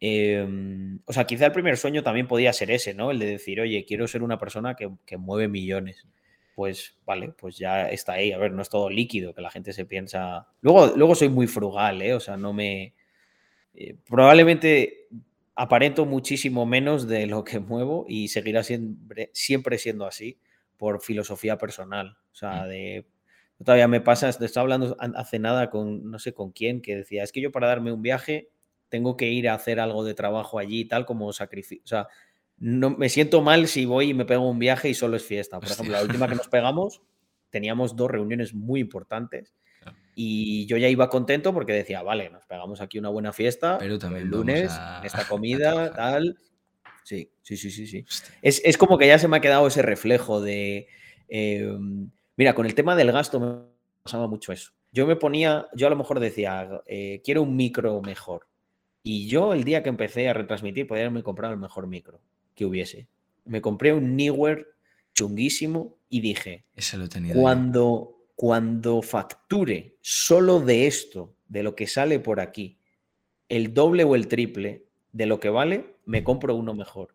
Em, 0.00 1.00
o 1.06 1.12
sea, 1.12 1.24
quizá 1.24 1.46
el 1.46 1.52
primer 1.52 1.76
sueño 1.76 2.02
también 2.02 2.28
podía 2.28 2.52
ser 2.52 2.70
ese, 2.70 2.94
¿no? 2.94 3.10
El 3.10 3.18
de 3.18 3.26
decir, 3.26 3.60
oye, 3.60 3.84
quiero 3.86 4.06
ser 4.06 4.22
una 4.22 4.38
persona 4.38 4.74
que, 4.74 4.90
que 5.06 5.16
mueve 5.16 5.48
millones 5.48 6.06
pues 6.54 6.96
vale, 7.04 7.32
pues 7.36 7.58
ya 7.58 7.88
está 7.88 8.14
ahí. 8.14 8.32
A 8.32 8.38
ver, 8.38 8.52
no 8.52 8.62
es 8.62 8.68
todo 8.70 8.88
líquido, 8.88 9.34
que 9.34 9.42
la 9.42 9.50
gente 9.50 9.72
se 9.72 9.84
piensa. 9.84 10.48
Luego, 10.60 10.92
luego 10.96 11.14
soy 11.14 11.28
muy 11.28 11.46
frugal, 11.46 12.00
¿eh? 12.02 12.14
O 12.14 12.20
sea, 12.20 12.36
no 12.36 12.52
me. 12.52 12.94
Eh, 13.74 13.96
probablemente 14.08 15.08
aparento 15.56 16.06
muchísimo 16.06 16.66
menos 16.66 17.08
de 17.08 17.26
lo 17.26 17.44
que 17.44 17.58
muevo 17.58 18.06
y 18.08 18.28
seguirá 18.28 18.62
siempre, 18.62 19.30
siempre 19.32 19.78
siendo 19.78 20.06
así 20.06 20.38
por 20.76 21.00
filosofía 21.02 21.58
personal. 21.58 22.16
O 22.32 22.34
sea, 22.34 22.64
mm. 22.64 22.68
de. 22.68 23.06
Todavía 23.64 23.88
me 23.88 24.00
pasa, 24.00 24.28
estaba 24.28 24.62
hablando 24.62 24.96
hace 24.98 25.38
nada 25.38 25.70
con 25.70 26.10
no 26.10 26.18
sé 26.18 26.34
con 26.34 26.50
quién, 26.50 26.82
que 26.82 26.96
decía, 26.96 27.22
es 27.22 27.32
que 27.32 27.40
yo 27.40 27.52
para 27.52 27.68
darme 27.68 27.92
un 27.92 28.02
viaje 28.02 28.50
tengo 28.88 29.16
que 29.16 29.28
ir 29.28 29.48
a 29.48 29.54
hacer 29.54 29.80
algo 29.80 30.04
de 30.04 30.14
trabajo 30.14 30.58
allí, 30.58 30.84
tal 30.84 31.06
como 31.06 31.32
sacrificio. 31.32 31.82
O 31.84 31.88
sea, 31.88 32.08
no, 32.58 32.90
me 32.90 33.08
siento 33.08 33.42
mal 33.42 33.66
si 33.68 33.84
voy 33.84 34.10
y 34.10 34.14
me 34.14 34.24
pego 34.24 34.48
un 34.48 34.58
viaje 34.58 34.88
y 34.88 34.94
solo 34.94 35.16
es 35.16 35.24
fiesta. 35.24 35.58
Por 35.58 35.70
ejemplo, 35.70 35.94
la 35.94 36.02
última 36.02 36.28
que 36.28 36.36
nos 36.36 36.48
pegamos, 36.48 37.02
teníamos 37.50 37.96
dos 37.96 38.10
reuniones 38.10 38.54
muy 38.54 38.80
importantes. 38.80 39.54
Y 40.16 40.66
yo 40.66 40.76
ya 40.76 40.88
iba 40.88 41.10
contento 41.10 41.52
porque 41.52 41.72
decía, 41.72 42.02
vale, 42.02 42.30
nos 42.30 42.46
pegamos 42.46 42.80
aquí 42.80 42.98
una 42.98 43.08
buena 43.08 43.32
fiesta. 43.32 43.78
Pero 43.78 43.98
también 43.98 44.22
el 44.22 44.30
lunes, 44.30 44.72
esta 45.02 45.24
comida, 45.28 45.92
tal. 45.92 46.38
Sí, 47.02 47.30
sí, 47.42 47.56
sí, 47.56 47.70
sí, 47.70 47.86
sí. 47.86 48.04
Es, 48.40 48.78
como 48.78 48.96
que 48.96 49.08
ya 49.08 49.18
se 49.18 49.28
me 49.28 49.36
ha 49.36 49.40
quedado 49.40 49.66
ese 49.66 49.82
reflejo 49.82 50.40
de. 50.40 50.86
Em, 51.28 52.10
mira, 52.36 52.54
con 52.54 52.64
el 52.64 52.74
tema 52.74 52.94
del 52.94 53.10
gasto 53.10 53.40
me 53.40 53.56
pasaba 54.04 54.28
mucho 54.28 54.52
eso. 54.52 54.70
Yo 54.92 55.06
me 55.06 55.16
ponía, 55.16 55.66
yo 55.74 55.88
a 55.88 55.90
lo 55.90 55.96
mejor 55.96 56.20
decía, 56.20 56.82
eh, 56.86 57.20
quiero 57.24 57.42
un 57.42 57.56
micro 57.56 58.00
mejor. 58.00 58.46
Y 59.02 59.26
yo 59.26 59.52
el 59.52 59.64
día 59.64 59.82
que 59.82 59.88
empecé 59.88 60.28
a 60.28 60.32
retransmitir 60.32 60.86
podía 60.86 61.02
haberme 61.02 61.24
comprado 61.24 61.52
el 61.52 61.60
mejor 61.60 61.88
micro 61.88 62.20
que 62.54 62.64
hubiese. 62.64 63.08
Me 63.44 63.60
compré 63.60 63.92
un 63.92 64.16
Newer 64.16 64.74
chunguísimo 65.14 65.98
y 66.08 66.20
dije, 66.20 66.64
lo 66.96 67.08
tenía 67.08 67.34
cuando, 67.34 68.26
cuando 68.34 69.02
facture 69.02 69.96
solo 70.00 70.60
de 70.60 70.86
esto, 70.86 71.36
de 71.48 71.62
lo 71.62 71.74
que 71.74 71.86
sale 71.86 72.20
por 72.20 72.40
aquí, 72.40 72.78
el 73.48 73.74
doble 73.74 74.04
o 74.04 74.14
el 74.14 74.28
triple 74.28 74.86
de 75.12 75.26
lo 75.26 75.40
que 75.40 75.50
vale, 75.50 75.96
me 76.04 76.24
compro 76.24 76.54
uno 76.54 76.74
mejor. 76.74 77.14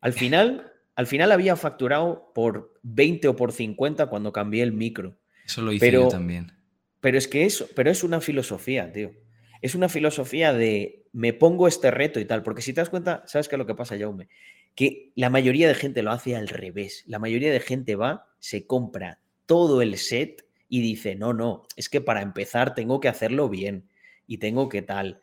Al 0.00 0.12
final, 0.14 0.72
al 0.94 1.06
final 1.06 1.32
había 1.32 1.56
facturado 1.56 2.32
por 2.34 2.78
20 2.82 3.28
o 3.28 3.36
por 3.36 3.52
50 3.52 4.06
cuando 4.06 4.32
cambié 4.32 4.62
el 4.62 4.72
micro. 4.72 5.18
Eso 5.46 5.62
lo 5.62 5.72
hice 5.72 5.90
yo 5.92 6.08
también. 6.08 6.52
Pero 7.00 7.16
es 7.16 7.28
que 7.28 7.44
eso, 7.44 7.68
pero 7.74 7.90
es 7.90 8.02
una 8.02 8.20
filosofía, 8.20 8.92
tío. 8.92 9.12
Es 9.62 9.74
una 9.74 9.88
filosofía 9.88 10.52
de 10.52 11.06
me 11.12 11.32
pongo 11.32 11.68
este 11.68 11.90
reto 11.90 12.20
y 12.20 12.24
tal. 12.24 12.42
Porque 12.42 12.62
si 12.62 12.72
te 12.72 12.80
das 12.80 12.90
cuenta, 12.90 13.22
¿sabes 13.26 13.48
qué 13.48 13.56
es 13.56 13.58
lo 13.58 13.66
que 13.66 13.74
pasa, 13.74 13.98
Jaume? 13.98 14.28
Que 14.74 15.12
la 15.14 15.30
mayoría 15.30 15.68
de 15.68 15.74
gente 15.74 16.02
lo 16.02 16.12
hace 16.12 16.36
al 16.36 16.48
revés. 16.48 17.04
La 17.06 17.18
mayoría 17.18 17.52
de 17.52 17.60
gente 17.60 17.96
va, 17.96 18.28
se 18.38 18.66
compra 18.66 19.20
todo 19.46 19.82
el 19.82 19.96
set 19.98 20.46
y 20.68 20.80
dice, 20.80 21.16
no, 21.16 21.32
no, 21.32 21.62
es 21.76 21.88
que 21.88 22.00
para 22.00 22.22
empezar 22.22 22.74
tengo 22.74 23.00
que 23.00 23.08
hacerlo 23.08 23.48
bien 23.48 23.88
y 24.26 24.38
tengo 24.38 24.68
que 24.68 24.82
tal. 24.82 25.20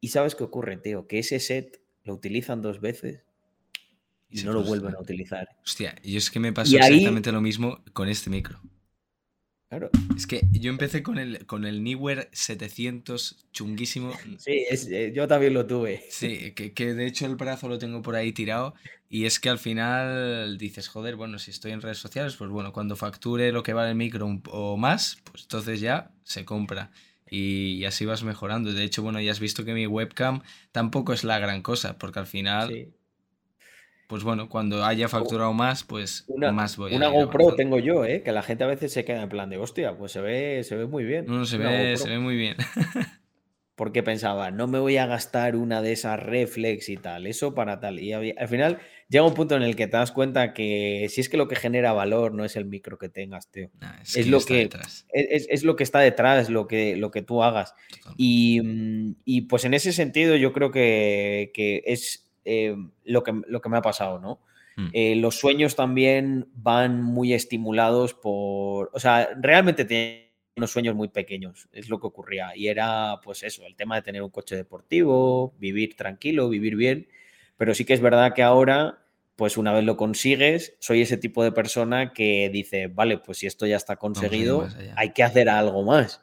¿Y 0.00 0.08
sabes 0.08 0.34
qué 0.34 0.44
ocurre, 0.44 0.76
Teo? 0.76 1.06
Que 1.06 1.20
ese 1.20 1.38
set 1.38 1.80
lo 2.04 2.14
utilizan 2.14 2.60
dos 2.60 2.80
veces 2.80 3.22
y, 4.28 4.42
no 4.42 4.52
lo 4.52 4.62
vuelven 4.64 4.94
a 4.94 5.00
utilizar. 5.00 5.48
Hostia, 5.64 5.94
y 6.02 6.16
es 6.16 6.30
que 6.30 6.40
me 6.40 6.52
pasó 6.52 6.76
exactamente 6.76 7.30
lo 7.30 7.40
mismo 7.40 7.84
con 7.92 8.08
este 8.08 8.30
micro. 8.30 8.60
Es 10.16 10.26
que 10.26 10.42
yo 10.52 10.70
empecé 10.70 11.02
con 11.02 11.18
el, 11.18 11.46
con 11.46 11.64
el 11.64 11.82
Newer 11.82 12.28
700 12.32 13.46
chunguísimo. 13.52 14.12
Sí, 14.38 14.64
eh, 14.70 15.12
yo 15.14 15.26
también 15.26 15.54
lo 15.54 15.66
tuve. 15.66 16.04
Sí, 16.10 16.52
que, 16.52 16.94
de 16.94 17.06
hecho 17.06 17.26
el 17.26 17.36
brazo 17.36 17.68
lo 17.68 17.78
tengo 17.78 18.02
por 18.02 18.14
ahí 18.14 18.32
tirado. 18.32 18.74
Y 19.08 19.24
es 19.24 19.40
que 19.40 19.48
al 19.48 19.58
final 19.58 20.58
dices, 20.58 20.88
joder, 20.88 21.16
bueno, 21.16 21.38
si 21.38 21.50
estoy 21.50 21.72
en 21.72 21.80
redes 21.80 21.98
sociales, 21.98 22.36
pues 22.36 22.50
bueno, 22.50 22.72
cuando 22.72 22.96
facture 22.96 23.52
lo 23.52 23.62
que 23.62 23.72
vale 23.72 23.90
el 23.90 23.96
micro 23.96 24.40
o 24.50 24.76
más, 24.76 25.18
pues 25.24 25.44
entonces 25.44 25.80
ya 25.80 26.10
se 26.24 26.44
compra. 26.44 26.90
Y, 27.30 27.84
así 27.84 28.04
vas 28.04 28.22
mejorando. 28.24 28.72
De 28.72 28.84
hecho, 28.84 29.02
bueno, 29.02 29.20
ya 29.20 29.32
has 29.32 29.40
visto 29.40 29.64
que 29.64 29.72
mi 29.72 29.86
webcam 29.86 30.42
tampoco 30.70 31.14
es 31.14 31.24
la 31.24 31.38
gran 31.38 31.62
cosa, 31.62 31.96
porque 31.96 32.18
al 32.18 32.26
final 32.26 32.92
pues 34.12 34.24
bueno, 34.24 34.46
cuando 34.46 34.84
haya 34.84 35.08
facturado 35.08 35.54
más, 35.54 35.84
pues 35.84 36.26
más 36.36 36.76
voy 36.76 36.92
a 36.92 36.96
Una 36.98 37.08
GoPro 37.08 37.54
tengo 37.54 37.78
yo, 37.78 38.04
¿eh? 38.04 38.20
que 38.22 38.30
la 38.30 38.42
gente 38.42 38.62
a 38.62 38.66
veces 38.66 38.92
se 38.92 39.06
queda 39.06 39.22
en 39.22 39.30
plan 39.30 39.48
de, 39.48 39.56
hostia, 39.56 39.96
pues 39.96 40.12
se 40.12 40.20
ve, 40.20 40.62
se 40.64 40.76
ve 40.76 40.84
muy 40.84 41.04
bien. 41.04 41.24
No, 41.24 41.46
se, 41.46 41.56
ve, 41.56 41.96
se 41.96 42.10
ve 42.10 42.18
muy 42.18 42.36
bien. 42.36 42.56
Porque 43.74 44.02
pensaba, 44.02 44.50
no 44.50 44.66
me 44.66 44.78
voy 44.78 44.98
a 44.98 45.06
gastar 45.06 45.56
una 45.56 45.80
de 45.80 45.92
esas 45.92 46.22
reflex 46.22 46.90
y 46.90 46.98
tal, 46.98 47.26
eso 47.26 47.54
para 47.54 47.80
tal. 47.80 48.00
Y 48.00 48.12
al 48.12 48.48
final 48.48 48.80
llega 49.08 49.24
un 49.24 49.32
punto 49.32 49.56
en 49.56 49.62
el 49.62 49.76
que 49.76 49.86
te 49.86 49.96
das 49.96 50.12
cuenta 50.12 50.52
que 50.52 51.06
si 51.08 51.22
es 51.22 51.30
que 51.30 51.38
lo 51.38 51.48
que 51.48 51.56
genera 51.56 51.94
valor 51.94 52.34
no 52.34 52.44
es 52.44 52.54
el 52.56 52.66
micro 52.66 52.98
que 52.98 53.08
tengas, 53.08 53.50
tío. 53.50 53.70
es, 54.14 54.26
lo 54.26 54.40
que 54.40 54.68
es, 55.14 55.64
lo 55.64 55.74
que 55.74 55.84
está 55.84 56.00
detrás, 56.00 56.50
lo 56.50 56.66
que, 56.66 56.96
lo 56.96 57.10
que 57.10 57.22
tú 57.22 57.42
hagas. 57.42 57.74
Y, 58.18 58.60
mm, 58.62 59.14
y, 59.24 59.40
pues 59.42 59.64
en 59.64 59.72
ese 59.72 59.94
sentido 59.94 60.36
yo 60.36 60.52
creo 60.52 60.70
que, 60.70 61.50
que 61.54 61.82
es 61.86 62.21
eh, 62.44 62.76
lo, 63.04 63.22
que, 63.22 63.40
lo 63.46 63.60
que 63.60 63.68
me 63.68 63.78
ha 63.78 63.82
pasado, 63.82 64.18
¿no? 64.18 64.40
Mm. 64.76 64.88
Eh, 64.92 65.16
los 65.16 65.38
sueños 65.38 65.76
también 65.76 66.48
van 66.54 67.02
muy 67.02 67.32
estimulados 67.34 68.14
por, 68.14 68.90
o 68.92 69.00
sea, 69.00 69.30
realmente 69.40 69.84
tienen 69.84 70.28
unos 70.56 70.70
sueños 70.70 70.94
muy 70.94 71.08
pequeños, 71.08 71.68
es 71.72 71.88
lo 71.88 72.00
que 72.00 72.06
ocurría. 72.06 72.56
Y 72.56 72.68
era, 72.68 73.20
pues 73.22 73.42
eso, 73.42 73.64
el 73.66 73.76
tema 73.76 73.96
de 73.96 74.02
tener 74.02 74.22
un 74.22 74.30
coche 74.30 74.56
deportivo, 74.56 75.54
vivir 75.58 75.96
tranquilo, 75.96 76.48
vivir 76.48 76.76
bien. 76.76 77.08
Pero 77.56 77.74
sí 77.74 77.84
que 77.84 77.94
es 77.94 78.00
verdad 78.00 78.34
que 78.34 78.42
ahora, 78.42 79.04
pues 79.36 79.56
una 79.56 79.72
vez 79.72 79.84
lo 79.84 79.96
consigues, 79.96 80.76
soy 80.78 81.02
ese 81.02 81.16
tipo 81.16 81.42
de 81.44 81.52
persona 81.52 82.12
que 82.12 82.50
dice, 82.52 82.88
vale, 82.88 83.18
pues 83.18 83.38
si 83.38 83.46
esto 83.46 83.66
ya 83.66 83.76
está 83.76 83.96
conseguido, 83.96 84.68
hay 84.96 85.12
que 85.12 85.22
hacer 85.22 85.48
algo 85.48 85.82
más. 85.84 86.22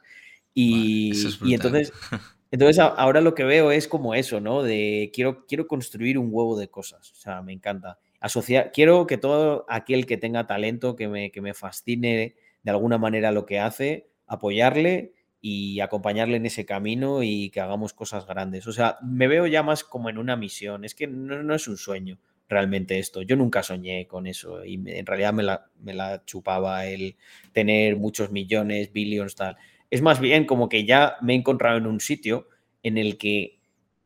Y, 0.54 1.12
y 1.44 1.54
entonces 1.54 1.92
Entonces 2.50 2.78
ahora 2.78 3.20
lo 3.20 3.34
que 3.34 3.44
veo 3.44 3.70
es 3.70 3.86
como 3.86 4.14
eso, 4.14 4.40
¿no? 4.40 4.62
De 4.62 5.10
quiero, 5.14 5.46
quiero 5.46 5.66
construir 5.68 6.18
un 6.18 6.28
huevo 6.32 6.58
de 6.58 6.68
cosas. 6.68 7.12
O 7.12 7.14
sea, 7.16 7.42
me 7.42 7.52
encanta. 7.52 7.98
asociar, 8.20 8.72
quiero 8.72 9.06
que 9.06 9.18
todo 9.18 9.64
aquel 9.68 10.06
que 10.06 10.16
tenga 10.16 10.46
talento, 10.46 10.96
que 10.96 11.08
me, 11.08 11.30
que 11.30 11.40
me 11.40 11.54
fascine 11.54 12.34
de 12.62 12.70
alguna 12.70 12.98
manera 12.98 13.32
lo 13.32 13.46
que 13.46 13.60
hace, 13.60 14.08
apoyarle 14.26 15.14
y 15.40 15.80
acompañarle 15.80 16.36
en 16.36 16.46
ese 16.46 16.66
camino 16.66 17.22
y 17.22 17.50
que 17.50 17.60
hagamos 17.60 17.94
cosas 17.94 18.26
grandes. 18.26 18.66
O 18.66 18.72
sea, 18.72 18.98
me 19.02 19.28
veo 19.28 19.46
ya 19.46 19.62
más 19.62 19.84
como 19.84 20.10
en 20.10 20.18
una 20.18 20.36
misión. 20.36 20.84
Es 20.84 20.94
que 20.94 21.06
no, 21.06 21.54
es 21.54 21.68
un 21.68 21.76
sueño 21.78 22.18
realmente 22.48 22.98
esto. 22.98 23.22
Yo 23.22 23.36
nunca 23.36 23.62
soñé 23.62 24.06
con 24.06 24.26
eso 24.26 24.64
y 24.64 24.74
en 24.74 25.06
realidad 25.06 25.32
me 25.32 25.44
la, 25.44 25.70
me 25.78 25.94
la 25.94 26.24
chupaba 26.26 26.86
el 26.86 27.16
tener 27.52 27.96
muchos 27.96 28.30
millones, 28.32 28.92
billions, 28.92 29.34
tal. 29.36 29.56
Es 29.90 30.02
más 30.02 30.20
bien 30.20 30.46
como 30.46 30.68
que 30.68 30.84
ya 30.84 31.16
me 31.20 31.34
he 31.34 31.36
encontrado 31.36 31.78
en 31.78 31.86
un 31.86 32.00
sitio 32.00 32.48
en 32.82 32.98
el 32.98 33.18
que 33.18 33.60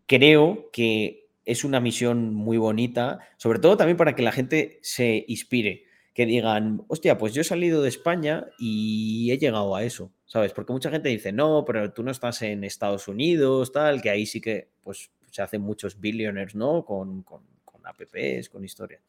creo 0.06 0.70
que 0.73 1.28
es 1.44 1.65
una 1.65 1.81
misión 1.81 2.35
muy 2.35 2.56
bonita, 2.56 3.20
sobre 3.36 3.59
todo 3.59 3.77
también 3.77 3.97
para 3.97 4.15
que 4.15 4.23
la 4.23 4.32
gente 4.32 4.78
se 4.82 5.24
inspire 5.28 5.85
que 6.15 6.27
digan, 6.27 6.85
hostia, 6.86 7.19
pues 7.19 7.35
yo 7.35 7.40
he 7.40 7.44
salido 7.44 7.82
de 7.82 7.89
España 7.89 8.47
y 8.56 9.32
he 9.32 9.39
llegado 9.39 9.74
a 9.74 9.82
eso, 9.82 10.12
¿sabes? 10.27 10.52
Porque 10.52 10.73
mucha 10.73 10.89
gente 10.89 11.09
dice, 11.09 11.32
no, 11.32 11.65
pero 11.66 11.93
tú 11.93 12.05
no 12.05 12.12
estás 12.12 12.40
en 12.43 12.62
Estados 12.62 13.09
Unidos, 13.09 13.73
tal, 13.73 14.01
que 14.01 14.11
ahí 14.11 14.24
sí 14.24 14.40
que, 14.40 14.70
pues, 14.81 15.11
se 15.32 15.43
hacen 15.43 15.61
muchos 15.61 15.98
billionaires, 15.98 16.55
¿no? 16.55 16.85
Con, 16.85 17.24
con, 17.24 17.43
con 17.65 17.85
apps, 17.85 18.48
con 18.48 18.65
historias. 18.65 19.02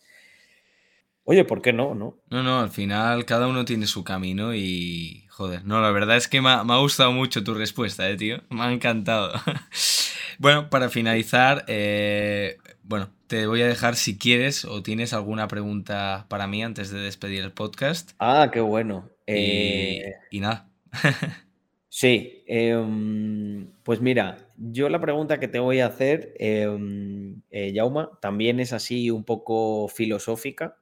Oye, 1.25 1.45
¿por 1.45 1.61
qué 1.61 1.73
no, 1.73 1.93
no? 1.93 2.17
No, 2.31 2.41
no, 2.41 2.59
al 2.59 2.71
final 2.71 3.23
cada 3.25 3.47
uno 3.47 3.65
tiene 3.65 3.85
su 3.85 4.03
camino 4.03 4.55
y, 4.55 5.24
joder, 5.35 5.65
no, 5.65 5.81
la 5.81 5.91
verdad 5.91 6.15
es 6.15 6.29
que 6.29 6.39
me 6.39 6.49
ha, 6.49 6.63
me 6.63 6.73
ha 6.73 6.77
gustado 6.77 7.11
mucho 7.11 7.43
tu 7.43 7.53
respuesta, 7.53 8.09
eh, 8.09 8.15
tío. 8.15 8.41
Me 8.49 8.61
ha 8.61 8.71
encantado. 8.71 9.33
bueno, 10.39 10.69
para 10.69 10.89
finalizar, 10.89 11.65
eh, 11.67 12.57
bueno, 12.83 13.09
te 13.27 13.45
voy 13.45 13.61
a 13.61 13.67
dejar 13.67 13.97
si 13.97 14.17
quieres 14.17 14.63
o 14.63 14.81
tienes 14.81 15.11
alguna 15.11 15.49
pregunta 15.49 16.25
para 16.29 16.47
mí 16.47 16.63
antes 16.63 16.89
de 16.89 16.99
despedir 16.99 17.43
el 17.43 17.51
podcast. 17.51 18.11
Ah, 18.17 18.49
qué 18.53 18.61
bueno. 18.61 19.09
Y, 19.27 19.33
Eh, 19.33 20.13
y 20.31 20.39
nada. 20.39 20.69
sí, 21.89 22.43
em, 22.47 23.67
pues 23.83 23.99
mira, 23.99 24.37
yo 24.55 24.87
la 24.87 25.01
pregunta 25.01 25.37
que 25.41 25.49
te 25.49 25.59
voy 25.59 25.81
a 25.81 25.87
hacer, 25.87 26.33
em, 26.39 27.41
eh, 27.51 27.73
Jauma, 27.75 28.09
también 28.21 28.61
es 28.61 28.71
así 28.71 29.11
un 29.11 29.25
poco 29.25 29.89
filosófica 29.89 30.77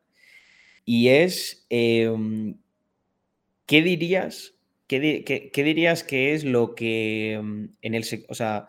y 0.86 1.08
es, 1.08 1.66
em, 1.70 2.58
¿qué 3.66 3.82
dirías? 3.82 4.56
¿Qué, 4.88 5.24
qué- 5.26 5.64
dirías 5.64 6.04
que 6.04 6.34
es 6.34 6.44
lo 6.44 6.76
que 6.76 7.34
em, 7.34 7.76
en 7.82 7.96
el, 7.96 8.04
sec- 8.04 8.26
o 8.30 8.36
sea, 8.36 8.68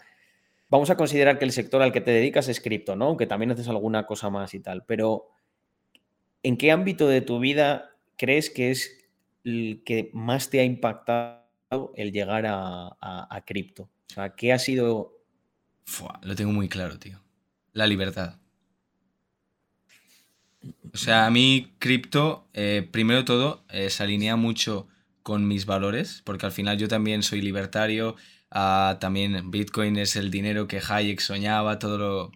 vamos 0.70 0.90
a 0.90 0.96
considerar 0.96 1.38
que 1.38 1.44
el 1.44 1.52
sector 1.52 1.82
al 1.82 1.92
que 1.92 2.00
te 2.00 2.10
dedicas 2.12 2.48
es 2.48 2.60
cripto, 2.60 2.96
¿no? 2.96 3.06
Aunque 3.06 3.26
también 3.26 3.50
haces 3.52 3.68
alguna 3.68 4.06
cosa 4.06 4.30
más 4.30 4.54
y 4.54 4.60
tal, 4.60 4.84
pero 4.86 5.28
¿en 6.42 6.56
qué 6.56 6.70
ámbito 6.70 7.08
de 7.08 7.20
tu 7.20 7.38
vida 7.38 7.90
crees 8.16 8.50
que 8.50 8.70
es 8.70 9.08
el 9.44 9.82
que 9.84 10.10
más 10.12 10.50
te 10.50 10.60
ha 10.60 10.64
impactado 10.64 11.92
el 11.96 12.12
llegar 12.12 12.46
a, 12.46 12.86
a- 13.00 13.28
a 13.30 13.44
cripto? 13.44 13.84
O 14.10 14.12
sea, 14.14 14.34
¿qué 14.34 14.52
ha 14.52 14.58
sido... 14.58 15.12
Lo 16.22 16.34
tengo 16.34 16.52
muy 16.52 16.68
claro, 16.68 16.98
tío. 16.98 17.20
La 17.72 17.86
libertad. 17.86 18.38
O 20.92 20.96
sea, 20.96 21.26
a 21.26 21.30
mí 21.30 21.72
cripto, 21.78 22.48
eh, 22.54 22.88
primero 22.90 23.24
todo, 23.24 23.64
eh, 23.68 23.90
se 23.90 24.02
alinea 24.02 24.36
mucho 24.36 24.88
con 25.22 25.48
mis 25.48 25.66
valores, 25.66 26.22
porque 26.24 26.46
al 26.46 26.52
final 26.52 26.78
yo 26.78 26.88
también 26.88 27.22
soy 27.22 27.40
libertario, 27.40 28.16
ah, 28.50 28.98
también 29.00 29.50
Bitcoin 29.50 29.96
es 29.96 30.16
el 30.16 30.30
dinero 30.30 30.68
que 30.68 30.80
Hayek 30.86 31.20
soñaba, 31.20 31.78
todo 31.78 31.98
lo... 31.98 32.32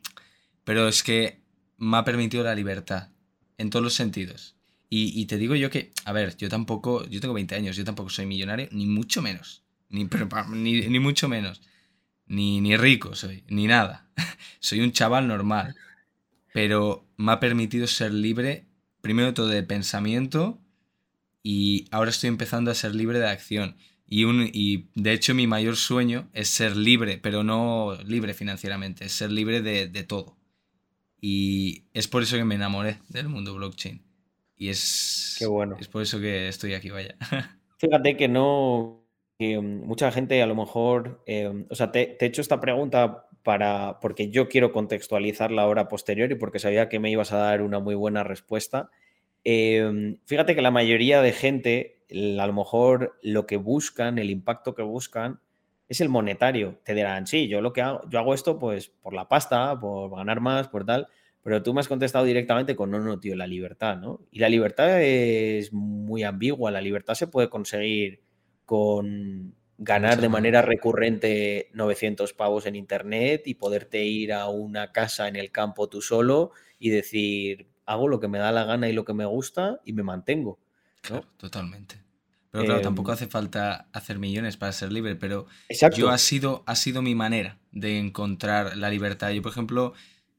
Pero 0.64 0.88
es 0.88 1.02
que 1.02 1.40
me 1.76 1.98
ha 1.98 2.04
permitido 2.04 2.44
la 2.44 2.54
libertad, 2.54 3.10
en 3.58 3.70
todos 3.70 3.82
los 3.82 3.94
sentidos. 3.94 4.56
Y, 4.90 5.20
y 5.20 5.26
te 5.26 5.36
digo 5.36 5.54
yo 5.54 5.70
que, 5.70 5.92
a 6.04 6.12
ver, 6.12 6.36
yo 6.36 6.48
tampoco, 6.48 7.06
yo 7.06 7.20
tengo 7.20 7.34
20 7.34 7.54
años, 7.54 7.76
yo 7.76 7.84
tampoco 7.84 8.10
soy 8.10 8.26
millonario, 8.26 8.68
ni 8.72 8.86
mucho 8.86 9.22
menos, 9.22 9.64
ni, 9.90 10.08
ni, 10.50 10.80
ni 10.88 10.98
mucho 10.98 11.28
menos, 11.28 11.62
ni, 12.26 12.60
ni 12.60 12.76
rico 12.76 13.14
soy, 13.14 13.44
ni 13.48 13.66
nada. 13.66 14.08
soy 14.60 14.80
un 14.80 14.92
chaval 14.92 15.28
normal 15.28 15.76
pero 16.58 17.06
me 17.16 17.30
ha 17.30 17.38
permitido 17.38 17.86
ser 17.86 18.12
libre, 18.12 18.66
primero 19.00 19.28
de 19.28 19.32
todo 19.32 19.46
de 19.46 19.62
pensamiento, 19.62 20.58
y 21.40 21.86
ahora 21.92 22.10
estoy 22.10 22.26
empezando 22.26 22.72
a 22.72 22.74
ser 22.74 22.96
libre 22.96 23.20
de 23.20 23.28
acción. 23.28 23.76
Y, 24.08 24.24
un, 24.24 24.50
y 24.52 24.88
de 24.96 25.12
hecho 25.12 25.36
mi 25.36 25.46
mayor 25.46 25.76
sueño 25.76 26.28
es 26.32 26.48
ser 26.48 26.76
libre, 26.76 27.16
pero 27.22 27.44
no 27.44 27.96
libre 28.04 28.34
financieramente, 28.34 29.04
es 29.04 29.12
ser 29.12 29.30
libre 29.30 29.62
de, 29.62 29.86
de 29.86 30.02
todo. 30.02 30.36
Y 31.20 31.84
es 31.94 32.08
por 32.08 32.24
eso 32.24 32.36
que 32.36 32.44
me 32.44 32.56
enamoré 32.56 32.98
del 33.08 33.28
mundo 33.28 33.54
blockchain. 33.54 34.02
Y 34.56 34.70
es, 34.70 35.36
Qué 35.38 35.46
bueno. 35.46 35.76
es 35.78 35.86
por 35.86 36.02
eso 36.02 36.18
que 36.18 36.48
estoy 36.48 36.74
aquí, 36.74 36.90
vaya. 36.90 37.14
Fíjate 37.78 38.16
que 38.16 38.26
no, 38.26 39.06
que 39.38 39.60
mm, 39.60 39.86
mucha 39.86 40.10
gente 40.10 40.42
a 40.42 40.46
lo 40.46 40.56
mejor, 40.56 41.22
eh, 41.24 41.66
o 41.70 41.74
sea, 41.76 41.92
te, 41.92 42.16
te 42.18 42.24
he 42.24 42.28
hecho 42.28 42.40
esta 42.40 42.60
pregunta 42.60 43.27
para, 43.48 43.98
porque 44.00 44.28
yo 44.28 44.46
quiero 44.46 44.72
contextualizar 44.72 45.50
la 45.50 45.66
hora 45.66 45.88
posterior 45.88 46.30
y 46.30 46.34
porque 46.34 46.58
sabía 46.58 46.90
que 46.90 46.98
me 46.98 47.10
ibas 47.10 47.32
a 47.32 47.38
dar 47.38 47.62
una 47.62 47.78
muy 47.78 47.94
buena 47.94 48.22
respuesta. 48.22 48.90
Eh, 49.42 50.18
fíjate 50.26 50.54
que 50.54 50.60
la 50.60 50.70
mayoría 50.70 51.22
de 51.22 51.32
gente, 51.32 52.04
a 52.10 52.46
lo 52.46 52.52
mejor 52.52 53.18
lo 53.22 53.46
que 53.46 53.56
buscan, 53.56 54.18
el 54.18 54.28
impacto 54.28 54.74
que 54.74 54.82
buscan, 54.82 55.40
es 55.88 56.02
el 56.02 56.10
monetario. 56.10 56.78
Te 56.84 56.92
dirán, 56.92 57.26
sí, 57.26 57.48
yo 57.48 57.62
lo 57.62 57.72
que 57.72 57.80
hago, 57.80 58.02
yo 58.10 58.18
hago 58.18 58.34
esto 58.34 58.58
pues 58.58 58.90
por 58.90 59.14
la 59.14 59.28
pasta, 59.28 59.80
por 59.80 60.14
ganar 60.14 60.42
más, 60.42 60.68
por 60.68 60.84
tal, 60.84 61.08
pero 61.42 61.62
tú 61.62 61.72
me 61.72 61.80
has 61.80 61.88
contestado 61.88 62.26
directamente 62.26 62.76
con 62.76 62.90
no, 62.90 62.98
no, 62.98 63.18
tío, 63.18 63.34
la 63.34 63.46
libertad, 63.46 63.96
¿no? 63.96 64.20
Y 64.30 64.40
la 64.40 64.50
libertad 64.50 65.00
es 65.00 65.72
muy 65.72 66.22
ambigua. 66.22 66.70
La 66.70 66.82
libertad 66.82 67.14
se 67.14 67.28
puede 67.28 67.48
conseguir 67.48 68.20
con 68.66 69.54
ganar 69.78 70.20
de 70.20 70.28
manera 70.28 70.62
recurrente 70.62 71.70
900 71.72 72.32
pavos 72.34 72.66
en 72.66 72.76
internet 72.76 73.42
y 73.46 73.54
poderte 73.54 74.04
ir 74.04 74.32
a 74.32 74.48
una 74.48 74.92
casa 74.92 75.28
en 75.28 75.36
el 75.36 75.50
campo 75.52 75.88
tú 75.88 76.02
solo 76.02 76.50
y 76.78 76.90
decir, 76.90 77.68
hago 77.86 78.08
lo 78.08 78.20
que 78.20 78.28
me 78.28 78.38
da 78.38 78.52
la 78.52 78.64
gana 78.64 78.88
y 78.88 78.92
lo 78.92 79.04
que 79.04 79.14
me 79.14 79.24
gusta 79.26 79.80
y 79.84 79.92
me 79.92 80.02
mantengo, 80.02 80.58
Claro, 81.02 81.26
totalmente. 81.36 82.02
Pero 82.50 82.64
claro, 82.64 82.80
tampoco 82.80 83.12
Em, 83.12 83.14
hace 83.14 83.26
falta 83.26 83.88
hacer 83.92 84.18
millones 84.18 84.56
para 84.56 84.72
ser 84.72 84.92
libre, 84.92 85.16
pero 85.16 85.46
yo 85.86 86.10
ha 86.10 86.16
exacto. 86.16 86.18
sido, 86.18 86.64
ha 86.66 86.74
sido 86.76 87.02
mi 87.02 87.14
manera 87.14 87.58
de 87.72 87.98
encontrar 87.98 88.76
la 88.76 88.90
libertad. 88.90 89.30
Yo, 89.30 89.42
por 89.42 89.52
ejemplo, 89.52 89.92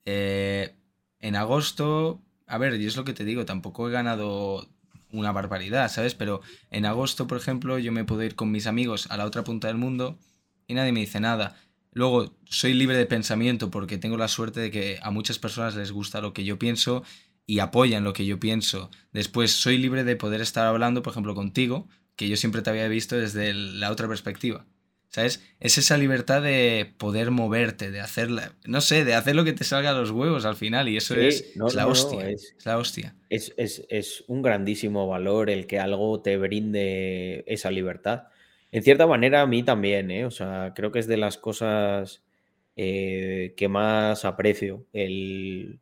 eh, 0.06 0.76
en 1.20 1.36
agosto, 1.36 2.22
a 2.48 2.58
ver, 2.58 2.80
y 2.82 2.86
es 2.86 2.98
lo 2.98 3.04
que 3.04 3.14
te 3.14 3.26
digo, 3.26 3.46
tampoco 3.46 3.88
he 3.88 3.92
ganado 3.92 4.70
una 5.12 5.32
barbaridad, 5.32 5.92
¿sabes? 5.92 6.16
Pero 6.16 6.42
en 6.72 6.86
agosto, 6.86 7.28
por 7.28 7.38
ejemplo, 7.38 7.80
yo 7.80 7.92
me 7.92 8.06
puedo 8.06 8.24
ir 8.24 8.36
con 8.36 8.52
mis 8.52 8.68
amigos 8.68 9.08
a 9.10 9.18
la 9.18 9.26
otra 9.26 9.44
punta 9.44 9.68
del 9.68 9.78
mundo 9.78 10.18
y 10.68 10.74
nadie 10.74 10.92
me 10.92 11.02
dice 11.02 11.20
nada. 11.20 11.56
Luego, 11.92 12.38
soy 12.46 12.74
libre 12.74 12.98
de 12.98 13.06
pensamiento 13.06 13.72
porque 13.72 13.98
tengo 13.98 14.18
la 14.18 14.28
suerte 14.28 14.60
de 14.60 14.72
que 14.72 15.00
a 15.02 15.12
muchas 15.12 15.40
personas 15.40 15.76
les 15.76 15.92
gusta 15.92 16.22
lo 16.22 16.34
que 16.34 16.44
yo 16.44 16.60
pienso 16.60 17.04
y 17.46 17.60
apoyan 17.60 18.04
lo 18.04 18.14
que 18.14 18.26
yo 18.26 18.40
pienso. 18.40 18.92
Después, 19.12 19.52
soy 19.52 19.78
libre 19.78 20.04
de 20.04 20.16
poder 20.16 20.42
estar 20.42 20.68
hablando, 20.68 21.02
por 21.02 21.12
ejemplo, 21.12 21.34
contigo, 21.34 21.88
que 22.16 22.30
yo 22.30 22.38
siempre 22.38 22.62
te 22.62 22.70
había 22.70 22.88
visto 22.88 23.18
desde 23.18 23.54
la 23.54 23.92
otra 23.92 24.08
perspectiva. 24.08 24.66
¿Sabes? 25.10 25.44
Es 25.60 25.78
esa 25.78 25.98
libertad 25.98 26.42
de 26.44 26.94
poder 26.98 27.32
moverte, 27.32 27.90
de 27.92 28.00
hacer, 28.00 28.30
la- 28.30 28.56
no 28.66 28.80
sé, 28.82 29.06
de 29.06 29.16
hacer 29.16 29.36
lo 29.36 29.44
que 29.44 29.54
te 29.54 29.64
salga 29.64 29.90
a 29.92 29.94
los 29.94 30.12
huevos 30.12 30.46
al 30.46 30.56
final. 30.56 30.88
Y 30.88 30.98
eso 30.98 31.16
es, 31.16 31.52
no, 31.56 31.68
es 31.68 31.74
la 31.74 31.84
no, 31.84 31.88
no, 31.88 31.92
hostia. 31.92 32.30
es, 32.30 32.56
Es 32.58 32.66
la 32.66 32.78
hostia. 32.78 33.16
es, 33.30 33.54
es- 33.58 33.86
es 33.90 34.24
un 34.28 34.42
grandísimo 34.42 35.08
valor 35.08 35.50
el 35.50 35.68
que 35.68 35.80
algo 35.80 36.22
te 36.22 36.38
brinde 36.38 37.44
esa 37.48 37.72
libertad. 37.72 38.24
En 38.72 38.84
cierta 38.84 39.08
manera, 39.08 39.42
a 39.42 39.48
mí 39.48 39.64
también, 39.64 40.12
¿eh? 40.12 40.26
O 40.26 40.32
sea, 40.32 40.74
creo 40.76 40.92
que 40.92 41.00
es 41.00 41.08
de 41.08 41.18
las 41.18 41.38
cosas 41.38 42.24
eh, 42.76 43.54
que 43.58 43.68
más 43.68 44.26
aprecio. 44.26 44.86
El, 44.94 45.80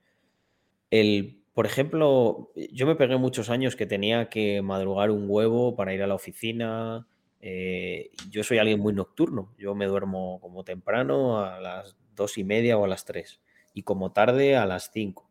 el, 0.92 1.42
por 1.54 1.66
ejemplo, 1.66 2.52
yo 2.72 2.88
me 2.88 2.96
pegué 2.96 3.18
muchos 3.18 3.50
años 3.50 3.76
que 3.76 3.86
tenía 3.86 4.30
que 4.30 4.62
madrugar 4.62 5.12
un 5.12 5.26
huevo 5.28 5.76
para 5.76 5.94
ir 5.94 6.02
a 6.04 6.08
la 6.08 6.16
oficina. 6.16 7.08
Eh, 7.42 8.12
yo 8.30 8.44
soy 8.44 8.58
alguien 8.58 8.80
muy 8.80 8.94
nocturno. 8.94 9.54
Yo 9.58 9.76
me 9.76 9.86
duermo 9.86 10.40
como 10.42 10.64
temprano 10.64 11.40
a 11.40 11.60
las 11.60 11.96
dos 12.16 12.38
y 12.38 12.44
media 12.44 12.78
o 12.78 12.86
a 12.86 12.88
las 12.88 13.06
tres 13.06 13.42
y 13.74 13.84
como 13.84 14.12
tarde 14.12 14.56
a 14.56 14.66
las 14.66 14.92
cinco. 14.92 15.30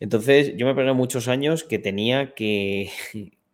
Entonces, 0.00 0.56
yo 0.56 0.66
me 0.66 0.74
pegué 0.74 0.92
muchos 0.92 1.28
años 1.28 1.64
que 1.64 1.78
tenía 1.78 2.34
que, 2.34 2.90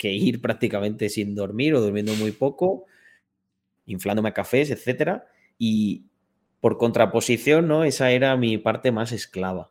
ir 0.03 0.41
prácticamente 0.41 1.09
sin 1.09 1.35
dormir 1.35 1.75
o 1.75 1.81
durmiendo 1.81 2.15
muy 2.15 2.33
poco, 2.33 2.87
inflándome 3.87 4.31
a 4.31 4.35
cafés, 4.35 4.71
etcétera. 4.71 5.27
Y 5.59 6.07
por 6.61 6.79
contraposición, 6.79 7.69
¿no? 7.69 7.85
Esa 7.85 8.13
era 8.13 8.37
mi 8.37 8.57
parte 8.59 8.93
más 8.93 9.13
esclava. 9.13 9.71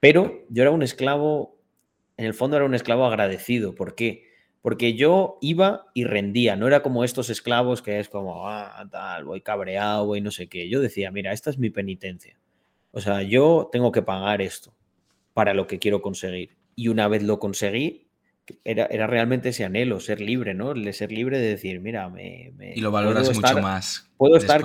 Pero 0.00 0.44
yo 0.48 0.62
era 0.62 0.70
un 0.70 0.82
esclavo, 0.82 1.58
en 2.16 2.26
el 2.26 2.34
fondo 2.34 2.56
era 2.56 2.64
un 2.64 2.74
esclavo 2.74 3.04
agradecido. 3.04 3.74
¿Por 3.74 3.94
qué? 3.94 4.29
Porque 4.62 4.94
yo 4.94 5.38
iba 5.40 5.86
y 5.94 6.04
rendía, 6.04 6.54
no 6.54 6.66
era 6.66 6.82
como 6.82 7.02
estos 7.02 7.30
esclavos 7.30 7.80
que 7.80 7.98
es 7.98 8.08
como, 8.08 8.46
ah, 8.48 8.86
tal, 8.90 9.24
voy 9.24 9.40
cabreado, 9.40 10.06
voy 10.06 10.20
no 10.20 10.30
sé 10.30 10.48
qué. 10.48 10.68
Yo 10.68 10.80
decía, 10.80 11.10
mira, 11.10 11.32
esta 11.32 11.48
es 11.48 11.58
mi 11.58 11.70
penitencia. 11.70 12.38
O 12.92 13.00
sea, 13.00 13.22
yo 13.22 13.70
tengo 13.72 13.90
que 13.92 14.02
pagar 14.02 14.42
esto 14.42 14.74
para 15.32 15.54
lo 15.54 15.66
que 15.66 15.78
quiero 15.78 16.02
conseguir. 16.02 16.56
y 16.76 16.88
una 16.88 17.08
vez 17.08 17.22
lo 17.22 17.38
conseguí, 17.38 18.10
era, 18.64 18.86
era, 18.86 19.06
realmente 19.06 19.50
ese 19.50 19.64
anhelo, 19.64 20.00
ser 20.00 20.20
libre, 20.20 20.54
¿no? 20.54 20.72
El 20.72 20.92
ser 20.94 21.12
libre 21.12 21.38
de 21.38 21.48
decir, 21.48 21.80
mira, 21.80 22.08
me... 22.08 22.52
y 22.74 22.80
lo 22.80 22.90
valoras 22.90 23.34
mucho 23.34 23.60
más. 23.60 24.10
Puedo 24.16 24.36
estar 24.36 24.62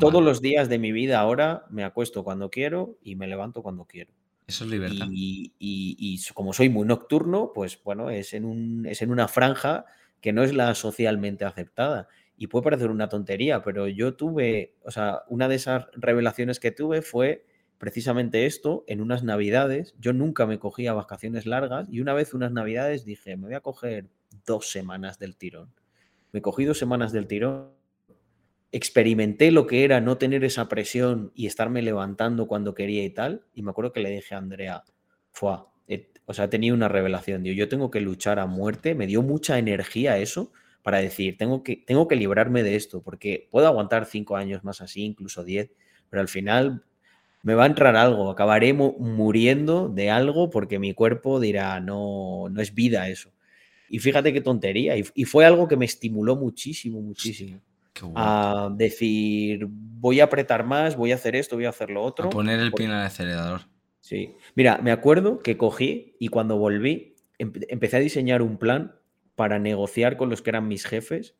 todos 0.00 0.22
los 0.22 0.40
días 0.40 0.68
de 0.68 0.78
mi 0.78 0.92
vida 0.92 1.18
ahora, 1.18 1.64
me 1.70 1.84
acuesto 1.84 2.24
cuando 2.24 2.50
quiero 2.50 2.98
y 3.02 3.16
me 3.16 3.26
levanto 3.26 3.62
cuando 3.62 3.84
quiero. 3.84 4.12
Eso 4.48 4.64
es 4.64 4.70
libertad. 4.70 5.08
Y, 5.12 5.52
y, 5.58 6.20
como 6.32 6.54
soy 6.54 6.70
muy 6.70 6.86
nocturno, 6.86 7.52
pues 7.54 7.78
bueno, 7.84 8.08
es 8.08 8.32
en, 8.32 8.46
un, 8.46 8.86
es 8.86 9.02
en 9.02 9.10
una 9.10 9.28
franja 9.28 9.84
que 10.22 10.32
no 10.32 10.42
es 10.42 10.54
la 10.54 10.74
socialmente 10.74 11.44
aceptada. 11.44 12.08
Y 12.38 12.46
puede 12.46 12.64
parecer 12.64 12.90
una 12.90 13.10
tontería, 13.10 13.62
pero 13.62 13.88
yo 13.88 14.14
tuve, 14.14 14.74
o 14.84 14.90
sea, 14.90 15.20
una 15.28 15.48
de 15.48 15.56
esas 15.56 15.88
revelaciones 15.92 16.60
que 16.60 16.70
tuve 16.70 17.02
fue 17.02 17.44
precisamente 17.76 18.46
esto 18.46 18.84
en 18.86 19.02
unas 19.02 19.22
navidades. 19.22 19.94
Yo 19.98 20.14
nunca 20.14 20.46
me 20.46 20.58
cogía 20.58 20.94
vacaciones 20.94 21.44
largas 21.44 21.86
y 21.90 22.00
una 22.00 22.14
vez 22.14 22.32
unas 22.32 22.50
navidades 22.50 23.04
dije, 23.04 23.36
me 23.36 23.48
voy 23.48 23.54
a 23.54 23.60
coger 23.60 24.06
dos 24.46 24.70
semanas 24.70 25.18
del 25.18 25.36
tirón. 25.36 25.74
Me 26.32 26.40
cogí 26.40 26.64
dos 26.64 26.78
semanas 26.78 27.12
del 27.12 27.26
tirón, 27.26 27.68
experimenté 28.72 29.50
lo 29.50 29.66
que 29.66 29.84
era 29.84 30.00
no 30.00 30.18
tener 30.18 30.44
esa 30.44 30.68
presión 30.68 31.32
y 31.34 31.46
estarme 31.46 31.82
levantando 31.82 32.46
cuando 32.46 32.74
quería 32.74 33.04
y 33.04 33.10
tal. 33.10 33.44
Y 33.54 33.62
me 33.62 33.70
acuerdo 33.70 33.92
que 33.92 34.00
le 34.00 34.10
dije 34.10 34.34
a 34.34 34.38
Andrea, 34.38 34.84
fue, 35.32 35.56
o 36.28 36.34
sea, 36.34 36.50
tenía 36.50 36.74
una 36.74 36.88
revelación, 36.88 37.42
digo, 37.42 37.56
yo 37.56 37.70
tengo 37.70 37.90
que 37.90 38.02
luchar 38.02 38.38
a 38.38 38.44
muerte, 38.44 38.94
me 38.94 39.06
dio 39.06 39.22
mucha 39.22 39.58
energía 39.58 40.18
eso 40.18 40.52
para 40.82 40.98
decir, 40.98 41.38
tengo 41.38 41.62
que, 41.62 41.76
tengo 41.76 42.06
que 42.06 42.16
librarme 42.16 42.62
de 42.62 42.76
esto, 42.76 43.02
porque 43.02 43.48
puedo 43.50 43.66
aguantar 43.66 44.04
cinco 44.04 44.36
años 44.36 44.62
más 44.62 44.82
así, 44.82 45.04
incluso 45.04 45.42
diez, 45.42 45.70
pero 46.10 46.20
al 46.20 46.28
final 46.28 46.84
me 47.42 47.54
va 47.54 47.64
a 47.64 47.66
entrar 47.66 47.96
algo, 47.96 48.30
acabaré 48.30 48.74
muriendo 48.74 49.88
de 49.88 50.10
algo 50.10 50.50
porque 50.50 50.78
mi 50.78 50.92
cuerpo 50.92 51.40
dirá, 51.40 51.80
no, 51.80 52.50
no 52.50 52.60
es 52.60 52.74
vida 52.74 53.08
eso. 53.08 53.32
Y 53.88 54.00
fíjate 54.00 54.34
qué 54.34 54.42
tontería, 54.42 54.98
y, 54.98 55.24
fue 55.24 55.46
algo 55.46 55.66
que 55.66 55.78
me 55.78 55.86
estimuló 55.86 56.36
muchísimo, 56.36 57.00
muchísimo. 57.00 57.62
A 58.14 58.70
decir, 58.74 59.66
voy 59.68 60.20
a 60.20 60.24
apretar 60.24 60.64
más, 60.64 60.96
voy 60.96 61.12
a 61.12 61.16
hacer 61.16 61.36
esto, 61.36 61.56
voy 61.56 61.64
a 61.66 61.70
hacer 61.70 61.90
lo 61.90 62.02
otro. 62.02 62.28
A 62.28 62.30
poner 62.30 62.60
el 62.60 62.72
pie 62.72 62.86
en 62.86 62.92
el 62.92 62.98
acelerador. 62.98 63.62
Sí. 64.00 64.34
Mira, 64.54 64.78
me 64.78 64.90
acuerdo 64.92 65.40
que 65.40 65.56
cogí 65.56 66.16
y 66.18 66.28
cuando 66.28 66.56
volví 66.56 67.14
empecé 67.38 67.96
a 67.96 68.00
diseñar 68.00 68.42
un 68.42 68.58
plan 68.58 68.96
para 69.34 69.58
negociar 69.58 70.16
con 70.16 70.30
los 70.30 70.42
que 70.42 70.50
eran 70.50 70.66
mis 70.66 70.84
jefes. 70.84 71.36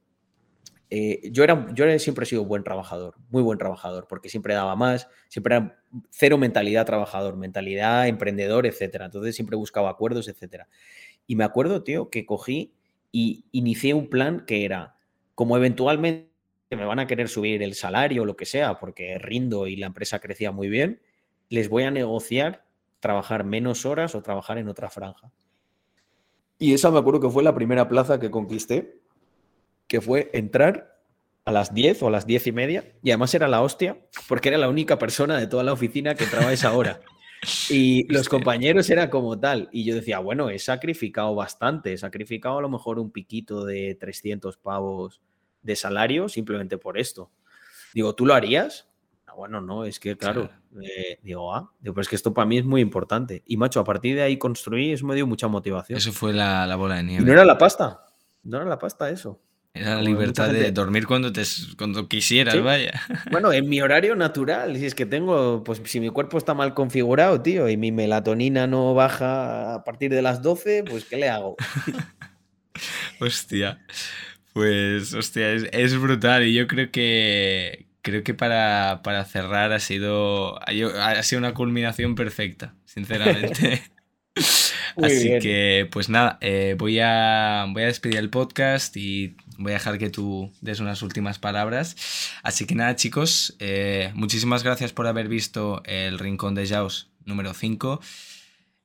Eh, 0.90 1.30
yo, 1.32 1.44
era, 1.44 1.66
yo 1.74 1.98
siempre 1.98 2.24
he 2.24 2.26
sido 2.26 2.44
buen 2.44 2.64
trabajador, 2.64 3.16
muy 3.28 3.42
buen 3.42 3.58
trabajador, 3.58 4.06
porque 4.08 4.28
siempre 4.28 4.54
daba 4.54 4.74
más, 4.76 5.08
siempre 5.28 5.56
era 5.56 5.82
cero 6.10 6.38
mentalidad 6.38 6.86
trabajador, 6.86 7.36
mentalidad 7.36 8.06
emprendedor, 8.06 8.66
etcétera. 8.66 9.06
Entonces 9.06 9.34
siempre 9.34 9.56
buscaba 9.56 9.90
acuerdos, 9.90 10.28
etcétera. 10.28 10.68
Y 11.26 11.36
me 11.36 11.44
acuerdo, 11.44 11.82
tío, 11.82 12.08
que 12.08 12.24
cogí 12.24 12.74
y 13.12 13.44
inicié 13.52 13.94
un 13.94 14.08
plan 14.08 14.44
que 14.46 14.64
era, 14.64 14.96
como 15.34 15.56
eventualmente 15.56 16.27
me 16.76 16.84
van 16.84 16.98
a 16.98 17.06
querer 17.06 17.28
subir 17.28 17.62
el 17.62 17.74
salario 17.74 18.22
o 18.22 18.26
lo 18.26 18.36
que 18.36 18.44
sea, 18.44 18.78
porque 18.78 19.18
rindo 19.18 19.66
y 19.66 19.76
la 19.76 19.86
empresa 19.86 20.20
crecía 20.20 20.52
muy 20.52 20.68
bien, 20.68 21.00
les 21.48 21.68
voy 21.68 21.84
a 21.84 21.90
negociar 21.90 22.64
trabajar 23.00 23.44
menos 23.44 23.86
horas 23.86 24.14
o 24.14 24.22
trabajar 24.22 24.58
en 24.58 24.68
otra 24.68 24.90
franja. 24.90 25.30
Y 26.58 26.74
esa 26.74 26.90
me 26.90 26.98
acuerdo 26.98 27.20
que 27.20 27.30
fue 27.30 27.42
la 27.42 27.54
primera 27.54 27.88
plaza 27.88 28.18
que 28.18 28.30
conquisté, 28.30 29.00
que 29.86 30.00
fue 30.00 30.30
entrar 30.32 30.98
a 31.44 31.52
las 31.52 31.72
10 31.72 32.02
o 32.02 32.08
a 32.08 32.10
las 32.10 32.26
10 32.26 32.48
y 32.48 32.52
media, 32.52 32.92
y 33.02 33.10
además 33.10 33.32
era 33.34 33.48
la 33.48 33.62
hostia, 33.62 33.96
porque 34.28 34.48
era 34.48 34.58
la 34.58 34.68
única 34.68 34.98
persona 34.98 35.38
de 35.38 35.46
toda 35.46 35.62
la 35.62 35.72
oficina 35.72 36.14
que 36.14 36.24
entraba 36.24 36.48
a 36.48 36.52
esa 36.52 36.72
hora. 36.72 37.00
Y 37.70 38.12
los 38.12 38.28
compañeros 38.28 38.90
era 38.90 39.08
como 39.08 39.38
tal. 39.38 39.68
Y 39.72 39.84
yo 39.84 39.94
decía, 39.94 40.18
bueno, 40.18 40.50
he 40.50 40.58
sacrificado 40.58 41.34
bastante, 41.34 41.92
he 41.92 41.96
sacrificado 41.96 42.58
a 42.58 42.62
lo 42.62 42.68
mejor 42.68 42.98
un 42.98 43.12
piquito 43.12 43.64
de 43.64 43.94
300 43.94 44.56
pavos 44.58 45.22
de 45.68 45.76
salario 45.76 46.28
simplemente 46.28 46.78
por 46.78 46.98
esto. 46.98 47.30
Digo, 47.94 48.14
¿tú 48.14 48.26
lo 48.26 48.34
harías? 48.34 48.88
bueno, 49.38 49.60
no, 49.60 49.84
es 49.84 50.00
que 50.00 50.16
claro, 50.16 50.50
eh, 50.82 51.20
digo, 51.22 51.54
ah, 51.54 51.70
digo, 51.78 51.94
pues 51.94 52.08
que 52.08 52.16
esto 52.16 52.34
para 52.34 52.44
mí 52.44 52.58
es 52.58 52.64
muy 52.64 52.80
importante. 52.80 53.44
Y 53.46 53.56
macho, 53.56 53.78
a 53.78 53.84
partir 53.84 54.16
de 54.16 54.22
ahí 54.22 54.36
construí, 54.36 54.90
eso 54.90 55.06
me 55.06 55.14
dio 55.14 55.28
mucha 55.28 55.46
motivación. 55.46 55.96
Eso 55.96 56.12
fue 56.12 56.32
la, 56.32 56.74
bola 56.74 56.96
de 56.96 57.04
nieve. 57.04 57.22
Y 57.22 57.24
no 57.24 57.32
era 57.32 57.44
la 57.44 57.56
pasta, 57.56 58.04
no 58.42 58.56
era 58.56 58.66
la 58.66 58.80
pasta 58.80 59.08
eso. 59.10 59.40
Era 59.72 59.94
la 59.94 60.02
libertad 60.02 60.48
de 60.48 60.72
dormir 60.72 61.06
cuando, 61.06 61.32
te, 61.32 61.44
cuando 61.76 62.08
quisieras, 62.08 62.60
vaya. 62.64 63.00
Bueno, 63.30 63.52
en 63.52 63.68
mi 63.68 63.80
horario 63.80 64.16
natural, 64.16 64.76
si 64.76 64.86
es 64.86 64.96
que 64.96 65.06
tengo, 65.06 65.62
pues 65.62 65.80
si 65.84 66.00
mi 66.00 66.08
cuerpo 66.08 66.36
está 66.36 66.54
mal 66.54 66.74
configurado, 66.74 67.40
tío, 67.40 67.68
y 67.68 67.76
mi 67.76 67.92
melatonina 67.92 68.66
no 68.66 68.92
baja 68.94 69.74
a 69.74 69.84
partir 69.84 70.10
de 70.10 70.20
las 70.20 70.42
12, 70.42 70.82
pues 70.82 71.04
¿qué 71.04 71.16
le 71.16 71.28
hago? 71.28 71.54
hostia, 73.20 73.80
pues 74.58 75.14
hostia, 75.14 75.52
es 75.52 75.96
brutal 76.00 76.44
y 76.44 76.52
yo 76.52 76.66
creo 76.66 76.90
que, 76.90 77.86
creo 78.02 78.24
que 78.24 78.34
para, 78.34 79.00
cerrar 79.24 79.70
ha 79.70 79.78
sido, 79.78 80.58
ha 80.60 81.22
sido 81.22 81.38
una 81.38 81.54
culminación 81.54 82.16
perfecta, 82.16 82.74
sinceramente. 82.84 83.80
Así 85.00 85.38
que, 85.40 85.88
pues 85.92 86.08
nada, 86.08 86.38
eh, 86.40 86.74
voy, 86.76 86.98
a, 86.98 87.66
voy 87.68 87.84
a 87.84 87.86
despedir 87.86 88.16
el 88.16 88.30
podcast 88.30 88.96
y 88.96 89.36
voy 89.58 89.70
a 89.70 89.74
dejar 89.74 89.96
que 89.96 90.10
tú 90.10 90.52
des 90.60 90.80
unas 90.80 91.02
últimas 91.02 91.38
palabras. 91.38 91.94
Así 92.42 92.66
que 92.66 92.74
nada, 92.74 92.96
chicos, 92.96 93.54
eh, 93.60 94.10
muchísimas 94.14 94.64
gracias 94.64 94.92
por 94.92 95.06
haber 95.06 95.28
visto 95.28 95.82
el 95.84 96.18
Rincón 96.18 96.56
de 96.56 96.66
Jaws 96.66 97.10
número 97.24 97.54
5. 97.54 98.00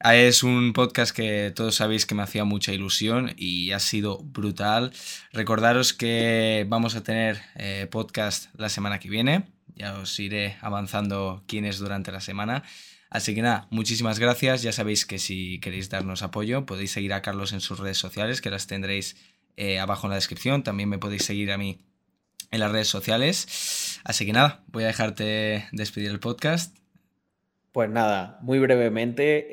Ah, 0.05 0.17
es 0.17 0.43
un 0.43 0.73
podcast 0.73 1.15
que 1.15 1.53
todos 1.55 1.75
sabéis 1.75 2.05
que 2.05 2.13
me 2.13 2.23
hacía 2.23 2.43
mucha 2.43 2.73
ilusión 2.73 3.33
y 3.37 3.71
ha 3.71 3.79
sido 3.79 4.17
brutal. 4.17 4.91
Recordaros 5.31 5.93
que 5.93 6.65
vamos 6.67 6.95
a 6.95 7.03
tener 7.03 7.41
eh, 7.55 7.87
podcast 7.89 8.53
la 8.57 8.67
semana 8.67 8.99
que 8.99 9.07
viene. 9.07 9.45
Ya 9.77 9.97
os 9.97 10.19
iré 10.19 10.57
avanzando 10.59 11.45
quién 11.47 11.63
es 11.63 11.77
durante 11.77 12.11
la 12.11 12.19
semana. 12.19 12.63
Así 13.09 13.33
que 13.33 13.41
nada, 13.41 13.69
muchísimas 13.69 14.19
gracias. 14.19 14.61
Ya 14.61 14.73
sabéis 14.73 15.05
que 15.05 15.19
si 15.19 15.59
queréis 15.61 15.89
darnos 15.89 16.21
apoyo 16.21 16.65
podéis 16.65 16.91
seguir 16.91 17.13
a 17.13 17.21
Carlos 17.21 17.53
en 17.53 17.61
sus 17.61 17.79
redes 17.79 17.97
sociales, 17.97 18.41
que 18.41 18.49
las 18.49 18.67
tendréis 18.67 19.15
eh, 19.55 19.79
abajo 19.79 20.07
en 20.07 20.09
la 20.09 20.15
descripción. 20.17 20.63
También 20.63 20.89
me 20.89 20.97
podéis 20.97 21.23
seguir 21.23 21.49
a 21.49 21.57
mí 21.57 21.79
en 22.51 22.59
las 22.59 22.73
redes 22.73 22.89
sociales. 22.89 24.01
Así 24.03 24.25
que 24.25 24.33
nada, 24.33 24.65
voy 24.67 24.83
a 24.83 24.87
dejarte 24.87 25.69
despedir 25.71 26.11
el 26.11 26.19
podcast. 26.19 26.82
Pues 27.73 27.89
nada, 27.89 28.37
muy 28.43 28.59
brevemente, 28.59 29.47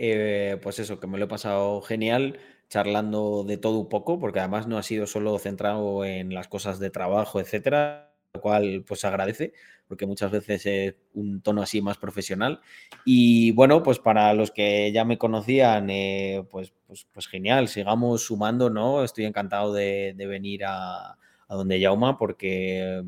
eh, 0.52 0.58
pues 0.58 0.78
eso, 0.78 1.00
que 1.00 1.06
me 1.06 1.16
lo 1.16 1.24
he 1.24 1.28
pasado 1.28 1.80
genial 1.80 2.38
charlando 2.68 3.44
de 3.44 3.56
todo 3.56 3.78
un 3.78 3.88
poco, 3.88 4.20
porque 4.20 4.40
además 4.40 4.66
no 4.66 4.76
ha 4.76 4.82
sido 4.82 5.06
solo 5.06 5.38
centrado 5.38 6.04
en 6.04 6.34
las 6.34 6.46
cosas 6.46 6.78
de 6.78 6.90
trabajo, 6.90 7.40
etcétera, 7.40 8.12
lo 8.34 8.42
cual 8.42 8.84
pues 8.86 9.06
agradece, 9.06 9.54
porque 9.88 10.04
muchas 10.04 10.30
veces 10.32 10.66
es 10.66 10.94
un 11.14 11.40
tono 11.40 11.62
así 11.62 11.80
más 11.80 11.96
profesional. 11.96 12.60
Y 13.06 13.52
bueno, 13.52 13.82
pues 13.82 13.98
para 13.98 14.34
los 14.34 14.50
que 14.50 14.92
ya 14.92 15.06
me 15.06 15.16
conocían, 15.16 15.88
eh, 15.88 16.44
pues, 16.50 16.74
pues, 16.86 17.06
pues, 17.14 17.26
genial, 17.26 17.68
sigamos 17.68 18.24
sumando, 18.24 18.68
¿no? 18.68 19.02
Estoy 19.02 19.24
encantado 19.24 19.72
de, 19.72 20.14
venir 20.18 20.66
a, 20.66 21.12
a 21.12 21.54
donde 21.54 21.80
Yauma, 21.80 22.18
porque 22.18 23.02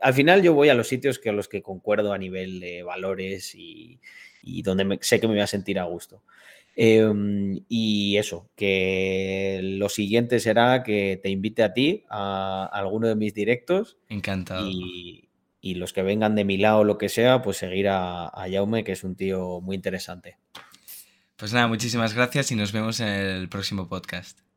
al 0.00 0.14
final 0.14 0.42
yo 0.42 0.54
voy 0.54 0.70
a 0.70 0.74
los 0.74 0.88
sitios 0.88 1.18
que 1.18 1.28
a 1.28 1.32
los 1.34 1.48
que 1.48 1.62
concuerdo 1.62 2.14
a 2.14 2.18
nivel 2.18 2.60
de 2.60 2.82
valores 2.82 3.54
y, 3.54 4.00
y 4.42 4.62
donde 4.62 4.98
sé 5.02 5.20
que 5.20 5.28
me 5.28 5.34
voy 5.34 5.42
a 5.42 5.46
sentir 5.46 5.78
a 5.78 5.84
gusto. 5.84 6.22
Em, 6.80 7.64
y 7.68 8.16
eso, 8.18 8.50
que 8.54 9.60
lo 9.62 9.88
siguiente 9.88 10.38
será 10.38 10.84
que 10.84 11.18
te 11.20 11.28
invite 11.28 11.64
a 11.64 11.72
ti 11.72 12.04
a, 12.08 12.70
alguno 12.72 13.08
de 13.08 13.16
mis 13.16 13.34
directos. 13.34 13.98
Encantado. 14.08 14.68
Y, 14.70 15.24
los 15.74 15.92
que 15.92 16.02
vengan 16.02 16.34
de 16.34 16.44
mi 16.44 16.56
lado 16.56 16.78
o 16.78 16.84
lo 16.84 16.96
que 16.96 17.10
sea, 17.10 17.42
pues 17.42 17.58
seguir 17.58 17.88
a, 17.88 18.28
a 18.28 18.50
Jaume, 18.50 18.84
que 18.84 18.92
es 18.92 19.04
un 19.04 19.16
tío 19.16 19.60
muy 19.60 19.76
interesante. 19.76 20.38
Pues 21.36 21.52
nada, 21.52 21.66
muchísimas 21.66 22.14
gracias 22.14 22.50
y 22.52 22.56
nos 22.56 22.72
vemos 22.72 23.00
en 23.00 23.08
el 23.08 23.48
próximo 23.50 23.86
podcast. 23.86 24.47